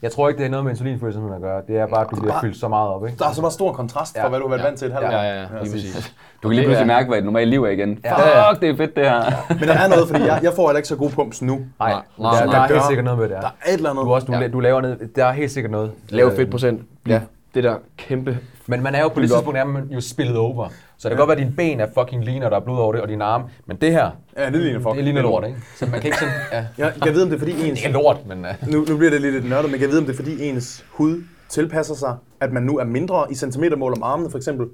Jeg 0.03 0.13
tror 0.13 0.29
ikke, 0.29 0.39
det 0.39 0.45
har 0.47 0.51
noget 0.51 0.65
med 0.65 0.73
insulinfølsomheden 0.73 1.35
at 1.37 1.41
gøre. 1.43 1.63
Det 1.69 1.79
er 1.79 1.87
bare, 1.87 2.01
at 2.01 2.07
du 2.11 2.17
bliver 2.17 2.41
fyldt 2.41 2.57
så 2.61 2.69
meget 2.69 2.89
op, 2.91 3.07
ikke? 3.07 3.19
Der 3.19 3.29
er 3.29 3.33
så 3.33 3.41
bare 3.41 3.51
stor 3.51 3.73
kontrast 3.73 4.17
Ja. 4.17 4.25
fra, 4.25 4.29
hvad 4.29 4.39
du 4.39 4.45
har 4.49 4.51
været 4.57 4.67
vant 4.67 4.79
til 4.79 4.87
et 4.87 4.93
halvt 4.93 5.07
år. 5.07 5.11
Ja, 5.11 5.23
ja, 5.23 5.41
ja, 5.41 5.47
præcis. 5.61 6.13
Du 6.43 6.49
kan 6.49 6.55
lige 6.57 6.65
pludselig 6.65 6.87
mærke, 6.87 7.09
hvad 7.09 7.19
et 7.19 7.25
normalt 7.25 7.51
liv 7.51 7.65
er 7.65 7.69
igen. 7.71 7.99
Ja. 8.05 8.51
Fuck, 8.51 8.61
det 8.63 8.69
er 8.71 8.77
fedt 8.77 8.97
det 8.97 9.05
her. 9.05 9.33
Men 9.49 9.69
der 9.69 9.75
er 9.75 9.89
noget, 9.89 10.09
fordi 10.09 10.25
jeg, 10.25 10.41
jeg 10.43 10.53
får 10.57 10.69
heller 10.69 10.77
ikke 10.79 10.89
så 10.89 10.97
gode 10.97 11.11
pumps 11.11 11.43
nu. 11.43 11.55
Nej, 11.55 11.65
Nej, 11.79 11.91
der, 12.17 12.23
nej, 12.23 12.41
der 12.41 12.47
nej. 12.47 12.65
er 12.69 12.73
helt 12.73 12.85
sikkert 12.87 13.05
noget 13.05 13.19
med 13.19 13.29
det. 13.29 13.35
Der 13.35 13.41
Der. 13.41 13.49
er 13.65 13.69
et 13.73 13.75
eller 13.77 13.91
andet. 13.91 14.05
Du, 14.05 14.11
er 14.11 14.15
også, 14.15 14.27
du, 14.27 14.33
Ja. 14.33 14.41
ja. 14.41 14.49
du 14.49 14.61
laver 14.61 14.81
ned, 14.81 14.97
der 15.17 15.25
er 15.25 15.33
helt 15.33 15.51
sikkert 15.51 15.71
noget. 15.73 15.91
Lav 16.09 16.27
Øh, 16.27 16.37
fedtprocent. 16.37 16.83
Ja. 17.09 17.21
Det 17.55 17.65
der 17.65 17.75
kæmpe... 17.97 18.39
Men 18.67 18.83
man 18.83 18.95
er 18.95 19.01
jo 19.03 19.09
på 19.09 19.21
det 19.21 19.31
tidspunkt, 19.31 19.59
er 19.59 19.65
man 19.65 19.89
jo 19.91 20.01
spillet 20.01 20.37
over. 20.37 20.69
Så 20.99 21.09
det 21.09 21.17
kan 21.17 21.27
godt 21.27 21.29
være, 21.29 21.37
at 21.39 21.43
dine 21.45 21.57
ben 21.57 21.81
er 21.81 21.87
fucking 21.99 22.25
lean, 22.25 22.43
og 22.43 22.51
der 22.51 22.57
er 22.57 22.61
blod 22.61 22.79
over 22.79 22.93
det, 22.93 23.03
og 23.03 23.09
dine 23.09 23.25
arme. 23.25 23.45
Men 23.67 23.77
det 23.77 23.93
her, 23.93 24.11
Ja, 24.37 24.47
det 24.51 24.61
ligner 24.61 24.81
fuck. 24.81 24.95
det 24.97 25.05
ligner 25.05 25.23
lort, 25.23 25.45
ikke? 25.47 25.59
Så 25.77 25.87
man 25.87 26.01
kan 26.01 26.05
ikke 26.05 26.19
sådan... 26.19 26.35
Ja. 26.53 26.65
Jeg, 26.79 26.93
jeg 27.05 27.15
ved, 27.15 27.23
om 27.23 27.29
det 27.29 27.35
er 27.35 27.39
fordi 27.39 27.69
ens... 27.69 27.81
Det 27.81 27.89
er 27.89 27.93
lort, 27.93 28.17
men... 28.27 28.39
Uh, 28.45 28.69
Nu, 28.73 28.85
nu 28.89 28.97
bliver 28.97 29.11
det 29.11 29.21
lidt 29.21 29.35
et 29.35 29.45
nørdet, 29.45 29.71
men 29.71 29.81
jeg 29.81 29.89
ved, 29.89 29.99
om 29.99 30.05
det 30.05 30.13
er 30.13 30.17
fordi 30.17 30.49
ens 30.49 30.85
hud 30.93 31.23
tilpasser 31.49 31.95
sig, 31.95 32.17
at 32.41 32.53
man 32.53 32.63
nu 32.63 32.79
er 32.79 32.85
mindre 32.85 33.27
i 33.31 33.35
centimetermål 33.35 33.93
om 33.93 34.03
armene, 34.03 34.31
for 34.31 34.39
eksempel. 34.39 34.67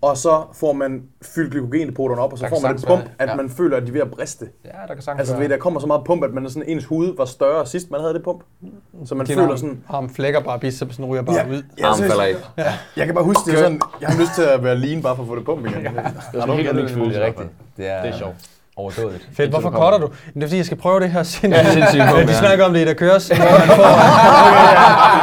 Og 0.00 0.16
så 0.16 0.42
får 0.54 0.72
man 0.72 1.02
fyldt 1.22 1.50
glykogendepoterne 1.52 2.22
op, 2.22 2.32
og 2.32 2.38
så 2.38 2.44
Der 2.44 2.50
får 2.50 2.60
man 2.60 2.74
et 2.74 2.84
pump, 2.86 3.00
være, 3.00 3.08
at 3.18 3.28
ja. 3.28 3.34
man 3.36 3.50
føler, 3.50 3.76
at 3.76 3.82
de 3.82 3.88
er 3.88 3.92
ved 3.92 4.00
at 4.00 4.10
briste. 4.10 4.46
ja, 4.64 4.70
der 4.88 4.94
kan 4.94 5.02
sagtens 5.02 5.20
Altså, 5.20 5.36
ved, 5.36 5.48
der 5.48 5.56
kommer 5.56 5.80
så 5.80 5.86
meget 5.86 6.04
pump, 6.04 6.24
at 6.24 6.30
man 6.34 6.44
er 6.44 6.48
sådan, 6.48 6.68
ens 6.68 6.84
hud 6.84 7.16
var 7.16 7.24
større 7.24 7.66
sidst, 7.66 7.90
man 7.90 8.00
havde 8.00 8.14
det 8.14 8.22
pump. 8.22 8.40
Så 9.04 9.14
man 9.14 9.26
Din 9.26 9.34
føler 9.34 9.48
arm, 9.48 9.56
sådan... 9.56 9.82
arm 9.88 10.08
flækker 10.14 10.40
bare, 10.40 10.58
bicepsen 10.58 11.04
ryger 11.04 11.22
bare 11.22 11.34
ud. 11.50 11.62
Armen 11.82 11.96
seriøst. 11.96 12.16
falder 12.16 12.38
af. 12.56 12.72
Jeg 12.96 13.06
kan 13.06 13.14
bare 13.14 13.24
huske, 13.24 13.40
det 13.46 13.54
er 13.54 13.58
sådan, 13.58 13.80
jeg 14.00 14.08
har 14.08 14.20
lyst 14.20 14.32
til 14.34 14.42
at 14.42 14.64
være 14.64 14.78
lean 14.78 15.02
bare 15.02 15.16
for 15.16 15.22
at 15.22 15.28
få 15.28 15.36
det 15.36 15.44
pump 15.44 15.66
igen. 15.66 15.74
Det 15.84 15.86
er 16.40 16.44
en 16.44 16.50
helt 16.52 16.70
unik 16.70 16.88
følelse. 16.90 17.10
Det 17.18 17.22
er 17.22 17.26
rigtigt. 17.26 17.48
Det 17.76 17.88
er, 17.90 18.02
Det 18.02 18.10
er 18.14 18.18
sjovt. 18.18 18.34
Overdådigt. 18.76 19.28
Fedt, 19.36 19.50
hvorfor 19.50 19.70
cutter 19.70 19.98
du? 19.98 20.08
Det 20.34 20.42
er 20.42 20.46
fordi, 20.46 20.56
jeg 20.56 20.64
skal 20.66 20.78
prøve 20.78 21.00
det 21.00 21.10
her 21.10 21.22
sindssygt. 21.32 21.52
Ja, 21.66 21.72
sindssygt 21.72 22.28
De 22.28 22.34
snakker 22.34 22.64
om 22.64 22.72
det 22.72 22.80
i 22.80 22.84
der 22.84 22.94
køres, 22.94 23.30
man 23.38 23.38
får... 23.38 23.82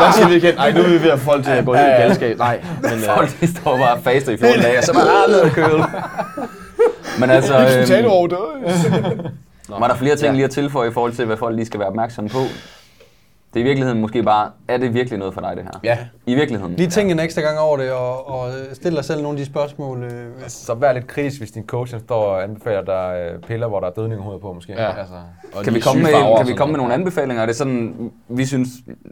Der 0.06 0.12
siger 0.16 0.28
vi 0.28 0.36
igen, 0.36 0.58
ej, 0.58 0.72
nu 0.72 0.80
er 0.80 0.88
vi 0.88 1.02
ved 1.04 1.10
at 1.12 1.20
få 1.20 1.26
folk 1.26 1.44
til 1.44 1.52
at 1.52 1.66
gå 1.66 1.74
helt 1.74 1.88
i 1.88 1.92
galskab. 2.02 2.38
Nej, 2.38 2.60
men... 2.82 2.92
øh, 2.94 3.00
Folk 3.16 3.30
de 3.42 3.48
står 3.58 3.78
bare 3.78 3.94
og 3.94 4.00
faster 4.04 4.32
i 4.32 4.38
14 4.38 4.62
dage, 4.62 4.78
og 4.78 4.84
så 4.84 4.94
bare 4.94 5.28
ned 5.30 5.40
og 5.42 5.52
køle. 5.52 5.86
Men 7.20 7.30
altså, 7.30 7.54
øhm, 7.58 7.86
det. 9.18 9.32
var 9.80 9.88
der 9.88 9.96
flere 9.96 10.16
ting 10.16 10.34
lige 10.34 10.46
at 10.46 10.52
tilføje 10.52 10.90
i 10.90 10.94
forhold 10.94 11.14
til, 11.14 11.26
hvad 11.26 11.38
folk 11.38 11.56
lige 11.56 11.66
skal 11.66 11.80
være 11.80 11.90
opmærksomme 11.90 12.30
på? 12.30 12.40
Det 13.54 13.60
er 13.60 13.64
i 13.64 13.68
virkeligheden 13.68 14.02
måske 14.02 14.24
bare, 14.24 14.50
er 14.68 14.78
det 14.78 14.94
virkelig 14.94 15.20
noget 15.20 15.34
for 15.34 15.42
dig, 15.42 15.52
det 15.56 15.64
her? 15.64 15.80
Ja, 15.84 15.98
I 16.26 16.36
virkeligheden? 16.36 16.76
Lige 16.76 16.90
tænk 16.90 17.12
en 17.12 17.20
ekstra 17.20 17.42
gang 17.42 17.60
over 17.60 17.78
det, 17.78 17.92
og, 17.92 18.28
og 18.30 18.50
stille 18.74 18.96
dig 18.96 19.06
selv 19.06 19.22
nogle 19.22 19.38
af 19.40 19.46
de 19.46 19.46
spørgsmål. 19.52 20.04
Øh, 20.04 20.12
så 20.48 20.74
vær 20.74 20.94
lidt 20.94 21.08
kritisk, 21.08 21.40
hvis 21.40 21.52
din 21.52 21.64
coach 21.66 22.00
står 22.00 22.16
og 22.24 22.44
anbefaler 22.44 22.82
dig 22.82 23.30
øh, 23.34 23.40
piller, 23.42 23.68
hvor 23.68 23.80
der 23.80 23.88
er 23.88 23.92
dødning 23.92 24.22
i 24.22 24.24
hovedet 24.24 24.42
på, 24.42 24.54
måske. 24.54 24.74
Ja. 24.74 24.88
Altså, 25.00 25.14
Kan 25.64 25.74
vi 25.74 25.80
komme 25.80 26.02
med, 26.04 26.12
kan 26.38 26.48
vi 26.48 26.54
komme 26.54 26.72
med 26.72 26.78
nogle 26.80 26.94
anbefalinger? 26.94 27.42
Er 27.42 27.46
det 27.46 27.56
sådan, 27.56 28.12
vi 28.30 28.46
synes, 28.46 28.68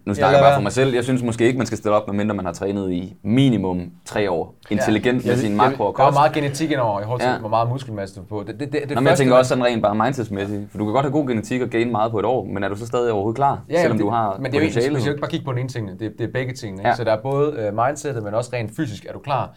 nu 0.06 0.14
snakker 0.14 0.38
jeg 0.38 0.44
bare 0.46 0.56
for 0.56 0.62
mig 0.62 0.72
selv, 0.72 0.94
jeg 0.96 1.04
synes 1.04 1.24
måske 1.24 1.46
ikke, 1.46 1.58
man 1.58 1.66
skal 1.68 1.78
stille 1.78 1.96
op, 1.96 2.08
medmindre 2.08 2.36
man 2.36 2.46
har 2.46 2.54
trænet 2.54 2.92
i 2.92 3.16
minimum 3.24 3.82
tre 4.06 4.32
år. 4.32 4.56
Intelligent 4.70 5.16
med 5.26 5.32
Jeg- 5.32 5.38
sine 5.38 5.64
jeg- 5.64 5.70
makro 5.72 5.84
og 5.86 5.94
der 5.98 6.04
er 6.04 6.08
kost. 6.08 6.16
meget 6.18 6.34
genetik 6.34 6.72
indover 6.72 7.00
i 7.00 7.04
forhold 7.04 7.20
til, 7.22 7.30
Ja. 7.30 7.38
hvor 7.38 7.50
meget 7.50 7.70
muskelmasse 7.70 8.16
du 8.20 8.22
får. 8.30 8.44
Det, 8.44 8.60
det, 8.60 8.72
det, 8.74 8.82
det 8.82 8.90
Nå, 8.96 9.02
men 9.02 9.08
jeg 9.08 9.18
tænker 9.18 9.36
også 9.36 9.50
sådan 9.50 9.64
rent 9.64 9.82
bare 9.84 9.96
mindsetsmæssigt, 9.96 10.62
for 10.72 10.78
du 10.78 10.86
kan 10.86 10.94
godt 10.94 11.06
have 11.06 11.12
god 11.14 11.28
genetik 11.28 11.62
og 11.62 11.68
gain 11.70 11.92
meget 11.92 12.12
på 12.12 12.20
et 12.20 12.26
år, 12.26 12.46
men 12.46 12.64
er 12.64 12.70
du 12.70 12.76
så 12.76 12.88
stadig 12.88 13.12
overhovedet 13.12 13.36
klar, 13.36 13.60
Ja, 13.70 13.82
selvom 13.82 13.98
det, 13.98 14.04
du 14.06 14.10
har 14.10 14.31
men 14.40 14.52
det 14.52 14.58
er 14.58 14.62
jo 14.62 14.66
ikke, 14.66 14.82
skal 14.82 14.94
jo 14.94 15.10
ikke 15.10 15.22
bare 15.22 15.32
kigge 15.32 15.46
på 15.46 15.52
den 15.52 15.60
ene 15.60 15.70
ting, 15.70 16.00
det, 16.00 16.00
det 16.00 16.22
er 16.22 16.32
begge 16.34 16.54
tingene. 16.54 16.82
Ikke? 16.82 16.90
Ja. 16.90 16.96
Så 16.96 17.04
der 17.04 17.12
er 17.12 17.22
både 17.22 17.68
uh, 17.68 17.86
mindsetet, 17.86 18.24
men 18.24 18.34
også 18.34 18.50
rent 18.54 18.72
fysisk, 18.76 19.06
er 19.06 19.14
du 19.14 19.20
klar? 19.20 19.50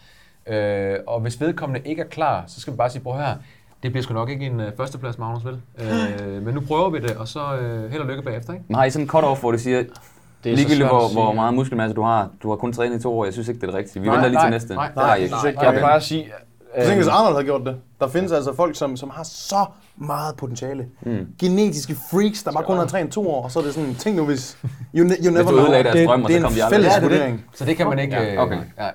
Øh, 0.46 0.96
og 1.06 1.20
hvis 1.20 1.40
vedkommende 1.40 1.88
ikke 1.88 2.02
er 2.02 2.06
klar, 2.06 2.44
så 2.46 2.60
skal 2.60 2.72
vi 2.72 2.76
bare 2.76 2.90
sige, 2.90 3.02
prøv 3.02 3.16
her, 3.18 3.34
det 3.82 3.92
bliver 3.92 4.02
sgu 4.02 4.14
nok 4.14 4.30
ikke 4.30 4.46
en 4.46 4.60
uh, 4.60 4.66
førsteplads, 4.76 5.18
Magnus, 5.18 5.44
vel? 5.44 5.60
Øh, 5.78 6.42
men 6.42 6.54
nu 6.54 6.60
prøver 6.60 6.90
vi 6.90 6.98
det, 6.98 7.10
og 7.16 7.28
så 7.28 7.40
uh, 7.40 7.90
held 7.90 8.02
og 8.02 8.08
lykke 8.08 8.22
bagefter, 8.22 8.52
ikke? 8.52 8.64
Men 8.68 8.74
har 8.74 8.84
I 8.84 8.90
sådan 8.90 9.04
en 9.04 9.10
cut-off, 9.10 9.40
hvor 9.40 9.50
det 9.52 9.60
siger, 9.60 9.82
Det 10.44 10.52
er 10.52 10.56
ligegyldigt 10.56 10.88
hvor, 10.88 11.12
hvor 11.12 11.32
meget 11.32 11.54
muskelmasse 11.54 11.94
du 11.96 12.02
har, 12.02 12.30
du 12.42 12.48
har 12.48 12.56
kun 12.56 12.72
trænet 12.72 13.00
i 13.00 13.02
to 13.02 13.18
år, 13.18 13.24
jeg 13.24 13.32
synes 13.32 13.48
ikke, 13.48 13.60
det 13.60 13.66
er 13.66 13.70
det 13.70 13.78
rigtige. 13.78 14.02
Vi 14.02 14.08
Nej, 14.08 14.16
venter 14.16 14.28
lige 14.28 14.34
nej, 14.34 14.44
til 14.46 14.50
næste. 14.50 14.74
nej, 14.74 14.88
Det 14.94 15.02
har 15.02 15.16
I 15.16 15.22
ikke. 15.22 15.36
Jeg 15.44 15.56
Okay. 15.56 15.78
plejer 15.78 15.96
at 15.96 16.02
sige... 16.02 16.32
Jeg 16.76 16.84
tænker, 16.84 16.96
hvis 16.96 17.06
øh, 17.06 17.14
Arnold 17.18 17.34
havde 17.34 17.44
gjort 17.44 17.60
det. 17.66 17.76
Der 18.00 18.08
findes 18.08 18.32
altså 18.32 18.54
folk, 18.54 18.76
som, 18.76 18.96
som 18.96 19.10
har 19.10 19.22
så 19.22 19.64
meget 19.96 20.36
potentiale. 20.36 20.86
Mm. 21.02 21.26
Genetiske 21.40 21.96
freaks, 22.10 22.42
der 22.42 22.52
bare 22.52 22.64
kun 22.64 22.76
har 22.78 22.86
trænet 22.86 23.12
to 23.12 23.30
år, 23.30 23.44
og 23.44 23.50
så 23.50 23.58
er 23.58 23.62
det 23.62 23.74
sådan, 23.74 23.94
tænk 23.94 24.16
nu 24.16 24.24
hvis... 24.24 24.58
You, 24.62 24.68
ne- 25.08 25.24
you 25.24 25.30
never 25.32 25.42
Hvis 25.42 25.50
du 25.52 25.58
ødelagde 25.60 25.84
deres 25.84 25.96
Det- 25.96 26.08
drøm, 26.08 26.22
det 26.24 26.30
så 26.32 26.38
er 26.38 26.42
kom 26.42 26.52
de 26.52 26.58
en 26.58 26.64
aldrig. 26.64 26.72
fælles 26.74 26.92
det 26.94 26.96
er 26.96 27.00
det. 27.08 27.10
vurdering. 27.10 27.44
Så 27.54 27.64
det 27.64 27.76
kan 27.76 27.86
man 27.88 27.98
ikke... 27.98 28.14
Ja, 28.16 28.34
øh, 28.34 28.42
okay. 28.42 28.56
Ja. 28.78 28.88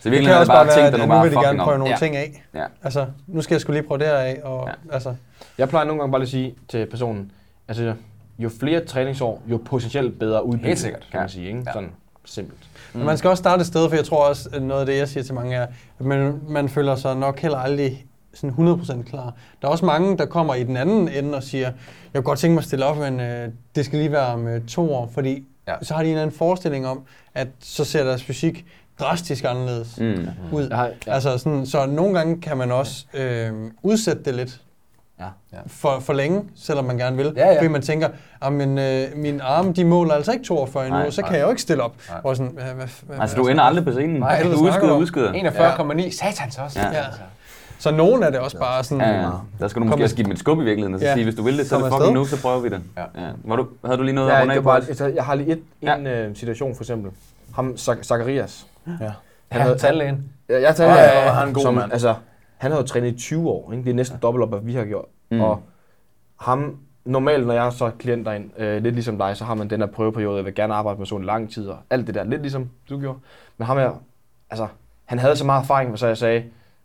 Så 0.00 0.08
i 0.08 0.12
det 0.12 0.20
kan 0.20 0.28
det 0.30 0.38
også 0.38 0.52
bare 0.52 0.64
bare 0.66 0.74
ting, 0.74 0.82
være, 0.82 0.92
der 0.92 1.02
at 1.02 1.08
nu 1.08 1.14
vil 1.14 1.24
de 1.24 1.28
fucking 1.28 1.44
gerne 1.44 1.60
om. 1.60 1.64
prøve 1.66 1.78
nogle 1.78 1.92
Ja. 1.92 1.98
ting 1.98 2.16
af. 2.16 2.44
Ja. 2.54 2.64
Altså, 2.82 3.06
nu 3.26 3.40
skal 3.42 3.54
jeg 3.54 3.60
skulle 3.60 3.80
lige 3.80 3.88
prøve 3.88 3.98
det 3.98 4.06
her 4.06 4.14
af, 4.16 4.40
og 4.44 4.68
Ja. 4.68 4.94
altså... 4.94 5.14
Jeg 5.58 5.68
plejer 5.68 5.86
nogle 5.86 6.00
gange 6.00 6.12
bare 6.12 6.20
lige 6.20 6.26
at 6.26 6.30
sige 6.30 6.54
til 6.68 6.86
personen, 6.86 7.32
altså 7.68 7.94
jo 8.38 8.50
flere 8.60 8.84
træningsår, 8.84 9.42
jo 9.46 9.60
potentielt 9.64 10.18
bedre 10.18 10.44
udbytte, 10.46 10.66
Helt 10.68 10.78
sikkert. 10.78 11.06
kan 11.10 11.20
man 11.20 11.28
sige. 11.28 11.46
Ikke? 11.46 11.62
Ja. 11.66 11.72
Sådan 11.72 11.90
simpelt. 12.28 12.60
Mm. 12.94 13.00
Man 13.00 13.18
skal 13.18 13.30
også 13.30 13.40
starte 13.40 13.60
et 13.60 13.66
sted, 13.66 13.88
for 13.88 13.96
jeg 13.96 14.04
tror 14.04 14.28
også, 14.28 14.48
at 14.52 14.62
noget 14.62 14.80
af 14.80 14.86
det, 14.86 14.96
jeg 14.98 15.08
siger 15.08 15.24
til 15.24 15.34
mange 15.34 15.56
er, 15.56 15.66
at 15.98 16.04
man, 16.06 16.40
man 16.48 16.68
føler 16.68 16.96
sig 16.96 17.16
nok 17.16 17.38
heller 17.40 17.58
aldrig 17.58 18.06
sådan 18.34 18.50
100% 18.50 19.02
klar. 19.02 19.34
Der 19.62 19.68
er 19.68 19.72
også 19.72 19.84
mange, 19.84 20.18
der 20.18 20.26
kommer 20.26 20.54
i 20.54 20.64
den 20.64 20.76
anden 20.76 21.08
ende 21.08 21.34
og 21.36 21.42
siger, 21.42 21.66
jeg 21.66 21.74
kunne 22.14 22.22
godt 22.22 22.38
tænke 22.38 22.54
mig 22.54 22.60
at 22.60 22.64
stille 22.64 22.84
op, 22.84 22.96
men 22.96 23.20
øh, 23.20 23.48
det 23.74 23.84
skal 23.84 23.98
lige 23.98 24.12
være 24.12 24.26
om 24.26 24.46
øh, 24.48 24.66
to 24.66 24.94
år, 24.94 25.10
fordi 25.14 25.44
Ja. 25.66 25.72
ja. 25.72 25.78
så 25.84 25.94
har 25.94 26.02
de 26.02 26.06
en 26.08 26.12
eller 26.14 26.22
anden 26.22 26.36
forestilling 26.36 26.86
om, 26.86 27.02
at 27.34 27.48
så 27.60 27.84
ser 27.84 28.04
deres 28.04 28.22
fysik 28.24 28.64
drastisk 29.00 29.44
anderledes 29.44 29.98
Mm. 30.00 30.26
ud. 30.52 30.70
Har, 30.72 30.90
Ja. 31.06 31.12
Altså 31.12 31.38
sådan, 31.38 31.66
så 31.66 31.86
nogle 31.86 32.14
gange 32.18 32.40
kan 32.40 32.56
man 32.56 32.72
også 32.72 33.04
øh, 33.14 33.52
udsætte 33.82 34.22
det 34.24 34.34
lidt 34.34 34.60
Ja. 35.20 35.24
Ja. 35.52 35.58
for, 35.66 36.00
for 36.00 36.12
længe, 36.12 36.44
selvom 36.56 36.84
man 36.84 36.98
gerne 36.98 37.16
vil. 37.16 37.32
Ja, 37.36 37.48
ja. 37.48 37.56
Fordi 37.58 37.68
man 37.68 37.82
tænker, 37.82 38.08
at 38.42 38.52
min, 38.52 38.78
øh, 38.78 39.06
mine 39.16 39.42
arme 39.42 39.72
de 39.72 39.84
måler 39.84 40.14
altså 40.14 40.32
ikke 40.32 40.44
42 40.44 40.86
endnu, 40.86 40.98
Nej, 40.98 41.10
så 41.10 41.22
kan 41.22 41.30
nej. 41.30 41.38
jeg 41.38 41.44
jo 41.44 41.50
ikke 41.50 41.62
stille 41.62 41.82
op. 41.82 41.94
Nej. 42.10 42.20
Og 42.24 42.36
sådan, 42.36 42.52
hvad, 42.52 42.64
hvad, 42.64 42.86
hvad, 43.06 43.18
Altså, 43.20 43.36
du 43.36 43.46
ender 43.48 43.62
aldrig 43.62 43.84
på 43.84 43.90
scenen. 43.92 44.20
Nej, 44.20 44.42
du 44.42 44.48
udskyder, 44.48 44.96
udskyder. 44.96 45.32
41,9, 45.32 46.10
satans 46.18 46.58
også. 46.58 46.80
Ja. 46.80 46.86
Ja. 46.98 47.04
Så 47.78 47.90
nogen 47.90 48.22
er 48.22 48.30
det 48.30 48.38
også 48.40 48.58
bare 48.58 48.84
sådan, 48.84 49.00
Ja, 49.04 49.20
ja. 49.22 49.28
Der 49.60 49.68
skal 49.68 49.82
du 49.82 49.86
måske 49.86 50.04
også 50.04 50.16
give 50.16 50.24
dem 50.24 50.32
et 50.32 50.38
skub 50.38 50.58
i 50.60 50.64
virkeligheden, 50.64 50.94
og 50.94 51.00
så 51.00 51.06
Ja. 51.06 51.14
sige, 51.14 51.24
hvis 51.24 51.34
du 51.34 51.42
vil 51.42 51.58
det, 51.58 51.68
så 51.68 51.76
er 51.76 51.82
det 51.82 51.92
fucking 51.92 52.12
nu, 52.14 52.24
så 52.24 52.42
prøver 52.42 52.60
vi 52.60 52.68
det. 52.68 52.80
Ja. 52.96 53.02
Ja. 53.22 53.28
Var 53.44 53.56
du, 53.56 53.66
havde 53.84 53.98
du 53.98 54.02
lige 54.02 54.14
noget 54.14 54.28
Ja, 54.28 54.34
at 54.36 54.42
runde 54.42 54.54
af 54.54 54.62
på? 54.62 54.70
altså, 54.70 55.06
jeg 55.06 55.24
har 55.24 55.34
lige 55.34 55.52
et, 55.52 55.60
Ja. 55.82 55.94
en 55.96 56.06
øh, 56.06 56.36
situation 56.36 56.74
for 56.76 56.82
eksempel. 56.82 57.10
Ham, 57.54 57.74
Zach- 57.78 58.02
Zacharias. 58.02 58.66
Ja. 58.86 58.92
Han 58.92 59.10
Han 59.52 59.60
havde, 59.60 59.78
tandlægen. 59.78 60.24
jeg, 60.48 60.62
jeg 60.62 60.76
tager, 60.76 60.90
Ja, 60.94 61.02
ja, 61.02 61.24
ja, 61.24 61.30
han 61.32 61.42
er 61.42 61.46
en 61.46 61.54
god 61.54 61.62
som, 61.62 61.74
mand. 61.74 61.92
Altså, 61.92 62.14
han 62.58 62.70
havde 62.70 62.82
jo 62.82 62.86
trænet 62.86 63.08
i 63.14 63.16
20 63.18 63.48
år. 63.48 63.72
Ikke? 63.72 63.84
Det 63.84 63.90
er 63.90 63.94
næsten 63.94 64.18
dobbelt 64.22 64.42
op, 64.42 64.48
hvad 64.48 64.60
vi 64.60 64.74
har 64.74 64.84
gjort. 64.84 65.04
Mm. 65.30 65.40
Og 65.40 65.62
ham, 66.40 66.76
normalt 67.04 67.46
når 67.46 67.54
jeg 67.54 67.62
har 67.62 67.70
så 67.70 67.90
klienter 67.98 68.32
ind, 68.32 68.50
øh, 68.58 68.82
lidt 68.82 68.94
ligesom 68.94 69.18
dig, 69.18 69.36
så 69.36 69.44
har 69.44 69.54
man 69.54 69.70
den 69.70 69.80
der 69.80 69.86
prøveperiode, 69.86 70.36
jeg 70.36 70.44
vil 70.44 70.54
gerne 70.54 70.74
arbejde 70.74 70.98
med 70.98 71.06
sådan 71.06 71.26
lang 71.26 71.52
tid, 71.52 71.68
og 71.68 71.76
alt 71.90 72.06
det 72.06 72.14
der, 72.14 72.24
lidt 72.24 72.42
ligesom 72.42 72.68
du 72.90 72.98
gjorde. 73.00 73.18
Men 73.58 73.66
ham 73.66 73.78
her, 73.78 73.90
altså, 74.50 74.66
han 75.04 75.18
havde 75.18 75.36
så 75.36 75.44
meget 75.46 75.62
erfaring, 75.62 75.98
så 75.98 76.06
jeg 76.06 76.16
sagde, 76.16 76.44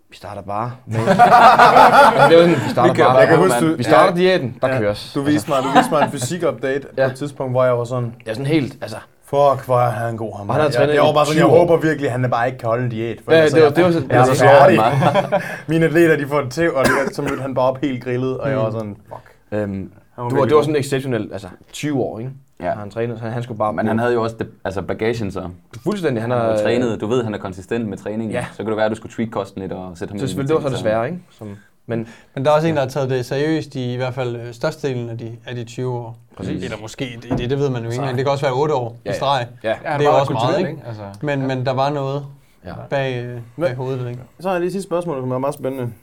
vi 0.10 0.16
starter 0.16 0.42
bare 0.42 0.72
med... 0.86 1.00
det 1.00 1.08
var 1.18 2.30
sådan, 2.30 2.50
vi 2.50 2.70
starter 2.70 2.92
Vi 2.94 2.98
kører 2.98 3.08
bare. 3.08 3.18
Jeg 3.18 3.28
kan 3.28 3.38
på, 3.38 3.44
huske, 3.44 3.70
du- 3.72 3.76
Vi 3.78 3.84
starter 3.84 4.10
Ja. 4.12 4.18
diæten, 4.18 4.58
der 4.62 4.68
Ja. 4.68 4.80
køres. 4.80 5.12
Du 5.16 5.22
viste 5.22 5.50
mig, 5.52 5.64
du 5.64 5.70
viste 5.78 5.92
mig 5.92 6.04
en 6.04 6.12
fysik-update 6.12 6.82
på 6.88 6.94
Ja. 6.98 7.06
et 7.06 7.16
tidspunkt, 7.16 7.54
hvor 7.54 7.64
jeg 7.64 7.78
var 7.78 7.84
sådan, 7.84 8.16
Ja, 8.26 8.34
sådan 8.34 8.46
helt, 8.48 8.78
altså... 8.82 8.98
fuck, 9.26 9.66
hvor 9.66 9.80
er 9.80 9.90
han 9.90 10.18
god 10.18 10.38
ham. 10.38 10.50
Han 10.50 10.56
har 10.60 10.64
jeg, 10.64 10.74
trænet 10.74 10.94
jeg, 10.94 11.04
i 11.04 11.06
var 11.08 11.14
bare 11.14 11.26
sådan, 11.26 11.42
20 11.42 11.52
jeg 11.52 11.60
håber 11.60 11.78
virkelig, 11.78 12.06
at 12.06 12.12
han 12.22 12.30
bare 12.32 12.48
ikke 12.48 12.58
kan 12.60 12.68
holde 12.70 12.84
en 12.84 12.90
diæt. 12.90 13.18
For 13.26 13.32
Ja, 13.32 13.38
ellers 13.38 13.54
det 13.54 13.62
var- 13.64 13.68
jeg- 13.68 13.76
det 13.76 13.84
var 13.86 13.92
så- 13.92 14.04
jeg 14.10 14.26
det 14.28 14.38
så 14.38 14.44
færdig. 14.46 14.76
meget. 14.78 15.44
Mine 15.68 15.86
atleter, 15.86 16.16
de 16.18 16.28
får 16.28 16.40
et 16.40 16.52
tæv, 16.52 16.72
og 16.76 16.86
det, 16.86 17.16
så 17.16 17.22
mødte 17.22 17.42
han 17.42 17.54
bare 17.54 17.66
op 17.66 17.78
helt 17.82 18.04
grillet, 18.04 18.38
og 18.38 18.50
jeg 18.50 18.58
var 18.58 18.72
sådan, 18.72 18.96
fuck. 19.08 19.36
Øhm, 19.52 19.92
Han 20.16 20.24
var 20.24 20.30
du 20.30 20.36
det 20.36 20.42
var 20.42 20.50
god. 20.50 20.64
sådan 20.64 20.76
exceptionelt, 20.76 21.34
altså 21.34 21.48
20 21.72 22.00
år, 22.02 22.20
ikke? 22.20 22.32
Ja. 22.62 22.72
Han 22.72 22.90
trænet, 22.90 23.18
så 23.18 23.24
han, 23.24 23.34
han 23.34 23.44
skulle 23.44 23.58
bare... 23.58 23.74
Men 23.74 23.88
han 23.88 24.00
havde 24.00 24.14
jo 24.14 24.24
også 24.24 24.36
det, 24.40 24.48
altså 24.66 24.82
bagagen 24.82 25.32
så. 25.32 25.50
fuldstændig, 25.84 26.24
han 26.24 26.32
Han 26.32 26.40
har 26.40 26.58
trænet, 26.58 27.02
du 27.02 27.08
ved, 27.08 27.24
han 27.24 27.34
er 27.34 27.38
konsistent 27.38 27.88
med 27.90 27.98
træningen. 27.98 28.32
Ja. 28.32 28.46
Så 28.52 28.58
kan 28.58 28.68
det 28.68 28.76
være, 28.78 28.86
at 28.86 28.92
du 28.92 28.96
skulle 28.96 29.14
tweak 29.14 29.30
kosten 29.32 29.62
lidt 29.62 29.72
og 29.72 29.92
sætte 29.98 30.12
ham 30.12 30.20
Så 30.20 30.26
i 30.26 30.28
selvfølgelig, 30.28 30.48
det 30.56 30.64
var 30.64 30.70
så 30.70 30.76
ting, 30.76 30.86
det 30.86 30.92
svære, 30.92 31.06
ikke? 31.06 31.20
Som, 31.32 31.48
men 31.86 32.08
Men 32.36 32.46
der 32.46 32.52
er 32.52 32.56
også 32.56 32.68
en, 32.68 32.76
der 32.76 32.82
har 32.82 32.90
taget 32.90 33.10
det 33.10 33.26
seriøst 33.26 33.76
i 33.76 33.94
i 33.94 33.96
hvert 33.98 34.14
fald 34.14 34.36
øh, 34.36 34.54
størstedelen 34.54 35.10
af 35.10 35.18
de, 35.18 35.38
af 35.46 35.56
de 35.56 35.64
20 35.64 35.94
år. 35.94 36.18
Præcis. 36.38 36.64
Eller 36.64 36.78
måske, 36.78 37.20
det, 37.22 37.38
det, 37.38 37.50
det 37.50 37.60
ved 37.60 37.70
man 37.70 37.84
jo 37.84 37.90
ikke, 37.90 38.02
men 38.06 38.16
det 38.16 38.26
kan 38.26 38.32
også 38.32 38.46
være 38.46 38.54
8 38.54 38.74
år 38.76 38.98
Ja, 39.06 39.12
i 39.12 39.14
streg. 39.16 39.48
ja, 39.64 39.70
Ja, 39.70 39.98
Det 39.98 40.06
er 40.06 40.10
var 40.12 40.20
også 40.20 40.34
meget, 40.34 40.60
ikke? 40.60 40.82
Altså. 40.88 41.04
Men, 41.22 41.48
men 41.48 41.66
der 41.66 41.72
var 41.72 41.90
noget 41.90 42.26
Ja. 42.66 42.74
bag, 42.90 43.24
øh, 43.26 43.40
bag 43.60 43.76
hovedet, 43.76 44.10
ikke? 44.10 44.22
Så 44.40 44.48
har 44.48 44.54
jeg 44.56 44.62
lige 44.62 44.68
et 44.68 44.72
sidste 44.74 44.88
spørgsmål, 44.90 45.22
som 45.22 45.32
er 45.32 45.38
meget 45.38 45.56
spændende. 45.56 45.94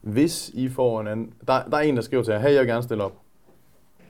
Hvis 0.00 0.50
I 0.54 0.68
får 0.68 1.00
en 1.00 1.06
anden... 1.08 1.30
Der, 1.48 1.62
der 1.70 1.76
er 1.76 1.80
en, 1.80 1.96
der 1.96 2.02
skriver 2.02 2.22
til 2.22 2.32
jer, 2.32 2.40
hey, 2.40 2.50
jeg 2.52 2.60
vil 2.60 2.68
gerne 2.68 2.82
stille 2.82 3.04
op. 3.04 3.12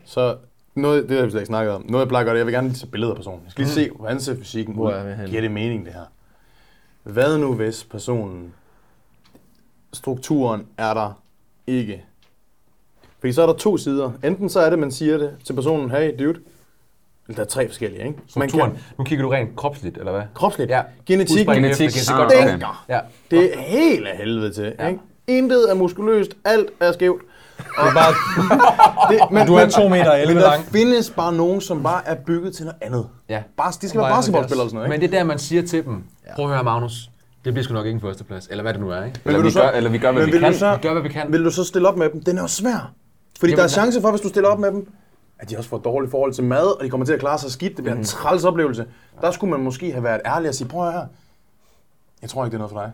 Så 0.05 0.37
noget, 0.75 1.09
det 1.09 1.17
har 1.19 1.25
vi 1.25 1.31
slet 1.31 1.41
ikke 1.41 1.47
snakket 1.47 1.75
om. 1.75 1.85
Noget, 1.89 2.05
jeg 2.05 2.09
plejer 2.09 2.21
at 2.23 2.27
gøre, 2.27 2.35
det 2.35 2.39
er, 2.39 2.41
jeg 2.41 2.47
vil 2.47 2.55
gerne 2.55 2.69
lige 2.69 2.79
tage 2.79 2.91
billeder 2.91 3.13
af 3.13 3.17
personen. 3.17 3.41
Jeg 3.45 3.51
skal 3.51 3.65
lige 3.65 3.75
se, 3.75 3.91
hvordan 3.97 4.21
ser 4.21 4.37
fysikken 4.37 4.75
ud. 4.75 4.91
er? 4.91 5.27
Giver 5.27 5.41
det 5.41 5.51
mening, 5.51 5.85
det 5.87 5.93
her? 5.95 6.01
Hvad 7.03 7.39
nu, 7.39 7.55
hvis 7.55 7.85
personen... 7.85 8.53
Strukturen 9.93 10.67
er 10.79 10.95
der 10.95 11.21
ikke. 11.67 12.05
Fordi 13.21 13.33
så 13.33 13.43
er 13.43 13.47
der 13.47 13.53
to 13.55 13.77
sider. 13.77 14.11
Enten 14.25 14.49
så 14.49 14.61
er 14.61 14.71
det, 14.71 14.79
man 14.79 14.91
siger 14.93 15.19
det 15.19 15.31
til 15.45 15.53
personen, 15.53 15.91
hey, 15.91 16.13
dude. 16.19 16.39
Eller 17.29 17.37
der 17.37 17.43
er 17.43 17.45
tre 17.47 17.69
forskellige, 17.69 18.07
ikke? 18.07 18.19
Strukturen. 18.29 18.71
kan, 18.71 18.81
Nu 18.99 19.05
kigger 19.05 19.25
du 19.25 19.31
rent 19.31 19.57
kropsligt, 19.57 19.99
eller 19.99 20.13
hvad? 20.13 20.23
kropsligt. 20.35 20.71
Ja. 20.71 20.83
Genetikken 21.07 21.55
Genetik. 21.55 21.89
okay. 22.13 22.45
stinker. 22.47 22.85
Ja. 22.89 23.01
Det 23.31 23.55
er 23.59 23.61
helt 23.61 24.07
af 24.07 24.17
helvede 24.17 24.53
til, 24.53 24.75
Ja. 24.79 24.87
ikke? 24.87 25.01
Intet 25.27 25.71
er 25.71 25.75
muskuløst, 25.75 26.31
alt 26.45 26.71
er 26.81 26.93
skævt. 26.93 27.23
Det 27.59 27.65
er 27.79 27.95
bare, 27.95 28.15
Det, 29.15 29.31
men, 29.31 29.47
du 29.47 29.55
er 29.55 29.69
2 29.69 29.89
meter 29.89 30.13
11 30.13 30.35
men 30.35 30.43
der 30.43 30.51
lang. 30.51 30.65
findes 30.65 31.11
bare 31.11 31.33
nogen, 31.33 31.61
som 31.61 31.83
bare 31.83 32.03
er 32.09 32.15
bygget 32.15 32.55
til 32.55 32.65
noget 32.65 32.79
andet. 32.83 33.09
Ja. 33.29 33.43
Bare, 33.57 33.73
de 33.83 33.89
skal 33.89 34.01
være 34.01 34.11
basketballspillere 34.11 34.65
og 34.67 34.71
sådan 34.71 34.75
noget, 34.77 34.89
Men 34.91 35.03
ikke? 35.03 35.11
det 35.13 35.15
er 35.17 35.21
der, 35.21 35.27
man 35.27 35.39
siger 35.39 35.63
til 35.67 35.85
dem, 35.85 36.05
prøv 36.35 36.45
at 36.45 36.51
høre 36.55 36.65
Magnus, 36.65 37.11
det 37.49 37.55
bliver 37.55 37.65
sgu 37.65 37.75
nok 37.75 37.87
ikke 37.87 37.95
en 37.97 38.01
førsteplads, 38.01 38.47
eller 38.51 38.63
hvad 38.63 38.73
det 38.73 38.81
nu 38.81 38.91
er, 38.91 39.05
ikke? 39.05 39.21
Eller, 39.25 39.39
vil 39.39 39.45
vi 39.45 39.49
du 39.49 39.53
så- 39.53 39.61
gør, 39.61 39.69
eller 39.71 39.91
vi 39.91 39.99
gør, 39.99 40.13
hvad 40.13 40.27
vi 40.27 40.31
kan. 40.39 40.55
så, 40.55 40.73
Vi 40.75 40.83
gør, 40.83 40.93
hvad 40.93 41.03
vi 41.03 41.09
kan. 41.09 41.33
vil 41.33 41.45
du 41.45 41.51
så 41.51 41.65
stille 41.65 41.89
op 41.89 41.97
med 41.97 42.11
dem? 42.11 42.25
Den 42.25 42.39
er 42.39 42.43
jo 42.43 42.49
svær. 42.49 42.93
Fordi 43.39 43.51
Jamen, 43.51 43.59
der 43.59 43.65
er 43.65 43.69
chance 43.69 44.01
for, 44.01 44.11
hvis 44.11 44.21
du 44.21 44.29
stiller 44.29 44.49
op 44.49 44.59
med 44.59 44.73
dem, 44.73 44.93
at 45.39 45.51
de 45.51 45.57
også 45.57 45.71
får 45.71 45.77
et 45.77 45.85
dårligt 45.85 46.11
forhold 46.11 46.33
til 46.33 46.45
mad, 46.45 46.79
og 46.79 46.85
de 46.85 46.91
kommer 46.91 47.07
til 47.07 47.13
at 47.13 47.21
klare 47.21 47.39
sig 47.39 47.51
skidt. 47.51 47.77
Det 47.77 47.85
bliver 47.85 47.97
en 47.97 48.05
træls 48.05 48.45
oplevelse. 48.45 48.87
Der 49.21 49.31
skulle 49.31 49.51
man 49.51 49.61
måske 49.61 49.93
have 49.93 50.05
været 50.05 50.21
ærlig 50.27 50.49
og 50.49 50.55
sige, 50.55 50.69
prøv 50.69 50.87
at 50.87 50.93
høre 50.93 51.01
her. 51.03 51.09
Jeg 52.23 52.31
tror 52.31 52.45
ikke, 52.45 52.51
det 52.51 52.57
er 52.57 52.59
noget 52.59 52.73
for 52.73 52.81
dig. 52.81 52.93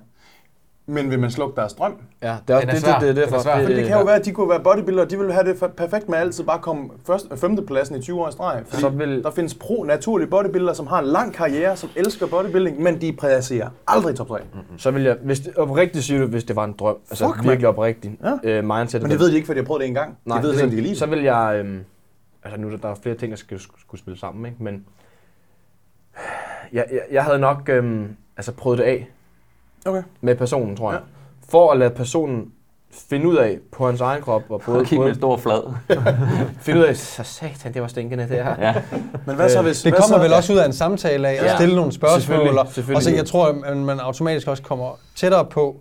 Men 0.86 1.10
vil 1.10 1.18
man 1.20 1.30
slukke 1.30 1.56
deres 1.56 1.72
drøm? 1.74 1.96
Ja, 2.22 2.36
det 2.48 2.54
er, 2.54 2.60
Den 2.60 2.68
er 2.68 2.72
det, 2.72 2.80
svær. 2.82 2.98
det, 2.98 3.08
det, 3.08 3.16
det, 3.16 3.22
er 3.22 3.26
er 3.26 3.30
derfor. 3.30 3.42
svær. 3.42 3.62
Fordi 3.62 3.74
det 3.76 3.86
kan 3.86 3.98
jo 3.98 4.04
være, 4.04 4.14
at 4.16 4.24
de 4.24 4.32
kunne 4.32 4.48
være 4.50 4.60
bodybuildere, 4.60 5.06
de 5.06 5.18
vil 5.18 5.32
have 5.32 5.44
det 5.52 5.74
perfekt 5.76 6.08
med 6.08 6.18
altid 6.18 6.44
bare 6.44 6.58
komme 6.58 6.90
først, 7.06 7.26
femtepladsen 7.36 7.96
i 7.96 8.02
20 8.02 8.20
år 8.20 8.28
i 8.28 8.32
streg. 8.32 8.62
Fordi 8.66 8.80
Så 8.80 8.88
vil- 8.88 9.22
der 9.22 9.30
findes 9.30 9.54
pro-naturlige 9.54 10.28
bodybuildere, 10.30 10.74
som 10.74 10.86
har 10.86 10.98
en 10.98 11.04
lang 11.06 11.34
karriere, 11.34 11.76
som 11.76 11.90
elsker 11.96 12.26
bodybuilding, 12.26 12.82
men 12.82 13.00
de 13.00 13.12
præciserer 13.12 13.68
aldrig 13.86 14.12
i 14.14 14.16
top 14.16 14.28
3. 14.28 14.38
Så 14.76 14.90
vil 14.90 15.02
jeg, 15.02 15.16
hvis 15.22 15.40
det, 15.40 15.56
oprigtigt 15.56 16.04
siger 16.04 16.20
du, 16.20 16.26
hvis 16.26 16.44
det 16.44 16.56
var 16.56 16.64
en 16.64 16.72
drøm, 16.78 16.96
altså 17.10 17.26
Fuck, 17.34 17.48
virkelig 17.48 17.68
oprigtigt, 17.68 18.14
Ja. 18.44 18.50
øh, 18.50 18.64
mindset. 18.64 19.02
Men 19.02 19.10
det 19.10 19.20
ved 19.20 19.30
de 19.30 19.34
ikke, 19.36 19.46
fordi 19.46 19.58
de 19.60 19.64
har 19.64 19.66
prøvet 19.66 19.80
det 19.80 19.88
en 19.88 19.94
gang. 19.94 20.18
Nej, 20.24 20.38
de 20.38 20.42
ved 20.42 20.50
det 20.52 20.62
ved- 20.62 20.70
de 20.70 20.74
kan 20.74 20.82
lide 20.84 20.96
Så 20.96 21.04
det. 21.06 21.12
vil 21.14 21.22
jeg, 21.22 21.54
øhm, 21.64 21.80
altså 22.44 22.60
nu 22.60 22.66
er 22.66 22.70
der, 22.70 22.78
der 22.78 22.88
er 22.88 22.94
flere 22.94 23.16
ting, 23.16 23.30
der 23.30 23.36
skal 23.36 23.60
skulle 23.60 24.00
spille 24.00 24.18
sammen, 24.18 24.46
ikke? 24.46 24.62
men 24.62 24.84
jeg, 26.72 26.84
jeg, 26.92 27.00
jeg 27.12 27.24
havde 27.24 27.38
nok 27.38 27.68
øhm, 27.68 28.08
altså 28.36 28.52
prøvet 28.52 28.78
det 28.78 28.84
af 28.84 29.10
Okay. 29.84 30.02
med 30.20 30.34
personen, 30.34 30.76
tror 30.76 30.92
jeg. 30.92 31.00
Ja. 31.00 31.06
For 31.50 31.72
at 31.72 31.78
lade 31.78 31.90
personen 31.90 32.52
finde 33.10 33.28
ud 33.28 33.36
af 33.36 33.58
på 33.72 33.86
hans 33.86 34.00
egen 34.00 34.22
krop, 34.22 34.42
og 34.48 34.62
både, 34.66 34.84
Kig 34.84 35.00
med 35.00 35.14
stor 35.14 35.36
flad. 35.36 35.74
finde 36.60 36.80
ud 36.80 36.84
af, 36.84 36.96
så 36.96 37.22
satan, 37.22 37.74
det 37.74 37.82
var 37.82 37.88
stinkende 37.88 38.24
det 38.28 38.44
her. 38.44 38.54
Ja. 38.60 38.74
Men 39.26 39.36
hvad 39.36 39.50
så 39.50 39.62
hvis... 39.62 39.82
det 39.82 39.92
hvad 39.92 40.00
kommer 40.00 40.16
så, 40.16 40.22
vel 40.22 40.32
også 40.32 40.52
ud 40.52 40.58
af 40.58 40.66
en 40.66 40.72
samtale 40.72 41.28
af 41.28 41.32
at 41.32 41.44
Ja. 41.44 41.56
stille 41.56 41.76
nogle 41.76 41.92
spørgsmål. 41.92 42.20
Selvfølgelig, 42.20 42.60
Og, 42.60 42.66
selvfølgelig. 42.66 42.96
og 42.96 43.02
så 43.02 43.10
jeg 43.10 43.26
tror, 43.26 43.54
at 43.64 43.76
man 43.76 44.00
automatisk 44.00 44.48
også 44.48 44.62
kommer 44.62 44.98
tættere 45.16 45.44
på, 45.44 45.80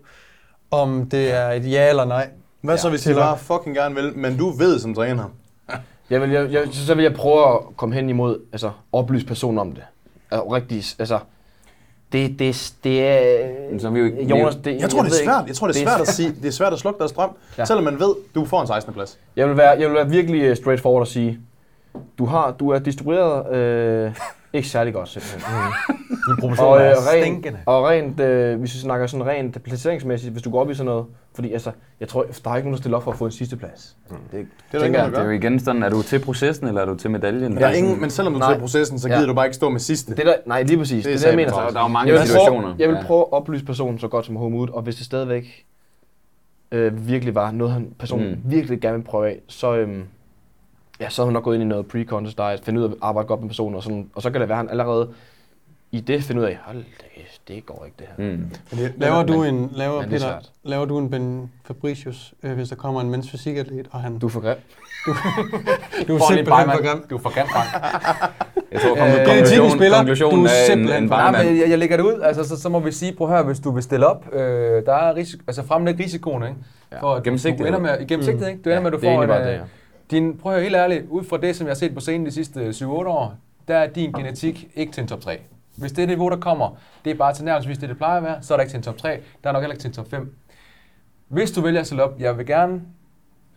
om 0.72 1.10
det 1.10 1.34
er 1.34 1.50
et 1.50 1.72
ja 1.72 1.90
eller 1.90 2.06
nej. 2.06 2.30
Hvad 2.62 2.78
så 2.78 2.90
hvis 2.90 3.02
de 3.02 3.06
Til 3.10 3.12
at- 3.12 3.18
bare 3.18 3.38
fucking 3.38 3.76
gerne 3.76 3.96
vil, 3.96 4.18
men 4.18 4.38
du 4.38 4.50
ved 4.50 4.80
som 4.80 4.94
træner? 4.96 5.24
Jeg 6.10 6.22
vil, 6.22 6.30
jeg, 6.30 6.52
jeg, 6.52 6.62
så 6.72 6.96
vil 6.96 7.04
jeg 7.04 7.14
prøve 7.14 7.54
at 7.54 7.60
komme 7.78 7.96
hen 7.96 8.10
imod, 8.10 8.40
altså 8.52 8.72
oplyse 8.92 9.26
personen 9.26 9.58
om 9.60 9.72
det. 9.72 9.84
Altså, 10.32 10.48
rigtig, 10.54 10.84
altså, 11.00 11.20
det, 12.14 12.40
det, 12.40 12.74
det 12.84 13.08
er... 13.08 13.48
Men 13.72 13.80
så 13.80 13.88
er 13.88 13.92
vi 13.92 14.00
jo 14.00 14.06
ikke- 14.06 14.24
Jonas, 14.24 14.56
vi 14.56 14.62
det, 14.72 14.82
Jeg 14.82 14.90
tror, 14.90 15.02
det 15.04 15.12
er 15.12 15.24
svært. 15.26 15.44
Jeg 15.48 15.56
tror, 15.56 15.68
det 15.68 15.76
er 15.76 15.80
svært 15.86 16.02
at 16.02 16.08
sige. 16.08 16.36
Det 16.42 16.48
er 16.48 16.52
svært 16.52 16.74
at 16.74 16.80
slukke 16.80 17.00
deres 17.00 17.12
drøm, 17.12 17.30
Ja. 17.58 17.66
selvom 17.66 17.84
man 17.84 18.00
ved, 18.00 18.16
du 18.36 18.46
får 18.46 18.62
en 18.62 18.68
16. 18.68 18.94
plads. 18.94 19.18
Jeg 19.36 19.48
vil 19.50 19.58
være, 19.58 19.70
jeg 19.70 19.88
vil 19.90 19.96
være 19.96 20.10
virkelig 20.10 20.42
øh, 20.42 20.56
straightforward 20.56 21.02
og 21.02 21.08
sige, 21.08 21.40
du, 22.18 22.26
har, 22.26 22.52
du 22.60 22.70
er 22.70 22.80
distribueret 22.80 23.56
øh, 23.56 24.12
ikke 24.54 24.68
særlig 24.68 24.94
godt 24.94 25.10
simpelthen. 25.10 25.44
Din 26.28 26.32
Og, 26.32 26.38
proportion 26.40 26.82
øh, 26.82 26.88
er 26.88 26.92
rent, 27.14 27.24
stinkende. 27.26 27.60
og 27.66 27.84
rent, 27.86 28.20
øh, 28.20 28.60
hvis 28.60 28.74
vi 28.74 28.80
snakker 28.80 29.08
sådan 29.08 29.26
rent 29.28 29.64
placeringsmæssigt, 29.64 30.32
hvis 30.32 30.44
du 30.44 30.50
går 30.52 30.62
op 30.62 30.70
i 30.70 30.74
sådan 30.74 30.86
noget, 30.86 31.06
fordi 31.36 31.54
altså, 31.54 31.72
jeg 32.00 32.08
tror, 32.08 32.24
der 32.44 32.50
er 32.52 32.56
ikke 32.56 32.66
nogen, 32.68 32.74
der 32.74 32.78
stiller 32.82 32.98
op 32.98 33.04
for 33.04 33.12
at 33.12 33.18
få 33.18 33.26
en 33.26 33.32
sidste 33.32 33.58
plads. 33.58 33.98
Det, 34.10 34.16
Det 34.32 34.40
er 34.74 34.78
der 34.80 34.86
ikke 34.86 34.98
jeg. 34.98 35.02
nogen, 35.02 35.12
Det 35.12 35.18
er 35.20 35.24
der 35.24 35.30
jo 35.30 35.36
igen 35.38 35.60
sådan, 35.60 35.84
er 35.84 35.90
du 35.90 36.02
til 36.02 36.20
processen, 36.20 36.68
eller 36.68 36.82
er 36.82 36.86
du 36.86 36.96
til 36.96 37.12
medaljen? 37.12 37.58
Der 37.58 37.68
er 37.68 37.72
ingen, 37.74 38.02
men 38.02 38.10
selvom 38.10 38.34
du 38.34 38.40
Nej. 38.40 38.50
tager 38.50 38.60
processen, 38.60 39.00
så 39.00 39.08
Ja. 39.10 39.16
gider 39.16 39.28
du 39.28 39.34
bare 39.34 39.46
ikke 39.46 39.56
stå 39.56 39.70
med 39.70 39.80
sidste. 39.80 40.16
det 40.16 40.26
der, 40.26 40.34
nej, 40.46 40.64
lige 40.64 40.78
præcis. 40.78 41.04
Det 41.06 41.06
Det, 41.06 41.10
er 41.12 41.14
er 41.14 41.18
det, 41.20 41.26
jeg 41.28 41.36
mener. 41.36 41.52
træls. 41.52 41.74
Der 41.74 41.80
er 41.80 41.84
jo 41.84 41.88
mange 41.88 42.14
jeg 42.14 42.28
situationer. 42.28 42.62
Prøve, 42.62 42.76
jeg 42.80 42.90
vil 42.90 42.96
Ja. 42.96 43.04
prøve 43.06 43.20
at 43.22 43.32
oplyse 43.34 43.66
personen 43.66 44.00
så 44.00 44.08
godt 44.08 44.26
som 44.26 44.36
overhovedet 44.38 44.58
muligt, 44.60 44.76
og 44.76 44.82
hvis 44.82 44.96
det 44.96 45.06
stadigvæk 45.06 45.66
øh, 46.72 47.08
virkelig 47.08 47.36
var 47.36 47.52
noget, 47.52 47.74
han, 47.74 47.88
personen 48.00 48.28
Mm. 48.30 48.32
mm. 48.44 48.52
virkelig 48.52 48.82
gerne 48.82 48.98
vil 48.98 49.04
prøve 49.04 49.28
af, 49.30 49.40
så, 49.48 49.76
øhm, 49.76 50.04
ja, 51.04 51.10
så 51.10 51.22
er 51.22 51.26
han 51.26 51.34
nok 51.34 51.44
gået 51.44 51.56
ind 51.56 51.64
i 51.64 51.68
noget 51.68 51.86
pre-contest 51.94 52.38
diet, 52.38 52.62
finde 52.64 52.80
ud 52.80 52.86
af 52.86 52.90
at 52.90 52.96
arbejde 53.02 53.28
godt 53.28 53.40
med 53.42 53.50
personen, 53.50 53.76
og, 53.76 53.84
sådan, 53.84 54.10
og 54.16 54.22
så 54.22 54.32
kan 54.32 54.42
det 54.42 54.50
være, 54.50 54.58
at 54.58 54.66
han 54.66 54.70
allerede 54.70 55.10
i 55.92 56.00
det 56.00 56.24
finder 56.24 56.42
ud 56.44 56.48
af, 56.48 56.58
hold 56.66 56.78
da, 56.78 56.84
det 57.48 57.66
går 57.66 57.84
ikke 57.86 57.96
det 58.00 58.08
her. 58.18 58.32
Mm. 58.32 58.38
Men 58.72 58.80
det, 58.80 58.94
Laver 58.98 59.24
du 59.24 59.44
en, 59.44 59.70
laver, 59.76 60.02
men 60.02 60.12
det 60.12 60.24
er 60.24 60.28
Peter, 60.28 60.40
laver 60.64 60.86
du 60.86 60.98
en 60.98 61.10
Ben 61.10 61.52
Fabricius, 61.66 62.34
øh, 62.44 62.52
hvis 62.54 62.70
der 62.70 62.76
kommer 62.76 63.02
en 63.02 63.10
mens 63.12 63.32
fysikatlet, 63.32 63.88
og 63.92 64.00
han... 64.02 64.18
Du 64.20 64.26
er 64.26 64.30
for 64.30 64.40
grim. 64.40 64.56
du 65.06 65.12
er 66.16 66.20
Får 66.20 66.32
lige 66.34 66.38
simpelthen 66.46 66.46
for 66.72 66.90
grim. 66.92 67.06
Du 67.10 67.16
er 67.18 67.20
for 67.20 67.30
grim, 67.34 67.46
Jeg 68.72 68.82
tror, 68.82 68.92
Øh, 68.92 68.98
konklusionen, 68.98 69.26
genetisk 69.26 69.76
spiller, 69.76 69.98
konklusionen 69.98 70.40
du 70.40 70.46
er 70.46 70.50
er 70.50 70.62
en, 70.62 70.68
simpelthen 70.68 71.04
en 71.04 71.10
for- 71.10 71.16
Nej, 71.16 71.60
jeg, 71.62 71.70
jeg 71.70 71.80
lægger 71.80 71.98
det 71.98 72.04
ud, 72.04 72.22
altså, 72.24 72.44
så, 72.44 72.62
så 72.62 72.70
må 72.70 72.80
vi 72.80 72.92
sige, 72.92 73.14
prøv 73.16 73.28
høre, 73.28 73.44
hvis 73.44 73.60
du 73.60 73.72
vil 73.72 73.84
stille 73.84 74.08
op, 74.08 74.34
øh, 74.34 74.40
der 74.86 74.94
er 74.94 75.16
risiko, 75.16 75.44
altså 75.48 75.64
fremlæg 75.66 76.00
risikoen, 76.00 76.44
ikke? 76.44 76.56
Ja. 76.92 77.02
For 77.02 77.08
at 77.12 77.16
du, 77.16 77.20
du 77.20 77.24
Gennemsigtighed. 77.24 77.68
ender 77.68 77.80
med, 77.80 78.02
i 78.02 78.06
gennemsigtighed, 78.06 78.48
ikke? 78.52 78.62
Du 78.62 78.70
ender 78.70 78.82
med, 78.82 78.88
at 78.88 78.94
du 78.94 78.98
det 79.02 79.08
er 79.08 79.16
får 79.16 79.24
egentlig 79.24 79.36
en, 79.36 79.42
bare 79.42 79.48
det, 79.52 79.54
øh, 79.54 79.60
ja. 79.60 79.83
Din, 80.12 80.38
prøv 80.38 80.52
at 80.52 80.56
høre 80.56 80.64
helt 80.64 80.76
ærligt, 80.76 81.06
ud 81.10 81.24
fra 81.24 81.38
det, 81.38 81.56
som 81.56 81.68
jeg 81.68 81.72
har 81.72 81.76
set 81.76 81.94
på 81.94 82.00
scenen 82.00 82.26
de 82.26 82.32
sidste 82.32 82.70
7-8 82.70 82.86
år, 82.86 83.36
der 83.68 83.78
er 83.78 83.88
din 83.88 84.12
genetik 84.12 84.68
ikke 84.76 84.92
til 84.92 85.02
en 85.02 85.08
top 85.08 85.22
3. 85.22 85.40
Hvis 85.78 85.92
det 85.92 86.08
niveau, 86.08 86.30
der 86.30 86.38
kommer, 86.38 86.78
det 87.06 87.12
er 87.12 87.16
bare 87.16 87.34
til 87.34 87.46
nærmest 87.46 87.82
det, 87.82 87.90
det 87.90 87.98
plejer 87.98 88.18
at 88.18 88.24
være, 88.24 88.38
så 88.42 88.54
er 88.54 88.58
der 88.58 88.62
ikke 88.62 88.72
til 88.72 88.78
en 88.78 88.84
top 88.84 88.98
3, 88.98 89.10
der 89.44 89.50
er 89.50 89.54
nok 89.54 89.62
heller 89.62 89.74
ikke 89.74 89.82
til 89.82 89.88
en 89.88 89.94
top 89.94 90.10
5. 90.10 90.36
Hvis 91.28 91.52
du 91.52 91.62
vælger 91.62 91.80
at 91.80 91.86
stille 91.86 92.04
op, 92.04 92.16
jeg 92.20 92.38
vil 92.38 92.46
gerne, 92.46 92.82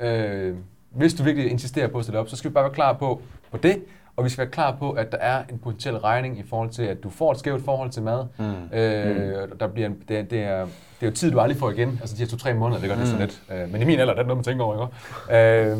øh, 0.00 0.54
hvis 0.90 1.14
du 1.14 1.22
virkelig 1.22 1.50
insisterer 1.50 1.88
på 1.88 1.98
at 1.98 2.04
stille 2.04 2.18
op, 2.18 2.28
så 2.28 2.36
skal 2.36 2.50
vi 2.50 2.52
bare 2.54 2.64
være 2.64 2.72
klar 2.74 2.92
på, 2.92 3.20
på 3.50 3.56
det, 3.56 3.82
og 4.16 4.24
vi 4.24 4.28
skal 4.28 4.42
være 4.44 4.50
klar 4.52 4.76
på, 4.78 4.90
at 4.90 5.12
der 5.12 5.18
er 5.18 5.42
en 5.52 5.58
potentiel 5.58 5.96
regning 5.96 6.38
i 6.38 6.42
forhold 6.48 6.70
til, 6.70 6.82
at 6.82 7.02
du 7.02 7.10
får 7.10 7.32
et 7.32 7.38
skævt 7.38 7.64
forhold 7.64 7.90
til 7.90 8.02
mad. 8.02 8.24
Mm. 8.38 8.76
Øh, 8.78 9.48
der 9.60 9.66
bliver 9.66 9.88
en, 9.88 9.96
det, 10.08 10.18
er- 10.18 10.22
det, 10.22 10.40
er, 10.42 10.60
det 11.00 11.02
er 11.02 11.06
jo 11.06 11.10
tid, 11.12 11.30
du 11.30 11.40
aldrig 11.40 11.58
får 11.58 11.70
igen. 11.70 11.98
Altså 12.00 12.16
de 12.16 12.20
her 12.22 12.26
to-tre 12.28 12.54
måneder, 12.54 12.80
det 12.80 12.88
gør 12.90 12.96
næsten 12.96 13.18
lidt. 13.18 13.42
Øh, 13.52 13.72
men 13.72 13.82
i 13.82 13.84
min 13.84 13.98
alder, 14.00 14.12
det 14.14 14.20
er 14.20 14.24
noget, 14.26 14.36
man 14.36 14.44
tænker 14.44 14.64
over, 14.64 14.88
ikke? 15.28 15.70
Øh, 15.72 15.76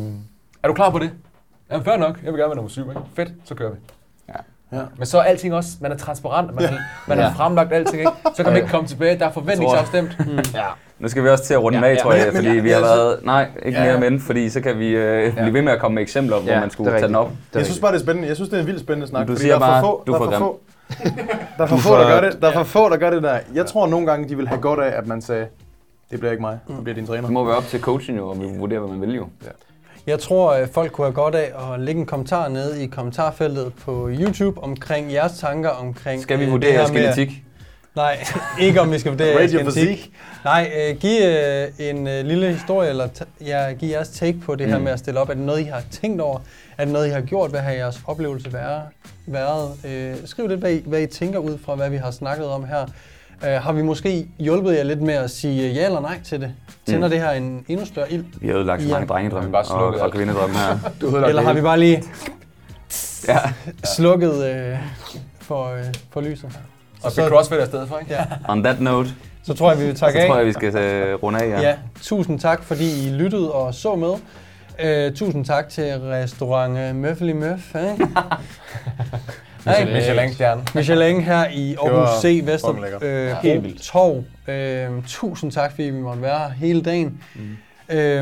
er 0.67 0.71
du 0.71 0.75
klar 0.75 0.89
på 0.89 0.99
det? 0.99 1.11
Jamen, 1.71 1.85
fair 1.85 1.97
nok. 1.97 2.17
Jeg 2.23 2.33
vil 2.33 2.39
gerne 2.39 2.49
være 2.49 2.55
nummer 2.55 2.69
syv, 2.69 2.89
ikke? 2.89 3.01
Fedt, 3.15 3.29
så 3.45 3.55
kører 3.55 3.71
vi. 3.71 3.77
Ja. 4.71 4.77
Men 4.97 5.05
så 5.05 5.17
er 5.17 5.21
alting 5.23 5.53
også, 5.53 5.69
man 5.81 5.91
er 5.91 5.97
transparent, 5.97 6.55
man, 6.55 6.65
har, 6.65 6.77
man 7.07 7.17
har 7.17 7.25
Ja. 7.25 7.31
fremlagt 7.31 7.73
alting, 7.73 7.99
ikke? 7.99 8.11
Så 8.35 8.43
kan 8.43 8.45
man 8.45 8.55
ikke 8.55 8.69
komme 8.69 8.87
tilbage, 8.87 9.19
der 9.19 9.25
er 9.25 9.31
forventningsafstemt. 9.31 10.17
ja. 10.53 10.61
Nu 10.99 11.07
skal 11.07 11.23
vi 11.23 11.29
også 11.29 11.43
til 11.43 11.53
at 11.53 11.61
runde 11.63 11.77
Ja, 11.77 11.81
med, 11.81 11.89
ja, 11.89 12.01
tror 12.01 12.13
jeg, 12.13 12.25
men 12.33 12.35
fordi 12.35 12.55
jeg- 12.55 12.63
vi 12.63 12.69
har 12.69 12.79
været... 12.81 13.25
Nej, 13.25 13.47
ikke 13.65 13.79
Ja, 13.79 13.85
ja. 13.85 13.99
mere 13.99 14.09
men, 14.09 14.19
fordi 14.19 14.49
så 14.49 14.61
kan 14.61 14.79
vi 14.79 14.87
øh, 14.89 15.33
blive 15.33 15.53
ved 15.53 15.61
med 15.61 15.71
at 15.73 15.79
komme 15.79 15.95
med 15.95 16.03
eksempler, 16.03 16.39
hvor 16.39 16.51
Ja, 16.51 16.59
man 16.59 16.69
skulle 16.69 16.91
tage 16.91 17.07
den 17.07 17.15
op. 17.15 17.31
Jeg 17.55 17.65
synes 17.65 17.79
bare, 17.79 17.91
det 17.91 17.99
er 17.99 18.03
spændende. 18.03 18.27
Jeg 18.27 18.35
synes, 18.35 18.49
det 18.49 18.57
er 18.57 18.61
en 18.61 18.67
vildt 18.67 18.79
spændende 18.79 19.07
snak. 19.07 19.27
Du 19.27 19.31
fordi 19.33 19.41
siger 19.41 19.59
der 19.59 19.65
er 19.65 19.81
for 19.81 19.87
få, 19.87 20.03
du 20.07 20.13
er 20.13 20.17
der 20.17 20.25
er 20.25 20.29
for 20.29 20.31
grim. 20.31 20.39
få, 20.39 20.59
der 21.57 21.63
er 21.63 21.67
for 21.67 21.77
få, 21.77 21.95
der 21.97 22.07
gør 22.21 22.29
det. 22.29 22.41
Der 22.41 22.47
er 22.47 22.53
for 22.53 22.63
få, 22.63 22.89
der 22.89 22.97
gør 22.97 23.09
det 23.09 23.23
der. 23.23 23.39
Jeg 23.53 23.65
tror 23.65 23.87
nogle 23.87 24.05
gange, 24.07 24.29
de 24.29 24.37
vil 24.37 24.47
have 24.47 24.61
godt 24.61 24.79
af, 24.79 24.97
at 24.97 25.07
man 25.07 25.21
sagde, 25.21 25.47
det 26.11 26.19
bliver 26.19 26.31
ikke 26.31 26.41
mig, 26.41 26.59
det 26.67 26.75
bliver 26.83 26.95
din 26.95 27.07
træner. 27.07 27.21
Det 27.21 27.31
må 27.31 27.45
være 27.45 27.55
op 27.55 27.63
til 27.63 27.81
coachen 27.81 28.17
jo, 28.17 28.29
og 28.29 28.39
vi 28.41 28.45
vurderer, 28.57 28.79
hvad 28.79 28.89
man 28.97 29.01
vil 29.07 29.15
jo. 29.15 29.27
Jeg 30.07 30.19
tror, 30.19 30.51
at 30.51 30.69
folk 30.69 30.91
kunne 30.91 31.05
have 31.07 31.13
godt 31.13 31.35
af 31.35 31.73
at 31.73 31.79
lægge 31.79 31.99
en 32.01 32.05
kommentar 32.07 32.47
nede 32.47 32.83
i 32.83 32.87
kommentarfeltet 32.87 33.73
på 33.73 34.09
YouTube 34.11 34.63
omkring 34.63 35.13
jeres 35.13 35.39
tanker 35.39 35.69
omkring... 35.69 36.21
Skal 36.21 36.39
vi 36.39 36.45
øh, 36.45 36.51
vurdere 36.51 36.71
her 36.71 36.77
jeres 36.79 36.91
genetik? 36.91 37.43
Nej, 37.95 38.17
ikke 38.67 38.81
om 38.81 38.91
vi 38.91 38.99
skal 38.99 39.11
vurdere 39.11 39.39
jeres 39.39 39.51
genetik. 39.51 40.11
Nej, 40.43 40.71
øh, 40.77 40.97
giv 40.97 41.21
øh, 41.21 41.67
en 41.79 42.07
øh, 42.07 42.25
lille 42.25 42.53
historie, 42.53 42.89
eller 42.89 43.07
ja, 43.45 43.73
giv 43.73 43.89
jeres 43.89 44.09
take 44.09 44.39
på 44.39 44.55
det 44.55 44.67
her 44.67 44.77
Mm. 44.77 44.83
med 44.83 44.91
at 44.91 44.99
stille 44.99 45.19
op. 45.19 45.29
Er 45.29 45.33
det 45.33 45.43
noget, 45.43 45.59
I 45.61 45.63
har 45.63 45.83
tænkt 45.91 46.21
over? 46.21 46.39
Er 46.77 46.83
det 46.85 46.93
noget, 46.93 47.07
I 47.07 47.09
har 47.09 47.21
gjort? 47.21 47.49
Hvad 47.49 47.59
har 47.59 47.71
jeres 47.71 48.01
oplevelse 48.05 48.53
være, 48.53 48.81
været? 49.25 49.71
Øh, 49.85 50.15
skriv 50.25 50.47
lidt, 50.47 50.59
hvad 50.59 50.71
I, 50.71 50.83
hvad 50.85 51.01
I 51.01 51.05
tænker 51.07 51.39
ud 51.39 51.57
fra, 51.65 51.75
hvad 51.75 51.89
vi 51.89 51.97
har 51.97 52.11
snakket 52.11 52.45
om 52.47 52.65
her. 52.65 52.85
Øh, 53.45 53.51
har 53.51 53.71
vi 53.71 53.81
måske 53.81 54.27
hjulpet 54.39 54.75
jer 54.77 54.83
lidt 54.83 55.01
med 55.01 55.13
at 55.13 55.31
sige 55.31 55.73
ja 55.73 55.85
eller 55.85 55.99
nej 56.01 56.19
til 56.23 56.41
det? 56.41 56.51
Tænder 56.87 57.07
Mm. 57.07 57.11
det 57.11 57.21
her 57.21 57.31
en 57.31 57.65
endnu 57.67 57.85
større 57.85 58.11
ild? 58.13 58.25
Vi 58.41 58.47
har 58.47 58.55
ødelagt 58.55 58.81
så 58.81 58.87
Ja. 58.87 58.93
mange 58.93 59.07
drengedrømme 59.07 59.49
Vi 59.49 59.55
har 59.55 59.73
og, 59.73 59.91
bare 59.93 59.99
og 59.99 60.05
alt. 60.05 60.13
kvindedrømme 60.13 60.55
her. 60.55 60.77
Du 61.01 61.17
Eller 61.17 61.41
har 61.41 61.53
vi 61.53 61.61
bare 61.61 61.79
lige 61.79 62.03
Ja. 63.27 63.37
slukket 63.83 64.45
øh, 64.45 64.77
for, 65.41 65.73
øh, 65.75 65.83
for 66.13 66.21
lyset? 66.21 66.59
Og 67.03 67.11
så 67.11 67.27
CrossFit 67.29 67.57
er 67.57 67.65
stedet 67.65 67.87
for, 67.87 67.97
ikke? 67.97 68.13
Ja, 68.13 68.25
On 68.49 68.63
that 68.63 68.81
note, 68.81 69.09
så 69.43 69.53
tror 69.53 69.71
jeg, 69.71 69.79
vi 69.79 69.85
vil 69.85 69.97
så 69.97 70.05
takke 70.05 70.19
af. 70.21 70.27
tror 70.27 70.37
jeg, 70.37 70.45
vi 70.45 70.53
skal 70.53 70.75
øh, 70.75 71.15
runde 71.23 71.39
af. 71.41 71.49
Ja. 71.49 71.61
Ja, 71.61 71.75
tusind 72.01 72.39
tak, 72.39 72.63
fordi 72.63 73.07
I 73.07 73.11
lyttede 73.13 73.51
og 73.51 73.73
så 73.73 73.95
med. 73.95 74.13
Uh, 75.09 75.15
tusind 75.15 75.45
tak 75.45 75.69
til 75.69 75.83
restaurant 75.99 76.77
uh, 76.89 76.95
Møffeli 76.95 77.33
Møff, 77.33 77.75
ikke? 77.75 78.07
Michelin- 79.67 79.93
Michelin-stjerne. 79.93 80.61
Michelin 80.75 81.21
her 81.21 81.47
i 81.51 81.75
Aarhus 81.75 82.21
C. 82.21 82.23
lækkert. 82.23 82.45
Vesterbro 82.45 83.41
helt 83.41 83.63
vildt. 83.63 83.81
Torv. 83.81 84.23
Uh, 84.97 85.03
tusind 85.07 85.51
tak, 85.51 85.71
fordi 85.71 85.83
vi 85.83 85.99
måtte 86.01 86.21
være 86.21 86.39
her 86.39 86.49
hele 86.49 86.81
dagen. 86.81 87.23
Mm. 87.35 87.57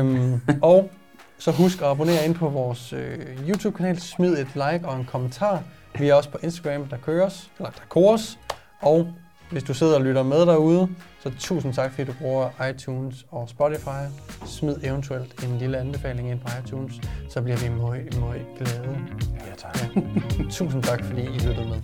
Um, 0.00 0.40
og 0.62 0.90
så 1.38 1.50
husk 1.50 1.80
at 1.82 1.86
abonnere 1.88 2.24
ind 2.24 2.34
på 2.34 2.48
vores 2.48 2.92
uh, 2.92 3.48
YouTube-kanal. 3.48 4.00
Smid 4.00 4.38
et 4.38 4.48
like 4.54 4.80
og 4.84 4.96
en 4.96 5.04
kommentar. 5.04 5.62
Vi 5.98 6.08
er 6.08 6.14
også 6.14 6.30
på 6.30 6.38
Instagram, 6.42 6.84
der 6.88 6.96
køres, 6.96 7.50
eller 7.58 7.70
der 7.70 7.80
kores. 7.88 8.38
Og 8.80 9.08
hvis 9.50 9.62
du 9.62 9.74
sidder 9.74 9.94
og 9.94 10.04
lytter 10.04 10.22
med 10.22 10.46
derude, 10.46 10.88
så 11.20 11.32
tusind 11.38 11.74
tak, 11.74 11.90
fordi 11.90 12.04
du 12.04 12.12
bruger 12.20 12.68
iTunes 12.70 13.26
og 13.30 13.48
Spotify. 13.48 14.10
Smid 14.46 14.76
eventuelt 14.82 15.44
en 15.44 15.58
lille 15.58 15.78
anbefaling 15.78 16.30
ind 16.30 16.40
på 16.40 16.48
iTunes, 16.64 17.00
så 17.30 17.42
bliver 17.42 17.56
vi 17.56 17.68
meget, 17.68 18.20
meget 18.20 18.46
glade. 18.58 18.98
Ja, 19.34 19.54
tak. 19.56 19.78
Tusind 20.58 20.82
tak, 20.82 21.04
fordi 21.04 21.22
I 21.22 21.38
lyttede 21.38 21.68
med. 21.68 21.82